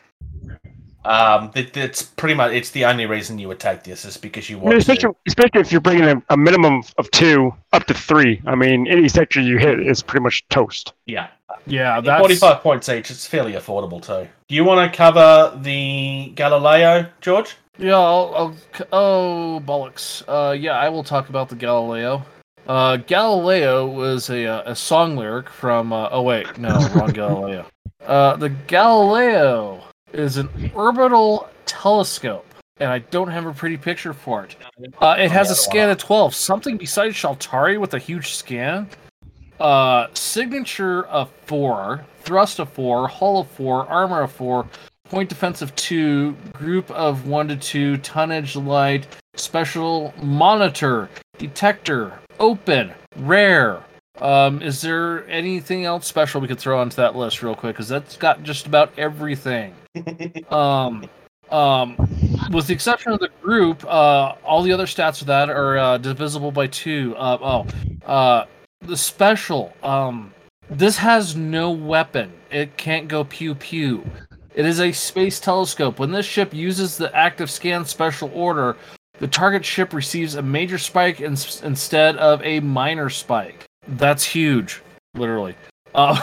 Um, 1.05 1.51
that, 1.55 1.73
that's 1.73 2.03
pretty 2.03 2.35
much. 2.35 2.53
It's 2.53 2.71
the 2.71 2.85
only 2.85 3.07
reason 3.07 3.39
you 3.39 3.49
would 3.49 3.61
take 3.61 3.85
this 3.85 4.05
is 4.05 4.17
because 4.17 4.51
you 4.51 4.57
I 4.57 4.61
mean, 4.61 4.67
want 4.67 4.79
especially, 4.79 5.13
to. 5.13 5.17
especially 5.27 5.61
if 5.61 5.73
you're 5.73 5.81
bringing 5.81 6.05
a, 6.05 6.23
a 6.29 6.37
minimum 6.37 6.83
of 6.99 7.11
two 7.11 7.55
up 7.73 7.87
to 7.87 7.95
three. 7.95 8.43
I 8.47 8.55
mean, 8.55 8.87
any 8.87 9.09
sector 9.09 9.41
you 9.41 9.57
hit 9.57 9.81
is 9.81 10.03
pretty 10.03 10.23
much 10.23 10.47
toast. 10.49 10.93
Yeah, 11.07 11.29
Yeah, 11.67 12.01
that's 12.01 12.21
forty-five 12.21 12.63
points 12.63 12.89
each. 12.89 13.11
It's 13.11 13.27
fairly 13.27 13.53
affordable 13.55 14.03
too. 14.03 14.29
Do 14.49 14.55
you 14.55 14.65
want 14.65 14.91
to 14.93 14.97
cover 14.97 15.59
the 15.63 16.33
Galileo, 16.35 17.07
George? 17.23 17.57
Yeah, 17.79 17.97
I'll, 17.97 18.35
I'll 18.35 18.57
oh 18.93 19.63
bollocks. 19.65 20.23
Uh, 20.29 20.53
yeah, 20.53 20.73
I 20.73 20.91
will 20.91 21.05
talk 21.05 21.31
about 21.31 21.49
the 21.49 21.57
Galileo. 21.57 22.25
Uh, 22.67 22.99
Galileo 22.99 23.87
was 23.87 24.29
a 24.29 24.45
uh, 24.47 24.71
a 24.71 24.77
song 24.77 25.17
lyric 25.17 25.49
from. 25.49 25.95
Uh, 25.95 26.11
oh 26.13 26.21
wait, 26.23 26.59
no, 26.59 26.79
wrong 26.95 27.11
Galileo. 27.15 27.65
Uh, 28.05 28.37
the 28.37 28.51
Galileo 28.51 29.83
is 30.13 30.37
an 30.37 30.49
orbital 30.75 31.49
telescope, 31.67 32.47
and 32.79 32.91
I 32.91 32.99
don't 32.99 33.29
have 33.29 33.47
a 33.47 33.53
pretty 33.53 33.77
picture 33.77 34.13
for 34.13 34.45
it. 34.45 34.57
Uh, 35.01 35.17
it 35.19 35.31
has 35.31 35.51
a 35.51 35.55
scan 35.55 35.91
of 35.91 35.99
twelve, 35.99 36.35
something 36.35 36.77
besides 36.77 37.15
Shaltari 37.15 37.79
with 37.79 37.95
a 37.95 37.99
huge 37.99 38.35
scan. 38.35 38.89
Uh, 39.59 40.07
signature 40.15 41.07
of 41.09 41.31
four, 41.45 42.05
thrust 42.21 42.59
of 42.59 42.71
four, 42.71 43.07
hull 43.09 43.41
of 43.41 43.49
four, 43.49 43.87
armor 43.89 44.23
of 44.23 44.33
four, 44.33 44.67
point 45.05 45.29
defense 45.29 45.61
of 45.61 45.75
two, 45.77 46.33
group 46.53 46.91
of 46.93 47.27
one 47.27 47.49
to 47.49 47.57
two, 47.57 47.99
tonnage 47.99 48.57
light, 48.57 49.07
special 49.35 50.15
monitor, 50.23 51.11
detector, 51.37 52.19
open, 52.39 52.91
rare. 53.17 53.83
Um, 54.21 54.63
is 54.63 54.81
there 54.81 55.29
anything 55.29 55.85
else 55.85 56.07
special 56.07 56.41
we 56.41 56.49
could 56.49 56.59
throw 56.59 56.81
onto 56.81 56.97
that 56.97 57.17
list 57.17 57.43
real 57.43 57.55
quick? 57.55 57.75
Because 57.75 57.89
that's 57.89 58.17
got 58.17 58.43
just 58.43 58.67
about 58.67 58.93
everything. 58.99 59.75
Um, 60.51 61.09
um, 61.51 61.97
with 62.53 62.67
the 62.69 62.73
exception 62.73 63.13
of 63.13 63.19
the 63.19 63.31
group, 63.43 63.85
uh, 63.85 64.35
all 64.45 64.63
the 64.63 64.73
other 64.73 64.87
stats 64.87 65.21
of 65.21 65.27
that 65.27 65.51
are 65.51 65.79
uh, 65.79 65.99
divisible 65.99 66.53
by 66.53 66.69
two. 66.69 67.15
Uh, 67.17 67.39
oh, 67.41 68.11
uh, 68.11 68.47
the 68.83 68.97
special. 68.97 69.73
Um, 69.83 70.33
this 70.71 70.97
has 70.97 71.35
no 71.35 71.71
weapon. 71.71 72.33
It 72.51 72.77
can't 72.77 73.09
go 73.09 73.25
pew 73.25 73.55
pew. 73.55 74.09
It 74.55 74.65
is 74.65 74.81
a 74.81 74.93
space 74.93 75.41
telescope. 75.41 75.99
When 75.99 76.11
this 76.11 76.27
ship 76.27 76.55
uses 76.55 76.97
the 76.97 77.15
active 77.17 77.51
scan 77.51 77.85
special 77.85 78.31
order, 78.35 78.77
the 79.19 79.29
target 79.29 79.65
ship 79.65 79.93
receives 79.93 80.37
a 80.37 80.43
major 80.43 80.79
spike 80.79 81.21
in, 81.21 81.37
instead 81.63 82.17
of 82.17 82.43
a 82.43 82.61
minor 82.61 83.11
spike. 83.11 83.65
That's 83.89 84.25
huge, 84.25 84.83
literally. 85.15 85.55
Uh, 85.95 86.19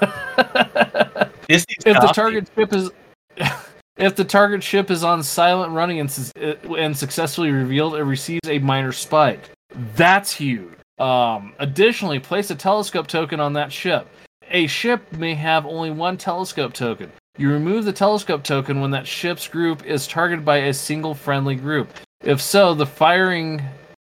This 1.50 1.66
is 1.68 1.84
if 1.84 2.00
the 2.00 2.12
target 2.12 2.48
ship 2.56 2.72
is 2.72 2.90
if 3.96 4.14
the 4.14 4.24
target 4.24 4.62
ship 4.62 4.88
is 4.88 5.02
on 5.02 5.20
silent 5.20 5.72
running 5.72 5.98
and, 5.98 6.32
and 6.78 6.96
successfully 6.96 7.50
revealed, 7.50 7.96
it 7.96 8.04
receives 8.04 8.48
a 8.48 8.60
minor 8.60 8.92
spike. 8.92 9.50
That's 9.96 10.32
huge. 10.32 10.72
Um, 11.00 11.54
additionally, 11.58 12.20
place 12.20 12.52
a 12.52 12.54
telescope 12.54 13.08
token 13.08 13.40
on 13.40 13.52
that 13.54 13.72
ship. 13.72 14.06
A 14.52 14.68
ship 14.68 15.12
may 15.14 15.34
have 15.34 15.66
only 15.66 15.90
one 15.90 16.16
telescope 16.16 16.72
token. 16.72 17.10
You 17.36 17.50
remove 17.50 17.84
the 17.84 17.92
telescope 17.92 18.44
token 18.44 18.80
when 18.80 18.92
that 18.92 19.06
ship's 19.06 19.48
group 19.48 19.84
is 19.84 20.06
targeted 20.06 20.44
by 20.44 20.58
a 20.58 20.74
single 20.74 21.14
friendly 21.14 21.56
group. 21.56 21.90
If 22.22 22.40
so, 22.40 22.74
the 22.74 22.86
firing 22.86 23.60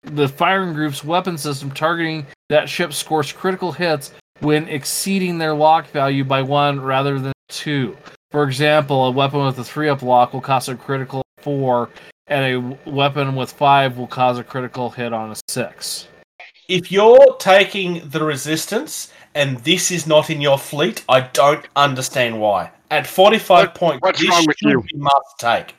the 0.04 0.30
firing 0.30 0.74
group's 0.74 1.04
weapon 1.04 1.38
system 1.38 1.72
targeting 1.72 2.26
that 2.48 2.70
ship 2.70 2.94
scores 2.94 3.34
critical 3.34 3.74
hits 3.74 4.14
when 4.40 4.68
exceeding 4.68 5.38
their 5.38 5.54
lock 5.54 5.88
value 5.90 6.24
by 6.24 6.42
one 6.42 6.80
rather 6.80 7.20
than 7.20 7.33
two. 7.54 7.96
For 8.32 8.44
example, 8.44 9.06
a 9.06 9.12
weapon 9.12 9.46
with 9.46 9.58
a 9.60 9.64
three 9.64 9.90
up 9.90 10.02
lock 10.02 10.34
will 10.34 10.42
cause 10.42 10.68
a 10.70 10.76
critical 10.76 11.22
four, 11.38 11.90
and 12.28 12.78
a 12.86 12.90
weapon 12.90 13.36
with 13.36 13.52
five 13.52 13.98
will 13.98 14.08
cause 14.08 14.38
a 14.40 14.44
critical 14.44 14.90
hit 14.90 15.14
on 15.14 15.32
a 15.32 15.36
six. 15.50 16.08
if 16.70 16.92
you're 16.92 17.36
taking 17.40 18.02
the 18.10 18.24
resistance 18.24 19.12
and 19.36 19.58
this 19.60 19.92
is 19.92 20.08
not 20.08 20.30
in 20.30 20.40
your 20.40 20.58
fleet, 20.58 21.04
I 21.10 21.20
don't 21.22 21.66
understand 21.76 22.40
why. 22.40 22.72
At 22.90 23.06
45 23.06 23.66
What- 23.68 23.76
points, 23.76 24.02
what's 24.02 24.20
this 24.22 24.30
wrong 24.30 24.46
with 24.48 24.58
should 24.58 24.70
you? 24.72 24.82
be 24.82 24.98
must 24.98 25.40
take. 25.40 25.76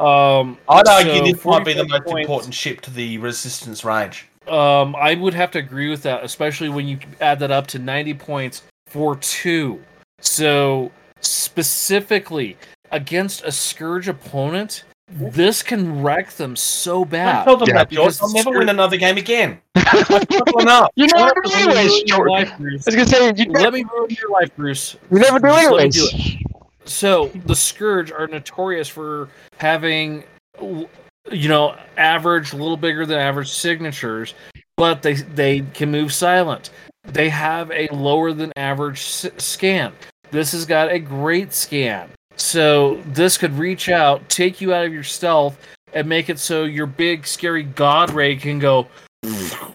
Um, 0.00 0.56
I'd 0.68 0.88
argue 0.88 1.18
so 1.18 1.24
this 1.24 1.44
might 1.44 1.64
be 1.64 1.74
the 1.74 1.86
most 1.86 2.04
points- 2.04 2.20
important 2.22 2.54
ship 2.54 2.80
to 2.82 2.90
the 2.90 3.18
resistance 3.18 3.84
range. 3.84 4.26
Um, 4.48 4.96
I 4.96 5.14
would 5.14 5.34
have 5.34 5.50
to 5.52 5.58
agree 5.58 5.88
with 5.90 6.02
that, 6.04 6.24
especially 6.24 6.68
when 6.68 6.88
you 6.88 6.98
add 7.20 7.38
that 7.40 7.50
up 7.52 7.66
to 7.68 7.78
90 7.78 8.14
points 8.14 8.62
for 8.88 9.14
two. 9.16 9.80
So, 10.22 10.90
specifically 11.20 12.56
against 12.90 13.44
a 13.44 13.52
Scourge 13.52 14.08
opponent, 14.08 14.84
this 15.08 15.62
can 15.62 16.02
wreck 16.02 16.30
them 16.32 16.56
so 16.56 17.00
Don't 17.00 17.10
bad. 17.10 17.44
tell 17.44 17.56
them 17.58 17.68
Yeah, 17.68 17.74
that, 17.74 17.90
George. 17.90 18.06
because 18.14 18.22
I'll 18.22 18.32
never 18.32 18.42
Scourge- 18.44 18.58
win 18.58 18.68
another 18.70 18.96
game 18.96 19.18
again. 19.18 19.58
I've 19.74 20.08
got 20.08 20.60
enough. 20.62 20.88
You 20.96 21.06
Let 21.06 21.16
never 21.16 21.40
do 21.44 21.50
me 21.50 21.56
ruin 21.64 21.76
anyways, 21.78 22.02
your 22.06 22.16
George. 22.18 22.30
I 22.30 22.32
life, 22.32 22.52
Bruce. 22.58 22.86
was 22.86 22.94
gonna 22.94 23.06
say 23.08 23.32
you, 23.36 23.52
Let 23.52 23.72
me 23.74 23.84
ruin 23.92 24.10
your 24.10 24.30
life, 24.30 24.50
Bruce. 24.56 24.96
you 25.10 25.18
never 25.18 25.38
do 25.38 25.48
Just 25.48 25.56
let 25.64 25.70
me 25.70 25.76
anyways. 25.76 25.94
do 25.94 26.08
it. 26.18 26.88
So 26.88 27.26
the 27.46 27.54
Scourge 27.54 28.10
are 28.10 28.26
notorious 28.26 28.88
for 28.88 29.28
having, 29.58 30.24
you 30.60 31.48
know, 31.48 31.76
average, 31.98 32.52
a 32.52 32.56
little 32.56 32.76
bigger 32.76 33.04
than 33.04 33.18
average 33.18 33.50
signatures, 33.50 34.34
but 34.76 35.02
they 35.02 35.14
they 35.14 35.60
can 35.74 35.90
move 35.90 36.12
silent. 36.12 36.70
They 37.04 37.28
have 37.28 37.70
a 37.72 37.88
lower 37.88 38.32
than 38.32 38.52
average 38.56 39.00
s- 39.00 39.26
scan. 39.38 39.92
This 40.32 40.52
has 40.52 40.64
got 40.64 40.90
a 40.90 40.98
great 40.98 41.52
scan. 41.52 42.08
So 42.36 42.96
this 43.08 43.36
could 43.36 43.52
reach 43.52 43.90
out, 43.90 44.26
take 44.30 44.62
you 44.62 44.72
out 44.72 44.86
of 44.86 44.92
your 44.92 45.04
stealth, 45.04 45.58
and 45.92 46.08
make 46.08 46.30
it 46.30 46.38
so 46.38 46.64
your 46.64 46.86
big 46.86 47.26
scary 47.26 47.62
god 47.62 48.10
ray 48.10 48.34
can 48.34 48.58
go 48.58 48.88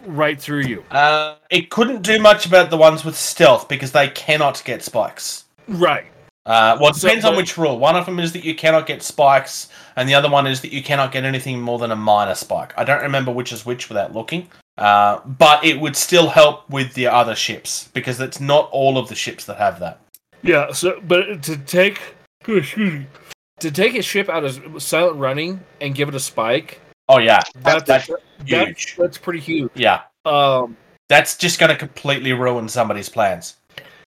right 0.07 0.41
through 0.41 0.61
you. 0.63 0.83
Uh, 0.89 1.35
it 1.51 1.69
couldn't 1.69 2.01
do 2.01 2.19
much 2.19 2.47
about 2.47 2.71
the 2.71 2.77
ones 2.77 3.05
with 3.05 3.15
stealth 3.15 3.67
because 3.69 3.91
they 3.91 4.09
cannot 4.09 4.61
get 4.65 4.83
spikes. 4.83 5.45
Right. 5.67 6.07
Uh, 6.47 6.75
well, 6.81 6.89
it 6.89 6.95
So, 6.95 7.07
depends 7.07 7.25
on 7.25 7.35
which 7.35 7.55
rule. 7.55 7.77
One 7.77 7.95
of 7.95 8.07
them 8.07 8.19
is 8.19 8.33
that 8.33 8.43
you 8.43 8.55
cannot 8.55 8.87
get 8.87 9.03
spikes, 9.03 9.69
and 9.95 10.09
the 10.09 10.15
other 10.15 10.29
one 10.29 10.47
is 10.47 10.61
that 10.61 10.73
you 10.73 10.81
cannot 10.81 11.11
get 11.11 11.23
anything 11.23 11.61
more 11.61 11.77
than 11.77 11.91
a 11.91 11.95
minor 11.95 12.33
spike. 12.35 12.73
I 12.77 12.83
don't 12.83 13.03
remember 13.03 13.31
which 13.31 13.53
is 13.53 13.63
which 13.63 13.89
without 13.89 14.13
looking. 14.15 14.47
Uh, 14.77 15.19
but 15.25 15.63
it 15.63 15.79
would 15.79 15.95
still 15.95 16.29
help 16.29 16.69
with 16.69 16.93
the 16.93 17.07
other 17.07 17.35
ships 17.35 17.89
because 17.93 18.19
it's 18.19 18.39
not 18.39 18.69
all 18.71 18.97
of 18.97 19.09
the 19.09 19.15
ships 19.15 19.45
that 19.45 19.57
have 19.57 19.79
that. 19.79 19.99
Yeah, 20.43 20.71
so 20.71 20.99
but 21.07 21.43
to 21.43 21.57
take 21.57 21.99
to 22.45 23.71
take 23.71 23.95
a 23.95 24.01
ship 24.01 24.29
out 24.29 24.43
of 24.43 24.81
silent 24.81 25.17
running 25.17 25.59
and 25.81 25.95
give 25.95 26.09
it 26.09 26.15
a 26.15 26.19
spike, 26.19 26.79
Oh 27.09 27.19
yeah, 27.19 27.41
that's 27.61 27.83
that's 27.83 28.07
that's, 28.07 28.21
huge. 28.45 28.95
that's 28.97 29.17
pretty 29.17 29.39
huge. 29.39 29.71
Yeah, 29.75 30.01
Um, 30.25 30.75
that's 31.09 31.37
just 31.37 31.59
going 31.59 31.69
to 31.69 31.75
completely 31.75 32.33
ruin 32.33 32.67
somebody's 32.69 33.09
plans. 33.09 33.55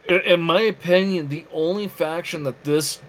in, 0.08 0.42
my 0.42 0.62
opinion, 0.62 1.28
the 1.28 1.46
only 1.54 1.88
faction 1.88 2.44
that 2.44 2.64
this 2.64 3.00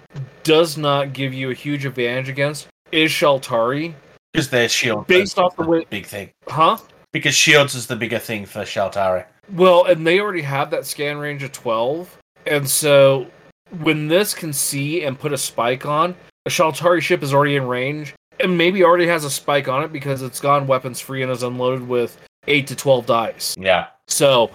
does 0.43 0.77
not 0.77 1.13
give 1.13 1.33
you 1.33 1.51
a 1.51 1.55
huge 1.55 1.85
advantage 1.87 2.29
against 2.29 2.67
is 2.91 3.11
Shaltari, 3.13 3.95
Because 4.33 4.51
their 4.51 4.69
shield 4.69 5.07
based 5.07 5.39
off 5.39 5.55
the 5.57 5.65
way, 5.65 5.87
big 5.91 6.07
thing. 6.07 6.31
huh? 6.49 6.79
Because 7.13 7.35
shields 7.35 7.75
is 7.75 7.87
the 7.87 7.97
bigger 7.97 8.19
thing 8.19 8.45
for 8.47 8.63
Shaltari. 8.63 9.25
Well, 9.53 9.85
and 9.85 10.07
they 10.07 10.21
already 10.21 10.43
have 10.43 10.71
that 10.73 10.85
scan 10.87 11.17
range 11.19 11.43
of 11.43 11.53
12. 11.53 12.19
And 12.49 12.69
so 12.69 13.27
when 13.83 14.09
this 14.09 14.35
can 14.35 14.53
see 14.53 15.05
and 15.05 15.19
put 15.19 15.33
a 15.33 15.39
spike 15.39 15.87
on, 15.87 16.15
a 16.47 16.51
Shaltari 16.51 17.01
ship 17.03 17.23
is 17.23 17.35
already 17.35 17.57
in 17.57 17.67
range 17.67 18.15
and 18.41 18.57
maybe 18.57 18.83
already 18.83 19.07
has 19.07 19.25
a 19.25 19.31
spike 19.31 19.69
on 19.69 19.83
it 19.83 19.93
because 19.93 20.23
it's 20.23 20.41
gone 20.41 20.67
weapons 20.67 21.01
free 21.01 21.23
and 21.23 21.31
is 21.31 21.43
unloaded 21.43 21.87
with 21.87 22.19
8 22.47 22.67
to 22.69 22.77
12 22.77 23.07
dice. 23.07 23.57
Yeah. 23.59 23.89
So, 24.07 24.51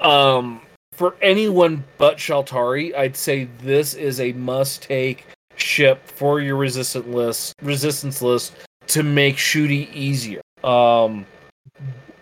um, 0.00 0.60
for 0.92 1.16
anyone 1.22 1.84
but 1.96 2.16
Shaltari, 2.18 2.94
I'd 2.96 3.16
say 3.16 3.48
this 3.62 3.94
is 3.94 4.20
a 4.20 4.32
must 4.32 4.82
take 4.82 5.26
ship 5.56 6.06
for 6.06 6.40
your 6.40 6.56
resistant 6.56 7.10
list, 7.10 7.54
resistance 7.62 8.20
list 8.20 8.54
to 8.88 9.02
make 9.02 9.36
shooty 9.36 9.92
easier. 9.94 10.40
Um, 10.64 11.24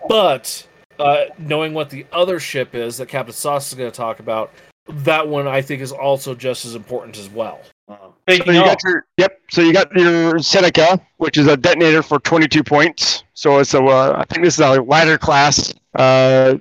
but 0.09 0.67
uh, 0.99 1.25
knowing 1.39 1.75
what 1.75 1.91
the 1.91 2.07
other 2.13 2.39
ship 2.39 2.75
is 2.75 2.99
that 2.99 3.09
Captain 3.09 3.35
Socks 3.35 3.69
is 3.69 3.75
going 3.75 3.91
to 3.91 3.97
talk 3.97 4.21
about, 4.21 4.53
that 4.89 5.27
one 5.27 5.47
I 5.47 5.63
think 5.63 5.83
is 5.83 5.93
also 5.93 6.35
just 6.35 6.65
as 6.65 6.75
important 6.75 7.19
as 7.19 7.29
well. 7.29 7.61
So 7.89 7.97
you 8.29 8.65
got 8.65 8.83
your 8.83 9.07
yep. 9.17 9.41
So 9.51 9.61
you 9.63 9.73
got 9.73 9.93
your 9.95 10.39
Seneca, 10.41 11.01
which 11.19 11.39
is 11.39 11.47
a 11.47 11.57
detonator 11.57 12.03
for 12.03 12.19
22 12.19 12.65
points. 12.65 13.23
So 13.35 13.59
it's 13.59 13.75
a 13.75 13.83
uh, 13.83 14.17
I 14.19 14.25
think 14.25 14.45
this 14.45 14.55
is 14.55 14.61
a 14.61 14.83
ladder 14.83 15.19
class, 15.19 15.73
uh, 15.95 16.57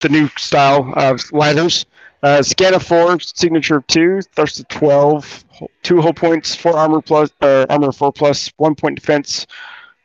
the 0.00 0.08
new 0.08 0.28
style 0.36 0.92
of 0.96 1.20
ladders. 1.32 1.86
Uh, 2.22 2.42
scan 2.42 2.74
of 2.74 2.82
four, 2.82 3.20
signature 3.20 3.76
of 3.76 3.86
two, 3.86 4.20
thrust 4.34 4.58
of 4.58 4.66
12, 4.68 5.44
ho- 5.50 5.70
two 5.82 6.00
hull 6.00 6.14
points, 6.14 6.54
four 6.54 6.76
armor 6.76 7.00
plus, 7.00 7.30
uh, 7.42 7.66
armor 7.68 7.92
four 7.92 8.10
plus, 8.10 8.50
one 8.56 8.74
point 8.74 8.98
defense, 8.98 9.46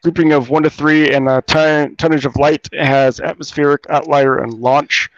grouping 0.04 0.32
of 0.32 0.50
one 0.50 0.62
to 0.62 0.70
three, 0.70 1.12
and 1.14 1.28
a 1.28 1.42
ton, 1.44 1.96
tonnage 1.96 2.26
of 2.26 2.36
light. 2.36 2.68
It 2.72 2.86
has 2.86 3.20
atmospheric, 3.20 3.86
outlier, 3.90 4.38
and 4.38 4.54
launch. 4.54 5.10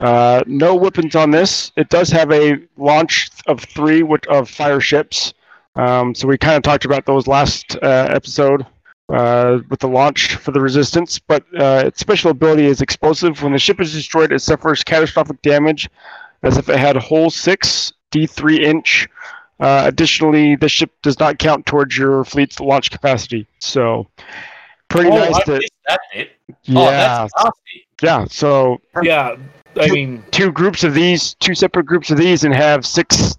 Uh, 0.00 0.42
no 0.46 0.74
weapons 0.74 1.16
on 1.16 1.30
this. 1.30 1.72
It 1.76 1.88
does 1.88 2.10
have 2.10 2.30
a 2.32 2.58
launch 2.76 3.28
of 3.46 3.60
three 3.60 4.02
with, 4.02 4.26
of 4.28 4.48
fire 4.48 4.80
ships. 4.80 5.34
Um, 5.76 6.14
so 6.14 6.26
we 6.28 6.38
kind 6.38 6.56
of 6.56 6.62
talked 6.62 6.84
about 6.84 7.06
those 7.06 7.26
last 7.26 7.76
uh, 7.82 8.08
episode 8.10 8.64
uh, 9.08 9.58
with 9.70 9.80
the 9.80 9.88
launch 9.88 10.36
for 10.36 10.50
the 10.52 10.60
resistance. 10.60 11.18
But 11.18 11.44
uh, 11.58 11.82
its 11.86 12.00
special 12.00 12.30
ability 12.30 12.66
is 12.66 12.80
explosive. 12.80 13.42
When 13.42 13.52
the 13.52 13.58
ship 13.58 13.80
is 13.80 13.92
destroyed, 13.92 14.32
it 14.32 14.40
suffers 14.40 14.82
catastrophic 14.84 15.40
damage 15.42 15.88
as 16.42 16.56
if 16.56 16.68
it 16.68 16.78
had 16.78 16.96
a 16.96 17.00
whole 17.00 17.30
six 17.30 17.92
D3 18.12 18.60
inch. 18.60 19.08
Uh, 19.60 19.82
additionally, 19.86 20.54
the 20.54 20.68
ship 20.68 20.90
does 21.02 21.18
not 21.18 21.38
count 21.38 21.66
towards 21.66 21.96
your 21.98 22.24
fleet's 22.24 22.60
launch 22.60 22.90
capacity. 22.90 23.46
So 23.58 24.06
pretty 24.88 25.10
oh, 25.10 25.16
nice 25.16 25.34
I 25.36 25.42
to 25.42 25.52
missed 25.52 25.72
that 25.88 26.00
yeah 26.14 26.26
Oh, 26.78 26.84
that's 26.90 27.34
nasty. 27.36 27.86
yeah. 28.02 28.24
So 28.30 28.80
Yeah, 29.02 29.36
I 29.76 29.88
mean, 29.88 30.24
two 30.30 30.50
groups 30.50 30.82
of 30.84 30.94
these, 30.94 31.34
two 31.34 31.54
separate 31.54 31.86
groups 31.86 32.10
of 32.10 32.16
these, 32.18 32.44
and 32.44 32.54
have 32.54 32.84
six 32.86 33.36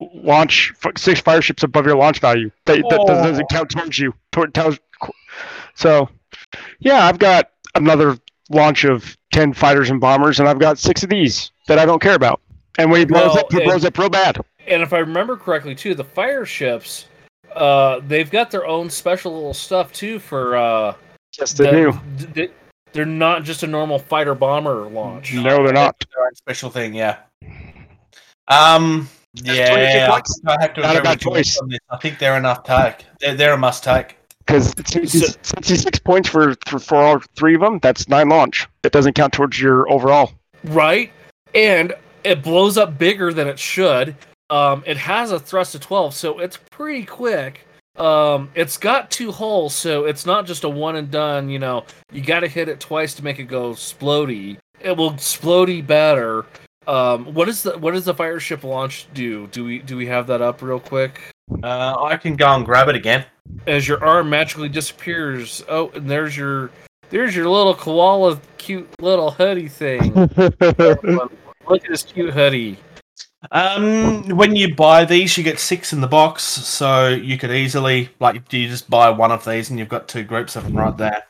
launch 0.00 0.72
six 0.96 1.20
fire 1.20 1.40
ships 1.40 1.62
above 1.62 1.86
your 1.86 1.96
launch 1.96 2.18
value. 2.18 2.50
That, 2.66 2.78
that 2.90 2.98
Oh. 3.00 3.06
doesn't 3.06 3.48
count 3.50 3.70
towards 3.70 3.98
you. 3.98 4.12
So, 5.74 6.08
yeah, 6.80 7.06
I've 7.06 7.18
got 7.18 7.50
another 7.74 8.18
launch 8.50 8.84
of 8.84 9.16
ten 9.32 9.52
fighters 9.52 9.90
and 9.90 10.00
bombers, 10.00 10.40
and 10.40 10.48
I've 10.48 10.58
got 10.58 10.78
six 10.78 11.02
of 11.02 11.08
these 11.10 11.52
that 11.68 11.78
I 11.78 11.86
don't 11.86 12.02
care 12.02 12.14
about. 12.14 12.40
And 12.78 12.90
when 12.90 13.00
he 13.00 13.04
blows 13.04 13.34
Well, 13.34 13.38
up, 13.40 13.52
he 13.52 13.58
and- 13.58 13.64
blows 13.66 13.84
up 13.84 13.96
real 13.98 14.10
bad. 14.10 14.38
and 14.66 14.82
if 14.82 14.92
I 14.92 14.98
remember 14.98 15.36
correctly, 15.36 15.74
too, 15.74 15.94
the 15.94 16.04
fire 16.04 16.44
ships, 16.44 17.06
uh, 17.54 18.00
they've 18.06 18.30
got 18.30 18.50
their 18.50 18.66
own 18.66 18.90
special 18.90 19.32
little 19.34 19.54
stuff 19.54 19.92
too 19.92 20.18
for 20.18 20.56
uh, 20.56 20.94
Yes, 21.38 21.52
they 21.52 21.64
that- 21.64 21.72
do. 21.72 22.00
d- 22.34 22.48
They're 22.92 23.04
not 23.06 23.44
just 23.44 23.62
a 23.62 23.66
normal 23.66 23.98
fighter 23.98 24.34
bomber 24.34 24.88
launch. 24.88 25.32
No, 25.34 25.62
they're 25.64 25.72
not. 25.72 25.96
Their 26.14 26.26
own 26.26 26.34
special 26.34 26.70
thing, 26.70 26.94
yeah. 26.94 27.18
Um, 28.48 29.08
That's 29.34 29.56
yeah, 29.56 29.64
I 30.12 30.20
think 30.20 30.48
I 30.48 30.56
have 30.62 30.74
to 30.74 30.80
Not 30.80 30.96
a 30.96 30.98
agree 30.98 31.02
bad 31.02 31.20
choice. 31.20 31.58
on 31.58 31.68
this. 31.68 31.78
I 31.88 31.96
think 31.98 32.18
they're 32.18 32.36
enough 32.36 32.64
take. 32.64 33.04
They're, 33.20 33.34
they're 33.34 33.52
a 33.54 33.58
must 33.58 33.84
take. 33.84 34.16
Because 34.46 34.74
66 34.76 35.98
points 36.00 36.28
for, 36.28 36.56
for, 36.66 36.80
for 36.80 36.96
all 36.96 37.20
three 37.36 37.54
of 37.54 37.60
them, 37.60 37.78
that's 37.78 38.08
nine 38.08 38.28
launch. 38.28 38.66
It 38.82 38.90
doesn't 38.90 39.12
count 39.14 39.32
towards 39.32 39.60
your 39.60 39.88
overall. 39.90 40.32
right? 40.64 41.12
And 41.54 41.94
it 42.24 42.42
blows 42.42 42.76
up 42.76 42.98
bigger 42.98 43.32
than 43.32 43.46
it 43.46 43.58
should. 43.58 44.16
Um, 44.50 44.82
it 44.86 44.96
has 44.96 45.30
a 45.30 45.38
thrust 45.38 45.76
of 45.76 45.80
12, 45.82 46.12
so 46.14 46.40
it's 46.40 46.58
pretty 46.70 47.04
quick. 47.04 47.64
Um, 47.96 48.50
it's 48.54 48.76
got 48.76 49.10
two 49.10 49.32
holes, 49.32 49.74
so 49.74 50.04
it's 50.04 50.24
not 50.24 50.46
just 50.46 50.64
a 50.64 50.68
one 50.68 50.96
and 50.96 51.10
done. 51.10 51.48
You 51.48 51.58
know, 51.58 51.84
you 52.12 52.22
got 52.22 52.40
to 52.40 52.48
hit 52.48 52.68
it 52.68 52.80
twice 52.80 53.14
to 53.14 53.24
make 53.24 53.38
it 53.38 53.44
go 53.44 53.72
splody. 53.72 54.58
It 54.80 54.96
will 54.96 55.12
splody 55.12 55.86
better. 55.86 56.46
Um, 56.86 57.34
what 57.34 57.48
is 57.48 57.62
the 57.62 57.76
what 57.78 57.92
does 57.92 58.04
the 58.04 58.14
fire 58.14 58.40
ship 58.40 58.64
launch 58.64 59.06
do? 59.12 59.46
Do 59.48 59.64
we 59.64 59.80
do 59.80 59.96
we 59.96 60.06
have 60.06 60.26
that 60.28 60.40
up 60.40 60.62
real 60.62 60.80
quick? 60.80 61.20
Uh, 61.62 61.96
I 62.02 62.16
can 62.16 62.36
go 62.36 62.48
and 62.54 62.64
grab 62.64 62.88
it 62.88 62.94
again. 62.94 63.24
As 63.66 63.86
your 63.86 64.02
arm 64.02 64.30
magically 64.30 64.68
disappears. 64.68 65.62
Oh, 65.68 65.90
and 65.90 66.10
there's 66.10 66.36
your 66.36 66.70
there's 67.10 67.34
your 67.34 67.48
little 67.48 67.74
koala, 67.74 68.40
cute 68.56 68.88
little 69.00 69.30
hoodie 69.30 69.68
thing. 69.68 70.14
Look 70.36 71.84
at 71.84 71.88
this 71.88 72.02
cute 72.02 72.32
hoodie. 72.32 72.78
Um, 73.52 74.24
when 74.36 74.54
you 74.54 74.74
buy 74.74 75.04
these, 75.04 75.36
you 75.38 75.44
get 75.44 75.58
six 75.58 75.92
in 75.92 76.00
the 76.00 76.06
box, 76.06 76.42
so 76.42 77.08
you 77.08 77.38
could 77.38 77.50
easily 77.50 78.10
like 78.20 78.52
you 78.52 78.68
just 78.68 78.90
buy 78.90 79.08
one 79.10 79.32
of 79.32 79.44
these 79.44 79.70
and 79.70 79.78
you've 79.78 79.88
got 79.88 80.08
two 80.08 80.24
groups 80.24 80.56
of 80.56 80.64
them 80.64 80.76
right 80.76 80.96
there. 80.96 81.24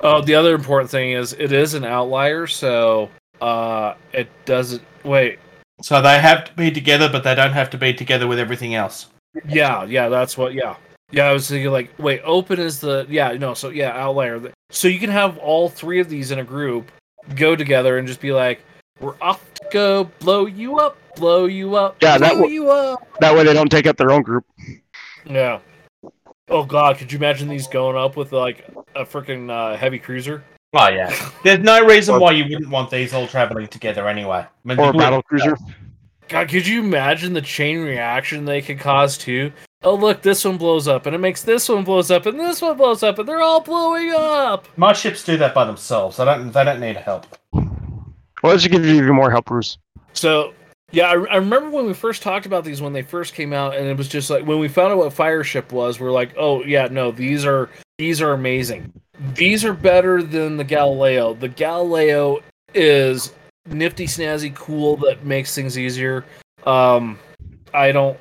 Oh, 0.00 0.22
the 0.22 0.34
other 0.34 0.54
important 0.54 0.90
thing 0.90 1.12
is 1.12 1.34
it 1.34 1.52
is 1.52 1.74
an 1.74 1.84
outlier, 1.84 2.46
so 2.46 3.10
uh, 3.40 3.94
it 4.12 4.28
doesn't. 4.46 4.82
Wait, 5.04 5.38
So 5.82 6.00
they 6.00 6.18
have 6.18 6.44
to 6.46 6.54
be 6.54 6.70
together, 6.70 7.08
but 7.10 7.24
they 7.24 7.34
don't 7.34 7.52
have 7.52 7.70
to 7.70 7.78
be 7.78 7.92
together 7.92 8.26
with 8.26 8.38
everything 8.38 8.74
else. 8.74 9.08
yeah, 9.46 9.84
yeah, 9.84 10.08
that's 10.08 10.38
what. 10.38 10.54
Yeah, 10.54 10.76
yeah. 11.10 11.26
I 11.26 11.32
was 11.32 11.48
thinking 11.48 11.70
like, 11.70 11.90
wait, 11.98 12.22
open 12.24 12.58
is 12.58 12.80
the 12.80 13.06
yeah, 13.10 13.32
no, 13.32 13.52
so 13.52 13.68
yeah, 13.68 13.90
outlier. 13.90 14.40
So 14.70 14.88
you 14.88 14.98
can 14.98 15.10
have 15.10 15.36
all 15.38 15.68
three 15.68 16.00
of 16.00 16.08
these 16.08 16.30
in 16.30 16.38
a 16.38 16.44
group 16.44 16.90
go 17.36 17.54
together 17.54 17.98
and 17.98 18.08
just 18.08 18.20
be 18.20 18.32
like, 18.32 18.62
we're 19.00 19.16
off 19.20 19.52
to 19.54 19.66
go 19.70 20.04
blow 20.20 20.46
you 20.46 20.78
up, 20.78 20.96
blow 21.20 21.44
you 21.46 21.76
up, 21.76 21.96
Yeah, 22.02 22.18
that 22.18 22.30
w- 22.34 22.50
you 22.52 22.70
up. 22.70 23.06
that 23.20 23.34
way 23.34 23.44
they 23.44 23.54
don't 23.54 23.70
take 23.70 23.86
up 23.86 23.96
their 23.96 24.10
own 24.10 24.22
group. 24.22 24.44
Yeah. 25.24 25.60
Oh 26.48 26.64
God, 26.64 26.96
could 26.98 27.12
you 27.12 27.18
imagine 27.18 27.48
these 27.48 27.68
going 27.68 27.96
up 27.96 28.16
with 28.16 28.32
like 28.32 28.66
a 28.96 29.04
freaking 29.04 29.50
uh, 29.50 29.76
heavy 29.76 29.98
cruiser? 30.00 30.42
Oh 30.72 30.88
yeah. 30.88 31.14
There's 31.44 31.60
no 31.60 31.84
reason 31.84 32.18
why 32.20 32.32
you 32.32 32.44
wouldn't 32.44 32.70
want 32.70 32.90
these 32.90 33.14
all 33.14 33.26
traveling 33.28 33.68
together 33.68 34.08
anyway. 34.08 34.38
I 34.46 34.48
mean, 34.64 34.78
Or 34.80 34.90
a 34.90 34.92
battle 34.92 35.22
cruiser. 35.22 35.56
God, 36.28 36.48
could 36.48 36.66
you 36.66 36.80
imagine 36.80 37.32
the 37.32 37.42
chain 37.42 37.80
reaction 37.80 38.44
they 38.44 38.62
could 38.62 38.78
cause 38.78 39.18
too? 39.18 39.52
Oh 39.82 39.94
look, 39.94 40.22
this 40.22 40.44
one 40.44 40.58
blows 40.58 40.86
up, 40.88 41.06
and 41.06 41.14
it 41.14 41.18
makes 41.18 41.42
this 41.42 41.68
one 41.68 41.84
blows 41.84 42.10
up, 42.10 42.26
and 42.26 42.38
this 42.38 42.60
one 42.60 42.76
blows 42.76 43.02
up, 43.02 43.18
and 43.18 43.28
they're 43.28 43.40
all 43.40 43.60
blowing 43.60 44.12
up. 44.14 44.68
My 44.76 44.92
ships 44.92 45.24
do 45.24 45.36
that 45.38 45.54
by 45.54 45.64
themselves. 45.64 46.18
They 46.18 46.24
don't. 46.24 46.52
They 46.52 46.64
don't 46.64 46.80
need 46.80 46.96
help. 46.96 47.26
Well, 47.52 48.52
let's 48.52 48.66
give 48.66 48.84
you 48.84 48.94
even 48.94 49.14
more 49.14 49.30
help, 49.30 49.46
Bruce. 49.46 49.78
So 50.12 50.52
Yeah, 50.92 51.06
I, 51.06 51.12
I 51.12 51.36
remember 51.36 51.70
when 51.70 51.86
we 51.86 51.94
first 51.94 52.22
talked 52.22 52.46
about 52.46 52.64
these 52.64 52.82
when 52.82 52.92
they 52.92 53.02
first 53.02 53.34
came 53.34 53.52
out, 53.52 53.76
and 53.76 53.86
it 53.86 53.96
was 53.96 54.08
just 54.08 54.28
like 54.30 54.44
when 54.44 54.58
we 54.58 54.68
found 54.68 54.92
out 54.92 54.98
what 54.98 55.12
Fireship 55.12 55.70
was, 55.72 56.00
we 56.00 56.06
are 56.06 56.12
like, 56.12 56.34
oh 56.36 56.64
yeah, 56.64 56.88
no, 56.90 57.10
these 57.12 57.44
are 57.46 57.70
these 57.98 58.20
are 58.20 58.32
amazing. 58.32 58.92
These 59.34 59.64
are 59.64 59.72
better 59.74 60.22
than 60.22 60.56
the 60.56 60.64
Galileo. 60.64 61.34
The 61.34 61.48
Galileo 61.48 62.40
is 62.74 63.32
nifty, 63.66 64.06
snazzy, 64.06 64.54
cool 64.54 64.96
that 64.98 65.24
makes 65.24 65.54
things 65.54 65.78
easier. 65.78 66.24
Um, 66.66 67.18
I 67.72 67.92
don't. 67.92 68.18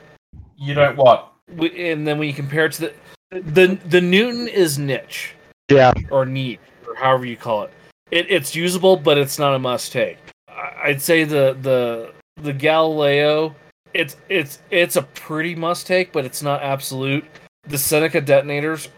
You 0.57 0.73
don't 0.73 0.95
what? 0.97 1.31
we- 1.55 1.91
And 1.91 2.05
then 2.07 2.19
when 2.19 2.27
you 2.27 2.33
compare 2.33 2.65
it 2.65 2.73
to 2.73 2.81
the 2.81 2.93
the 3.31 3.79
the 3.87 4.01
Newton 4.01 4.47
is 4.47 4.77
niche 4.77 5.33
Yeah. 5.71 5.93
or 6.11 6.25
neat 6.25 6.59
or 6.87 6.93
however 6.95 7.25
you 7.25 7.37
call 7.37 7.63
it. 7.63 7.71
it 8.11 8.27
it's 8.29 8.55
usable, 8.55 8.95
but 8.97 9.17
it's 9.17 9.39
not 9.39 9.55
a 9.55 9.59
must 9.59 9.91
take. 9.91 10.17
I- 10.49 10.73
I'd 10.89 11.01
say 11.01 11.23
the 11.23 11.57
the 11.61 12.11
the 12.41 12.53
Galileo, 12.53 13.55
it's 13.93 14.17
it's 14.29 14.59
it's 14.69 14.95
a 14.95 15.03
pretty 15.03 15.55
must 15.55 15.87
take, 15.87 16.11
but 16.11 16.25
it's 16.25 16.41
not 16.41 16.61
absolute. 16.61 17.25
The 17.67 17.77
Seneca 17.77 18.21
detonators, 18.21 18.89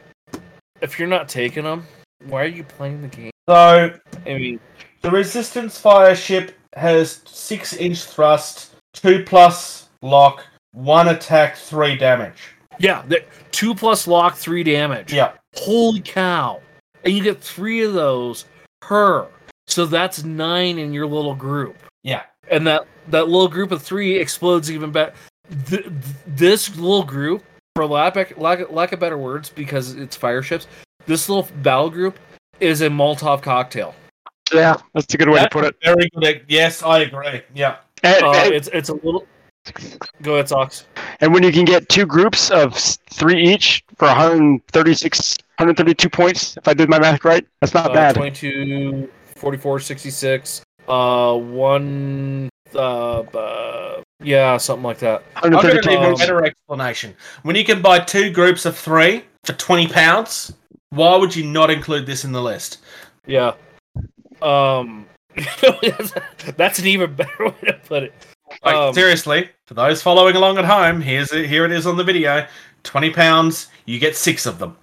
if 0.81 0.99
you're 0.99 1.07
not 1.07 1.27
taking 1.27 1.63
them, 1.63 1.85
why 2.27 2.43
are 2.43 2.47
you 2.47 2.63
playing 2.63 3.01
the 3.01 3.07
game? 3.07 3.31
So 3.49 3.93
I 4.25 4.33
mean, 4.33 4.59
the 5.01 5.11
resistance 5.11 5.79
fire 5.79 6.15
ship 6.15 6.57
has 6.75 7.21
six 7.25 7.73
inch 7.73 8.03
thrust, 8.03 8.75
two 8.93 9.23
plus 9.25 9.89
lock, 10.01 10.45
one 10.73 11.09
attack, 11.09 11.57
three 11.57 11.97
damage. 11.97 12.53
yeah, 12.79 13.03
the, 13.07 13.23
two 13.51 13.75
plus 13.75 14.07
lock, 14.07 14.35
three 14.35 14.63
damage. 14.63 15.13
Yeah. 15.13 15.33
Holy 15.55 16.01
cow! 16.01 16.61
And 17.03 17.13
you 17.13 17.23
get 17.23 17.41
three 17.41 17.83
of 17.83 17.93
those 17.93 18.45
per, 18.79 19.27
so 19.67 19.85
that's 19.85 20.23
nine 20.23 20.77
in 20.77 20.93
your 20.93 21.07
little 21.07 21.35
group. 21.35 21.75
Yeah. 22.03 22.23
and 22.49 22.65
that 22.67 22.87
that 23.09 23.27
little 23.27 23.47
group 23.47 23.71
of 23.71 23.81
three 23.81 24.17
explodes 24.17 24.71
even 24.71 24.91
better. 24.91 25.13
Th- 25.67 25.83
th- 25.83 25.93
this 26.27 26.75
little 26.77 27.03
group, 27.03 27.43
for 27.75 27.85
lack 27.85 28.15
of, 28.15 28.37
lack, 28.37 28.69
lack 28.71 28.91
of 28.91 28.99
better 28.99 29.17
words, 29.17 29.49
because 29.49 29.95
it's 29.95 30.15
fire 30.15 30.41
ships, 30.41 30.67
this 31.07 31.27
little 31.29 31.47
battle 31.61 31.89
group 31.89 32.19
is 32.59 32.81
a 32.81 32.87
Molotov 32.89 33.41
cocktail. 33.41 33.93
Yeah. 34.53 34.75
That's 34.93 35.13
a 35.13 35.17
good 35.17 35.29
way 35.29 35.35
That's 35.35 35.53
to 35.53 35.59
put 35.61 35.65
it. 35.65 35.75
Very 35.83 36.09
good. 36.19 36.45
Yes, 36.47 36.83
I 36.83 36.99
agree. 36.99 37.41
Yeah. 37.53 37.77
And, 38.03 38.23
Uh, 38.23 38.31
and- 38.33 38.53
it's 38.53 38.67
it's 38.73 38.89
a 38.89 38.93
little. 38.95 39.25
Go 40.23 40.33
ahead, 40.33 40.49
Socks. 40.49 40.85
and 41.19 41.31
when 41.31 41.43
you 41.43 41.51
can 41.51 41.65
get 41.65 41.87
two 41.87 42.07
groups 42.07 42.49
of 42.49 42.73
three 42.75 43.39
each 43.43 43.83
for 43.95 44.07
136, 44.07 45.37
132 45.57 46.09
points, 46.09 46.57
if 46.57 46.67
I 46.67 46.73
did 46.73 46.89
my 46.89 46.97
math 46.97 47.23
right, 47.23 47.45
that's 47.59 47.75
not 47.75 47.91
Uh, 47.91 47.93
bad. 47.93 48.15
22, 48.15 49.07
44, 49.35 49.79
66, 49.79 50.63
uh, 50.87 51.35
one, 51.35 52.49
uh, 52.75 53.19
uh, 53.21 54.01
yeah, 54.23 54.57
something 54.57 54.83
like 54.83 54.99
that. 54.99 55.23
I've 55.37 55.51
got 55.51 55.65
an 55.65 55.77
132 55.77 55.91
even 55.91 56.05
Um, 56.13 56.15
better 56.15 56.45
explanation. 56.45 57.15
When 57.43 57.55
you 57.55 57.63
can 57.65 57.81
buy 57.81 57.99
two 57.99 58.31
groups 58.31 58.65
of 58.65 58.77
three 58.77 59.23
for 59.43 59.53
twenty 59.53 59.87
pounds, 59.87 60.53
why 60.89 61.15
would 61.15 61.35
you 61.35 61.45
not 61.45 61.69
include 61.69 62.05
this 62.05 62.23
in 62.25 62.31
the 62.31 62.41
list? 62.41 62.79
Yeah. 63.25 63.53
Um, 64.41 65.05
that's, 65.35 66.13
that's 66.57 66.79
an 66.79 66.87
even 66.87 67.13
better 67.15 67.45
way 67.45 67.55
to 67.65 67.73
put 67.85 68.03
it. 68.03 68.13
Like, 68.65 68.75
Um, 68.75 68.93
seriously, 68.93 69.49
for 69.65 69.73
those 69.75 70.01
following 70.01 70.35
along 70.35 70.57
at 70.57 70.65
home, 70.65 70.99
here's 71.01 71.31
it, 71.31 71.47
here 71.47 71.65
it 71.65 71.71
is 71.71 71.87
on 71.87 71.95
the 71.97 72.03
video. 72.03 72.45
Twenty 72.83 73.11
pounds, 73.11 73.67
you 73.85 73.99
get 73.99 74.15
six 74.15 74.45
of 74.45 74.59
them. 74.59 74.75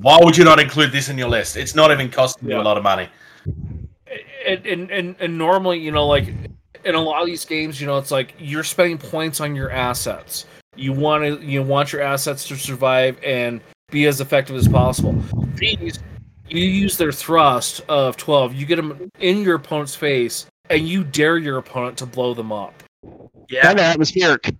Why 0.00 0.18
would 0.22 0.36
you 0.36 0.44
not 0.44 0.58
include 0.58 0.90
this 0.92 1.08
in 1.10 1.18
your 1.18 1.28
list? 1.28 1.56
It's 1.56 1.74
not 1.74 1.90
even 1.90 2.10
costing 2.10 2.48
you 2.48 2.56
a 2.56 2.62
lot 2.62 2.78
of 2.78 2.82
money. 2.82 3.08
and, 4.46 4.64
and 4.66 4.90
and 4.90 5.16
and 5.20 5.36
normally, 5.36 5.78
you 5.78 5.90
know, 5.90 6.06
like 6.06 6.32
in 6.84 6.94
a 6.94 7.00
lot 7.00 7.20
of 7.20 7.26
these 7.26 7.44
games, 7.44 7.80
you 7.80 7.86
know, 7.86 7.98
it's 7.98 8.10
like 8.10 8.34
you're 8.38 8.64
spending 8.64 8.98
points 8.98 9.40
on 9.40 9.54
your 9.54 9.70
assets. 9.70 10.46
You 10.76 10.92
want 10.92 11.24
to 11.24 11.44
you 11.44 11.62
want 11.62 11.92
your 11.92 12.02
assets 12.02 12.46
to 12.48 12.56
survive 12.56 13.18
and 13.24 13.60
be 13.90 14.06
as 14.06 14.20
effective 14.20 14.56
as 14.56 14.68
possible. 14.68 15.12
These 15.56 15.98
you 16.48 16.64
use 16.64 16.96
their 16.96 17.12
thrust 17.12 17.80
of 17.88 18.16
12, 18.16 18.54
you 18.54 18.66
get 18.66 18.76
them 18.76 19.10
in 19.20 19.42
your 19.42 19.54
opponent's 19.54 19.94
face 19.94 20.46
and 20.68 20.88
you 20.88 21.04
dare 21.04 21.38
your 21.38 21.58
opponent 21.58 21.96
to 21.98 22.06
blow 22.06 22.34
them 22.34 22.52
up. 22.52 22.74
Yeah. 23.48 23.70
And 23.70 23.80
atmospheric. 23.80 24.54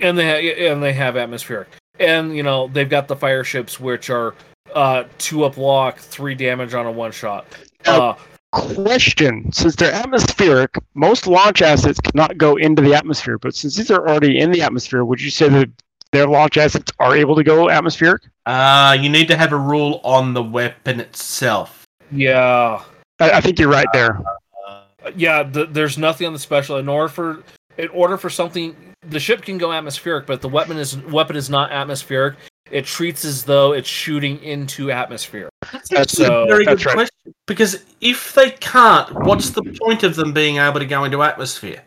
And 0.00 0.16
they 0.16 0.26
ha- 0.26 0.72
and 0.72 0.82
they 0.82 0.92
have 0.92 1.16
atmospheric. 1.16 1.68
And 1.98 2.36
you 2.36 2.42
know, 2.42 2.68
they've 2.68 2.88
got 2.88 3.08
the 3.08 3.16
fire 3.16 3.44
ships 3.44 3.80
which 3.80 4.10
are 4.10 4.34
uh 4.74 5.04
two 5.18 5.44
up 5.44 5.56
lock, 5.56 5.98
3 5.98 6.34
damage 6.34 6.74
on 6.74 6.86
a 6.86 6.92
one 6.92 7.12
shot. 7.12 7.46
Uh 7.86 8.14
Question: 8.52 9.52
Since 9.52 9.76
they're 9.76 9.92
atmospheric, 9.92 10.74
most 10.94 11.26
launch 11.26 11.60
assets 11.60 12.00
cannot 12.00 12.38
go 12.38 12.56
into 12.56 12.80
the 12.82 12.94
atmosphere. 12.94 13.38
But 13.38 13.54
since 13.54 13.76
these 13.76 13.90
are 13.90 14.08
already 14.08 14.38
in 14.38 14.50
the 14.50 14.62
atmosphere, 14.62 15.04
would 15.04 15.20
you 15.20 15.30
say 15.30 15.48
that 15.50 15.68
their 16.12 16.26
launch 16.26 16.56
assets 16.56 16.90
are 16.98 17.14
able 17.14 17.36
to 17.36 17.44
go 17.44 17.68
atmospheric? 17.68 18.22
Uh, 18.46 18.96
you 18.98 19.10
need 19.10 19.28
to 19.28 19.36
have 19.36 19.52
a 19.52 19.56
rule 19.58 20.00
on 20.02 20.32
the 20.32 20.42
weapon 20.42 21.00
itself. 21.00 21.84
yeah. 22.10 22.82
I, 23.20 23.32
I 23.32 23.40
think 23.40 23.58
you're 23.58 23.68
right 23.68 23.88
there. 23.92 24.20
Uh, 24.66 24.82
yeah 25.16 25.42
th- 25.42 25.68
there's 25.72 25.98
nothing 25.98 26.26
on 26.26 26.32
the 26.32 26.38
special 26.38 26.76
in 26.76 26.88
order 26.88 27.08
for 27.08 27.42
in 27.76 27.88
order 27.88 28.16
for 28.16 28.30
something 28.30 28.76
the 29.02 29.18
ship 29.18 29.42
can 29.42 29.58
go 29.58 29.72
atmospheric 29.72 30.24
but 30.26 30.40
the 30.40 30.48
weapon 30.48 30.76
is 30.76 30.96
weapon 31.04 31.34
is 31.34 31.50
not 31.50 31.72
atmospheric 31.72 32.36
it 32.70 32.84
treats 32.84 33.24
as 33.24 33.44
though 33.44 33.72
it's 33.72 33.88
shooting 33.88 34.42
into 34.42 34.90
atmosphere 34.90 35.48
That's 35.90 36.16
So- 36.16 36.44
a 36.44 36.46
very 36.46 36.64
that's 36.64 36.82
good 36.84 36.86
right. 36.86 36.94
question. 36.94 37.34
Because 37.46 37.84
if 38.00 38.34
they 38.34 38.50
can't, 38.50 39.12
what's 39.24 39.50
the 39.50 39.62
point 39.82 40.02
of 40.02 40.16
them 40.16 40.32
being 40.32 40.56
able 40.58 40.78
to 40.80 40.86
go 40.86 41.04
into 41.04 41.22
atmosphere? 41.22 41.82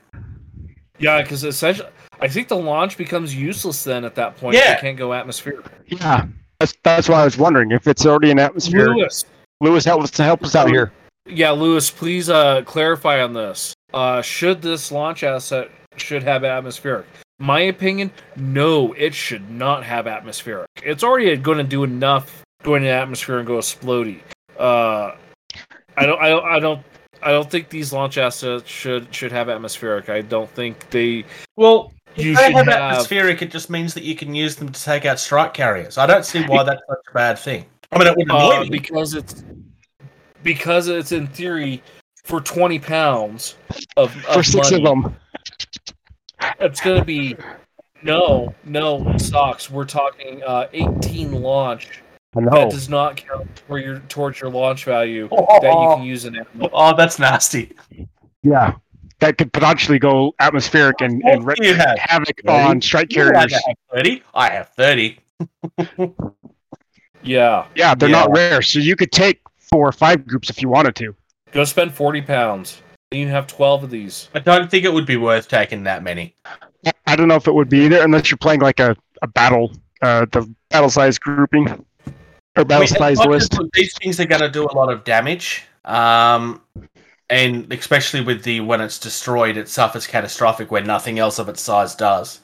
yeah 0.99 1.21
because 1.21 1.43
essentially 1.43 1.89
i 2.19 2.27
think 2.27 2.47
the 2.47 2.55
launch 2.55 2.95
becomes 2.97 3.33
useless 3.35 3.83
then 3.83 4.05
at 4.05 4.13
that 4.15 4.37
point 4.37 4.55
Yeah. 4.55 4.73
if 4.73 4.77
they 4.81 4.87
can't 4.87 4.97
go 4.97 5.13
atmospheric 5.13 5.65
Yeah, 5.87 6.25
that's 6.59 6.75
that's 6.83 7.09
why 7.09 7.21
I 7.21 7.25
was 7.25 7.37
wondering 7.37 7.71
if 7.71 7.87
it's 7.87 8.05
already 8.05 8.29
in 8.31 8.37
atmosphere. 8.39 8.89
lewis 8.93 9.25
Lewis, 9.61 9.83
help 9.85 10.01
us 10.03 10.15
help 10.15 10.43
us 10.43 10.55
out 10.55 10.69
here. 10.69 10.91
yeah 11.25 11.49
lewis 11.51 11.89
please 11.89 12.29
uh 12.29 12.61
clarify 12.63 13.21
on 13.23 13.33
this 13.33 13.73
uh 13.95 14.21
should 14.21 14.61
this 14.61 14.91
launch 14.91 15.23
asset 15.23 15.71
should 15.97 16.21
have 16.23 16.43
atmospheric 16.43 17.05
my 17.41 17.61
opinion 17.61 18.11
no 18.35 18.93
it 18.93 19.13
should 19.13 19.49
not 19.49 19.84
have 19.84 20.07
atmospheric 20.07 20.68
it's 20.84 21.03
already 21.03 21.35
going 21.35 21.57
to 21.57 21.63
do 21.63 21.84
enough 21.84 22.43
going 22.63 22.84
into 22.84 22.93
atmosphere 22.93 23.39
and 23.39 23.47
go 23.47 23.57
explodey 23.57 24.22
uh 24.59 25.15
i 25.97 26.05
don't 26.05 26.22
i 26.22 26.30
don't 26.30 26.45
i 26.45 26.59
don't 26.59 26.81
i 27.23 27.31
don't 27.31 27.49
think 27.49 27.68
these 27.69 27.91
launch 27.91 28.18
assets 28.18 28.69
should 28.69 29.13
should 29.13 29.31
have 29.31 29.49
atmospheric 29.49 30.09
i 30.09 30.22
don't 30.22 30.49
think 30.51 30.89
they 30.91 31.26
Well, 31.55 31.91
you 32.15 32.34
if 32.34 32.38
they 32.38 32.47
should 32.47 32.55
have, 32.55 32.68
have 32.68 32.91
atmospheric, 32.91 33.41
it 33.41 33.51
just 33.51 33.69
means 33.69 33.93
that 33.93 34.03
you 34.03 34.15
can 34.15 34.35
use 34.35 34.55
them 34.55 34.69
to 34.72 34.84
take 34.84 35.05
out 35.05 35.19
strike 35.19 35.53
carriers. 35.53 35.97
I 35.97 36.05
don't 36.05 36.26
see 36.26 36.43
why 36.43 36.63
that's 36.63 36.81
such 36.88 36.97
a 37.09 37.13
bad 37.13 37.39
thing. 37.39 37.65
I 37.91 37.97
mean, 37.97 38.07
it 38.07 38.18
wouldn't 38.18 38.31
uh, 38.31 38.63
me. 38.63 38.69
because 38.69 39.13
it's 39.13 39.43
because 40.43 40.88
it's 40.88 41.11
in 41.11 41.27
theory 41.27 41.81
for 42.23 42.41
20 42.41 42.80
pounds 42.80 43.55
of, 43.97 44.15
of 44.26 44.34
For 44.34 44.43
six 44.43 44.72
money. 44.72 44.84
of 44.84 45.03
them, 45.03 45.15
It's 46.59 46.81
gonna 46.81 47.03
be 47.05 47.35
no, 48.03 48.53
no 48.63 49.15
socks. 49.18 49.69
We're 49.69 49.85
talking 49.85 50.41
uh, 50.43 50.68
18 50.73 51.34
launch. 51.41 52.01
I 52.35 52.41
That 52.45 52.72
does 52.72 52.88
not 52.89 53.18
count 53.18 53.59
for 53.68 53.77
your 53.80 53.99
towards 54.07 54.39
your 54.39 54.49
launch 54.49 54.85
value 54.85 55.27
that 55.30 55.63
you 55.63 55.95
can 55.95 56.03
use 56.03 56.26
in 56.26 56.35
ammo. 56.38 56.69
Oh, 56.72 56.95
that's 56.95 57.19
nasty. 57.19 57.76
Yeah, 58.41 58.76
that 59.19 59.38
could 59.38 59.51
potentially 59.51 59.99
go 59.99 60.34
atmospheric 60.39 61.01
and, 61.01 61.22
and 61.26 61.45
What 61.45 61.59
wreak 61.59 61.76
have? 61.76 61.97
havoc 61.99 62.39
Ready? 62.45 62.63
on 62.69 62.81
strike 62.81 63.11
You 63.13 63.23
carriers. 63.31 63.53
30. 63.93 64.23
I 64.34 64.49
have 64.49 64.69
30. 64.69 65.19
Yeah, 67.23 67.68
Yeah, 67.76 67.93
they're 67.93 68.09
Yeah. 68.09 68.22
not 68.22 68.31
rare, 68.35 68.63
so 68.63 68.80
you 68.80 68.95
could 68.95 69.11
take 69.11 69.41
four 69.59 69.88
or 69.88 69.91
five 69.91 70.26
groups 70.26 70.49
if 70.49 70.59
you 70.59 70.69
wanted 70.69 70.95
to. 70.95 71.15
go 71.51 71.63
spend 71.65 71.93
40 71.93 72.22
pounds. 72.23 72.81
You 73.11 73.27
have 73.27 73.45
12 73.47 73.83
of 73.83 73.89
these. 73.89 74.29
I 74.33 74.39
don't 74.39 74.71
think 74.71 74.85
it 74.85 74.93
would 74.93 75.05
be 75.05 75.17
worth 75.17 75.49
taking 75.49 75.83
that 75.83 76.01
many. 76.01 76.33
I- 76.45 76.93
I 77.05 77.15
don't 77.17 77.27
know 77.27 77.35
if 77.35 77.47
it 77.47 77.53
would 77.53 77.67
be 77.69 77.85
either, 77.85 78.01
unless 78.01 78.31
you're 78.31 78.38
playing 78.38 78.61
like 78.61 78.79
a, 78.79 78.95
a 79.21 79.27
battle, 79.27 79.73
uh, 80.01 80.25
the 80.31 80.49
battle 80.69 80.89
size 80.89 81.19
grouping 81.19 81.67
or 81.67 81.83
I 82.55 82.63
battle 82.63 82.79
mean, 82.79 82.88
size 82.88 83.19
list. 83.25 83.59
These 83.73 83.93
things 83.97 84.19
are 84.21 84.25
going 84.25 84.41
to 84.41 84.49
do 84.49 84.63
a 84.65 84.71
lot 84.73 84.91
of 84.91 85.03
damage, 85.03 85.63
um, 85.83 86.61
and 87.29 87.71
especially 87.73 88.21
with 88.21 88.43
the 88.43 88.61
when 88.61 88.79
it's 88.79 88.97
destroyed, 88.97 89.57
it 89.57 89.67
suffers 89.67 90.07
catastrophic 90.07 90.71
where 90.71 90.81
nothing 90.81 91.19
else 91.19 91.38
of 91.38 91.49
its 91.49 91.61
size 91.61 91.95
does. 91.95 92.39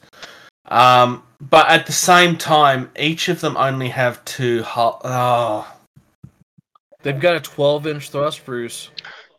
Um, 0.66 1.22
but 1.40 1.70
at 1.70 1.86
the 1.86 1.92
same 1.92 2.36
time, 2.36 2.90
each 2.98 3.28
of 3.28 3.40
them 3.40 3.56
only 3.56 3.88
have 3.88 4.22
two. 4.26 4.62
Hu- 4.64 4.98
oh. 5.02 5.74
They've 7.02 7.18
got 7.18 7.36
a 7.36 7.40
12 7.40 7.86
inch 7.86 8.10
thrust, 8.10 8.44
Bruce. 8.44 8.90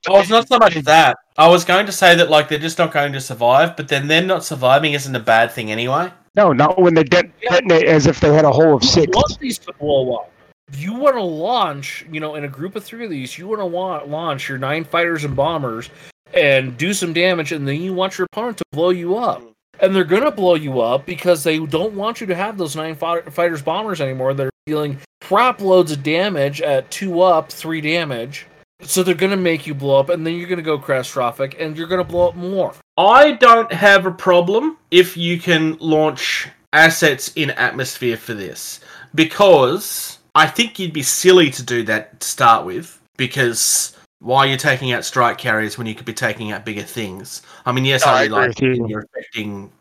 Oh, 0.09 0.19
it's 0.19 0.29
not 0.29 0.47
so 0.47 0.57
much 0.57 0.75
that. 0.75 1.17
I 1.37 1.47
was 1.47 1.63
going 1.65 1.85
to 1.85 1.91
say 1.91 2.15
that 2.15 2.29
like 2.29 2.49
they're 2.49 2.59
just 2.59 2.77
not 2.77 2.91
going 2.91 3.13
to 3.13 3.21
survive, 3.21 3.77
but 3.77 3.87
then 3.87 4.07
them 4.07 4.27
not 4.27 4.43
surviving 4.43 4.93
isn't 4.93 5.15
a 5.15 5.19
bad 5.19 5.51
thing 5.51 5.71
anyway. 5.71 6.11
No, 6.35 6.53
not 6.53 6.79
when 6.81 6.93
they 6.93 7.03
det- 7.03 7.31
detonate 7.41 7.85
as 7.85 8.07
if 8.07 8.19
they 8.19 8.33
had 8.33 8.45
a 8.45 8.51
hole 8.51 8.75
of 8.75 8.83
You 8.83 8.89
six. 8.89 9.15
want 9.15 9.39
these 9.39 9.57
to 9.59 9.73
blow 9.73 10.15
up. 10.15 10.31
You 10.73 10.93
want 10.93 11.15
to 11.15 11.23
launch, 11.23 12.05
you 12.11 12.19
know, 12.19 12.35
in 12.35 12.43
a 12.43 12.47
group 12.47 12.75
of 12.75 12.83
three 12.83 13.03
of 13.03 13.09
these, 13.09 13.37
you 13.37 13.47
want 13.47 13.59
to 13.61 13.65
want 13.65 14.07
launch 14.09 14.47
your 14.47 14.57
nine 14.57 14.83
fighters 14.83 15.23
and 15.23 15.35
bombers 15.35 15.89
and 16.33 16.77
do 16.77 16.93
some 16.93 17.11
damage, 17.13 17.51
and 17.51 17.67
then 17.67 17.81
you 17.81 17.93
want 17.93 18.17
your 18.17 18.27
opponent 18.31 18.57
to 18.57 18.63
blow 18.71 18.89
you 18.91 19.17
up. 19.17 19.41
And 19.81 19.95
they're 19.95 20.03
gonna 20.03 20.29
blow 20.29 20.55
you 20.55 20.81
up 20.81 21.05
because 21.05 21.43
they 21.43 21.57
don't 21.57 21.93
want 21.93 22.19
you 22.21 22.27
to 22.27 22.35
have 22.35 22.57
those 22.57 22.75
nine 22.75 22.95
fi- 22.95 23.21
fighters 23.21 23.61
bombers 23.61 24.01
anymore. 24.01 24.33
They're 24.33 24.51
dealing 24.67 24.99
crap 25.21 25.61
loads 25.61 25.91
of 25.91 26.03
damage 26.03 26.61
at 26.61 26.89
two 26.91 27.21
up, 27.21 27.51
three 27.51 27.81
damage. 27.81 28.45
So 28.81 29.03
they're 29.03 29.13
gonna 29.15 29.37
make 29.37 29.67
you 29.67 29.73
blow 29.73 29.99
up, 29.99 30.09
and 30.09 30.25
then 30.25 30.35
you're 30.35 30.47
gonna 30.47 30.61
go 30.61 30.77
catastrophic, 30.77 31.55
and 31.59 31.77
you're 31.77 31.87
gonna 31.87 32.03
blow 32.03 32.29
up 32.29 32.35
more. 32.35 32.73
I 32.97 33.31
don't 33.33 33.71
have 33.71 34.05
a 34.05 34.11
problem 34.11 34.77
if 34.91 35.17
you 35.17 35.39
can 35.39 35.77
launch 35.79 36.47
assets 36.73 37.31
in 37.35 37.49
atmosphere 37.51 38.15
for 38.17 38.33
this 38.33 38.79
because 39.15 40.19
I 40.35 40.45
think 40.47 40.77
you'd 40.79 40.93
be 40.93 41.01
silly 41.03 41.49
to 41.51 41.63
do 41.63 41.83
that 41.83 42.19
to 42.19 42.27
start 42.27 42.65
with 42.65 43.01
because 43.17 43.95
why 44.19 44.39
are 44.45 44.47
you 44.47 44.57
taking 44.57 44.91
out 44.91 45.03
strike 45.03 45.37
carriers 45.37 45.77
when 45.77 45.87
you 45.87 45.95
could 45.95 46.05
be 46.05 46.13
taking 46.13 46.51
out 46.51 46.65
bigger 46.65 46.83
things? 46.83 47.41
I 47.65 47.71
mean, 47.71 47.85
yes, 47.85 48.05
No, 48.05 48.11
I 48.11 48.19
I, 48.19 48.23
agree 48.23 48.37
like 48.37 48.61
you. 48.61 48.87
you're 48.87 49.05
affecting. 49.13 49.71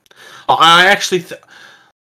I 0.48 0.86
actually, 0.86 1.20
th- 1.22 1.40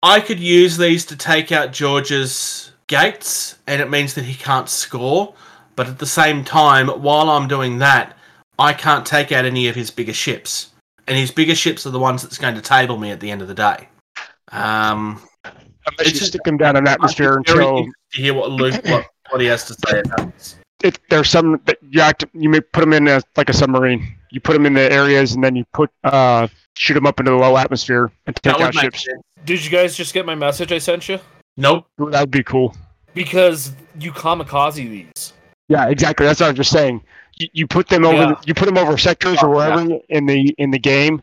I 0.02 0.20
could 0.20 0.38
use 0.38 0.76
these 0.76 1.04
to 1.06 1.16
take 1.16 1.50
out 1.50 1.72
George's 1.72 2.72
gates, 2.86 3.56
and 3.66 3.80
it 3.82 3.90
means 3.90 4.14
that 4.14 4.24
he 4.24 4.34
can't 4.34 4.68
score. 4.68 5.34
But 5.76 5.88
at 5.88 5.98
the 5.98 6.06
same 6.06 6.42
time, 6.44 6.88
while 6.88 7.28
I'm 7.30 7.46
doing 7.48 7.78
that, 7.78 8.16
I 8.58 8.72
can't 8.72 9.04
take 9.06 9.30
out 9.30 9.44
any 9.44 9.68
of 9.68 9.74
his 9.76 9.90
bigger 9.90 10.14
ships, 10.14 10.70
and 11.06 11.16
his 11.16 11.30
bigger 11.30 11.54
ships 11.54 11.86
are 11.86 11.90
the 11.90 11.98
ones 11.98 12.22
that's 12.22 12.38
going 12.38 12.54
to 12.54 12.62
table 12.62 12.96
me 12.98 13.10
at 13.10 13.20
the 13.20 13.30
end 13.30 13.42
of 13.42 13.48
the 13.48 13.54
day. 13.54 13.88
Um, 14.52 15.20
Unless 15.44 16.00
It's 16.00 16.06
you 16.14 16.18
just- 16.18 16.26
stick 16.32 16.42
them 16.42 16.56
down 16.56 16.76
in 16.76 16.88
atmosphere 16.88 17.36
until 17.36 17.60
interested 17.78 17.92
to 18.14 18.22
hear 18.22 18.34
what 18.34 18.50
Luke 18.50 18.74
what, 18.86 19.06
what 19.30 19.40
he 19.40 19.46
has 19.46 19.64
to 19.66 19.74
say 19.74 20.00
about 20.00 20.32
this. 20.34 20.56
it, 20.82 20.98
there's 21.10 21.30
some 21.30 21.60
that 21.66 21.78
you 21.90 22.00
act. 22.00 22.24
You 22.32 22.48
may 22.48 22.60
put 22.60 22.80
them 22.80 22.92
in 22.92 23.06
a, 23.06 23.20
like 23.36 23.48
a 23.48 23.52
submarine. 23.52 24.16
You 24.32 24.40
put 24.40 24.54
them 24.54 24.66
in 24.66 24.74
the 24.74 24.90
areas, 24.92 25.34
and 25.34 25.44
then 25.44 25.54
you 25.54 25.64
put 25.72 25.90
uh 26.02 26.48
shoot 26.76 26.94
them 26.94 27.06
up 27.06 27.20
into 27.20 27.30
the 27.30 27.36
low 27.36 27.56
atmosphere 27.56 28.10
and 28.26 28.34
take 28.36 28.56
That 28.58 28.60
out 28.62 28.74
ships. 28.74 29.04
sense. 29.04 29.22
Did 29.44 29.64
you 29.64 29.70
guys 29.70 29.96
just 29.96 30.12
get 30.12 30.26
my 30.26 30.34
message 30.34 30.72
I 30.72 30.78
sent 30.78 31.08
you? 31.08 31.20
Nope. 31.56 31.86
That 31.98 32.20
would 32.22 32.30
be 32.32 32.42
cool. 32.42 32.74
Because 33.14 33.72
you 34.00 34.10
kamikaze 34.12 34.74
these. 34.74 35.32
Yeah, 35.68 35.88
exactly. 35.88 36.26
That's 36.26 36.40
what 36.40 36.46
I 36.46 36.50
was 36.50 36.56
just 36.58 36.70
saying. 36.70 37.02
You, 37.38 37.48
you 37.52 37.66
put 37.66 37.88
them 37.88 38.04
over. 38.04 38.16
Yeah. 38.16 38.34
You 38.46 38.54
put 38.54 38.66
them 38.66 38.78
over 38.78 38.96
sectors 38.96 39.42
or 39.42 39.54
Oh, 39.54 39.60
yeah. 39.60 39.76
wherever 39.76 40.00
in 40.08 40.26
the 40.26 40.54
in 40.58 40.70
the 40.70 40.78
game 40.78 41.22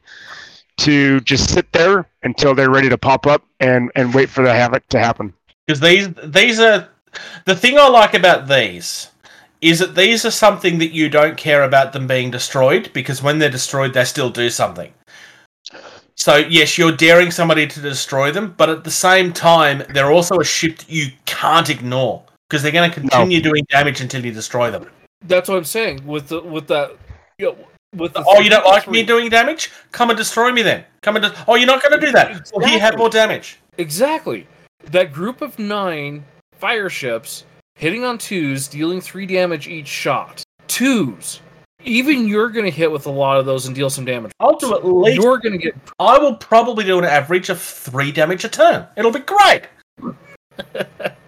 to 0.78 1.20
just 1.22 1.54
sit 1.54 1.72
there 1.72 2.08
until 2.24 2.56
they're 2.56 2.70
ready 2.70 2.90
to 2.90 2.98
pop 2.98 3.26
up 3.28 3.44
and 3.60 3.92
and 3.96 4.14
wait 4.14 4.30
for 4.30 4.44
the 4.44 4.54
havoc 4.54 4.88
to 4.90 5.00
happen. 5.00 5.34
Because 5.68 5.80
these 5.80 6.10
these 6.24 6.60
are 6.60 6.88
the 7.46 7.56
thing 7.56 7.78
I 7.78 7.88
like 7.90 8.14
about 8.14 8.48
these 8.48 9.10
is 9.62 9.80
that 9.80 9.96
these 9.96 10.26
are 10.26 10.32
something 10.32 10.80
that 10.80 10.92
you 10.92 11.08
don't 11.10 11.38
care 11.38 11.64
about 11.64 11.94
them 11.94 12.06
being 12.06 12.32
destroyed 12.32 12.92
because 12.92 13.24
when 13.24 13.40
they're 13.40 13.50
destroyed 13.50 13.94
they 13.94 14.04
still 14.04 14.30
do 14.30 14.50
something. 14.50 14.94
So 16.16 16.36
yes, 16.38 16.78
you're 16.78 16.92
daring 16.96 17.32
somebody 17.32 17.66
to 17.68 17.80
destroy 17.80 18.32
them, 18.32 18.54
but 18.58 18.70
at 18.70 18.84
the 18.84 18.92
same 18.92 19.32
time 19.32 19.84
they're 19.94 20.12
also 20.12 20.38
a 20.40 20.44
ship 20.44 20.80
that 20.80 20.90
you 20.90 21.12
can't 21.26 21.70
ignore 21.70 22.24
because 22.54 22.62
they're 22.62 22.72
going 22.72 22.88
to 22.88 23.00
continue 23.00 23.42
doing 23.42 23.66
damage 23.68 24.00
until 24.00 24.24
you 24.24 24.32
destroy 24.32 24.70
them. 24.70 24.88
That's 25.24 25.50
what 25.50 25.58
I'm 25.58 25.64
saying. 25.64 26.06
With 26.06 26.28
the 26.28 26.40
with 26.40 26.68
that 26.68 26.96
you 27.40 27.48
know, 27.48 27.58
with 27.96 28.14
the 28.14 28.24
Oh, 28.28 28.42
you 28.42 28.50
don't 28.52 28.64
like 28.64 28.88
me 28.88 29.02
doing 29.02 29.28
damage? 29.28 29.72
Come 29.92 30.12
and 30.12 30.18
destroy 30.18 30.52
me 30.52 30.62
then. 30.62 30.84
Come 31.02 31.16
and. 31.16 31.26
De- 31.26 31.46
oh, 31.48 31.56
you're 31.56 31.66
not 31.66 31.82
going 31.82 32.00
to 32.00 32.06
do 32.06 32.12
that. 32.12 32.52
Well, 32.54 32.68
here, 32.68 32.80
have 32.80 32.94
Exactly. 32.94 32.98
more 33.00 33.10
damage. 33.10 33.60
Exactly. 33.80 34.48
That 34.92 35.12
group 35.12 35.42
of 35.42 35.58
nine 35.58 36.26
fire 36.52 36.92
ships 36.92 37.46
hitting 37.74 38.04
on 38.06 38.20
twos, 38.20 38.68
dealing 38.68 39.02
three 39.02 39.26
damage 39.26 39.68
each 39.68 39.88
shot. 39.88 40.44
Twos. 40.68 41.42
Even 41.84 42.28
you're 42.28 42.50
going 42.50 42.66
to 42.66 42.72
hit 42.72 42.92
with 42.92 43.08
a 43.08 43.12
lot 43.12 43.40
of 43.40 43.48
those 43.48 43.66
and 43.66 43.74
deal 43.76 43.90
some 43.90 44.06
damage. 44.06 44.32
I'll 44.40 44.60
do 44.60 44.76
at 44.76 44.86
least. 44.86 45.20
You're 45.20 45.40
going 45.40 45.54
to 45.54 45.58
get. 45.58 45.76
I 45.98 46.20
will 46.20 46.36
probably 46.36 46.84
do 46.84 47.00
an 47.00 47.06
average 47.06 47.50
of 47.50 47.60
three 47.60 48.12
damage 48.12 48.46
a 48.46 48.50
turn. 48.50 48.86
It'll 48.96 49.10
be 49.12 49.22
great. 49.22 49.64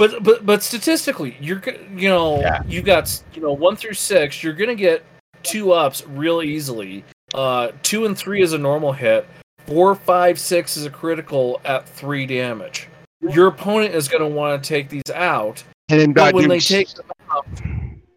But 0.00 0.24
but 0.24 0.46
but 0.46 0.62
statistically, 0.62 1.36
you're 1.42 1.62
you 1.94 2.08
know 2.08 2.40
Yeah. 2.40 2.62
you 2.66 2.80
got 2.80 3.22
you 3.34 3.42
know 3.42 3.52
one 3.52 3.76
through 3.76 3.92
six. 3.92 4.42
You're 4.42 4.54
going 4.54 4.70
to 4.70 4.74
get 4.74 5.04
two 5.42 5.72
ups 5.72 6.06
real 6.06 6.40
easily. 6.40 7.04
Uh, 7.34 7.72
two 7.82 8.06
and 8.06 8.16
three 8.16 8.40
is 8.40 8.54
a 8.54 8.58
normal 8.58 8.92
hit. 8.92 9.28
Four, 9.66 9.94
five, 9.94 10.38
six 10.38 10.78
is 10.78 10.86
a 10.86 10.90
critical 10.90 11.60
at 11.66 11.86
three 11.86 12.24
damage. 12.24 12.88
Your 13.20 13.48
opponent 13.48 13.94
is 13.94 14.08
going 14.08 14.22
to 14.22 14.26
want 14.26 14.64
to 14.64 14.66
take 14.66 14.88
these 14.88 15.10
out, 15.14 15.62
And 15.90 16.00
then 16.00 16.12
but 16.14 16.32
when 16.32 16.48
they 16.48 16.60
take 16.60 16.88
them 16.88 17.04
out, 17.30 17.46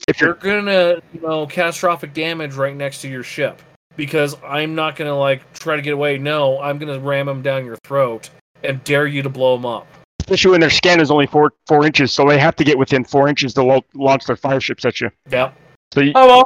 if 0.08 0.22
you're 0.22 0.40
you're 0.42 0.62
gonna 0.62 1.02
you 1.14 1.20
know 1.20 1.46
catastrophic 1.48 2.14
damage 2.14 2.54
right 2.54 2.78
next 2.78 3.02
to 3.02 3.10
your 3.10 3.24
ship 3.24 3.62
because 3.98 4.38
I'm 4.42 4.74
not 4.74 4.96
gonna 4.96 5.20
like 5.20 5.52
try 5.52 5.76
to 5.76 5.82
get 5.82 5.96
away. 5.96 6.18
No, 6.18 6.62
I'm 6.62 6.78
gonna 6.78 7.00
ram 7.00 7.26
them 7.26 7.42
down 7.42 7.66
your 7.66 7.76
throat 7.84 8.30
and 8.64 8.82
dare 8.86 9.06
you 9.06 9.22
to 9.22 9.30
blow 9.30 9.58
them 9.58 9.66
up. 9.66 9.86
Especially 10.24 10.52
when 10.52 10.62
their 10.62 10.70
scan 10.70 11.02
is 11.02 11.12
only 11.12 11.28
four 11.28 11.52
four 11.68 11.86
inches, 11.86 12.14
so 12.14 12.26
they 12.26 12.40
have 12.40 12.56
to 12.56 12.64
get 12.64 12.78
within 12.78 13.04
four 13.04 13.28
inches 13.28 13.54
to 13.56 13.64
lo- 13.64 13.86
launch 13.94 14.26
their 14.26 14.38
fire 14.38 14.62
ships 14.62 14.86
at 14.86 15.02
you. 15.02 15.10
Yep. 15.30 15.56
So 15.94 16.00
you, 16.02 16.14
Oh 16.16 16.28
well. 16.28 16.44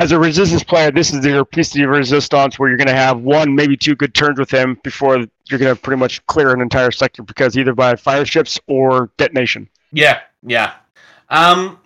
as 0.00 0.10
a 0.12 0.18
resistance 0.18 0.64
player, 0.64 0.90
this 0.90 1.12
is 1.14 1.24
your 1.24 1.44
piece 1.44 1.74
of 1.76 1.88
resistance 1.88 2.58
where 2.58 2.68
you're 2.68 2.76
going 2.76 2.88
to 2.88 2.94
have 2.94 3.20
one, 3.20 3.54
maybe 3.54 3.76
two 3.76 3.94
good 3.94 4.14
turns 4.14 4.38
with 4.38 4.50
him 4.50 4.78
before 4.82 5.16
you're 5.48 5.58
going 5.58 5.74
to 5.74 5.80
pretty 5.80 5.98
much 5.98 6.24
clear 6.26 6.52
an 6.52 6.60
entire 6.60 6.90
sector 6.90 7.22
because 7.22 7.56
either 7.56 7.72
by 7.74 7.94
fire 7.96 8.24
ships 8.26 8.58
or 8.66 9.10
detonation. 9.16 9.68
Yeah, 9.92 10.20
yeah. 10.42 10.74
Um, 11.30 11.78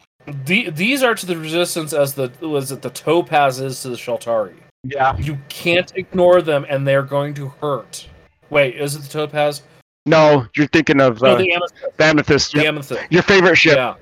The, 0.47 0.71
these 0.71 1.03
are 1.03 1.15
to 1.15 1.27
the 1.27 1.37
resistance 1.37 1.93
as 1.93 2.15
the 2.15 2.31
was 2.41 2.73
it 2.73 2.81
the 2.83 2.91
topaz 2.91 3.61
is 3.61 3.83
to 3.83 3.91
the 3.91 3.97
Shaltari. 3.97 4.55
Yeah. 4.85 5.17
You 5.19 5.39
can't 5.49 5.93
ignore 5.95 6.43
them, 6.43 6.65
and 6.69 6.87
they're 6.87 7.03
going 7.05 7.35
to 7.35 7.49
hurt. 7.61 8.09
Wait, 8.51 8.75
is 8.77 8.97
it 8.97 9.03
the 9.03 9.09
topaz? 9.09 9.63
No, 10.07 10.47
you're 10.57 10.67
thinking 10.69 11.01
of 11.01 11.21
No, 11.23 11.35
uh, 11.35 11.39
the 11.39 11.53
amethyst. 11.53 11.97
the 11.97 12.05
amethyst. 12.05 12.53
The 12.53 12.67
amethyst. 12.67 13.13
Your 13.13 13.23
favorite 13.23 13.57
ship. 13.57 13.77
Yeah. 13.77 13.95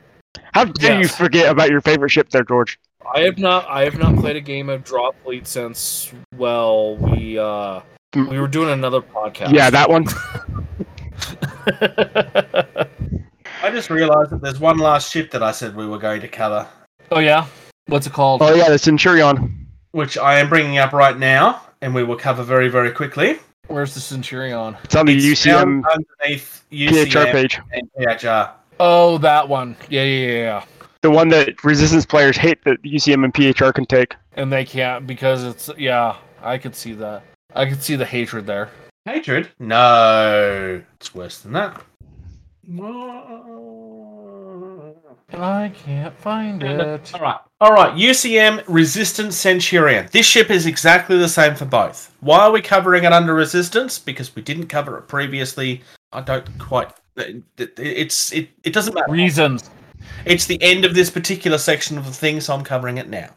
How 0.53 0.65
dare 0.65 1.01
you 1.01 1.09
forget 1.09 1.51
about 1.51 1.71
your 1.71 1.81
favorite 1.81 2.11
ship 2.11 2.31
there, 2.31 2.45
George? 2.45 2.79
I 3.15 3.21
have 3.21 3.39
not 3.39 3.67
I 3.69 3.85
have 3.85 3.99
not 3.99 4.17
played 4.17 4.37
a 4.37 4.41
game 4.41 4.69
of 4.69 4.85
Drop 4.85 5.15
Fleet 5.25 5.47
since 5.47 6.13
well 6.37 6.97
we 6.97 7.39
uh 7.39 7.81
we 8.15 8.39
were 8.41 8.49
doing 8.49 8.71
another 8.71 9.01
podcast. 9.01 9.53
Yeah, 9.53 9.71
that 9.71 9.89
one. 9.89 10.07
I 13.63 13.71
just 13.71 13.91
realised 13.91 14.31
that 14.31 14.41
there's 14.43 14.59
one 14.59 14.79
last 14.79 15.13
ship 15.13 15.31
that 15.33 15.43
I 15.43 15.53
said 15.53 15.77
we 15.77 15.87
were 15.87 15.99
going 15.99 16.21
to 16.23 16.29
cover, 16.29 16.67
oh 17.11 17.19
yeah. 17.19 17.47
What's 17.87 18.07
it 18.07 18.13
called? 18.13 18.43
Oh 18.43 18.55
yeah, 18.55 18.69
the 18.69 18.79
Centurion. 18.79 19.67
which 19.93 20.17
I 20.17 20.39
am 20.39 20.49
bringing 20.49 20.79
up 20.79 20.93
right 20.93 21.19
now, 21.19 21.63
and 21.83 21.95
we 21.95 22.05
will 22.05 22.17
cover 22.17 22.43
very, 22.43 22.69
very 22.69 22.91
quickly. 22.91 23.39
Where's 23.71 23.95
the 23.95 24.01
Centurion? 24.01 24.77
It's 24.83 24.97
on 24.97 25.07
the 25.07 25.15
It's 25.15 25.25
UCM 25.45 25.83
down 25.83 25.85
underneath 26.21 26.65
UCM 26.73 27.07
PHR 27.07 27.33
page. 27.33 27.61
and 27.73 27.89
PHR. 27.99 28.51
Oh, 28.81 29.19
that 29.19 29.49
one. 29.49 29.77
Yeah, 29.89 30.03
yeah, 30.03 30.27
yeah, 30.27 30.39
yeah. 30.39 30.65
The 31.03 31.11
one 31.11 31.29
that 31.29 31.63
resistance 31.63 32.05
players 32.05 32.37
hate 32.37 32.65
that 32.65 32.83
UCM 32.83 33.25
and 33.25 33.33
PHR 33.33 33.73
can 33.73 33.87
take. 33.87 34.17
And 34.35 34.53
they 34.53 34.65
can't 34.65 35.07
because 35.07 35.45
it's 35.45 35.71
yeah. 35.79 36.17
I 36.43 36.59
could 36.59 36.75
see 36.75 36.95
that. 36.95 37.23
I 37.55 37.67
could 37.67 37.81
see 37.83 37.95
the 37.95 38.05
hatred 38.07 38.47
there. 38.47 38.71
Hatred? 39.05 39.51
No, 39.61 40.83
it's 40.97 41.15
worse 41.15 41.39
than 41.39 41.53
that. 41.53 41.81
I 45.35 45.73
can't 45.85 46.17
find 46.19 46.63
it. 46.63 47.15
All 47.15 47.21
right, 47.21 47.39
all 47.61 47.73
right. 47.73 47.95
UCM 47.97 48.63
Resistance 48.67 49.37
Centurion. 49.37 50.09
This 50.13 50.27
ship 50.27 50.51
is 50.51 50.67
exactly 50.67 51.19
the 51.19 51.29
same 51.29 51.55
for 51.55 51.65
both. 51.65 52.15
Why 52.21 52.41
are 52.41 52.53
we 52.53 52.61
covering 52.61 53.05
it 53.05 53.13
under 53.13 53.35
Resistance? 53.35 53.99
Because 53.99 54.35
we 54.35 54.43
didn't 54.43 54.67
cover 54.67 54.99
it 54.99 55.09
previously. 55.09 55.83
I 56.13 56.21
don't 56.21 56.47
quite. 56.59 56.91
it- 57.17 57.43
it- 57.59 57.73
It's 57.79 58.33
it. 58.33 58.49
It 58.65 58.73
doesn't 58.73 58.95
matter. 58.95 59.11
Reasons. 59.13 59.71
It's 60.25 60.47
the 60.47 60.61
end 60.63 60.85
of 60.85 60.95
this 60.95 61.11
particular 61.11 61.59
section 61.59 61.99
of 61.99 62.07
the 62.07 62.13
thing, 62.13 62.41
so 62.41 62.55
I'm 62.55 62.65
covering 62.65 62.99
it 62.99 63.09
now. 63.09 63.29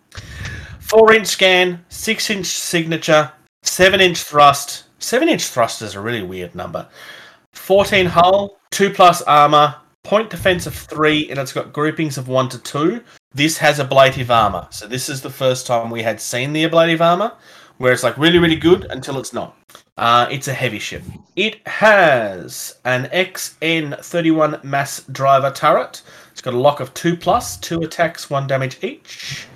Four 0.80 1.14
inch 1.14 1.28
scan, 1.28 1.84
six 1.90 2.30
inch 2.30 2.45
signature, 2.45 3.32
seven 3.64 3.99
inch 4.02 4.24
thrust. 4.24 4.84
Seven 4.99 5.28
inch 5.28 5.44
thrust 5.45 5.82
is 5.82 5.95
a 5.95 5.99
really 6.02 6.24
weird 6.24 6.56
number. 6.56 6.88
14 7.53 8.06
hull, 8.06 8.57
2 8.72 8.90
plus 8.90 9.22
armor, 9.24 9.76
point 10.04 10.30
defense 10.30 10.68
of 10.68 10.76
3, 10.76 11.30
and 11.30 11.40
it's 11.40 11.54
got 11.54 11.74
groupings 11.74 12.18
of 12.18 12.28
1 12.28 12.50
to 12.50 12.60
2. 12.60 13.02
This 13.34 13.58
has 13.58 13.80
ablative 13.80 14.30
armor. 14.30 14.68
So 14.70 14.86
this 14.86 15.10
is 15.10 15.22
the 15.22 15.30
first 15.30 15.66
time 15.66 15.90
we 15.90 16.04
had 16.04 16.20
seen 16.20 16.54
the 16.54 16.66
ablative 16.66 17.02
armor, 17.02 17.34
where 17.78 17.94
it's 17.94 18.04
like 18.04 18.18
really, 18.18 18.38
really 18.38 18.58
good 18.58 18.86
until 18.90 19.18
it's 19.18 19.34
not. 19.34 19.58
Uh, 19.98 20.28
it's 20.30 20.48
a 20.48 20.54
heavy 20.54 20.80
ship. 20.80 21.04
It 21.36 21.66
has 21.68 22.78
an 22.84 23.06
XN31 23.06 24.64
mass 24.64 25.04
driver 25.12 25.52
turret. 25.52 26.02
It's 26.32 26.42
got 26.42 26.54
a 26.54 26.60
lock 26.60 26.80
of 26.80 26.94
2 26.94 27.16
plus, 27.16 27.58
2 27.58 27.82
attacks, 27.82 28.30
1 28.30 28.46
damage 28.46 28.84
each. 28.84 29.48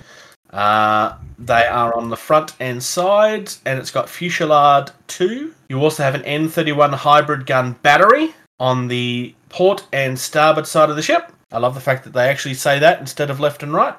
Uh, 0.50 1.18
they 1.38 1.66
are 1.66 1.94
on 1.94 2.08
the 2.08 2.16
front 2.16 2.54
and 2.58 2.82
sides, 2.82 3.60
and 3.66 3.78
it's 3.78 3.90
got 3.90 4.08
Fusillade 4.08 4.92
2. 5.08 5.54
You 5.68 5.80
also 5.80 6.02
have 6.02 6.14
an 6.14 6.22
N31 6.22 6.94
hybrid 6.94 7.44
gun 7.44 7.76
battery 7.82 8.34
on 8.60 8.88
the 8.88 9.34
port 9.48 9.86
and 9.92 10.18
starboard 10.18 10.66
side 10.66 10.90
of 10.90 10.96
the 10.96 11.02
ship. 11.02 11.32
I 11.50 11.58
love 11.58 11.74
the 11.74 11.80
fact 11.80 12.04
that 12.04 12.12
they 12.12 12.28
actually 12.28 12.54
say 12.54 12.78
that 12.78 13.00
instead 13.00 13.30
of 13.30 13.40
left 13.40 13.62
and 13.62 13.72
right. 13.72 13.94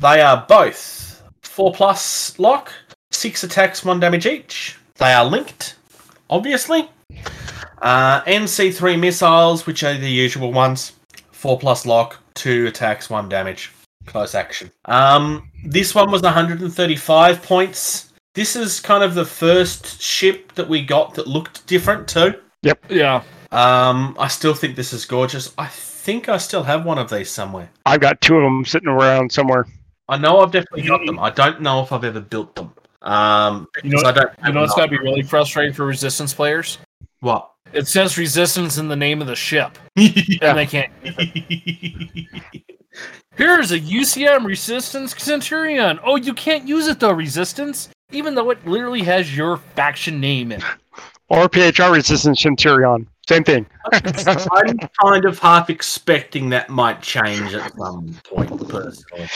They 0.00 0.20
are 0.20 0.44
both 0.48 1.22
four 1.42 1.72
plus 1.72 2.38
lock, 2.38 2.72
six 3.10 3.44
attacks, 3.44 3.84
one 3.84 4.00
damage 4.00 4.26
each. 4.26 4.76
They 4.96 5.12
are 5.12 5.24
linked, 5.24 5.76
obviously. 6.28 6.90
Uh, 7.80 8.22
NC3 8.22 8.98
missiles, 8.98 9.66
which 9.66 9.84
are 9.84 9.94
the 9.94 10.10
usual 10.10 10.52
ones. 10.52 10.92
Four 11.30 11.58
plus 11.58 11.86
lock, 11.86 12.18
two 12.34 12.66
attacks, 12.66 13.08
one 13.08 13.28
damage. 13.28 13.72
Close 14.06 14.34
action. 14.34 14.70
Um, 14.86 15.50
this 15.64 15.94
one 15.94 16.10
was 16.10 16.22
135 16.22 17.42
points. 17.42 18.12
This 18.34 18.56
is 18.56 18.80
kind 18.80 19.04
of 19.04 19.14
the 19.14 19.24
first 19.24 20.02
ship 20.02 20.52
that 20.54 20.68
we 20.68 20.82
got 20.82 21.14
that 21.14 21.26
looked 21.26 21.66
different 21.66 22.08
too. 22.08 22.34
Yep. 22.62 22.84
Yeah. 22.90 23.22
Um, 23.52 24.16
I 24.18 24.28
still 24.28 24.54
think 24.54 24.76
this 24.76 24.92
is 24.92 25.04
gorgeous. 25.04 25.52
I 25.58 25.66
think 25.68 26.28
I 26.28 26.36
still 26.38 26.62
have 26.62 26.84
one 26.84 26.98
of 26.98 27.10
these 27.10 27.30
somewhere. 27.30 27.70
I've 27.86 28.00
got 28.00 28.20
two 28.20 28.36
of 28.36 28.42
them 28.42 28.64
sitting 28.64 28.88
around 28.88 29.30
somewhere. 29.32 29.66
I 30.08 30.18
know 30.18 30.40
I've 30.40 30.50
definitely 30.52 30.82
got 30.82 31.04
them. 31.06 31.18
I 31.18 31.30
don't 31.30 31.60
know 31.62 31.82
if 31.82 31.92
I've 31.92 32.04
ever 32.04 32.20
built 32.20 32.54
them. 32.56 32.72
Um, 33.02 33.68
You 33.82 33.90
know, 33.90 33.98
because 33.98 34.04
I 34.04 34.12
don't. 34.12 34.30
you 34.46 34.52
know, 34.52 34.64
it's 34.64 34.74
got 34.74 34.84
to 34.86 34.90
be 34.90 34.98
really 34.98 35.22
frustrating 35.22 35.72
for 35.72 35.86
resistance 35.86 36.32
players. 36.34 36.78
what? 37.20 37.50
It 37.72 37.88
says 37.88 38.16
resistance 38.18 38.78
in 38.78 38.86
the 38.88 38.94
name 38.96 39.20
of 39.20 39.26
the 39.26 39.34
ship, 39.34 39.78
yeah. 39.96 40.10
and 40.42 40.58
they 40.58 40.66
can't. 40.66 40.92
Here's 43.36 43.72
a 43.72 43.80
UCM 43.80 44.44
resistance 44.46 45.20
Centurion. 45.20 45.98
Oh, 46.04 46.14
you 46.16 46.34
can't 46.34 46.68
use 46.68 46.86
it 46.86 47.00
though, 47.00 47.12
resistance, 47.12 47.88
even 48.12 48.34
though 48.36 48.50
it 48.50 48.64
literally 48.66 49.02
has 49.02 49.36
your 49.36 49.56
faction 49.56 50.20
name 50.20 50.52
in 50.52 50.60
it. 50.60 50.66
Or 51.30 51.48
PHR 51.48 51.90
resistance 51.90 52.42
Centurion. 52.42 53.08
Same 53.28 53.42
thing. 53.44 53.66
I'm 53.92 54.78
kind 55.02 55.24
of 55.24 55.38
half 55.38 55.70
expecting 55.70 56.50
that 56.50 56.68
might 56.68 57.00
change 57.00 57.54
at 57.54 57.72
some 57.74 58.14
point, 58.24 58.68
personally. 58.68 59.28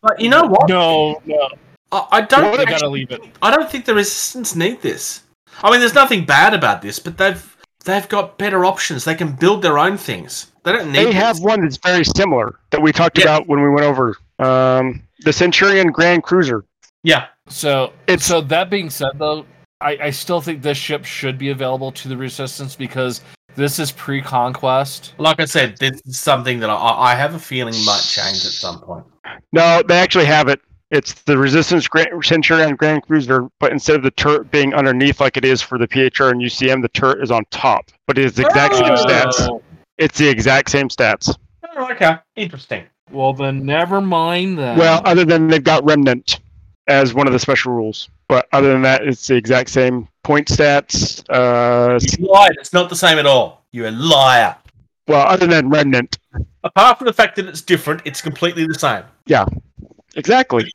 But 0.00 0.18
you 0.20 0.30
know 0.30 0.44
what? 0.44 0.68
No, 0.68 1.20
no, 1.26 1.48
I, 1.92 2.06
I 2.12 2.20
don't. 2.22 2.56
they 2.56 2.64
gotta 2.64 2.88
leave 2.88 3.10
it. 3.10 3.20
I 3.42 3.54
don't 3.54 3.70
think 3.70 3.84
the 3.84 3.94
resistance 3.94 4.54
need 4.54 4.80
this. 4.80 5.22
I 5.62 5.70
mean, 5.70 5.80
there's 5.80 5.94
nothing 5.94 6.24
bad 6.24 6.54
about 6.54 6.80
this, 6.82 6.98
but 6.98 7.18
they've 7.18 7.56
they've 7.84 8.08
got 8.08 8.38
better 8.38 8.64
options. 8.64 9.04
They 9.04 9.14
can 9.14 9.32
build 9.32 9.60
their 9.62 9.78
own 9.78 9.98
things. 9.98 10.50
They 10.62 10.72
don't 10.72 10.86
need. 10.86 10.94
They 10.98 11.04
this. 11.06 11.14
have 11.14 11.40
one 11.40 11.60
that's 11.62 11.76
very 11.76 12.04
similar 12.04 12.58
that 12.70 12.80
we 12.80 12.92
talked 12.92 13.18
Yeah. 13.18 13.24
about 13.24 13.46
when 13.46 13.60
we 13.62 13.68
went 13.68 13.84
over 13.84 14.16
um, 14.38 15.02
the 15.20 15.32
Centurion 15.32 15.88
Grand 15.88 16.22
Cruiser. 16.22 16.64
Yeah, 17.02 17.26
So, 17.48 17.92
It's- 18.06 18.24
so 18.26 18.40
that 18.40 18.70
being 18.70 18.88
said, 18.88 19.10
though, 19.16 19.44
I, 19.80 19.98
I 20.04 20.10
still 20.10 20.40
think 20.40 20.62
this 20.62 20.78
ship 20.78 21.04
should 21.04 21.38
be 21.38 21.50
available 21.50 21.92
to 21.92 22.08
the 22.08 22.16
resistance 22.16 22.74
because 22.76 23.20
this 23.56 23.78
is 23.78 23.92
pre-conquest. 23.92 25.14
like 25.18 25.40
I 25.40 25.44
said, 25.44 25.76
this 25.78 26.00
is 26.06 26.18
something 26.18 26.60
that 26.60 26.70
I, 26.70 26.74
I 27.12 27.14
have 27.14 27.34
a 27.34 27.38
feeling 27.38 27.74
might 27.84 28.02
change 28.02 28.44
at 28.44 28.52
some 28.52 28.80
point. 28.80 29.04
No, 29.52 29.82
they 29.86 29.98
actually 29.98 30.24
have 30.26 30.48
it. 30.48 30.60
It's 30.90 31.12
the 31.24 31.36
Resistance 31.36 31.88
Grand, 31.88 32.08
Centurion 32.24 32.76
Grand 32.76 33.02
Cruiser, 33.02 33.48
but 33.58 33.72
instead 33.72 33.96
of 33.96 34.02
the 34.02 34.10
turret 34.12 34.50
being 34.50 34.74
underneath 34.74 35.20
like 35.20 35.36
it 35.36 35.44
is 35.44 35.60
for 35.60 35.76
the 35.76 35.88
PHR 35.88 36.30
and 36.30 36.40
UCM, 36.40 36.82
the 36.82 36.88
turret 36.88 37.22
is 37.22 37.30
on 37.30 37.44
top. 37.50 37.90
But 38.06 38.16
it 38.18 38.24
is 38.26 38.34
the 38.34 38.44
exact 38.46 38.74
same 38.76 38.92
Oh. 38.92 38.94
stats. 39.04 39.60
It's 39.98 40.18
the 40.18 40.28
exact 40.28 40.70
same 40.70 40.88
stats. 40.88 41.34
Oh, 41.76 41.90
okay, 41.90 42.16
interesting. 42.36 42.84
Well, 43.10 43.32
then 43.32 43.64
never 43.64 44.00
mind 44.00 44.58
that. 44.58 44.76
Well, 44.78 45.02
other 45.04 45.24
than 45.24 45.48
they've 45.48 45.62
got 45.62 45.84
Remnant 45.84 46.38
as 46.86 47.12
one 47.14 47.26
of 47.26 47.32
the 47.32 47.38
special 47.38 47.72
rules. 47.72 48.08
But 48.28 48.46
other 48.52 48.72
than 48.72 48.82
that, 48.82 49.06
it's 49.06 49.26
the 49.26 49.34
exact 49.36 49.70
same 49.70 50.08
point 50.22 50.48
stats. 50.48 51.22
Uh, 51.28 51.98
You 52.18 52.26
lied. 52.26 52.52
It's 52.58 52.72
not 52.72 52.88
the 52.88 52.96
same 52.96 53.18
at 53.18 53.26
all. 53.26 53.64
You're 53.72 53.88
a 53.88 53.90
liar. 53.90 54.56
well, 55.08 55.26
other 55.26 55.46
than 55.46 55.68
Remnant. 55.68 56.18
Apart 56.64 56.98
from 56.98 57.06
the 57.06 57.12
fact 57.12 57.36
that 57.36 57.46
it's 57.46 57.60
different, 57.62 58.00
it's 58.04 58.20
completely 58.22 58.66
the 58.66 58.74
same. 58.74 59.02
Yeah, 59.26 59.44
exactly. 60.16 60.70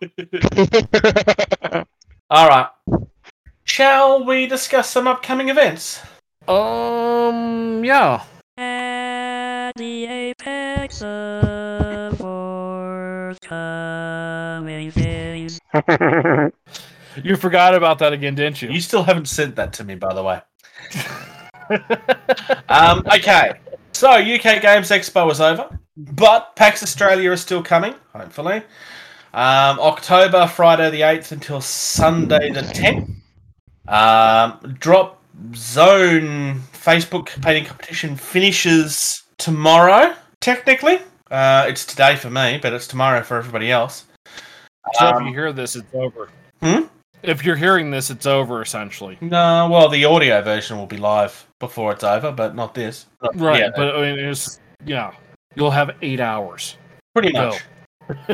All 2.30 2.48
right. 2.48 2.68
Shall 3.64 4.24
we 4.24 4.46
discuss 4.46 4.88
some 4.90 5.08
upcoming 5.08 5.48
events? 5.48 6.00
um, 6.48 7.82
yeah. 7.84 8.22
At 8.58 9.72
the 9.76 10.06
apex 10.06 11.02
of 11.02 12.18
forthcoming 12.18 14.90
things. 14.90 15.58
You 17.22 17.36
forgot 17.36 17.74
about 17.74 17.98
that 17.98 18.12
again, 18.12 18.34
didn't 18.34 18.62
you? 18.62 18.70
You 18.70 18.80
still 18.80 19.02
haven't 19.02 19.26
sent 19.26 19.56
that 19.56 19.72
to 19.74 19.84
me, 19.84 19.94
by 19.94 20.14
the 20.14 20.22
way. 20.22 20.40
um, 22.68 23.02
okay. 23.14 23.52
So, 23.92 24.12
UK 24.12 24.62
Games 24.62 24.90
Expo 24.90 25.30
is 25.30 25.40
over, 25.40 25.78
but 25.96 26.54
PAX 26.56 26.82
Australia 26.82 27.32
is 27.32 27.40
still 27.40 27.62
coming, 27.62 27.94
hopefully. 28.14 28.62
Um, 29.32 29.78
October, 29.78 30.46
Friday 30.46 30.90
the 30.90 31.02
8th 31.02 31.32
until 31.32 31.60
Sunday 31.60 32.50
the 32.50 32.62
10th. 32.62 33.14
Um, 33.88 34.76
Drop 34.78 35.22
Zone 35.54 36.60
Facebook 36.72 37.28
painting 37.42 37.64
competition 37.64 38.16
finishes 38.16 39.22
tomorrow, 39.38 40.14
technically. 40.40 40.98
Uh, 41.30 41.66
it's 41.68 41.84
today 41.84 42.16
for 42.16 42.30
me, 42.30 42.58
but 42.60 42.72
it's 42.72 42.86
tomorrow 42.86 43.22
for 43.22 43.36
everybody 43.36 43.70
else. 43.70 44.04
So 44.94 45.06
Um, 45.06 45.22
if 45.22 45.28
you 45.28 45.34
hear 45.34 45.52
this, 45.52 45.76
it's 45.76 45.86
over. 45.94 46.28
Hmm? 46.62 46.84
If 47.22 47.44
you're 47.44 47.56
hearing 47.56 47.90
this, 47.90 48.10
it's 48.10 48.26
over 48.26 48.62
essentially. 48.62 49.18
No, 49.20 49.68
well, 49.70 49.88
the 49.88 50.04
audio 50.04 50.40
version 50.42 50.78
will 50.78 50.86
be 50.86 50.96
live 50.96 51.46
before 51.58 51.92
it's 51.92 52.04
over, 52.04 52.32
but 52.32 52.54
not 52.54 52.74
this. 52.74 53.06
Not- 53.22 53.36
Right, 53.38 53.60
yeah, 53.60 53.70
but 53.74 53.94
I 53.96 54.00
mean, 54.14 54.18
it's 54.24 54.60
yeah. 54.84 55.12
You'll 55.54 55.70
have 55.70 55.96
eight 56.02 56.20
hours. 56.20 56.76
pretty 57.14 57.32
much. 57.32 57.60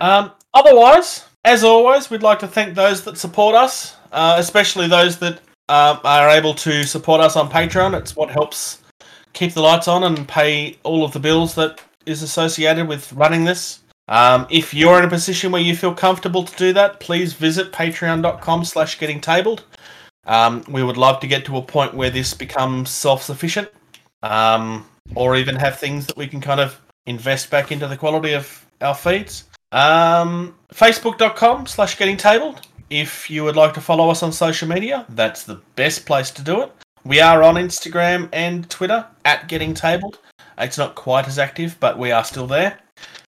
Um, 0.00 0.32
otherwise, 0.54 1.24
as 1.44 1.62
always, 1.62 2.10
we'd 2.10 2.22
like 2.22 2.38
to 2.40 2.48
thank 2.48 2.74
those 2.74 3.04
that 3.04 3.18
support 3.18 3.54
us, 3.54 3.96
uh, 4.12 4.36
especially 4.38 4.88
those 4.88 5.18
that 5.18 5.40
uh, 5.68 5.98
are 6.04 6.30
able 6.30 6.54
to 6.54 6.84
support 6.84 7.20
us 7.20 7.36
on 7.36 7.50
Patreon. 7.50 7.96
It's 7.98 8.16
what 8.16 8.30
helps 8.30 8.82
keep 9.34 9.52
the 9.52 9.60
lights 9.60 9.88
on 9.88 10.04
and 10.04 10.26
pay 10.26 10.78
all 10.84 11.04
of 11.04 11.12
the 11.12 11.20
bills 11.20 11.54
that 11.56 11.80
is 12.06 12.22
associated 12.22 12.88
with 12.88 13.12
running 13.12 13.44
this. 13.44 13.80
Um, 14.08 14.46
if 14.50 14.74
you're 14.74 14.98
in 14.98 15.04
a 15.04 15.08
position 15.08 15.50
where 15.50 15.62
you 15.62 15.74
feel 15.74 15.94
comfortable 15.94 16.44
to 16.44 16.56
do 16.56 16.72
that, 16.74 17.00
please 17.00 17.32
visit 17.32 17.72
patreon.com 17.72 18.64
slash 18.64 18.98
getting 18.98 19.20
tabled. 19.20 19.64
Um, 20.26 20.64
we 20.68 20.82
would 20.82 20.96
love 20.96 21.20
to 21.20 21.26
get 21.26 21.44
to 21.46 21.56
a 21.56 21.62
point 21.62 21.94
where 21.94 22.10
this 22.10 22.34
becomes 22.34 22.90
self-sufficient 22.90 23.68
um, 24.22 24.86
or 25.14 25.36
even 25.36 25.56
have 25.56 25.78
things 25.78 26.06
that 26.06 26.16
we 26.16 26.26
can 26.26 26.40
kind 26.40 26.60
of 26.60 26.80
invest 27.06 27.50
back 27.50 27.72
into 27.72 27.86
the 27.86 27.96
quality 27.96 28.32
of 28.32 28.66
our 28.80 28.94
feeds. 28.94 29.44
Um, 29.72 30.54
Facebook.com 30.72 31.66
slash 31.66 31.98
getting 31.98 32.16
tabled. 32.16 32.66
If 32.90 33.28
you 33.30 33.44
would 33.44 33.56
like 33.56 33.74
to 33.74 33.80
follow 33.80 34.10
us 34.10 34.22
on 34.22 34.32
social 34.32 34.68
media, 34.68 35.04
that's 35.10 35.42
the 35.42 35.60
best 35.76 36.06
place 36.06 36.30
to 36.32 36.42
do 36.42 36.62
it. 36.62 36.72
We 37.04 37.20
are 37.20 37.42
on 37.42 37.56
Instagram 37.56 38.28
and 38.32 38.68
Twitter 38.70 39.06
at 39.24 39.48
getting 39.48 39.74
tabled. 39.74 40.20
It's 40.56 40.78
not 40.78 40.94
quite 40.94 41.26
as 41.26 41.38
active, 41.38 41.76
but 41.80 41.98
we 41.98 42.12
are 42.12 42.24
still 42.24 42.46
there. 42.46 42.78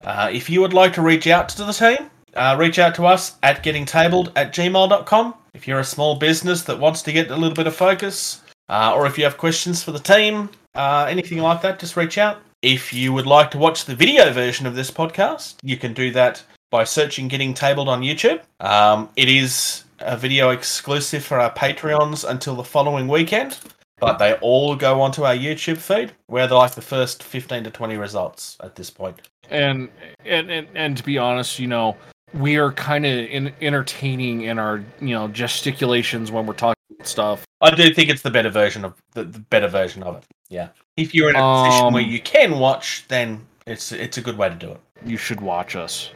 Uh, 0.03 0.31
if 0.33 0.51
you 0.51 0.61
would 0.61 0.75
like 0.75 0.93
to 0.95 1.03
reach 1.03 1.27
out 1.27 1.49
to 1.51 1.65
the 1.65 1.73
team, 1.73 2.11
uh, 2.35 2.57
reach 2.59 2.79
out 2.79 2.95
to 2.97 3.07
us 3.07 3.37
at 3.43 3.63
gettingtabled 3.63 4.33
at 4.37 4.53
gmail.com. 4.53 5.35
If 5.55 5.69
you're 5.69 5.81
a 5.81 5.85
small 5.85 6.17
business 6.17 6.63
that 6.63 6.79
wants 6.79 7.03
to 7.03 7.13
get 7.13 7.31
a 7.31 7.37
little 7.37 7.55
bit 7.55 7.67
of 7.67 7.77
focus, 7.77 8.43
uh, 8.69 8.93
or 8.95 9.07
if 9.07 9.17
you 9.17 9.25
have 9.25 9.39
questions 9.39 9.83
for 9.83 9.93
the 9.93 9.99
team, 9.99 10.51
uh, 10.75 11.07
anything 11.09 11.39
like 11.39 11.63
that, 11.63 11.79
just 11.79 11.97
reach 11.97 12.19
out. 12.19 12.39
If 12.63 12.93
you 12.93 13.13
would 13.13 13.27
like 13.27 13.51
to 13.53 13.59
watch 13.59 13.85
the 13.85 13.95
video 13.95 14.33
version 14.33 14.67
of 14.67 14.75
this 14.75 14.91
podcast, 14.91 15.57
you 15.63 15.77
can 15.77 15.95
do 15.95 16.11
that 16.13 16.43
by 16.71 16.85
searching 16.85 17.29
Getting 17.29 17.55
Tabled 17.55 17.89
on 17.89 18.03
YouTube. 18.03 18.41
Um, 18.59 19.09
it 19.17 19.29
is 19.29 19.85
a 20.01 20.17
video 20.17 20.51
exclusive 20.51 21.25
for 21.25 21.39
our 21.39 21.53
Patreons 21.53 22.29
until 22.29 22.57
the 22.57 22.65
following 22.65 23.07
weekend, 23.07 23.59
but 23.99 24.19
they 24.19 24.35
all 24.35 24.75
go 24.75 25.01
onto 25.01 25.25
our 25.25 25.37
YouTube 25.37 25.79
feed 25.79 26.13
where 26.27 26.47
they're 26.47 26.59
like 26.59 26.75
the 26.75 26.83
first 26.83 27.23
15 27.23 27.65
to 27.65 27.71
20 27.71 27.97
results 27.97 28.57
at 28.61 28.75
this 28.75 28.91
point. 28.91 29.21
And 29.51 29.89
and 30.25 30.51
and, 30.51 30.69
and 30.75 30.97
to 30.97 31.03
be 31.03 31.19
honest, 31.19 31.59
you 31.59 31.67
know, 31.67 31.97
we 32.33 32.57
are 32.57 32.73
kind 32.73 33.07
of 33.07 33.13
in, 33.13 33.53
entertaining 33.61 34.43
in 34.43 34.59
our 34.59 34.83
you 35.01 35.15
know 35.15 35.29
gesticulations 35.29 36.31
when 36.31 36.47
we're 36.47 36.55
talking 36.55 36.83
about 36.95 37.07
stuff. 37.07 37.45
I 37.61 37.75
do 37.75 37.93
think 37.95 38.11
it's 38.11 38.23
the 38.23 38.31
better 38.31 38.51
version 38.51 38.85
of 38.85 38.95
the, 39.13 39.25
the 39.25 39.39
better 39.39 39.69
version 39.69 40.03
of 40.03 40.17
it. 40.17 40.25
Yeah. 40.49 40.69
If 40.97 41.15
you're 41.15 41.31
in 41.31 41.37
a 41.37 41.65
position 41.65 41.93
where 41.93 42.03
Um, 42.05 42.11
you 42.11 42.21
can 42.21 42.59
watch, 42.59 43.05
then 43.09 43.47
it's 43.67 43.93
it's 43.93 44.19
a 44.19 44.21
good 44.21 44.37
way 44.37 44.49
to 44.49 44.55
do 44.55 44.71
it. 44.71 44.81
You 45.05 45.17
should 45.17 45.41
watch 45.41 45.77
us. 45.77 46.11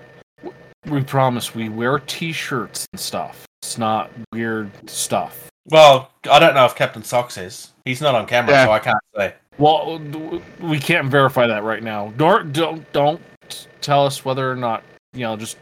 We 0.86 1.02
promise 1.02 1.54
we 1.54 1.68
wear 1.68 1.98
T-shirts 1.98 2.86
and 2.92 3.00
stuff. 3.00 3.44
It's 3.62 3.76
not 3.78 4.10
weird 4.32 4.70
stuff. 4.88 5.50
Well, 5.66 6.10
I 6.30 6.38
don't 6.38 6.54
know 6.54 6.64
if 6.64 6.74
Captain 6.74 7.02
Socks 7.02 7.36
is. 7.36 7.72
He's 7.84 8.00
not 8.00 8.14
on 8.14 8.26
camera, 8.26 8.52
Yeah. 8.52 8.64
so 8.66 8.72
I 8.72 8.78
can't 8.78 8.98
say. 9.16 9.34
Well, 9.58 9.98
we 10.60 10.78
can't 10.78 11.10
verify 11.10 11.46
that 11.48 11.64
right 11.64 11.82
now. 11.82 12.12
Don't 12.16 12.52
don't 12.52 12.90
don't 12.92 13.20
tell 13.80 14.06
us 14.06 14.24
whether 14.24 14.50
or 14.50 14.56
not 14.56 14.82
you 15.12 15.20
know. 15.20 15.36
Just 15.36 15.58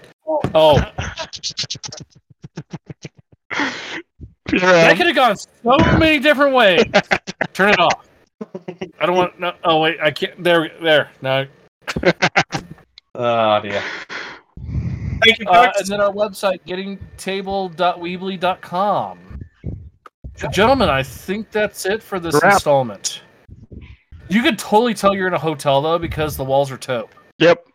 oh, 0.55 0.77
Yeah. 4.53 4.61
that 4.61 4.97
could 4.97 5.07
have 5.07 5.17
gone 5.17 5.37
so 5.37 5.77
many 5.99 6.19
different 6.21 6.55
ways. 6.55 6.85
Turn 7.53 7.71
it 7.71 7.81
off. 7.81 8.07
I 9.01 9.07
don't 9.07 9.17
want. 9.17 9.41
No, 9.41 9.53
oh 9.65 9.81
wait, 9.81 9.99
I 10.01 10.11
can't. 10.11 10.43
There, 10.43 10.71
there. 10.83 11.11
No. 11.23 11.47
Oh 13.15 13.61
dear. 13.61 13.83
Thank 15.25 15.39
you, 15.39 15.47
Uh, 15.49 15.73
and 15.79 15.87
then 15.89 16.01
our 16.03 16.13
website, 16.13 16.61
gettingtable.weebly.com. 16.67 19.19
Gentlemen, 20.53 20.91
I 20.91 21.03
think 21.03 21.51
that's 21.51 21.87
it 21.87 22.03
for 22.03 22.21
this 22.21 22.35
Wrap. 22.43 22.53
installment. 22.53 23.23
You 24.29 24.43
could 24.43 24.59
totally 24.59 24.95
tell 24.95 25.15
you're 25.15 25.29
in 25.29 25.35
a 25.35 25.39
hotel 25.39 25.81
though 25.83 25.99
because 25.99 26.37
the 26.37 26.45
walls 26.45 26.71
are 26.71 26.77
taupe. 26.77 27.15
Yep. 27.39 27.67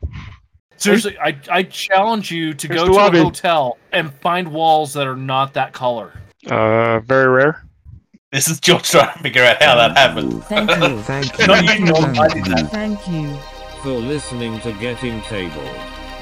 Seriously, 0.78 1.18
I, 1.20 1.40
I 1.50 1.64
challenge 1.64 2.32
you 2.32 2.54
to 2.54 2.68
Here's 2.68 2.82
go 2.82 2.88
to 2.88 2.94
lobby. 2.94 3.20
a 3.20 3.24
hotel 3.24 3.78
and 3.92 4.12
find 4.16 4.52
walls 4.52 4.94
that 4.94 5.06
are 5.08 5.16
not 5.16 5.54
that 5.54 5.74
color. 5.74 6.12
Uh, 6.50 7.00
very 7.02 7.28
rare. 7.28 7.64
This 8.32 8.48
is 8.48 8.60
George 8.60 8.90
trying 8.90 9.14
to 9.14 9.20
figure 9.20 9.44
out 9.44 9.62
how 9.62 9.76
that 9.76 9.96
happened. 9.96 10.44
Thank 10.46 10.72
you. 10.72 11.02
Thank 11.02 11.48
Not 11.48 11.64
you. 11.66 11.72
you, 11.86 11.92
Norm. 11.92 12.18
I 12.18 12.28
did 12.30 12.46
that. 12.46 12.72
Thank 12.72 13.08
you. 13.08 13.36
For 13.84 13.90
listening 13.92 14.60
to 14.62 14.72
Getting 14.74 15.22
Tabled. 15.22 15.70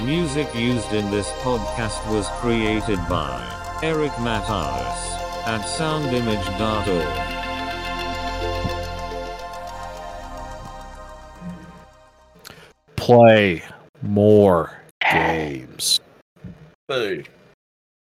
Music 0.04 0.54
used 0.56 0.92
in 0.94 1.10
this 1.12 1.30
podcast 1.44 2.10
was 2.12 2.28
created 2.40 3.00
by 3.08 3.80
Eric 3.84 4.12
Matthews 4.20 5.16
at 5.46 5.62
soundimage.org. 5.62 7.39
Play 13.10 13.64
more 14.04 14.70
ah. 15.04 15.14
games. 15.14 16.00
Boo. 16.88 17.24